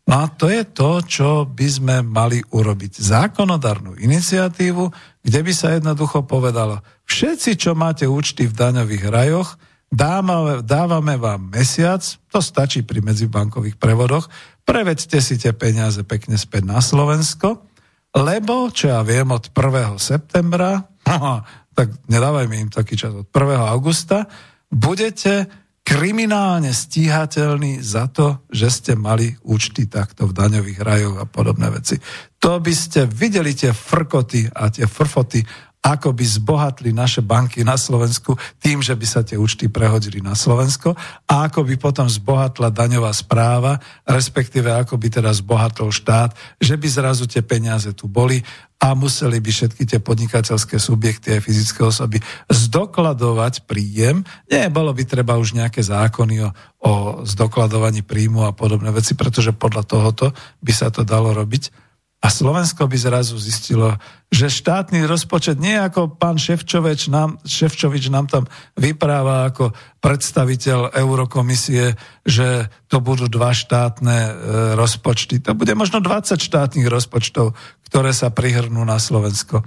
No 0.07 0.23
a 0.23 0.31
to 0.31 0.47
je 0.47 0.63
to, 0.63 1.03
čo 1.03 1.29
by 1.43 1.67
sme 1.67 1.95
mali 1.99 2.39
urobiť. 2.39 2.95
Zákonodárnu 2.95 3.99
iniciatívu, 3.99 4.87
kde 5.19 5.39
by 5.43 5.51
sa 5.51 5.75
jednoducho 5.75 6.23
povedalo, 6.23 6.79
všetci, 7.03 7.59
čo 7.59 7.75
máte 7.75 8.07
účty 8.07 8.47
v 8.47 8.55
daňových 8.55 9.03
rajoch, 9.11 9.59
dávame, 9.91 10.63
dávame 10.63 11.19
vám 11.19 11.51
mesiac, 11.51 11.99
to 12.31 12.39
stačí 12.39 12.87
pri 12.87 13.03
medzibankových 13.03 13.75
prevodoch, 13.75 14.31
prevedzte 14.63 15.19
si 15.19 15.35
tie 15.35 15.51
peniaze 15.51 15.99
pekne 16.07 16.39
späť 16.39 16.63
na 16.63 16.79
Slovensko, 16.79 17.67
lebo, 18.15 18.71
čo 18.71 18.95
ja 18.95 19.03
viem, 19.03 19.27
od 19.27 19.51
1. 19.51 19.99
septembra, 19.99 20.87
tak 21.77 21.93
nedávajme 22.09 22.55
im 22.57 22.69
taký 22.73 22.97
čas 22.97 23.13
od 23.13 23.29
1. 23.29 23.53
augusta, 23.69 24.25
budete 24.73 25.45
kriminálne 25.85 26.73
stíhateľní 26.73 27.79
za 27.85 28.09
to, 28.09 28.43
že 28.49 28.67
ste 28.67 28.93
mali 28.97 29.31
účty 29.45 29.85
takto 29.85 30.27
v 30.27 30.35
daňových 30.35 30.79
rajoch 30.83 31.15
a 31.21 31.29
podobné 31.29 31.69
veci. 31.69 31.95
To 32.41 32.57
by 32.59 32.73
ste 32.73 33.05
videli 33.07 33.53
tie 33.53 33.71
frkoty 33.71 34.51
a 34.51 34.67
tie 34.73 34.83
frfoty 34.83 35.39
ako 35.87 36.11
by 36.11 36.25
zbohatli 36.27 36.91
naše 36.91 37.23
banky 37.23 37.63
na 37.63 37.79
Slovensku 37.79 38.35
tým, 38.59 38.83
že 38.83 38.91
by 38.91 39.07
sa 39.07 39.23
tie 39.23 39.39
účty 39.39 39.71
prehodili 39.71 40.19
na 40.19 40.35
Slovensko 40.35 40.91
a 41.23 41.47
ako 41.47 41.63
by 41.63 41.79
potom 41.79 42.11
zbohatla 42.11 42.67
daňová 42.75 43.15
správa, 43.15 43.79
respektíve 44.03 44.67
ako 44.67 44.99
by 44.99 45.07
teda 45.07 45.31
zbohatol 45.31 45.95
štát, 45.95 46.35
že 46.59 46.75
by 46.75 46.87
zrazu 46.91 47.23
tie 47.23 47.39
peniaze 47.39 47.87
tu 47.95 48.11
boli 48.11 48.43
a 48.77 48.93
museli 48.93 49.41
by 49.41 49.49
všetky 49.49 49.89
tie 49.89 49.97
podnikateľské 50.03 50.77
subjekty 50.77 51.33
a 51.33 51.41
fyzické 51.41 51.81
osoby 51.81 52.21
zdokladovať 52.51 53.65
príjem. 53.65 54.21
Nie, 54.51 54.69
bolo 54.69 54.93
by 54.93 55.01
treba 55.07 55.39
už 55.39 55.57
nejaké 55.57 55.81
zákony 55.81 56.45
o, 56.45 56.49
o 56.83 56.91
zdokladovaní 57.25 58.05
príjmu 58.05 58.45
a 58.45 58.53
podobné 58.53 58.93
veci, 58.93 59.17
pretože 59.17 59.55
podľa 59.55 59.81
tohoto 59.87 60.25
by 60.61 60.73
sa 60.75 60.93
to 60.93 61.01
dalo 61.01 61.33
robiť. 61.33 61.86
A 62.17 62.33
Slovensko 62.33 62.89
by 62.89 62.97
zrazu 62.97 63.37
zistilo, 63.37 63.93
že 64.33 64.49
štátny 64.49 65.05
rozpočet 65.05 65.61
nie 65.61 65.77
ako 65.77 66.17
pán 66.17 66.41
Ševčovič 66.41 67.13
nám, 67.13 67.37
Ševčovič 67.45 68.09
nám 68.09 68.25
tam 68.25 68.43
vypráva 68.73 69.53
ako 69.53 69.77
predstaviteľ 70.01 70.97
Eurokomisie, 70.97 71.93
že 72.25 72.73
to 72.89 73.05
budú 73.05 73.29
dva 73.29 73.53
štátne 73.53 74.17
e, 74.17 74.31
rozpočty. 74.73 75.45
To 75.45 75.53
bude 75.53 75.77
možno 75.77 76.01
20 76.01 76.41
štátnych 76.41 76.89
rozpočtov, 76.89 77.53
ktoré 77.85 78.09
sa 78.17 78.33
prihrnú 78.33 78.81
na 78.81 78.97
Slovensko. 78.97 79.61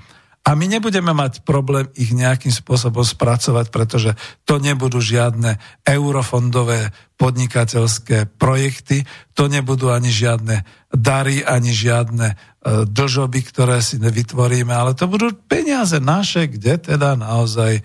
A 0.51 0.59
my 0.59 0.67
nebudeme 0.67 1.15
mať 1.15 1.47
problém 1.47 1.87
ich 1.95 2.11
nejakým 2.11 2.51
spôsobom 2.51 3.07
spracovať, 3.07 3.71
pretože 3.71 4.19
to 4.43 4.59
nebudú 4.59 4.99
žiadne 4.99 5.63
eurofondové 5.87 6.91
podnikateľské 7.15 8.27
projekty, 8.35 9.07
to 9.39 9.47
nebudú 9.47 9.95
ani 9.95 10.11
žiadne 10.11 10.67
dary, 10.91 11.47
ani 11.47 11.71
žiadne 11.71 12.35
e, 12.35 12.37
dlžoby, 12.83 13.41
ktoré 13.47 13.79
si 13.79 14.03
nevytvoríme, 14.03 14.75
ale 14.75 14.99
to 14.99 15.07
budú 15.07 15.31
peniaze 15.47 16.03
naše, 16.03 16.51
kde 16.51 16.83
teda 16.83 17.15
naozaj 17.15 17.79
e, 17.79 17.83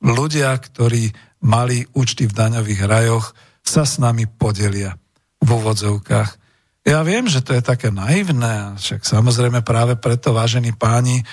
ľudia, 0.00 0.56
ktorí 0.56 1.12
mali 1.44 1.84
účty 1.92 2.32
v 2.32 2.32
daňových 2.32 2.82
rajoch, 2.88 3.36
sa 3.60 3.84
s 3.84 4.00
nami 4.00 4.24
podelia 4.24 4.96
v 5.36 5.48
úvodzovkách. 5.52 6.39
Ja 6.80 7.04
viem, 7.04 7.28
že 7.28 7.44
to 7.44 7.52
je 7.52 7.60
také 7.60 7.92
naivné, 7.92 8.72
však 8.80 9.04
samozrejme 9.04 9.60
práve 9.60 10.00
preto, 10.00 10.32
vážení 10.32 10.72
páni, 10.72 11.20
e, 11.20 11.24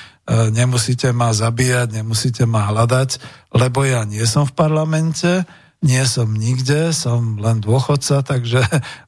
nemusíte 0.51 1.15
ma 1.15 1.31
zabíjať, 1.31 2.03
nemusíte 2.03 2.43
ma 2.43 2.67
hľadať, 2.67 3.23
lebo 3.55 3.87
ja 3.87 4.03
nie 4.03 4.27
som 4.27 4.43
v 4.43 4.51
parlamente, 4.51 5.47
nie 5.79 6.03
som 6.03 6.35
nikde, 6.35 6.91
som 6.91 7.39
len 7.39 7.63
dôchodca, 7.63 8.23
takže 8.31 8.59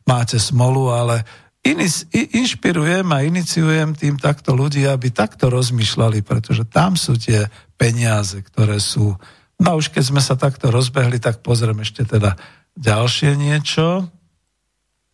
máte 0.07 0.40
smolu, 0.40 0.95
ale 0.95 1.28
inšpirujem 2.16 3.03
a 3.11 3.28
iniciujem 3.28 3.91
tým 3.91 4.16
takto 4.16 4.56
ľudí, 4.56 4.88
aby 4.88 5.11
takto 5.11 5.52
rozmýšľali, 5.52 6.24
pretože 6.24 6.64
tam 6.64 6.95
sú 6.95 7.20
tie 7.20 7.52
peniaze, 7.76 8.40
ktoré 8.40 8.80
sú. 8.80 9.11
No 9.60 9.76
už 9.76 9.91
keď 9.91 10.03
sme 10.07 10.22
sa 10.24 10.40
takto 10.40 10.72
rozbehli, 10.72 11.20
tak 11.20 11.44
pozriem 11.44 11.84
ešte 11.84 12.07
teda 12.07 12.40
ďalšie 12.80 13.36
niečo. 13.36 14.07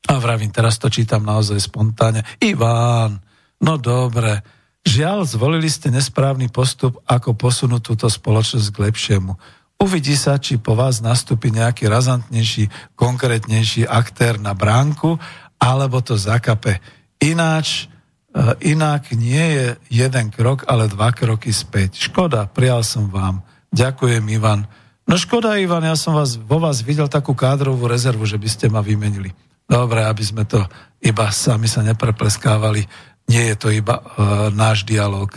A 0.06 0.22
vravím, 0.22 0.54
teraz 0.54 0.78
to 0.78 0.88
čítam 0.92 1.26
naozaj 1.26 1.58
spontánne. 1.58 2.22
Iván, 2.42 3.20
no 3.62 3.74
dobre, 3.82 4.46
Žiaľ, 4.86 5.26
zvolili 5.26 5.66
ste 5.66 5.90
nesprávny 5.90 6.54
postup, 6.54 7.02
ako 7.10 7.34
posunúť 7.34 7.82
túto 7.82 8.06
spoločnosť 8.06 8.70
k 8.70 8.82
lepšiemu. 8.86 9.34
Uvidí 9.82 10.14
sa, 10.14 10.38
či 10.38 10.62
po 10.62 10.78
vás 10.78 11.02
nastúpi 11.02 11.50
nejaký 11.50 11.90
razantnejší, 11.90 12.94
konkrétnejší 12.94 13.90
aktér 13.90 14.38
na 14.38 14.54
bránku, 14.54 15.18
alebo 15.58 16.00
to 16.06 16.16
zakape. 16.16 16.80
Ináč, 17.18 17.90
e, 18.32 18.78
inak 18.78 19.10
nie 19.18 19.42
je 19.42 19.66
jeden 19.90 20.30
krok, 20.30 20.64
ale 20.70 20.86
dva 20.86 21.10
kroky 21.12 21.50
späť. 21.50 21.98
Škoda, 21.98 22.46
prijal 22.46 22.86
som 22.86 23.10
vám. 23.10 23.42
Ďakujem, 23.74 24.24
Ivan. 24.32 24.70
No 25.10 25.18
škoda, 25.18 25.58
Ivan, 25.58 25.84
ja 25.84 25.98
som 25.98 26.14
vás, 26.14 26.38
vo 26.38 26.62
vás 26.62 26.86
videl 26.86 27.10
takú 27.10 27.34
kádrovú 27.34 27.90
rezervu, 27.90 28.24
že 28.30 28.38
by 28.38 28.48
ste 28.48 28.66
ma 28.70 28.86
vymenili. 28.86 29.34
Dobre, 29.66 30.06
aby 30.06 30.24
sme 30.24 30.46
to 30.46 30.62
iba 31.02 31.30
sami 31.34 31.66
sa 31.66 31.82
neprepleskávali 31.82 32.86
nie 33.26 33.44
je 33.54 33.56
to 33.58 33.70
iba 33.74 34.02
uh, 34.02 34.54
náš 34.54 34.86
dialog. 34.86 35.34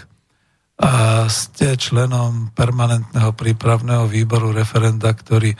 A 0.79 1.25
ste 1.27 1.75
členom 1.75 2.55
permanentného 2.55 3.35
prípravného 3.35 4.07
výboru 4.07 4.55
referenda, 4.55 5.11
ktorý 5.11 5.51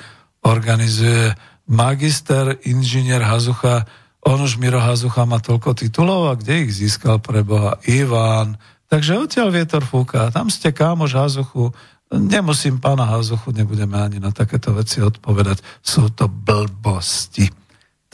organizuje 0.47 1.35
magister, 1.67 2.55
inžinier 2.63 3.27
Hazucha. 3.27 3.83
On 4.23 4.39
už 4.39 4.63
Miro 4.63 4.79
Hazucha 4.79 5.27
má 5.27 5.43
toľko 5.43 5.75
titulov 5.75 6.31
a 6.31 6.39
kde 6.39 6.69
ich 6.69 6.79
získal 6.79 7.19
pre 7.19 7.43
Boha? 7.43 7.83
Ivan. 7.91 8.61
Takže 8.87 9.19
odtiaľ 9.19 9.51
vietor 9.51 9.83
fúka. 9.83 10.31
Tam 10.31 10.47
ste 10.49 10.71
kámoš 10.71 11.19
Hazuchu. 11.19 11.75
Nemusím 12.09 12.79
pána 12.79 13.05
Hazuchu, 13.05 13.53
nebudeme 13.53 13.99
ani 13.99 14.23
na 14.23 14.31
takéto 14.31 14.71
veci 14.73 15.03
odpovedať. 15.03 15.61
Sú 15.83 16.09
to 16.15 16.31
blbosti. 16.31 17.68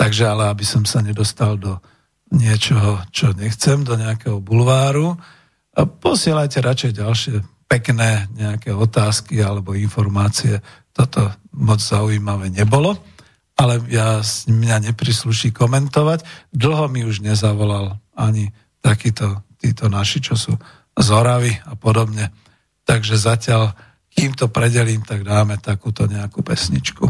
Takže 0.05 0.29
ale 0.29 0.53
aby 0.53 0.69
som 0.69 0.85
sa 0.85 1.01
nedostal 1.01 1.57
do 1.57 1.81
niečoho, 2.29 3.01
čo 3.09 3.33
nechcem, 3.33 3.89
do 3.89 3.97
nejakého 3.97 4.37
bulváru. 4.37 5.17
A 5.73 5.89
posielajte 5.89 6.61
radšej 6.61 6.93
ďalšie 6.93 7.35
pekné 7.65 8.29
nejaké 8.37 8.69
otázky 8.77 9.41
alebo 9.41 9.73
informácie. 9.73 10.61
Toto 10.93 11.33
moc 11.57 11.81
zaujímavé 11.81 12.53
nebolo, 12.53 13.01
ale 13.57 13.81
ja, 13.89 14.21
mňa 14.45 14.93
neprisluší 14.93 15.57
komentovať. 15.57 16.53
Dlho 16.53 16.85
mi 16.93 17.09
už 17.09 17.25
nezavolal 17.25 17.97
ani 18.13 18.53
takíto 18.85 19.41
títo 19.57 19.89
naši, 19.89 20.21
čo 20.21 20.37
sú 20.37 20.53
z 21.01 21.09
Oravy 21.17 21.57
a 21.65 21.81
podobne. 21.81 22.29
Takže 22.85 23.17
zatiaľ, 23.17 23.73
kým 24.13 24.37
to 24.37 24.53
predelím, 24.53 25.01
tak 25.01 25.25
dáme 25.25 25.57
takúto 25.65 26.05
nejakú 26.05 26.45
pesničku. 26.45 27.09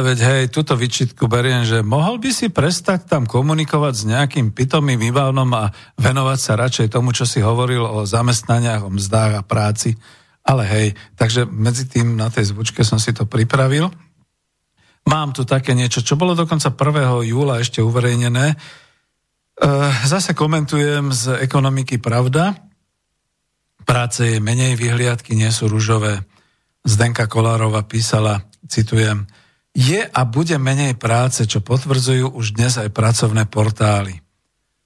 Ale 0.00 0.16
veď 0.16 0.20
hej, 0.32 0.42
túto 0.48 0.80
vyčitku 0.80 1.28
beriem, 1.28 1.60
že 1.60 1.84
mohol 1.84 2.16
by 2.16 2.32
si 2.32 2.48
prestať 2.48 3.04
tam 3.04 3.28
komunikovať 3.28 3.92
s 3.92 4.08
nejakým 4.08 4.48
pitomým 4.48 4.96
výbavnom 4.96 5.44
a 5.52 5.68
venovať 6.00 6.38
sa 6.40 6.56
radšej 6.56 6.88
tomu, 6.88 7.12
čo 7.12 7.28
si 7.28 7.44
hovoril 7.44 7.84
o 7.84 8.08
zamestnaniach, 8.08 8.80
o 8.80 8.88
mzdách 8.88 9.32
a 9.36 9.44
práci. 9.44 10.00
Ale 10.40 10.64
hej, 10.64 10.96
takže 11.20 11.44
medzi 11.44 11.84
tým 11.84 12.16
na 12.16 12.32
tej 12.32 12.48
zvučke 12.48 12.80
som 12.80 12.96
si 12.96 13.12
to 13.12 13.28
pripravil. 13.28 13.92
Mám 15.04 15.36
tu 15.36 15.44
také 15.44 15.76
niečo, 15.76 16.00
čo 16.00 16.16
bolo 16.16 16.32
dokonca 16.32 16.72
1. 16.72 17.20
júla 17.28 17.60
ešte 17.60 17.84
uverejnené. 17.84 18.56
E, 18.56 18.56
zase 20.08 20.32
komentujem 20.32 21.12
z 21.12 21.44
ekonomiky 21.44 22.00
Pravda. 22.00 22.56
Práce 23.84 24.24
je 24.24 24.40
menej, 24.40 24.80
vyhliadky 24.80 25.36
nie 25.36 25.52
sú 25.52 25.68
ružové. 25.68 26.24
Zdenka 26.88 27.28
Kolárova 27.28 27.84
písala, 27.84 28.48
citujem, 28.64 29.28
je 29.74 30.00
a 30.02 30.20
bude 30.26 30.58
menej 30.58 30.98
práce, 30.98 31.46
čo 31.46 31.62
potvrdzujú 31.62 32.34
už 32.34 32.58
dnes 32.58 32.74
aj 32.76 32.90
pracovné 32.90 33.46
portály. 33.46 34.18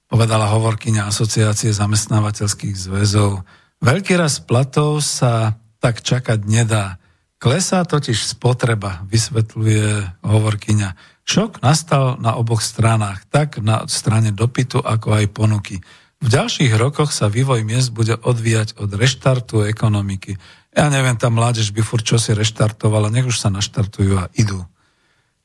Povedala 0.05 0.53
hovorkyňa 0.53 1.09
Asociácie 1.09 1.73
zamestnávateľských 1.73 2.77
zväzov. 2.77 3.41
Veľký 3.81 4.13
raz 4.15 4.37
platov 4.37 5.01
sa 5.01 5.57
tak 5.81 6.05
čakať 6.05 6.45
nedá. 6.45 7.01
Klesá 7.41 7.83
totiž 7.83 8.37
spotreba, 8.37 9.03
vysvetľuje 9.09 10.21
hovorkyňa. 10.21 10.89
Šok 11.25 11.65
nastal 11.65 12.21
na 12.21 12.37
oboch 12.37 12.61
stranách, 12.61 13.25
tak 13.33 13.57
na 13.57 13.89
strane 13.89 14.29
dopytu, 14.29 14.81
ako 14.81 15.17
aj 15.17 15.25
ponuky. 15.33 15.75
V 16.21 16.27
ďalších 16.29 16.73
rokoch 16.77 17.09
sa 17.09 17.27
vývoj 17.27 17.65
miest 17.65 17.91
bude 17.91 18.17
odvíjať 18.17 18.77
od 18.77 18.93
reštartu 18.93 19.65
ekonomiky. 19.65 20.37
Ja 20.73 20.87
neviem, 20.93 21.17
tá 21.17 21.33
mládež 21.33 21.73
by 21.73 21.81
furt 21.81 22.05
čo 22.05 22.21
reštartovala, 22.21 23.09
nech 23.09 23.25
už 23.25 23.41
sa 23.41 23.49
naštartujú 23.49 24.21
a 24.21 24.29
idú. 24.37 24.65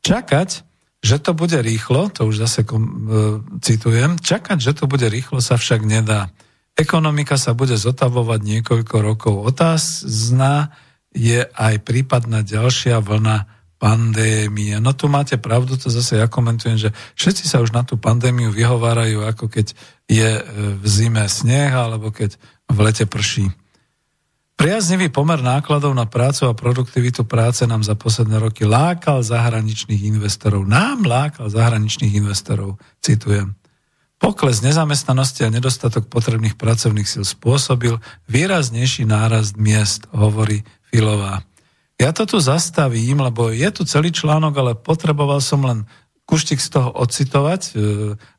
Čakať, 0.00 0.50
že 1.00 1.16
to 1.16 1.32
bude 1.32 1.56
rýchlo, 1.56 2.12
to 2.12 2.28
už 2.28 2.44
zase 2.44 2.60
e, 2.64 2.68
citujem, 3.64 4.20
čakať, 4.20 4.58
že 4.60 4.72
to 4.76 4.84
bude 4.84 5.04
rýchlo 5.08 5.40
sa 5.40 5.56
však 5.56 5.80
nedá. 5.84 6.28
Ekonomika 6.76 7.40
sa 7.40 7.56
bude 7.56 7.76
zotavovať 7.76 8.40
niekoľko 8.40 8.96
rokov. 9.00 9.34
Otázna 9.44 10.72
je 11.12 11.42
aj 11.44 11.74
prípadná 11.82 12.44
ďalšia 12.46 13.02
vlna 13.02 13.48
pandémie. 13.80 14.76
No 14.76 14.92
tu 14.92 15.08
máte 15.08 15.40
pravdu, 15.40 15.80
to 15.80 15.88
zase 15.88 16.20
ja 16.20 16.28
komentujem, 16.28 16.76
že 16.76 16.92
všetci 17.16 17.48
sa 17.48 17.64
už 17.64 17.72
na 17.72 17.80
tú 17.80 17.96
pandémiu 17.96 18.52
vyhovárajú, 18.52 19.24
ako 19.24 19.48
keď 19.48 19.72
je 20.04 20.30
e, 20.36 20.42
v 20.76 20.84
zime 20.84 21.24
sneh 21.24 21.72
alebo 21.72 22.12
keď 22.12 22.36
v 22.68 22.78
lete 22.84 23.08
prší. 23.08 23.48
Priaznivý 24.60 25.08
pomer 25.08 25.40
nákladov 25.40 25.96
na 25.96 26.04
prácu 26.04 26.44
a 26.44 26.52
produktivitu 26.52 27.24
práce 27.24 27.64
nám 27.64 27.80
za 27.80 27.96
posledné 27.96 28.36
roky 28.36 28.68
lákal 28.68 29.24
zahraničných 29.24 30.12
investorov. 30.12 30.68
Nám 30.68 31.08
lákal 31.08 31.48
zahraničných 31.48 32.20
investorov, 32.20 32.76
citujem. 33.00 33.56
Pokles 34.20 34.60
nezamestnanosti 34.60 35.48
a 35.48 35.54
nedostatok 35.54 36.12
potrebných 36.12 36.60
pracovných 36.60 37.08
síl 37.08 37.24
spôsobil 37.24 38.04
výraznejší 38.28 39.08
nárast 39.08 39.56
miest, 39.56 40.04
hovorí 40.12 40.60
Filová. 40.92 41.40
Ja 41.96 42.12
to 42.12 42.28
tu 42.28 42.36
zastavím, 42.36 43.24
lebo 43.24 43.48
je 43.48 43.68
tu 43.72 43.88
celý 43.88 44.12
článok, 44.12 44.52
ale 44.60 44.72
potreboval 44.76 45.40
som 45.40 45.64
len 45.64 45.88
kuštik 46.28 46.60
z 46.60 46.68
toho 46.68 46.92
ocitovať. 47.00 47.62
E, 47.64 47.72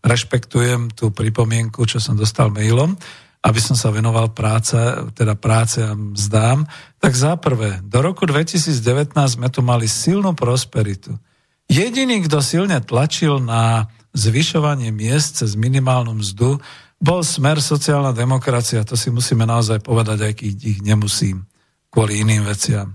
rešpektujem 0.06 0.93
tú 0.93 1.10
pripomienku, 1.10 1.81
čo 1.89 1.98
som 1.98 2.14
dostal 2.14 2.53
mailom 2.53 2.93
aby 3.42 3.58
som 3.58 3.74
sa 3.74 3.90
venoval 3.90 4.38
práce, 4.38 4.78
teda 5.18 5.34
práce 5.34 5.82
a 5.82 5.98
mzdám, 5.98 6.70
tak 7.02 7.18
za 7.18 7.34
prvé, 7.42 7.82
do 7.82 8.00
roku 8.06 8.30
2019 8.30 9.14
sme 9.18 9.50
tu 9.50 9.66
mali 9.66 9.90
silnú 9.90 10.38
prosperitu. 10.38 11.18
Jediný, 11.66 12.22
kto 12.30 12.38
silne 12.44 12.78
tlačil 12.86 13.42
na 13.42 13.90
zvyšovanie 14.14 14.94
miest 14.94 15.42
cez 15.42 15.58
minimálnu 15.58 16.22
mzdu, 16.22 16.62
bol 17.02 17.26
smer 17.26 17.58
sociálna 17.58 18.14
demokracia. 18.14 18.86
To 18.86 18.94
si 18.94 19.10
musíme 19.10 19.50
naozaj 19.50 19.82
povedať, 19.82 20.20
aj 20.22 20.34
keď 20.38 20.54
ich 20.62 20.80
nemusím 20.86 21.50
kvôli 21.90 22.22
iným 22.22 22.46
veciam. 22.46 22.94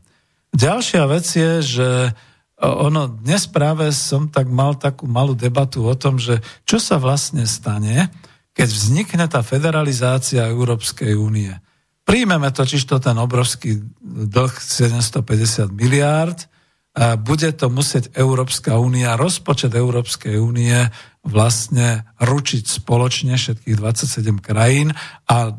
Ďalšia 0.55 1.03
vec 1.11 1.27
je, 1.27 1.53
že 1.61 1.89
ono, 2.63 3.11
dnes 3.11 3.45
práve 3.51 3.91
som 3.93 4.31
tak 4.31 4.49
mal 4.49 4.79
takú 4.79 5.05
malú 5.11 5.37
debatu 5.37 5.85
o 5.85 5.93
tom, 5.99 6.17
že 6.17 6.41
čo 6.65 6.81
sa 6.81 6.97
vlastne 6.97 7.45
stane, 7.45 8.09
keď 8.57 8.69
vznikne 8.73 9.27
tá 9.29 9.45
federalizácia 9.45 10.49
Európskej 10.49 11.13
únie. 11.13 11.53
Príjmeme 12.09 12.49
totiž 12.49 12.89
to 12.89 12.97
ten 12.97 13.21
obrovský 13.21 13.85
dlh 14.01 14.55
750 14.57 15.69
miliárd, 15.77 16.49
a 16.97 17.21
bude 17.21 17.53
to 17.53 17.69
musieť 17.69 18.09
Európska 18.17 18.81
únia, 18.81 19.21
rozpočet 19.21 19.77
Európskej 19.77 20.41
únie 20.41 20.73
vlastne 21.29 22.09
ručiť 22.17 22.65
spoločne 22.65 23.37
všetkých 23.37 23.77
27 23.77 24.41
krajín 24.41 24.97
a 25.29 25.53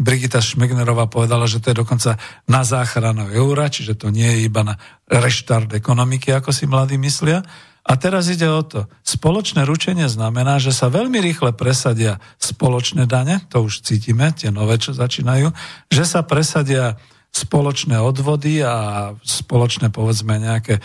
Brigita 0.00 0.40
Šmegnerová 0.40 1.12
povedala, 1.12 1.44
že 1.44 1.60
to 1.60 1.76
je 1.76 1.80
dokonca 1.84 2.16
na 2.48 2.64
záchranu 2.64 3.28
eura, 3.36 3.68
čiže 3.68 4.00
to 4.00 4.08
nie 4.08 4.24
je 4.24 4.48
iba 4.48 4.64
na 4.64 4.80
reštart 5.12 5.76
ekonomiky, 5.76 6.32
ako 6.32 6.56
si 6.56 6.64
mladí 6.64 6.96
myslia. 6.96 7.44
A 7.84 8.00
teraz 8.00 8.32
ide 8.32 8.48
o 8.48 8.64
to. 8.64 8.88
Spoločné 9.04 9.68
ručenie 9.68 10.08
znamená, 10.08 10.56
že 10.56 10.72
sa 10.72 10.88
veľmi 10.88 11.20
rýchle 11.20 11.52
presadia 11.52 12.16
spoločné 12.40 13.04
dane, 13.04 13.44
to 13.52 13.68
už 13.68 13.84
cítime, 13.84 14.32
tie 14.32 14.48
nové, 14.48 14.80
čo 14.80 14.96
začínajú, 14.96 15.52
že 15.92 16.04
sa 16.08 16.24
presadia 16.24 16.96
spoločné 17.34 18.00
odvody 18.00 18.64
a 18.64 19.10
spoločné, 19.20 19.92
povedzme, 19.92 20.40
nejaké 20.40 20.78
e, 20.78 20.82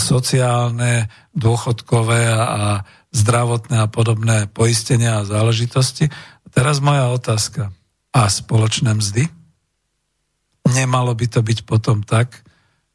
sociálne, 0.00 1.06
dôchodkové 1.36 2.24
a 2.34 2.82
zdravotné 3.14 3.84
a 3.84 3.90
podobné 3.92 4.48
poistenia 4.50 5.20
a 5.20 5.28
záležitosti. 5.28 6.10
Teraz 6.50 6.82
moja 6.82 7.12
otázka. 7.14 7.70
A 8.10 8.26
spoločné 8.26 8.90
mzdy? 8.96 9.30
Nemalo 10.66 11.14
by 11.14 11.26
to 11.30 11.40
byť 11.46 11.58
potom 11.62 12.02
tak, 12.02 12.42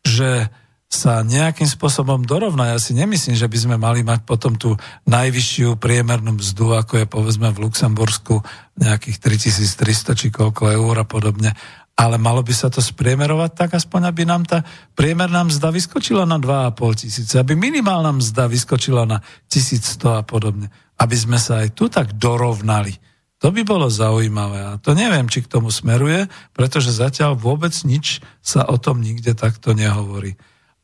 že 0.03 0.51
sa 0.95 1.19
nejakým 1.27 1.67
spôsobom 1.67 2.23
dorovná. 2.23 2.71
Ja 2.71 2.79
si 2.79 2.95
nemyslím, 2.95 3.35
že 3.35 3.51
by 3.51 3.57
sme 3.59 3.75
mali 3.75 4.07
mať 4.07 4.23
potom 4.23 4.55
tú 4.55 4.79
najvyššiu 5.03 5.75
priemernú 5.75 6.39
mzdu, 6.39 6.71
ako 6.79 7.03
je 7.03 7.05
povedzme 7.05 7.51
v 7.51 7.67
Luxembursku 7.67 8.39
nejakých 8.79 9.19
3300 9.19 10.15
či 10.15 10.27
koľko 10.31 10.71
eur 10.71 10.95
a 10.95 11.05
podobne 11.05 11.51
ale 11.95 12.19
malo 12.19 12.43
by 12.43 12.51
sa 12.51 12.67
to 12.67 12.83
spriemerovať 12.83 13.51
tak, 13.55 13.71
aspoň 13.79 14.11
aby 14.11 14.27
nám 14.27 14.43
tá 14.43 14.67
priemerná 14.99 15.47
mzda 15.47 15.71
vyskočila 15.71 16.27
na 16.27 16.35
2,5 16.35 17.01
tisíce, 17.07 17.39
aby 17.39 17.55
minimálna 17.55 18.11
mzda 18.19 18.51
vyskočila 18.51 19.07
na 19.07 19.23
1100 19.47 20.19
a 20.19 20.23
podobne. 20.27 20.67
Aby 20.99 21.15
sme 21.15 21.39
sa 21.39 21.63
aj 21.63 21.71
tu 21.71 21.87
tak 21.87 22.19
dorovnali. 22.19 22.99
To 23.39 23.51
by 23.51 23.63
bolo 23.63 23.87
zaujímavé 23.87 24.59
a 24.63 24.79
to 24.79 24.91
neviem, 24.91 25.27
či 25.31 25.43
k 25.43 25.51
tomu 25.51 25.71
smeruje, 25.71 26.27
pretože 26.51 26.91
zatiaľ 26.91 27.39
vôbec 27.39 27.71
nič 27.87 28.19
sa 28.43 28.67
o 28.67 28.75
tom 28.75 28.99
nikde 28.99 29.31
takto 29.31 29.71
nehovorí. 29.71 30.35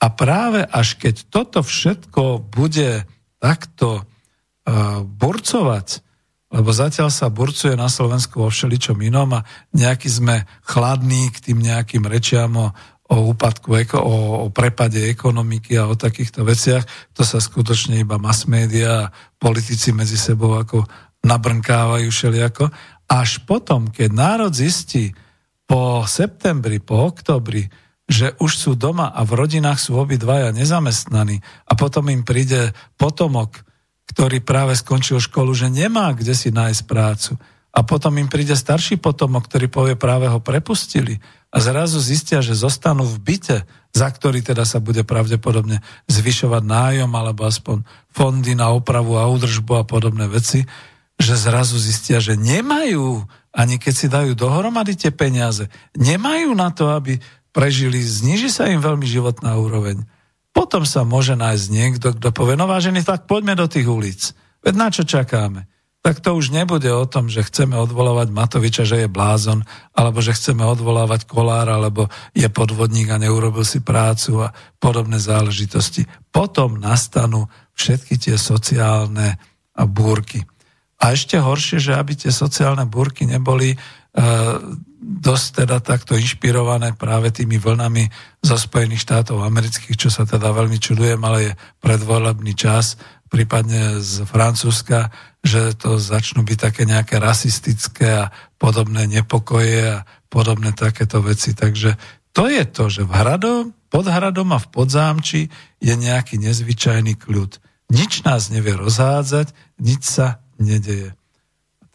A 0.02 0.10
práve 0.10 0.66
až 0.66 0.98
keď 0.98 1.30
toto 1.30 1.62
všetko 1.62 2.42
bude 2.50 3.06
takto 3.38 4.02
uh, 4.02 5.06
burcovať, 5.06 6.02
lebo 6.52 6.70
zatiaľ 6.76 7.14
sa 7.14 7.32
burcuje 7.32 7.80
na 7.80 7.88
Slovensku 7.88 8.44
vo 8.44 8.50
všeličom 8.52 9.00
inom 9.00 9.40
a 9.40 9.46
nejaký 9.72 10.10
sme 10.12 10.44
chladní 10.68 11.32
k 11.32 11.38
tým 11.48 11.64
nejakým 11.64 12.04
rečiam 12.04 12.52
o, 12.60 12.68
o 13.08 13.16
úpadku, 13.32 13.72
o, 13.72 14.04
o 14.46 14.48
prepade 14.52 15.00
ekonomiky 15.08 15.80
a 15.80 15.88
o 15.88 15.96
takýchto 15.96 16.44
veciach. 16.44 16.84
To 17.16 17.24
sa 17.24 17.40
skutočne 17.40 18.04
iba 18.04 18.20
mass 18.20 18.52
media 18.52 19.08
a 19.08 19.12
politici 19.40 19.96
medzi 19.96 20.20
sebou 20.20 20.60
ako 20.60 20.84
nabrnkávajú 21.24 22.12
všelijako. 22.12 22.68
Až 23.08 23.48
potom, 23.48 23.88
keď 23.88 24.10
národ 24.12 24.52
zistí 24.52 25.16
po 25.64 26.04
septembri, 26.04 26.84
po 26.84 27.16
oktobri, 27.16 27.64
že 28.12 28.36
už 28.44 28.52
sú 28.52 28.72
doma 28.76 29.08
a 29.08 29.24
v 29.24 29.40
rodinách 29.40 29.80
sú 29.80 29.96
obidvaja 29.96 30.52
nezamestnaní 30.52 31.40
a 31.64 31.80
potom 31.80 32.12
im 32.12 32.28
príde 32.28 32.76
potomok, 33.00 33.64
ktorý 34.12 34.44
práve 34.44 34.76
skončil 34.76 35.24
školu, 35.24 35.56
že 35.56 35.72
nemá 35.72 36.12
kde 36.12 36.36
si 36.36 36.52
nájsť 36.52 36.82
prácu. 36.84 37.40
A 37.72 37.88
potom 37.88 38.20
im 38.20 38.28
príde 38.28 38.52
starší 38.52 39.00
potomok, 39.00 39.48
ktorý 39.48 39.72
povie 39.72 39.96
práve 39.96 40.28
ho 40.28 40.44
prepustili 40.44 41.24
a 41.56 41.64
zrazu 41.64 42.04
zistia, 42.04 42.44
že 42.44 42.52
zostanú 42.52 43.08
v 43.08 43.16
byte, 43.32 43.64
za 43.96 44.08
ktorý 44.12 44.44
teda 44.44 44.68
sa 44.68 44.84
bude 44.84 45.08
pravdepodobne 45.08 45.80
zvyšovať 46.12 46.64
nájom 46.68 47.12
alebo 47.16 47.48
aspoň 47.48 47.88
fondy 48.12 48.60
na 48.60 48.76
opravu 48.76 49.16
a 49.16 49.24
údržbu 49.32 49.72
a 49.80 49.88
podobné 49.88 50.28
veci, 50.28 50.68
že 51.16 51.36
zrazu 51.40 51.80
zistia, 51.80 52.20
že 52.20 52.36
nemajú, 52.36 53.24
ani 53.56 53.80
keď 53.80 53.94
si 53.94 54.08
dajú 54.12 54.36
dohromady 54.36 55.00
tie 55.00 55.12
peniaze, 55.16 55.72
nemajú 55.96 56.52
na 56.52 56.76
to, 56.76 56.92
aby 56.92 57.20
prežili, 57.52 58.02
zniží 58.04 58.52
sa 58.52 58.68
im 58.68 58.84
veľmi 58.84 59.08
životná 59.08 59.56
úroveň. 59.60 60.04
Potom 60.52 60.84
sa 60.84 61.08
môže 61.08 61.36
nájsť 61.40 61.66
niekto, 61.72 62.08
kto 62.16 62.36
povie, 62.36 62.60
no 62.60 62.68
vážený, 62.68 63.08
tak 63.08 63.28
poďme 63.28 63.56
do 63.56 63.72
tých 63.72 63.88
ulic. 63.88 64.22
Veď 64.60 64.74
na 64.76 64.88
čo 64.92 65.08
čakáme? 65.08 65.72
Tak 66.02 66.18
to 66.18 66.34
už 66.34 66.50
nebude 66.50 66.90
o 66.90 67.06
tom, 67.06 67.30
že 67.30 67.46
chceme 67.46 67.78
odvolávať 67.78 68.34
Matoviča, 68.34 68.90
že 68.90 69.06
je 69.06 69.10
blázon, 69.10 69.62
alebo 69.94 70.18
že 70.18 70.34
chceme 70.34 70.66
odvolávať 70.66 71.30
Kolára, 71.30 71.78
alebo 71.78 72.10
je 72.34 72.50
podvodník 72.50 73.14
a 73.14 73.22
neurobil 73.22 73.62
si 73.62 73.86
prácu 73.86 74.42
a 74.42 74.50
podobné 74.82 75.22
záležitosti. 75.22 76.10
Potom 76.34 76.82
nastanú 76.82 77.46
všetky 77.78 78.18
tie 78.18 78.36
sociálne 78.42 79.38
búrky. 79.78 80.42
A 81.02 81.14
ešte 81.14 81.38
horšie, 81.38 81.78
že 81.78 81.94
aby 81.94 82.18
tie 82.18 82.34
sociálne 82.34 82.90
búrky 82.90 83.30
neboli 83.30 83.78
dosť 85.02 85.64
teda 85.64 85.80
takto 85.80 86.20
inšpirované 86.20 86.94
práve 86.94 87.32
tými 87.32 87.58
vlnami 87.58 88.12
zo 88.44 88.60
Spojených 88.60 89.08
štátov 89.08 89.40
amerických, 89.42 89.98
čo 89.98 90.10
sa 90.12 90.28
teda 90.28 90.52
veľmi 90.52 90.78
čudujem, 90.78 91.22
ale 91.24 91.40
je 91.42 91.52
predvolebný 91.80 92.54
čas, 92.54 93.00
prípadne 93.32 94.04
z 94.04 94.28
Francúzska, 94.28 95.08
že 95.42 95.74
to 95.74 95.96
začnú 95.96 96.44
byť 96.44 96.58
také 96.60 96.84
nejaké 96.84 97.18
rasistické 97.18 98.28
a 98.28 98.32
podobné 98.60 99.08
nepokoje 99.08 100.04
a 100.04 100.04
podobné 100.28 100.76
takéto 100.76 101.24
veci. 101.24 101.56
Takže 101.56 101.96
to 102.36 102.52
je 102.52 102.64
to, 102.68 102.92
že 102.92 103.08
v 103.08 103.12
hradom, 103.16 103.64
pod 103.88 104.06
hradom 104.08 104.52
a 104.52 104.60
v 104.60 104.68
podzámči 104.72 105.42
je 105.80 105.94
nejaký 105.96 106.40
nezvyčajný 106.40 107.16
kľud. 107.16 107.58
Nič 107.92 108.24
nás 108.28 108.52
nevie 108.52 108.76
rozhádzať, 108.76 109.52
nič 109.80 110.02
sa 110.08 110.44
nedeje. 110.60 111.16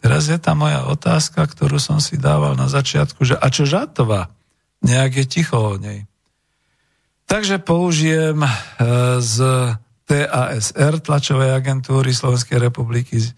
Teraz 0.06 0.30
je 0.30 0.38
tá 0.38 0.54
moja 0.54 0.86
otázka, 0.86 1.42
ktorú 1.42 1.82
som 1.82 1.98
si 1.98 2.14
dával 2.14 2.54
na 2.54 2.70
začiatku, 2.70 3.26
že 3.26 3.34
a 3.34 3.50
čo 3.50 3.66
Žatová? 3.66 4.30
Nejak 4.86 5.18
je 5.18 5.26
ticho 5.26 5.58
o 5.58 5.74
nej. 5.82 6.06
Takže 7.26 7.58
použijem 7.58 8.38
e, 8.38 8.50
z 9.18 9.36
TASR, 10.06 11.02
tlačovej 11.02 11.50
agentúry 11.50 12.14
Slovenskej 12.14 12.70
republiky, 12.70 13.18
e, 13.18 13.30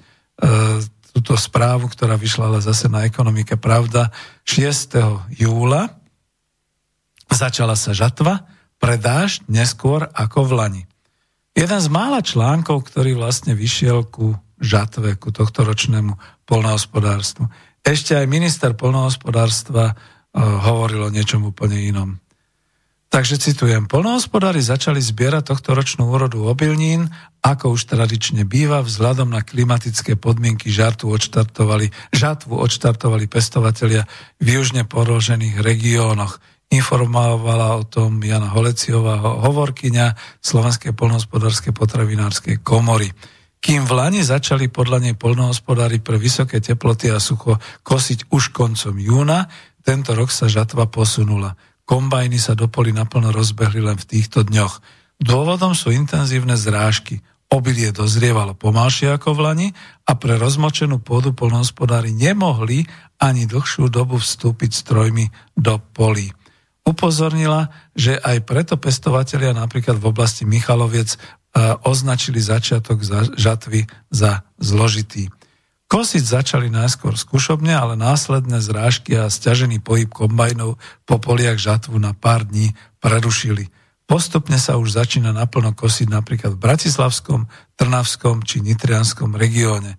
túto 1.16 1.40
správu, 1.40 1.88
ktorá 1.88 2.20
vyšla 2.20 2.52
ale 2.52 2.60
zase 2.60 2.92
na 2.92 3.08
ekonomike 3.08 3.56
Pravda 3.56 4.12
6. 4.44 5.40
júla. 5.40 5.88
Začala 7.32 7.80
sa 7.80 7.96
žatva, 7.96 8.44
predáš 8.76 9.40
neskôr 9.48 10.04
ako 10.12 10.44
v 10.44 10.52
Lani. 10.52 10.82
Jeden 11.56 11.80
z 11.80 11.88
mála 11.88 12.20
článkov, 12.20 12.84
ktorý 12.92 13.16
vlastne 13.16 13.56
vyšiel 13.56 14.04
ku 14.04 14.36
žatve, 14.58 15.14
ku 15.16 15.30
tohto 15.30 15.62
ročnému 15.64 16.18
polnohospodárstvu. 16.46 17.48
Ešte 17.82 18.18
aj 18.18 18.26
minister 18.28 18.74
polnohospodárstva 18.74 19.94
uh, 19.94 19.96
hovoril 20.68 21.08
o 21.08 21.14
niečom 21.14 21.46
úplne 21.46 21.78
inom. 21.80 22.18
Takže 23.08 23.40
citujem, 23.40 23.88
polnohospodári 23.88 24.60
začali 24.60 25.00
zbierať 25.00 25.56
tohto 25.56 25.72
ročnú 25.72 26.12
úrodu 26.12 26.44
obilnín, 26.44 27.08
ako 27.40 27.72
už 27.72 27.88
tradične 27.88 28.44
býva, 28.44 28.84
vzhľadom 28.84 29.32
na 29.32 29.40
klimatické 29.40 30.20
podmienky 30.20 30.68
žartu 30.68 31.08
odštartovali, 31.08 31.88
žatvu 32.12 32.52
odštartovali 32.60 33.24
pestovatelia 33.24 34.04
v 34.36 34.60
južne 34.60 34.84
porožených 34.84 35.56
regiónoch. 35.64 36.36
Informovala 36.68 37.80
o 37.80 37.88
tom 37.88 38.20
Jana 38.20 38.52
Holeciová, 38.52 39.24
hovorkyňa 39.24 40.12
Slovenskej 40.44 40.92
polnohospodárskej 40.92 41.72
potravinárskej 41.72 42.60
komory. 42.60 43.08
Kým 43.58 43.84
v 43.84 43.92
Lani 43.92 44.20
začali 44.22 44.70
podľa 44.70 45.08
nej 45.08 45.14
polnohospodári 45.18 45.98
pre 45.98 46.16
vysoké 46.16 46.62
teploty 46.62 47.10
a 47.10 47.18
sucho 47.18 47.58
kosiť 47.82 48.30
už 48.30 48.54
koncom 48.54 48.94
júna, 48.94 49.50
tento 49.82 50.14
rok 50.14 50.30
sa 50.30 50.46
žatva 50.46 50.86
posunula. 50.86 51.58
Kombajny 51.88 52.36
sa 52.36 52.52
do 52.52 52.68
poli 52.68 52.92
naplno 52.92 53.32
rozbehli 53.32 53.80
len 53.80 53.96
v 53.96 54.08
týchto 54.08 54.44
dňoch. 54.44 54.84
Dôvodom 55.18 55.74
sú 55.74 55.90
intenzívne 55.90 56.54
zrážky. 56.54 57.24
Obilie 57.48 57.96
dozrievalo 57.96 58.52
pomalšie 58.52 59.08
ako 59.16 59.32
v 59.32 59.40
Lani 59.40 59.68
a 60.04 60.12
pre 60.20 60.36
rozmočenú 60.36 61.00
pôdu 61.00 61.32
polnohospodári 61.32 62.12
nemohli 62.12 62.84
ani 63.16 63.48
dlhšiu 63.48 63.88
dobu 63.88 64.20
vstúpiť 64.20 64.70
strojmi 64.76 65.56
do 65.56 65.80
polí. 65.80 66.28
Upozornila, 66.84 67.72
že 67.96 68.20
aj 68.20 68.44
preto 68.44 68.76
pestovatelia 68.76 69.56
napríklad 69.56 69.96
v 69.96 70.08
oblasti 70.12 70.44
Michaloviec 70.44 71.16
označili 71.84 72.38
začiatok 72.38 73.02
žatvy 73.34 73.88
za 74.12 74.46
zložitý. 74.58 75.32
Kosiť 75.88 76.20
začali 76.20 76.68
najskôr 76.68 77.16
skúšobne, 77.16 77.72
ale 77.72 77.96
následné 77.96 78.60
zrážky 78.60 79.16
a 79.16 79.32
stiažený 79.32 79.80
pohyb 79.80 80.12
kombajnov 80.12 80.76
po 81.08 81.16
poliach 81.16 81.56
žatvu 81.56 81.96
na 81.96 82.12
pár 82.12 82.44
dní 82.44 82.76
prerušili. 83.00 83.72
Postupne 84.04 84.60
sa 84.60 84.76
už 84.76 84.96
začína 84.96 85.32
naplno 85.32 85.72
kosiť 85.72 86.08
napríklad 86.12 86.56
v 86.56 86.62
Bratislavskom, 86.64 87.48
Trnavskom 87.76 88.44
či 88.44 88.60
Nitrianskom 88.60 89.32
regióne. 89.32 89.96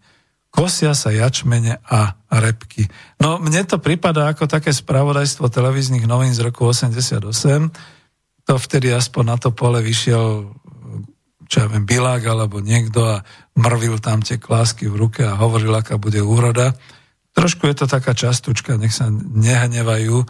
Kosia 0.49 0.98
sa 0.98 1.14
jačmene 1.14 1.77
a 1.86 2.18
repky. 2.34 2.90
No 3.22 3.38
mne 3.38 3.65
to 3.69 3.77
prípada 3.77 4.30
ako 4.30 4.49
také 4.49 4.73
spravodajstvo 4.73 5.45
televíznych 5.49 6.10
novín 6.10 6.34
z 6.34 6.41
roku 6.41 6.65
88. 6.69 7.22
To 8.49 8.53
vtedy 8.57 8.90
aspoň 8.90 9.23
na 9.26 9.38
to 9.38 9.53
pole 9.53 9.77
vyšiel 9.77 10.57
čo 11.50 11.66
ja 11.66 11.68
viem, 11.68 11.84
Bilák 11.84 12.22
alebo 12.30 12.62
niekto 12.62 13.02
a 13.10 13.26
mrvil 13.58 13.98
tam 13.98 14.22
tie 14.22 14.38
klásky 14.38 14.86
v 14.86 15.10
ruke 15.10 15.26
a 15.26 15.34
hovoril, 15.34 15.74
aká 15.74 15.98
bude 15.98 16.22
úroda. 16.22 16.78
Trošku 17.34 17.66
je 17.66 17.76
to 17.82 17.86
taká 17.90 18.14
častučka, 18.14 18.78
nech 18.78 18.94
sa 18.94 19.10
nehnevajú 19.10 20.18
e, 20.22 20.26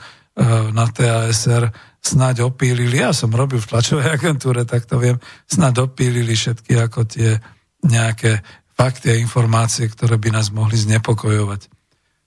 na 0.72 0.88
TASR, 0.88 1.76
snáď 2.00 2.48
opílili, 2.48 3.04
ja 3.04 3.12
som 3.12 3.36
robil 3.36 3.60
v 3.60 3.68
tlačovej 3.68 4.16
agentúre, 4.16 4.64
tak 4.64 4.88
to 4.88 4.96
viem, 4.96 5.20
snáď 5.44 5.92
opílili 5.92 6.32
všetky 6.32 6.80
ako 6.80 7.04
tie 7.04 7.36
nejaké 7.84 8.40
fakty 8.80 9.12
a 9.12 9.20
informácie, 9.20 9.92
ktoré 9.92 10.16
by 10.16 10.32
nás 10.32 10.56
mohli 10.56 10.80
znepokojovať. 10.80 11.68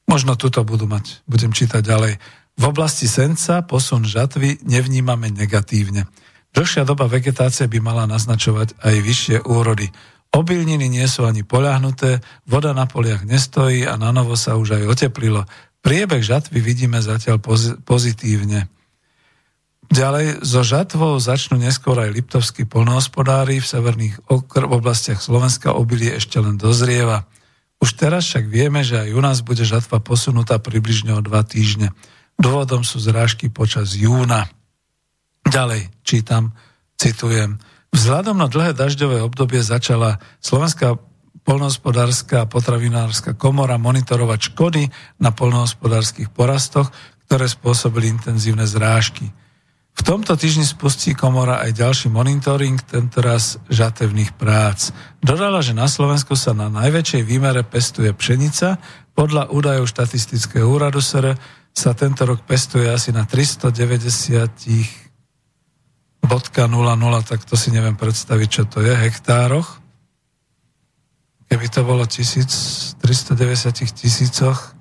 Možno 0.05 0.37
tuto 0.37 0.61
budú 0.69 0.85
mať, 0.85 1.25
budem 1.25 1.57
čítať 1.57 1.81
ďalej. 1.81 2.21
V 2.61 2.65
oblasti 2.69 3.09
senca 3.09 3.65
posun 3.65 4.05
žatvy 4.05 4.61
nevnímame 4.69 5.33
negatívne. 5.33 6.05
Dlhšia 6.53 6.85
doba 6.85 7.09
vegetácie 7.09 7.65
by 7.69 7.79
mala 7.81 8.05
naznačovať 8.05 8.77
aj 8.85 8.97
vyššie 9.01 9.37
úrody. 9.49 9.89
Obilniny 10.33 10.89
nie 10.89 11.05
sú 11.09 11.29
ani 11.29 11.45
poľahnuté, 11.45 12.25
voda 12.49 12.73
na 12.73 12.89
poliach 12.89 13.25
nestojí 13.25 13.85
a 13.85 14.01
na 14.01 14.13
novo 14.13 14.37
sa 14.37 14.57
už 14.57 14.81
aj 14.81 14.85
oteplilo. 14.89 15.45
Priebeh 15.85 16.25
žatvy 16.25 16.61
vidíme 16.61 17.01
zatiaľ 17.05 17.41
pozitívne. 17.85 18.69
Ďalej, 19.93 20.41
so 20.41 20.65
žatvou 20.65 21.21
začnú 21.21 21.61
neskôr 21.61 22.01
aj 22.01 22.17
liptovskí 22.17 22.65
polnohospodári 22.65 23.61
v 23.61 23.67
severných 23.67 24.25
okr- 24.25 24.65
oblastiach 24.65 25.21
Slovenska 25.21 25.77
obilie 25.77 26.17
ešte 26.17 26.41
len 26.41 26.57
dozrieva. 26.57 27.29
Už 27.77 27.99
teraz 28.01 28.25
však 28.25 28.49
vieme, 28.49 28.81
že 28.81 29.05
aj 29.05 29.11
u 29.13 29.21
nás 29.21 29.45
bude 29.45 29.69
žatva 29.69 30.01
posunutá 30.01 30.57
približne 30.57 31.13
o 31.13 31.21
dva 31.21 31.45
týždne. 31.45 31.93
Dôvodom 32.41 32.89
sú 32.89 33.05
zrážky 33.05 33.53
počas 33.53 33.93
júna. 33.93 34.49
Ďalej 35.47 35.91
čítam, 36.07 36.55
citujem. 36.97 37.59
Vzhľadom 37.93 38.41
na 38.41 38.49
dlhé 38.49 38.73
dažďové 38.73 39.21
obdobie 39.21 39.61
začala 39.61 40.17
Slovenská 40.41 40.97
polnohospodárska 41.43 42.47
a 42.47 42.51
potravinárska 42.51 43.35
komora 43.35 43.77
monitorovať 43.77 44.41
škody 44.55 44.89
na 45.19 45.35
polnohospodárskych 45.35 46.31
porastoch, 46.31 46.89
ktoré 47.27 47.51
spôsobili 47.51 48.09
intenzívne 48.09 48.65
zrážky. 48.65 49.29
V 49.93 50.01
tomto 50.01 50.33
týždni 50.41 50.65
spustí 50.65 51.13
komora 51.13 51.61
aj 51.61 51.77
ďalší 51.77 52.09
monitoring, 52.09 52.81
tentoraz 52.81 53.61
žatevných 53.69 54.33
prác. 54.41 54.89
Dodala, 55.21 55.61
že 55.61 55.77
na 55.77 55.85
Slovensku 55.85 56.33
sa 56.33 56.57
na 56.57 56.73
najväčšej 56.73 57.23
výmere 57.29 57.61
pestuje 57.61 58.09
pšenica. 58.17 58.81
Podľa 59.13 59.53
údajov 59.53 59.85
štatistického 59.93 60.65
úradu 60.65 61.05
SR 61.05 61.37
sa 61.77 61.93
tento 61.93 62.25
rok 62.25 62.41
pestuje 62.49 62.89
asi 62.89 63.13
na 63.13 63.29
390 63.29 65.02
bodka 66.23 66.67
00, 66.71 66.99
tak 67.27 67.45
to 67.45 67.59
si 67.59 67.71
neviem 67.75 67.99
predstaviť, 67.99 68.49
čo 68.49 68.63
to 68.65 68.81
je, 68.81 68.95
hektároch. 68.95 69.83
Keby 71.51 71.67
to 71.69 71.85
bolo 71.85 72.09
1390 72.09 72.97
tisícoch, 73.93 74.73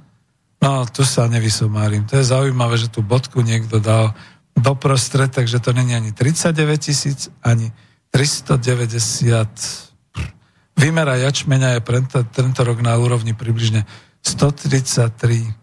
no 0.64 0.88
tu 0.88 1.04
sa 1.04 1.28
nevysomárim. 1.28 2.08
To 2.08 2.22
je 2.22 2.32
zaujímavé, 2.32 2.80
že 2.80 2.88
tú 2.88 3.04
bodku 3.04 3.44
niekto 3.44 3.84
dal 3.84 4.16
doprostred, 4.56 5.32
takže 5.36 5.60
to 5.60 5.76
není 5.76 5.96
ani 5.96 6.16
39 6.16 6.56
tisíc, 6.80 7.28
ani 7.44 7.74
390 8.12 9.92
Výmera 10.82 11.14
jačmeňa 11.14 11.78
je 11.78 11.82
tento 12.34 12.62
rok 12.66 12.82
na 12.82 12.98
úrovni 12.98 13.38
približne 13.38 13.86
133 14.26 15.61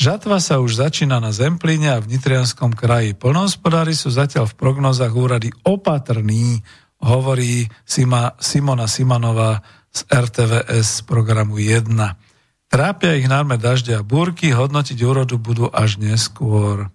žatva 0.00 0.40
sa 0.40 0.64
už 0.64 0.80
začína 0.80 1.20
na 1.20 1.36
Zemplíne 1.36 1.92
a 1.92 2.00
v 2.00 2.16
Nitrianskom 2.16 2.72
kraji. 2.72 3.12
Polnohospodári 3.20 3.92
sú 3.92 4.08
zatiaľ 4.08 4.48
v 4.48 4.56
prognozách 4.56 5.12
úrady 5.12 5.52
opatrní, 5.68 6.64
hovorí 7.04 7.68
Sima, 7.84 8.32
Simona 8.40 8.88
Simanová 8.88 9.60
z 9.92 10.06
RTVS 10.08 11.02
programu 11.04 11.58
1. 11.58 11.84
Trápia 12.70 13.18
ich 13.18 13.26
najmä 13.26 13.58
dažde 13.58 13.98
a 13.98 14.06
búrky, 14.06 14.54
hodnotiť 14.54 14.98
úrodu 15.02 15.42
budú 15.42 15.66
až 15.74 15.98
neskôr. 15.98 16.86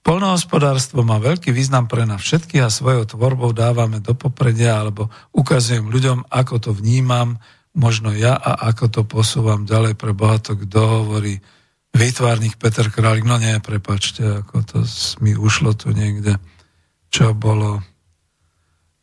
Polnohospodárstvo 0.00 1.04
má 1.04 1.20
veľký 1.20 1.52
význam 1.52 1.84
pre 1.84 2.08
nás 2.08 2.24
všetkých 2.24 2.64
a 2.64 2.72
svojou 2.72 3.04
tvorbou 3.04 3.52
dávame 3.52 4.00
do 4.00 4.16
popredia 4.16 4.80
alebo 4.80 5.12
ukazujem 5.36 5.92
ľuďom, 5.92 6.32
ako 6.32 6.54
to 6.56 6.70
vnímam, 6.72 7.36
možno 7.76 8.16
ja 8.16 8.32
a 8.32 8.72
ako 8.72 8.84
to 8.88 9.02
posúvam 9.04 9.68
ďalej 9.68 9.92
pre 10.00 10.16
bohato, 10.16 10.56
kto 10.56 10.80
hovorí 11.04 11.36
výtvarník 11.92 12.56
Peter 12.56 12.88
Králik. 12.88 13.28
No 13.28 13.36
nie, 13.36 13.60
prepačte, 13.60 14.40
ako 14.40 14.64
to 14.64 14.78
mi 15.20 15.36
ušlo 15.36 15.76
tu 15.76 15.92
niekde, 15.92 16.40
čo 17.12 17.36
bolo 17.36 17.84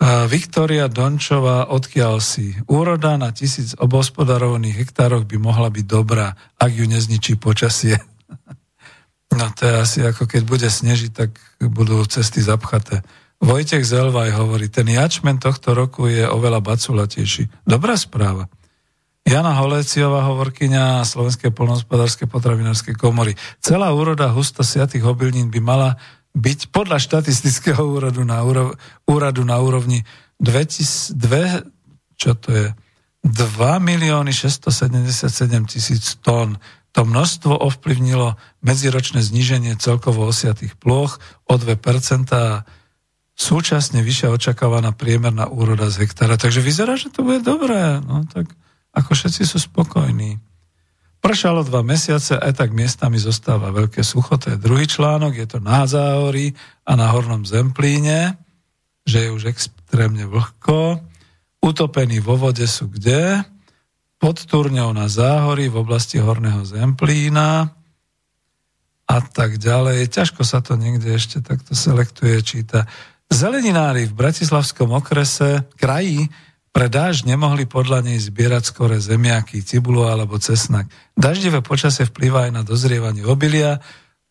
Viktoria 0.03 0.91
Dončová, 0.91 1.71
odkiaľ 1.71 2.19
si? 2.19 2.51
Úroda 2.67 3.15
na 3.15 3.31
tisíc 3.31 3.71
obospodarovaných 3.79 4.83
hektároch 4.83 5.23
by 5.23 5.39
mohla 5.39 5.71
byť 5.71 5.85
dobrá, 5.87 6.35
ak 6.59 6.71
ju 6.71 6.85
nezničí 6.85 7.39
počasie. 7.39 7.99
No 9.35 9.51
to 9.51 9.67
je 9.67 9.75
asi 9.75 9.99
ako 9.99 10.31
keď 10.31 10.47
bude 10.47 10.69
snežiť, 10.71 11.11
tak 11.11 11.35
budú 11.59 11.99
cesty 12.07 12.39
zapchaté. 12.39 13.03
Vojtech 13.43 13.83
Zelvaj 13.83 14.31
hovorí, 14.31 14.71
ten 14.71 14.87
jačmen 14.87 15.43
tohto 15.43 15.75
roku 15.75 16.07
je 16.07 16.23
oveľa 16.23 16.63
baculatejší. 16.63 17.67
Dobrá 17.67 17.99
správa. 17.99 18.47
Jana 19.27 19.57
Holéciová, 19.59 20.23
hovorkyňa 20.31 21.03
Slovenskej 21.03 21.51
polnohospodárskej 21.51 22.31
potravinárskej 22.31 22.95
komory. 22.95 23.35
Celá 23.59 23.91
úroda 23.91 24.31
husto 24.31 24.63
siatých 24.63 25.03
obilnín 25.03 25.51
by 25.51 25.59
mala 25.59 25.89
byť 26.35 26.59
podľa 26.69 26.99
štatistického 26.99 27.79
úradu 27.79 28.27
na, 28.27 28.43
úrov, 28.43 28.75
úradu 29.07 29.47
na 29.47 29.55
úrovni 29.63 30.03
2, 30.39 31.15
čo 32.19 32.31
to 32.35 32.49
je, 32.51 32.67
2 33.25 33.33
milióny 33.81 34.29
677 34.29 35.65
tisíc 35.65 36.19
tón. 36.21 36.61
To 36.93 37.03
množstvo 37.03 37.51
ovplyvnilo 37.57 38.37
medziročné 38.61 39.25
zníženie 39.25 39.75
celkovo 39.81 40.29
osiatých 40.29 40.77
ploch 40.77 41.17
o 41.49 41.57
2% 41.57 41.75
a 42.31 42.63
súčasne 43.35 43.99
vyššia 44.05 44.31
očakávaná 44.31 44.93
priemerná 44.95 45.49
úroda 45.49 45.89
z 45.91 46.05
hektára. 46.05 46.39
Takže 46.39 46.63
vyzerá, 46.63 46.95
že 46.95 47.11
to 47.11 47.25
bude 47.25 47.43
dobré. 47.43 47.99
No 47.99 48.23
tak 48.29 48.47
ako 48.95 49.11
všetci 49.11 49.43
sú 49.43 49.57
spokojní. 49.59 50.39
Pršalo 51.25 51.65
dva 51.65 51.81
mesiace, 51.81 52.37
aj 52.37 52.53
tak 52.53 52.69
miestami 52.69 53.17
zostáva 53.17 53.73
veľké 53.73 54.05
sucho, 54.05 54.37
to 54.37 54.53
je 54.53 54.61
druhý 54.61 54.85
článok, 54.85 55.33
je 55.33 55.47
to 55.49 55.57
na 55.57 55.89
Záhorí 55.89 56.53
a 56.85 56.93
na 56.93 57.09
Hornom 57.09 57.41
Zemplíne, 57.41 58.37
že 59.09 59.25
je 59.25 59.33
už 59.33 59.49
extrémne 59.49 60.29
vlhko. 60.29 61.01
Utopení 61.65 62.21
vo 62.21 62.37
vode 62.37 62.69
sú 62.69 62.85
kde? 62.93 63.41
Pod 64.21 64.37
Turňou 64.37 64.93
na 64.93 65.09
Záhorí 65.09 65.65
v 65.65 65.81
oblasti 65.81 66.21
Horného 66.21 66.61
Zemplína 66.61 67.73
a 69.09 69.17
tak 69.25 69.57
ďalej. 69.57 70.05
Ťažko 70.13 70.45
sa 70.45 70.61
to 70.61 70.77
niekde 70.77 71.09
ešte 71.09 71.41
takto 71.41 71.73
selektuje, 71.73 72.37
číta. 72.45 72.85
Zeleninári 73.33 74.05
v 74.05 74.13
Bratislavskom 74.13 74.93
okrese, 74.93 75.65
kraji, 75.73 76.29
pre 76.75 76.91
dáž 76.91 77.23
nemohli 77.23 77.63
podľa 77.63 78.03
nej 78.03 78.19
zbierať 78.19 78.67
skore 78.67 78.99
zemiaky, 78.99 79.63
cibulu 79.63 80.11
alebo 80.11 80.35
cesnak. 80.35 80.91
Daždivé 81.15 81.63
počasie 81.63 82.03
vplýva 82.03 82.51
aj 82.51 82.51
na 82.51 82.61
dozrievanie 82.67 83.23
obilia, 83.23 83.79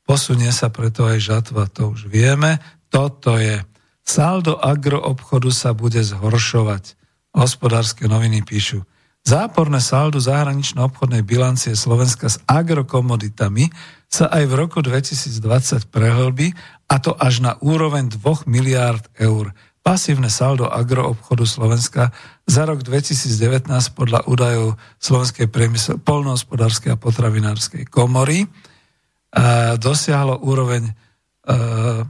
posunie 0.05 0.53
sa 0.53 0.69
preto 0.69 1.09
aj 1.09 1.25
žatva, 1.25 1.73
to 1.73 1.97
už 1.97 2.05
vieme. 2.13 2.61
Toto 2.93 3.41
je. 3.41 3.65
Saldo 4.05 4.61
agroobchodu 4.61 5.49
sa 5.49 5.73
bude 5.73 6.05
zhoršovať. 6.05 7.01
Hospodárske 7.33 8.05
noviny 8.05 8.45
píšu. 8.45 8.85
Záporné 9.25 9.81
saldo 9.81 10.21
zahranično-obchodnej 10.21 11.25
bilancie 11.25 11.73
Slovenska 11.73 12.29
s 12.29 12.37
agrokomoditami 12.45 13.73
sa 14.05 14.29
aj 14.29 14.45
v 14.45 14.53
roku 14.53 14.85
2020 14.85 15.89
prehlbí, 15.89 16.53
a 16.93 17.01
to 17.01 17.17
až 17.17 17.41
na 17.41 17.57
úroveň 17.65 18.13
2 18.13 18.45
miliárd 18.45 19.09
eur. 19.17 19.57
Pasívne 19.85 20.33
saldo 20.33 20.65
agroobchodu 20.65 21.45
Slovenska 21.45 22.09
za 22.49 22.65
rok 22.65 22.81
2019 22.81 23.69
podľa 23.93 24.25
údajov 24.25 24.81
Slovenskej 24.97 25.53
priemysel, 25.53 26.01
polnohospodárskej 26.01 26.97
a 26.97 27.01
potravinárskej 27.01 27.93
komory 27.93 28.49
uh, 28.49 29.77
dosiahlo 29.77 30.41
úroveň 30.41 30.89
uh, 30.89 32.01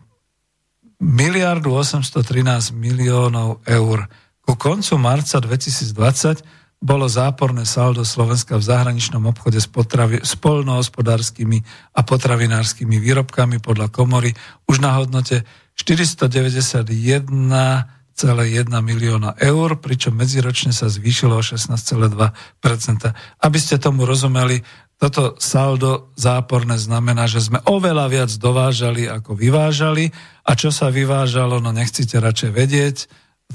miliardu 1.02 1.74
813 1.74 2.78
miliónov 2.78 3.66
eur. 3.66 4.06
Ku 4.46 4.54
koncu 4.54 4.94
marca 4.94 5.42
2020 5.42 6.78
bolo 6.78 7.10
záporné 7.10 7.66
saldo 7.66 8.06
Slovenska 8.06 8.54
v 8.54 8.70
zahraničnom 8.70 9.26
obchode 9.26 9.58
s, 9.58 9.66
potravi- 9.66 10.22
s 10.22 10.38
polnohospodárskymi 10.38 11.58
a 11.96 12.06
potravinárskymi 12.06 13.02
výrobkami 13.02 13.58
podľa 13.58 13.90
komory 13.90 14.30
už 14.70 14.78
na 14.78 14.94
hodnote 14.94 15.42
491,1 15.74 18.70
milióna 18.70 19.34
eur, 19.42 19.74
pričom 19.82 20.14
medziročne 20.14 20.70
sa 20.70 20.86
zvýšilo 20.86 21.34
o 21.38 21.42
16,2 21.42 23.10
Aby 23.42 23.58
ste 23.58 23.82
tomu 23.82 24.06
rozumeli, 24.06 24.62
toto 24.94 25.34
saldo 25.42 26.14
záporné 26.14 26.78
znamená, 26.78 27.26
že 27.26 27.42
sme 27.42 27.58
oveľa 27.66 28.06
viac 28.08 28.30
dovážali, 28.38 29.10
ako 29.10 29.34
vyvážali. 29.34 30.14
A 30.46 30.54
čo 30.54 30.70
sa 30.70 30.88
vyvážalo, 30.88 31.58
no 31.58 31.74
nechcete 31.74 32.22
radšej 32.22 32.50
vedieť. 32.54 32.96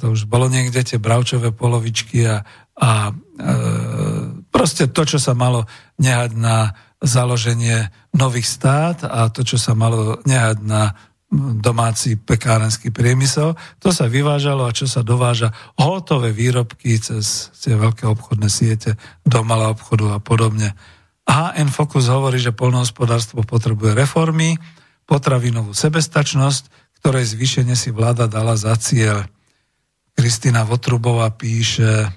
To 0.03 0.13
už 0.13 0.29
bolo 0.29 0.51
niekde 0.51 0.83
tie 0.85 1.01
bravčové 1.01 1.55
polovičky 1.55 2.27
a, 2.27 2.45
a 2.77 3.09
e, 3.09 3.11
proste 4.53 4.91
to, 4.91 5.01
čo 5.07 5.17
sa 5.17 5.33
malo 5.33 5.65
nehať 5.97 6.37
na 6.37 6.75
založenie 6.99 7.89
nových 8.11 8.45
stát 8.45 9.07
a 9.07 9.31
to, 9.31 9.47
čo 9.47 9.55
sa 9.55 9.71
malo 9.73 10.19
nehať 10.27 10.59
na 10.61 10.93
domáci 11.61 12.17
pekárenský 12.17 12.89
priemysel. 12.89 13.53
To 13.85 13.93
sa 13.93 14.09
vyvážalo 14.09 14.65
a 14.65 14.73
čo 14.73 14.89
sa 14.89 15.05
dováža 15.05 15.53
hotové 15.77 16.33
výrobky 16.33 16.97
cez 16.97 17.53
tie 17.61 17.77
veľké 17.77 18.09
obchodné 18.09 18.49
siete 18.49 18.97
do 19.21 19.45
malého 19.45 19.77
obchodu 19.77 20.17
a 20.17 20.19
podobne. 20.19 20.73
HN 21.29 21.69
Focus 21.69 22.09
hovorí, 22.09 22.41
že 22.41 22.49
polnohospodárstvo 22.49 23.45
potrebuje 23.45 23.93
reformy, 23.93 24.57
potravinovú 25.05 25.77
sebestačnosť, 25.77 26.97
ktorej 27.01 27.29
zvýšenie 27.37 27.77
si 27.77 27.93
vláda 27.93 28.25
dala 28.25 28.57
za 28.57 28.73
cieľ. 28.81 29.29
Kristina 30.17 30.65
Votrubová 30.65 31.29
píše, 31.29 32.09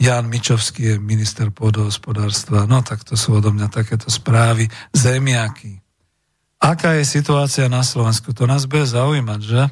Jan 0.00 0.30
Mičovský 0.30 0.96
je 0.96 0.96
minister 0.96 1.52
pôdohospodárstva. 1.52 2.64
No 2.64 2.80
tak 2.80 3.04
to 3.04 3.18
sú 3.18 3.36
odo 3.36 3.52
mňa 3.52 3.68
takéto 3.68 4.08
správy. 4.08 4.70
Zemiaky. 4.96 5.79
Aká 6.60 7.00
je 7.00 7.08
situácia 7.08 7.72
na 7.72 7.80
Slovensku? 7.80 8.36
To 8.36 8.44
nás 8.44 8.68
bude 8.68 8.84
zaujímať, 8.84 9.40
že? 9.40 9.62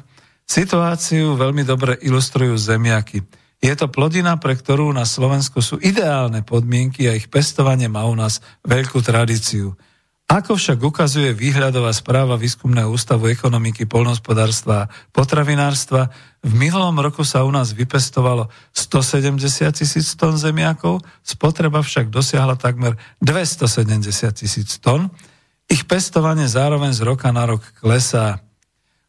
Situáciu 0.49 1.37
veľmi 1.37 1.61
dobre 1.61 1.93
ilustrujú 2.01 2.57
zemiaky. 2.57 3.21
Je 3.61 3.73
to 3.77 3.85
plodina, 3.93 4.33
pre 4.41 4.57
ktorú 4.57 4.89
na 4.89 5.05
Slovensku 5.05 5.61
sú 5.61 5.77
ideálne 5.77 6.41
podmienky 6.41 7.05
a 7.05 7.13
ich 7.13 7.29
pestovanie 7.29 7.85
má 7.85 8.09
u 8.09 8.17
nás 8.17 8.41
veľkú 8.65 9.05
tradíciu. 9.05 9.77
Ako 10.29 10.57
však 10.57 10.81
ukazuje 10.81 11.33
výhľadová 11.33 11.89
správa 11.93 12.37
Výskumného 12.37 12.93
ústavu 12.93 13.29
ekonomiky, 13.33 13.89
polnospodárstva 13.89 14.85
a 14.85 14.89
potravinárstva, 15.09 16.09
v 16.45 16.53
minulom 16.53 16.93
roku 17.01 17.25
sa 17.25 17.41
u 17.45 17.51
nás 17.53 17.73
vypestovalo 17.73 18.49
170 18.73 19.41
tisíc 19.73 20.13
tón 20.13 20.37
zemiakov, 20.37 21.01
spotreba 21.25 21.81
však 21.81 22.13
dosiahla 22.13 22.57
takmer 22.61 22.97
270 23.21 24.05
tisíc 24.33 24.77
tón 24.77 25.09
ich 25.69 25.85
pestovanie 25.85 26.49
zároveň 26.49 26.91
z 26.97 27.05
roka 27.05 27.29
na 27.29 27.45
rok 27.45 27.61
klesá. 27.77 28.41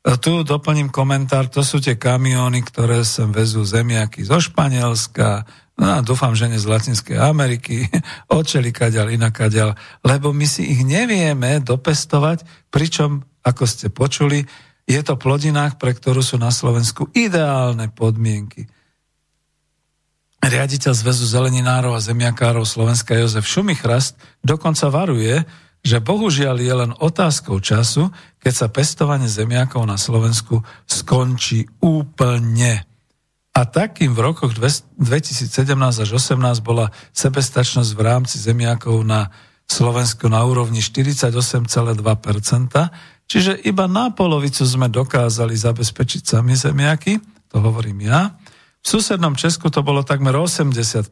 A 0.01 0.17
tu 0.17 0.45
doplním 0.45 0.89
komentár, 0.93 1.49
to 1.49 1.61
sú 1.61 1.81
tie 1.81 1.97
kamióny, 1.97 2.65
ktoré 2.65 3.05
sem 3.05 3.33
vezú 3.33 3.65
zemiaky 3.65 4.25
zo 4.25 4.41
Španielska, 4.41 5.45
no 5.77 5.87
a 5.97 5.99
dúfam, 6.01 6.33
že 6.33 6.49
nie 6.49 6.61
z 6.61 6.69
Latinskej 6.69 7.21
Ameriky, 7.21 7.85
odčeli 8.33 8.73
kaďal, 8.73 9.13
inakaďal, 9.13 9.77
lebo 10.05 10.33
my 10.33 10.45
si 10.49 10.69
ich 10.69 10.85
nevieme 10.85 11.61
dopestovať, 11.61 12.45
pričom, 12.73 13.25
ako 13.45 13.65
ste 13.65 13.93
počuli, 13.93 14.45
je 14.89 15.01
to 15.05 15.21
plodinách, 15.21 15.77
pre 15.77 15.93
ktorú 15.93 16.25
sú 16.25 16.41
na 16.41 16.49
Slovensku 16.49 17.13
ideálne 17.13 17.93
podmienky. 17.93 18.69
Riaditeľ 20.41 20.97
Zväzu 20.97 21.29
zeleninárov 21.29 21.93
a 21.93 22.01
zemiakárov 22.01 22.65
Slovenska 22.65 23.13
Jozef 23.13 23.45
Šumichrast 23.45 24.17
dokonca 24.41 24.89
varuje, 24.89 25.45
že 25.81 25.99
bohužiaľ 26.01 26.57
je 26.61 26.75
len 26.77 26.93
otázkou 26.93 27.57
času, 27.61 28.13
keď 28.41 28.53
sa 28.53 28.67
pestovanie 28.69 29.29
zemiakov 29.29 29.85
na 29.89 29.97
Slovensku 29.97 30.61
skončí 30.85 31.65
úplne. 31.81 32.85
A 33.51 33.61
takým 33.67 34.15
v 34.15 34.21
rokoch 34.31 34.55
2017 34.55 35.51
až 35.77 36.09
2018 36.09 36.61
bola 36.63 36.93
sebestačnosť 37.17 37.91
v 37.97 38.01
rámci 38.01 38.37
zemiakov 38.39 39.03
na 39.03 39.33
Slovensku 39.71 40.27
na 40.27 40.43
úrovni 40.43 40.83
48,2%, 40.83 41.31
čiže 43.31 43.53
iba 43.63 43.87
na 43.87 44.11
polovicu 44.11 44.67
sme 44.67 44.91
dokázali 44.91 45.55
zabezpečiť 45.55 46.23
sami 46.27 46.59
zemiaky, 46.59 47.23
to 47.51 47.57
hovorím 47.63 48.07
ja. 48.07 48.35
V 48.83 48.87
susednom 48.87 49.39
Česku 49.39 49.71
to 49.71 49.87
bolo 49.87 50.03
takmer 50.03 50.35
80%. 50.35 51.11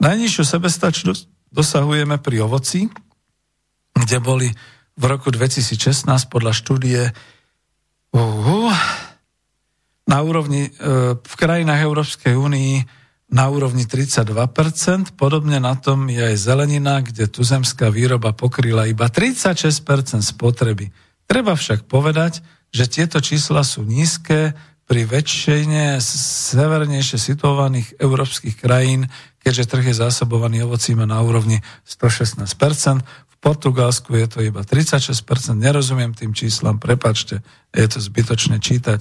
Najnižšiu 0.00 0.44
sebestačnosť 0.44 1.52
dosahujeme 1.52 2.20
pri 2.20 2.44
ovoci, 2.44 2.88
kde 3.94 4.18
boli 4.22 4.48
v 5.00 5.04
roku 5.08 5.32
2016 5.32 6.06
podľa 6.28 6.52
štúdie 6.52 7.00
uh, 7.10 8.72
na 10.06 10.18
úrovni, 10.20 10.68
uh, 10.68 11.16
v 11.16 11.34
krajinách 11.38 11.80
Európskej 11.80 12.34
únii 12.36 13.00
na 13.30 13.46
úrovni 13.46 13.86
32%, 13.86 15.14
podobne 15.14 15.62
na 15.62 15.78
tom 15.78 16.10
je 16.10 16.18
aj 16.18 16.36
zelenina, 16.36 16.98
kde 16.98 17.30
tuzemská 17.30 17.86
výroba 17.86 18.34
pokryla 18.34 18.90
iba 18.90 19.06
36% 19.06 20.18
spotreby. 20.18 20.90
Treba 21.30 21.54
však 21.54 21.86
povedať, 21.86 22.42
že 22.74 22.90
tieto 22.90 23.22
čísla 23.22 23.62
sú 23.62 23.86
nízke 23.86 24.54
pri 24.90 25.06
väčšine 25.06 26.02
severnejšie 26.50 27.18
situovaných 27.22 27.94
európskych 28.02 28.58
krajín, 28.58 29.06
keďže 29.40 29.68
trh 29.68 29.84
je 29.90 30.00
zásobovaný 30.00 30.68
ovocím 30.68 31.02
na 31.04 31.18
úrovni 31.24 31.64
116%. 31.88 32.46
Portugalsku 33.40 34.12
je 34.20 34.26
to 34.28 34.38
iba 34.44 34.60
36%, 34.60 35.24
nerozumiem 35.56 36.12
tým 36.12 36.36
číslam, 36.36 36.76
prepačte, 36.76 37.40
je 37.72 37.88
to 37.88 37.96
zbytočné 37.96 38.60
čítať, 38.60 39.00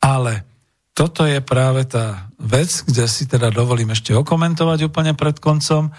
ale 0.00 0.48
toto 0.96 1.28
je 1.28 1.44
práve 1.44 1.84
tá 1.84 2.32
vec, 2.40 2.70
kde 2.88 3.04
si 3.04 3.28
teda 3.28 3.52
dovolím 3.52 3.92
ešte 3.92 4.16
okomentovať 4.16 4.88
úplne 4.88 5.12
pred 5.12 5.36
koncom. 5.36 5.92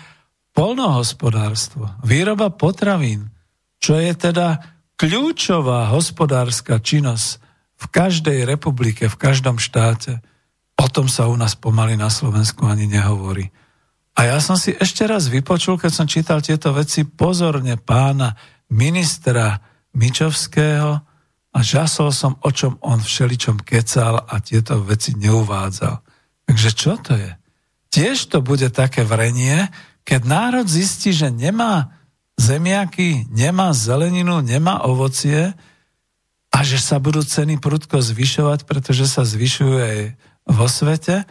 Polnohospodárstvo, 0.56 1.94
výroba 2.02 2.50
potravín, 2.50 3.30
čo 3.78 4.00
je 4.00 4.16
teda 4.16 4.64
kľúčová 4.96 5.92
hospodárska 5.92 6.80
činnosť 6.80 7.44
v 7.76 7.86
každej 7.92 8.48
republike, 8.48 9.12
v 9.12 9.20
každom 9.20 9.60
štáte. 9.60 10.24
O 10.80 10.88
tom 10.88 11.12
sa 11.12 11.28
u 11.28 11.36
nás 11.36 11.60
pomaly 11.60 12.00
na 12.00 12.08
Slovensku 12.08 12.64
ani 12.64 12.88
nehovorí. 12.88 13.52
A 14.16 14.20
ja 14.32 14.40
som 14.40 14.56
si 14.56 14.72
ešte 14.72 15.04
raz 15.04 15.28
vypočul, 15.28 15.76
keď 15.76 15.92
som 15.92 16.08
čítal 16.08 16.40
tieto 16.40 16.72
veci, 16.72 17.04
pozorne 17.04 17.76
pána 17.76 18.36
ministra 18.72 19.60
Mičovského 19.96 20.92
a 21.56 21.60
žasol 21.60 22.16
som, 22.16 22.40
o 22.40 22.50
čom 22.52 22.80
on 22.84 23.04
všeličom 23.04 23.64
kecal 23.64 24.24
a 24.24 24.36
tieto 24.40 24.80
veci 24.84 25.16
neuvádzal. 25.20 26.00
Takže 26.48 26.70
čo 26.72 26.96
to 27.00 27.16
je? 27.16 27.32
Tiež 27.92 28.28
to 28.32 28.44
bude 28.44 28.72
také 28.76 29.08
vrenie, 29.08 29.72
Keď 30.06 30.22
národ 30.22 30.70
zistí, 30.70 31.10
že 31.10 31.34
nemá 31.34 31.90
zemiaky, 32.38 33.26
nemá 33.34 33.74
zeleninu, 33.74 34.38
nemá 34.46 34.86
ovocie 34.86 35.58
a 36.54 36.58
že 36.62 36.78
sa 36.78 37.02
budú 37.02 37.26
ceny 37.26 37.58
prudko 37.58 38.00
zvyšovať, 38.06 38.70
pretože 38.70 39.10
sa 39.10 39.26
zvyšujú 39.26 39.76
aj 39.82 40.00
vo 40.46 40.70
svete 40.70 41.26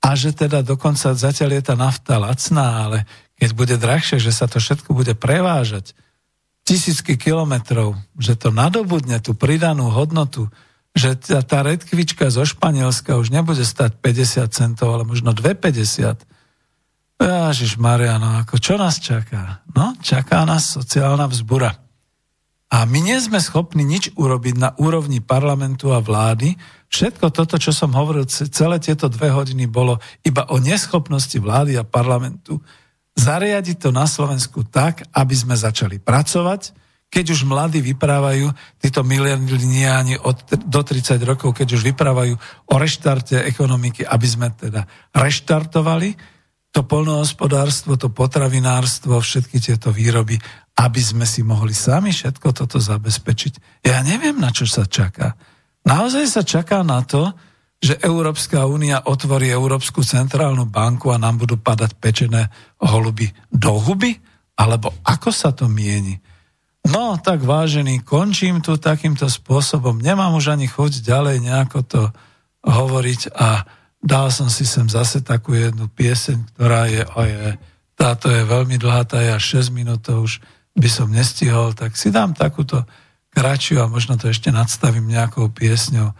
a 0.00 0.16
že 0.16 0.32
teda 0.32 0.64
dokonca 0.64 1.12
zatiaľ 1.12 1.60
je 1.60 1.62
tá 1.62 1.74
nafta 1.76 2.16
lacná, 2.16 2.88
ale 2.88 2.98
keď 3.36 3.50
bude 3.52 3.76
drahšie, 3.76 4.16
že 4.20 4.32
sa 4.32 4.48
to 4.48 4.60
všetko 4.60 4.96
bude 4.96 5.12
prevážať 5.16 5.92
tisícky 6.64 7.16
kilometrov, 7.16 7.96
že 8.16 8.36
to 8.36 8.52
nadobudne 8.52 9.16
tú 9.20 9.32
pridanú 9.36 9.92
hodnotu, 9.92 10.48
že 10.92 11.16
tá, 11.16 11.40
tá 11.44 11.64
redkvička 11.64 12.28
zo 12.28 12.44
Španielska 12.44 13.16
už 13.16 13.32
nebude 13.32 13.62
stať 13.62 13.96
50 14.00 14.50
centov, 14.50 14.92
ale 14.92 15.04
možno 15.06 15.32
2,50. 15.32 16.26
Ježiš 17.20 17.76
Mariano, 17.76 18.40
ako 18.40 18.56
čo 18.56 18.74
nás 18.80 18.96
čaká? 18.96 19.60
No, 19.76 19.92
čaká 20.00 20.48
nás 20.48 20.72
sociálna 20.72 21.28
vzbura. 21.28 21.76
A 22.70 22.86
my 22.86 22.98
nie 23.02 23.18
sme 23.18 23.42
schopní 23.42 23.82
nič 23.82 24.14
urobiť 24.14 24.54
na 24.56 24.70
úrovni 24.78 25.20
parlamentu 25.20 25.90
a 25.90 25.98
vlády. 25.98 26.54
Všetko 26.90 27.30
toto, 27.30 27.54
čo 27.54 27.70
som 27.70 27.94
hovoril, 27.94 28.26
celé 28.26 28.82
tieto 28.82 29.06
dve 29.06 29.30
hodiny 29.30 29.70
bolo 29.70 30.02
iba 30.26 30.50
o 30.50 30.58
neschopnosti 30.58 31.38
vlády 31.38 31.78
a 31.78 31.86
parlamentu 31.86 32.58
zariadiť 33.14 33.76
to 33.78 33.90
na 33.94 34.10
Slovensku 34.10 34.66
tak, 34.66 35.06
aby 35.14 35.34
sme 35.34 35.54
začali 35.54 36.02
pracovať, 36.02 36.74
keď 37.10 37.26
už 37.34 37.46
mladí 37.46 37.82
vyprávajú, 37.82 38.50
títo 38.78 39.02
mileniáni 39.02 40.18
od, 40.22 40.46
do 40.66 40.80
30 40.82 41.18
rokov, 41.26 41.58
keď 41.58 41.74
už 41.74 41.82
vyprávajú 41.94 42.34
o 42.70 42.74
reštarte 42.78 43.38
ekonomiky, 43.50 44.06
aby 44.06 44.26
sme 44.26 44.54
teda 44.54 44.86
reštartovali 45.10 46.14
to 46.70 46.86
polnohospodárstvo, 46.86 47.98
to 47.98 48.14
potravinárstvo, 48.14 49.18
všetky 49.18 49.58
tieto 49.58 49.90
výroby, 49.90 50.38
aby 50.78 51.02
sme 51.02 51.26
si 51.26 51.42
mohli 51.42 51.74
sami 51.74 52.14
všetko 52.14 52.54
toto 52.54 52.78
zabezpečiť. 52.78 53.82
Ja 53.90 54.06
neviem, 54.06 54.38
na 54.38 54.54
čo 54.54 54.70
sa 54.70 54.86
čaká. 54.86 55.34
Naozaj 55.84 56.24
sa 56.28 56.42
čaká 56.44 56.84
na 56.84 57.00
to, 57.04 57.32
že 57.80 57.96
Európska 58.04 58.68
únia 58.68 59.00
otvorí 59.08 59.48
Európsku 59.48 60.04
centrálnu 60.04 60.68
banku 60.68 61.08
a 61.08 61.16
nám 61.16 61.40
budú 61.40 61.56
padať 61.56 61.96
pečené 61.96 62.52
holuby 62.76 63.32
do 63.48 63.80
huby? 63.80 64.20
Alebo 64.60 64.92
ako 65.00 65.32
sa 65.32 65.56
to 65.56 65.64
mieni? 65.64 66.20
No, 66.84 67.16
tak 67.16 67.40
vážený, 67.40 68.04
končím 68.04 68.60
tu 68.60 68.76
takýmto 68.76 69.28
spôsobom. 69.28 70.00
Nemám 70.00 70.36
už 70.36 70.52
ani 70.52 70.68
chuť 70.68 71.00
ďalej 71.00 71.40
nejako 71.40 71.78
to 71.84 72.02
hovoriť 72.64 73.32
a 73.32 73.64
dal 74.00 74.28
som 74.32 74.52
si 74.52 74.68
sem 74.68 74.88
zase 74.88 75.24
takú 75.24 75.56
jednu 75.56 75.88
pieseň, 75.92 76.56
ktorá 76.56 76.88
je, 76.88 77.04
oje, 77.16 77.56
táto 77.96 78.32
je 78.32 78.44
veľmi 78.44 78.80
dlhá, 78.80 79.04
tá 79.04 79.20
je 79.20 79.32
až 79.32 79.44
6 79.64 79.76
minút, 79.76 80.04
to 80.04 80.24
už 80.24 80.40
by 80.76 80.88
som 80.88 81.12
nestihol, 81.12 81.76
tak 81.76 81.96
si 81.96 82.08
dám 82.08 82.32
takúto 82.32 82.84
kratšiu 83.32 83.82
a 83.82 83.90
možno 83.90 84.18
to 84.18 84.28
ešte 84.30 84.50
nadstavím 84.50 85.06
nejakou 85.06 85.50
piesňou 85.50 86.12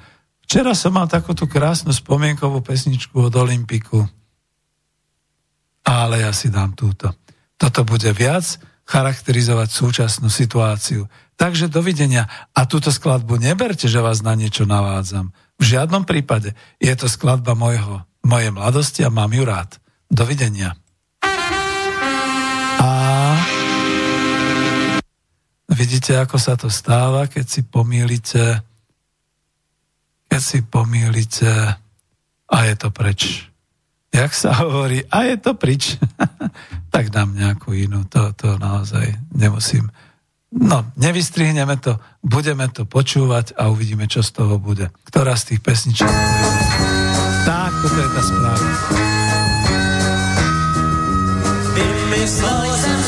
Včera 0.51 0.75
som 0.75 0.99
mal 0.99 1.07
takúto 1.07 1.47
krásnu 1.47 1.95
spomienkovú 1.95 2.59
pesničku 2.59 3.15
od 3.23 3.31
Olympiku, 3.39 4.03
ale 5.87 6.27
ja 6.27 6.35
si 6.35 6.51
dám 6.51 6.75
túto. 6.75 7.15
Toto 7.55 7.87
bude 7.87 8.11
viac 8.11 8.59
charakterizovať 8.83 9.71
súčasnú 9.71 10.27
situáciu. 10.27 11.07
Takže 11.39 11.71
dovidenia. 11.71 12.27
A 12.51 12.67
túto 12.67 12.91
skladbu 12.91 13.39
neberte, 13.39 13.87
že 13.87 14.03
vás 14.03 14.27
na 14.27 14.35
niečo 14.35 14.67
navádzam. 14.67 15.31
V 15.55 15.63
žiadnom 15.63 16.03
prípade. 16.03 16.59
Je 16.83 16.91
to 16.99 17.07
skladba 17.07 17.55
mojho, 17.55 18.03
mojej 18.27 18.51
mladosti 18.51 19.07
a 19.07 19.15
mám 19.15 19.31
ju 19.31 19.47
rád. 19.47 19.79
Dovidenia. 20.11 20.75
Vidíte, 25.71 26.19
ako 26.19 26.37
sa 26.37 26.59
to 26.59 26.69
stáva, 26.69 27.31
keď 27.31 27.47
si 27.47 27.61
pomýlite 27.63 28.63
keď 30.31 30.41
si 30.41 30.59
pomýlite 30.63 31.51
a 32.51 32.57
je 32.71 32.75
to 32.79 32.95
preč. 32.95 33.51
Jak 34.15 34.31
sa 34.31 34.63
hovorí, 34.63 35.03
a 35.11 35.27
je 35.27 35.37
to 35.39 35.59
prič, 35.59 35.99
tak 36.95 37.11
dám 37.11 37.35
nejakú 37.35 37.75
inú. 37.75 38.07
To, 38.15 38.31
to 38.35 38.55
naozaj 38.59 39.11
nemusím. 39.35 39.91
No, 40.51 40.87
nevystrihneme 40.99 41.79
to, 41.79 41.99
budeme 42.23 42.67
to 42.71 42.87
počúvať 42.87 43.55
a 43.55 43.71
uvidíme, 43.71 44.07
čo 44.11 44.23
z 44.23 44.31
toho 44.35 44.59
bude. 44.59 44.91
Ktorá 45.07 45.39
z 45.39 45.55
tých 45.55 45.61
pesničiek 45.63 46.11
Tak, 47.47 47.71
toto 47.71 47.99
je 47.99 48.09
tá 48.11 48.23
správa. 48.23 48.69
Vymyslel 51.75 52.67
jsem 52.79 53.00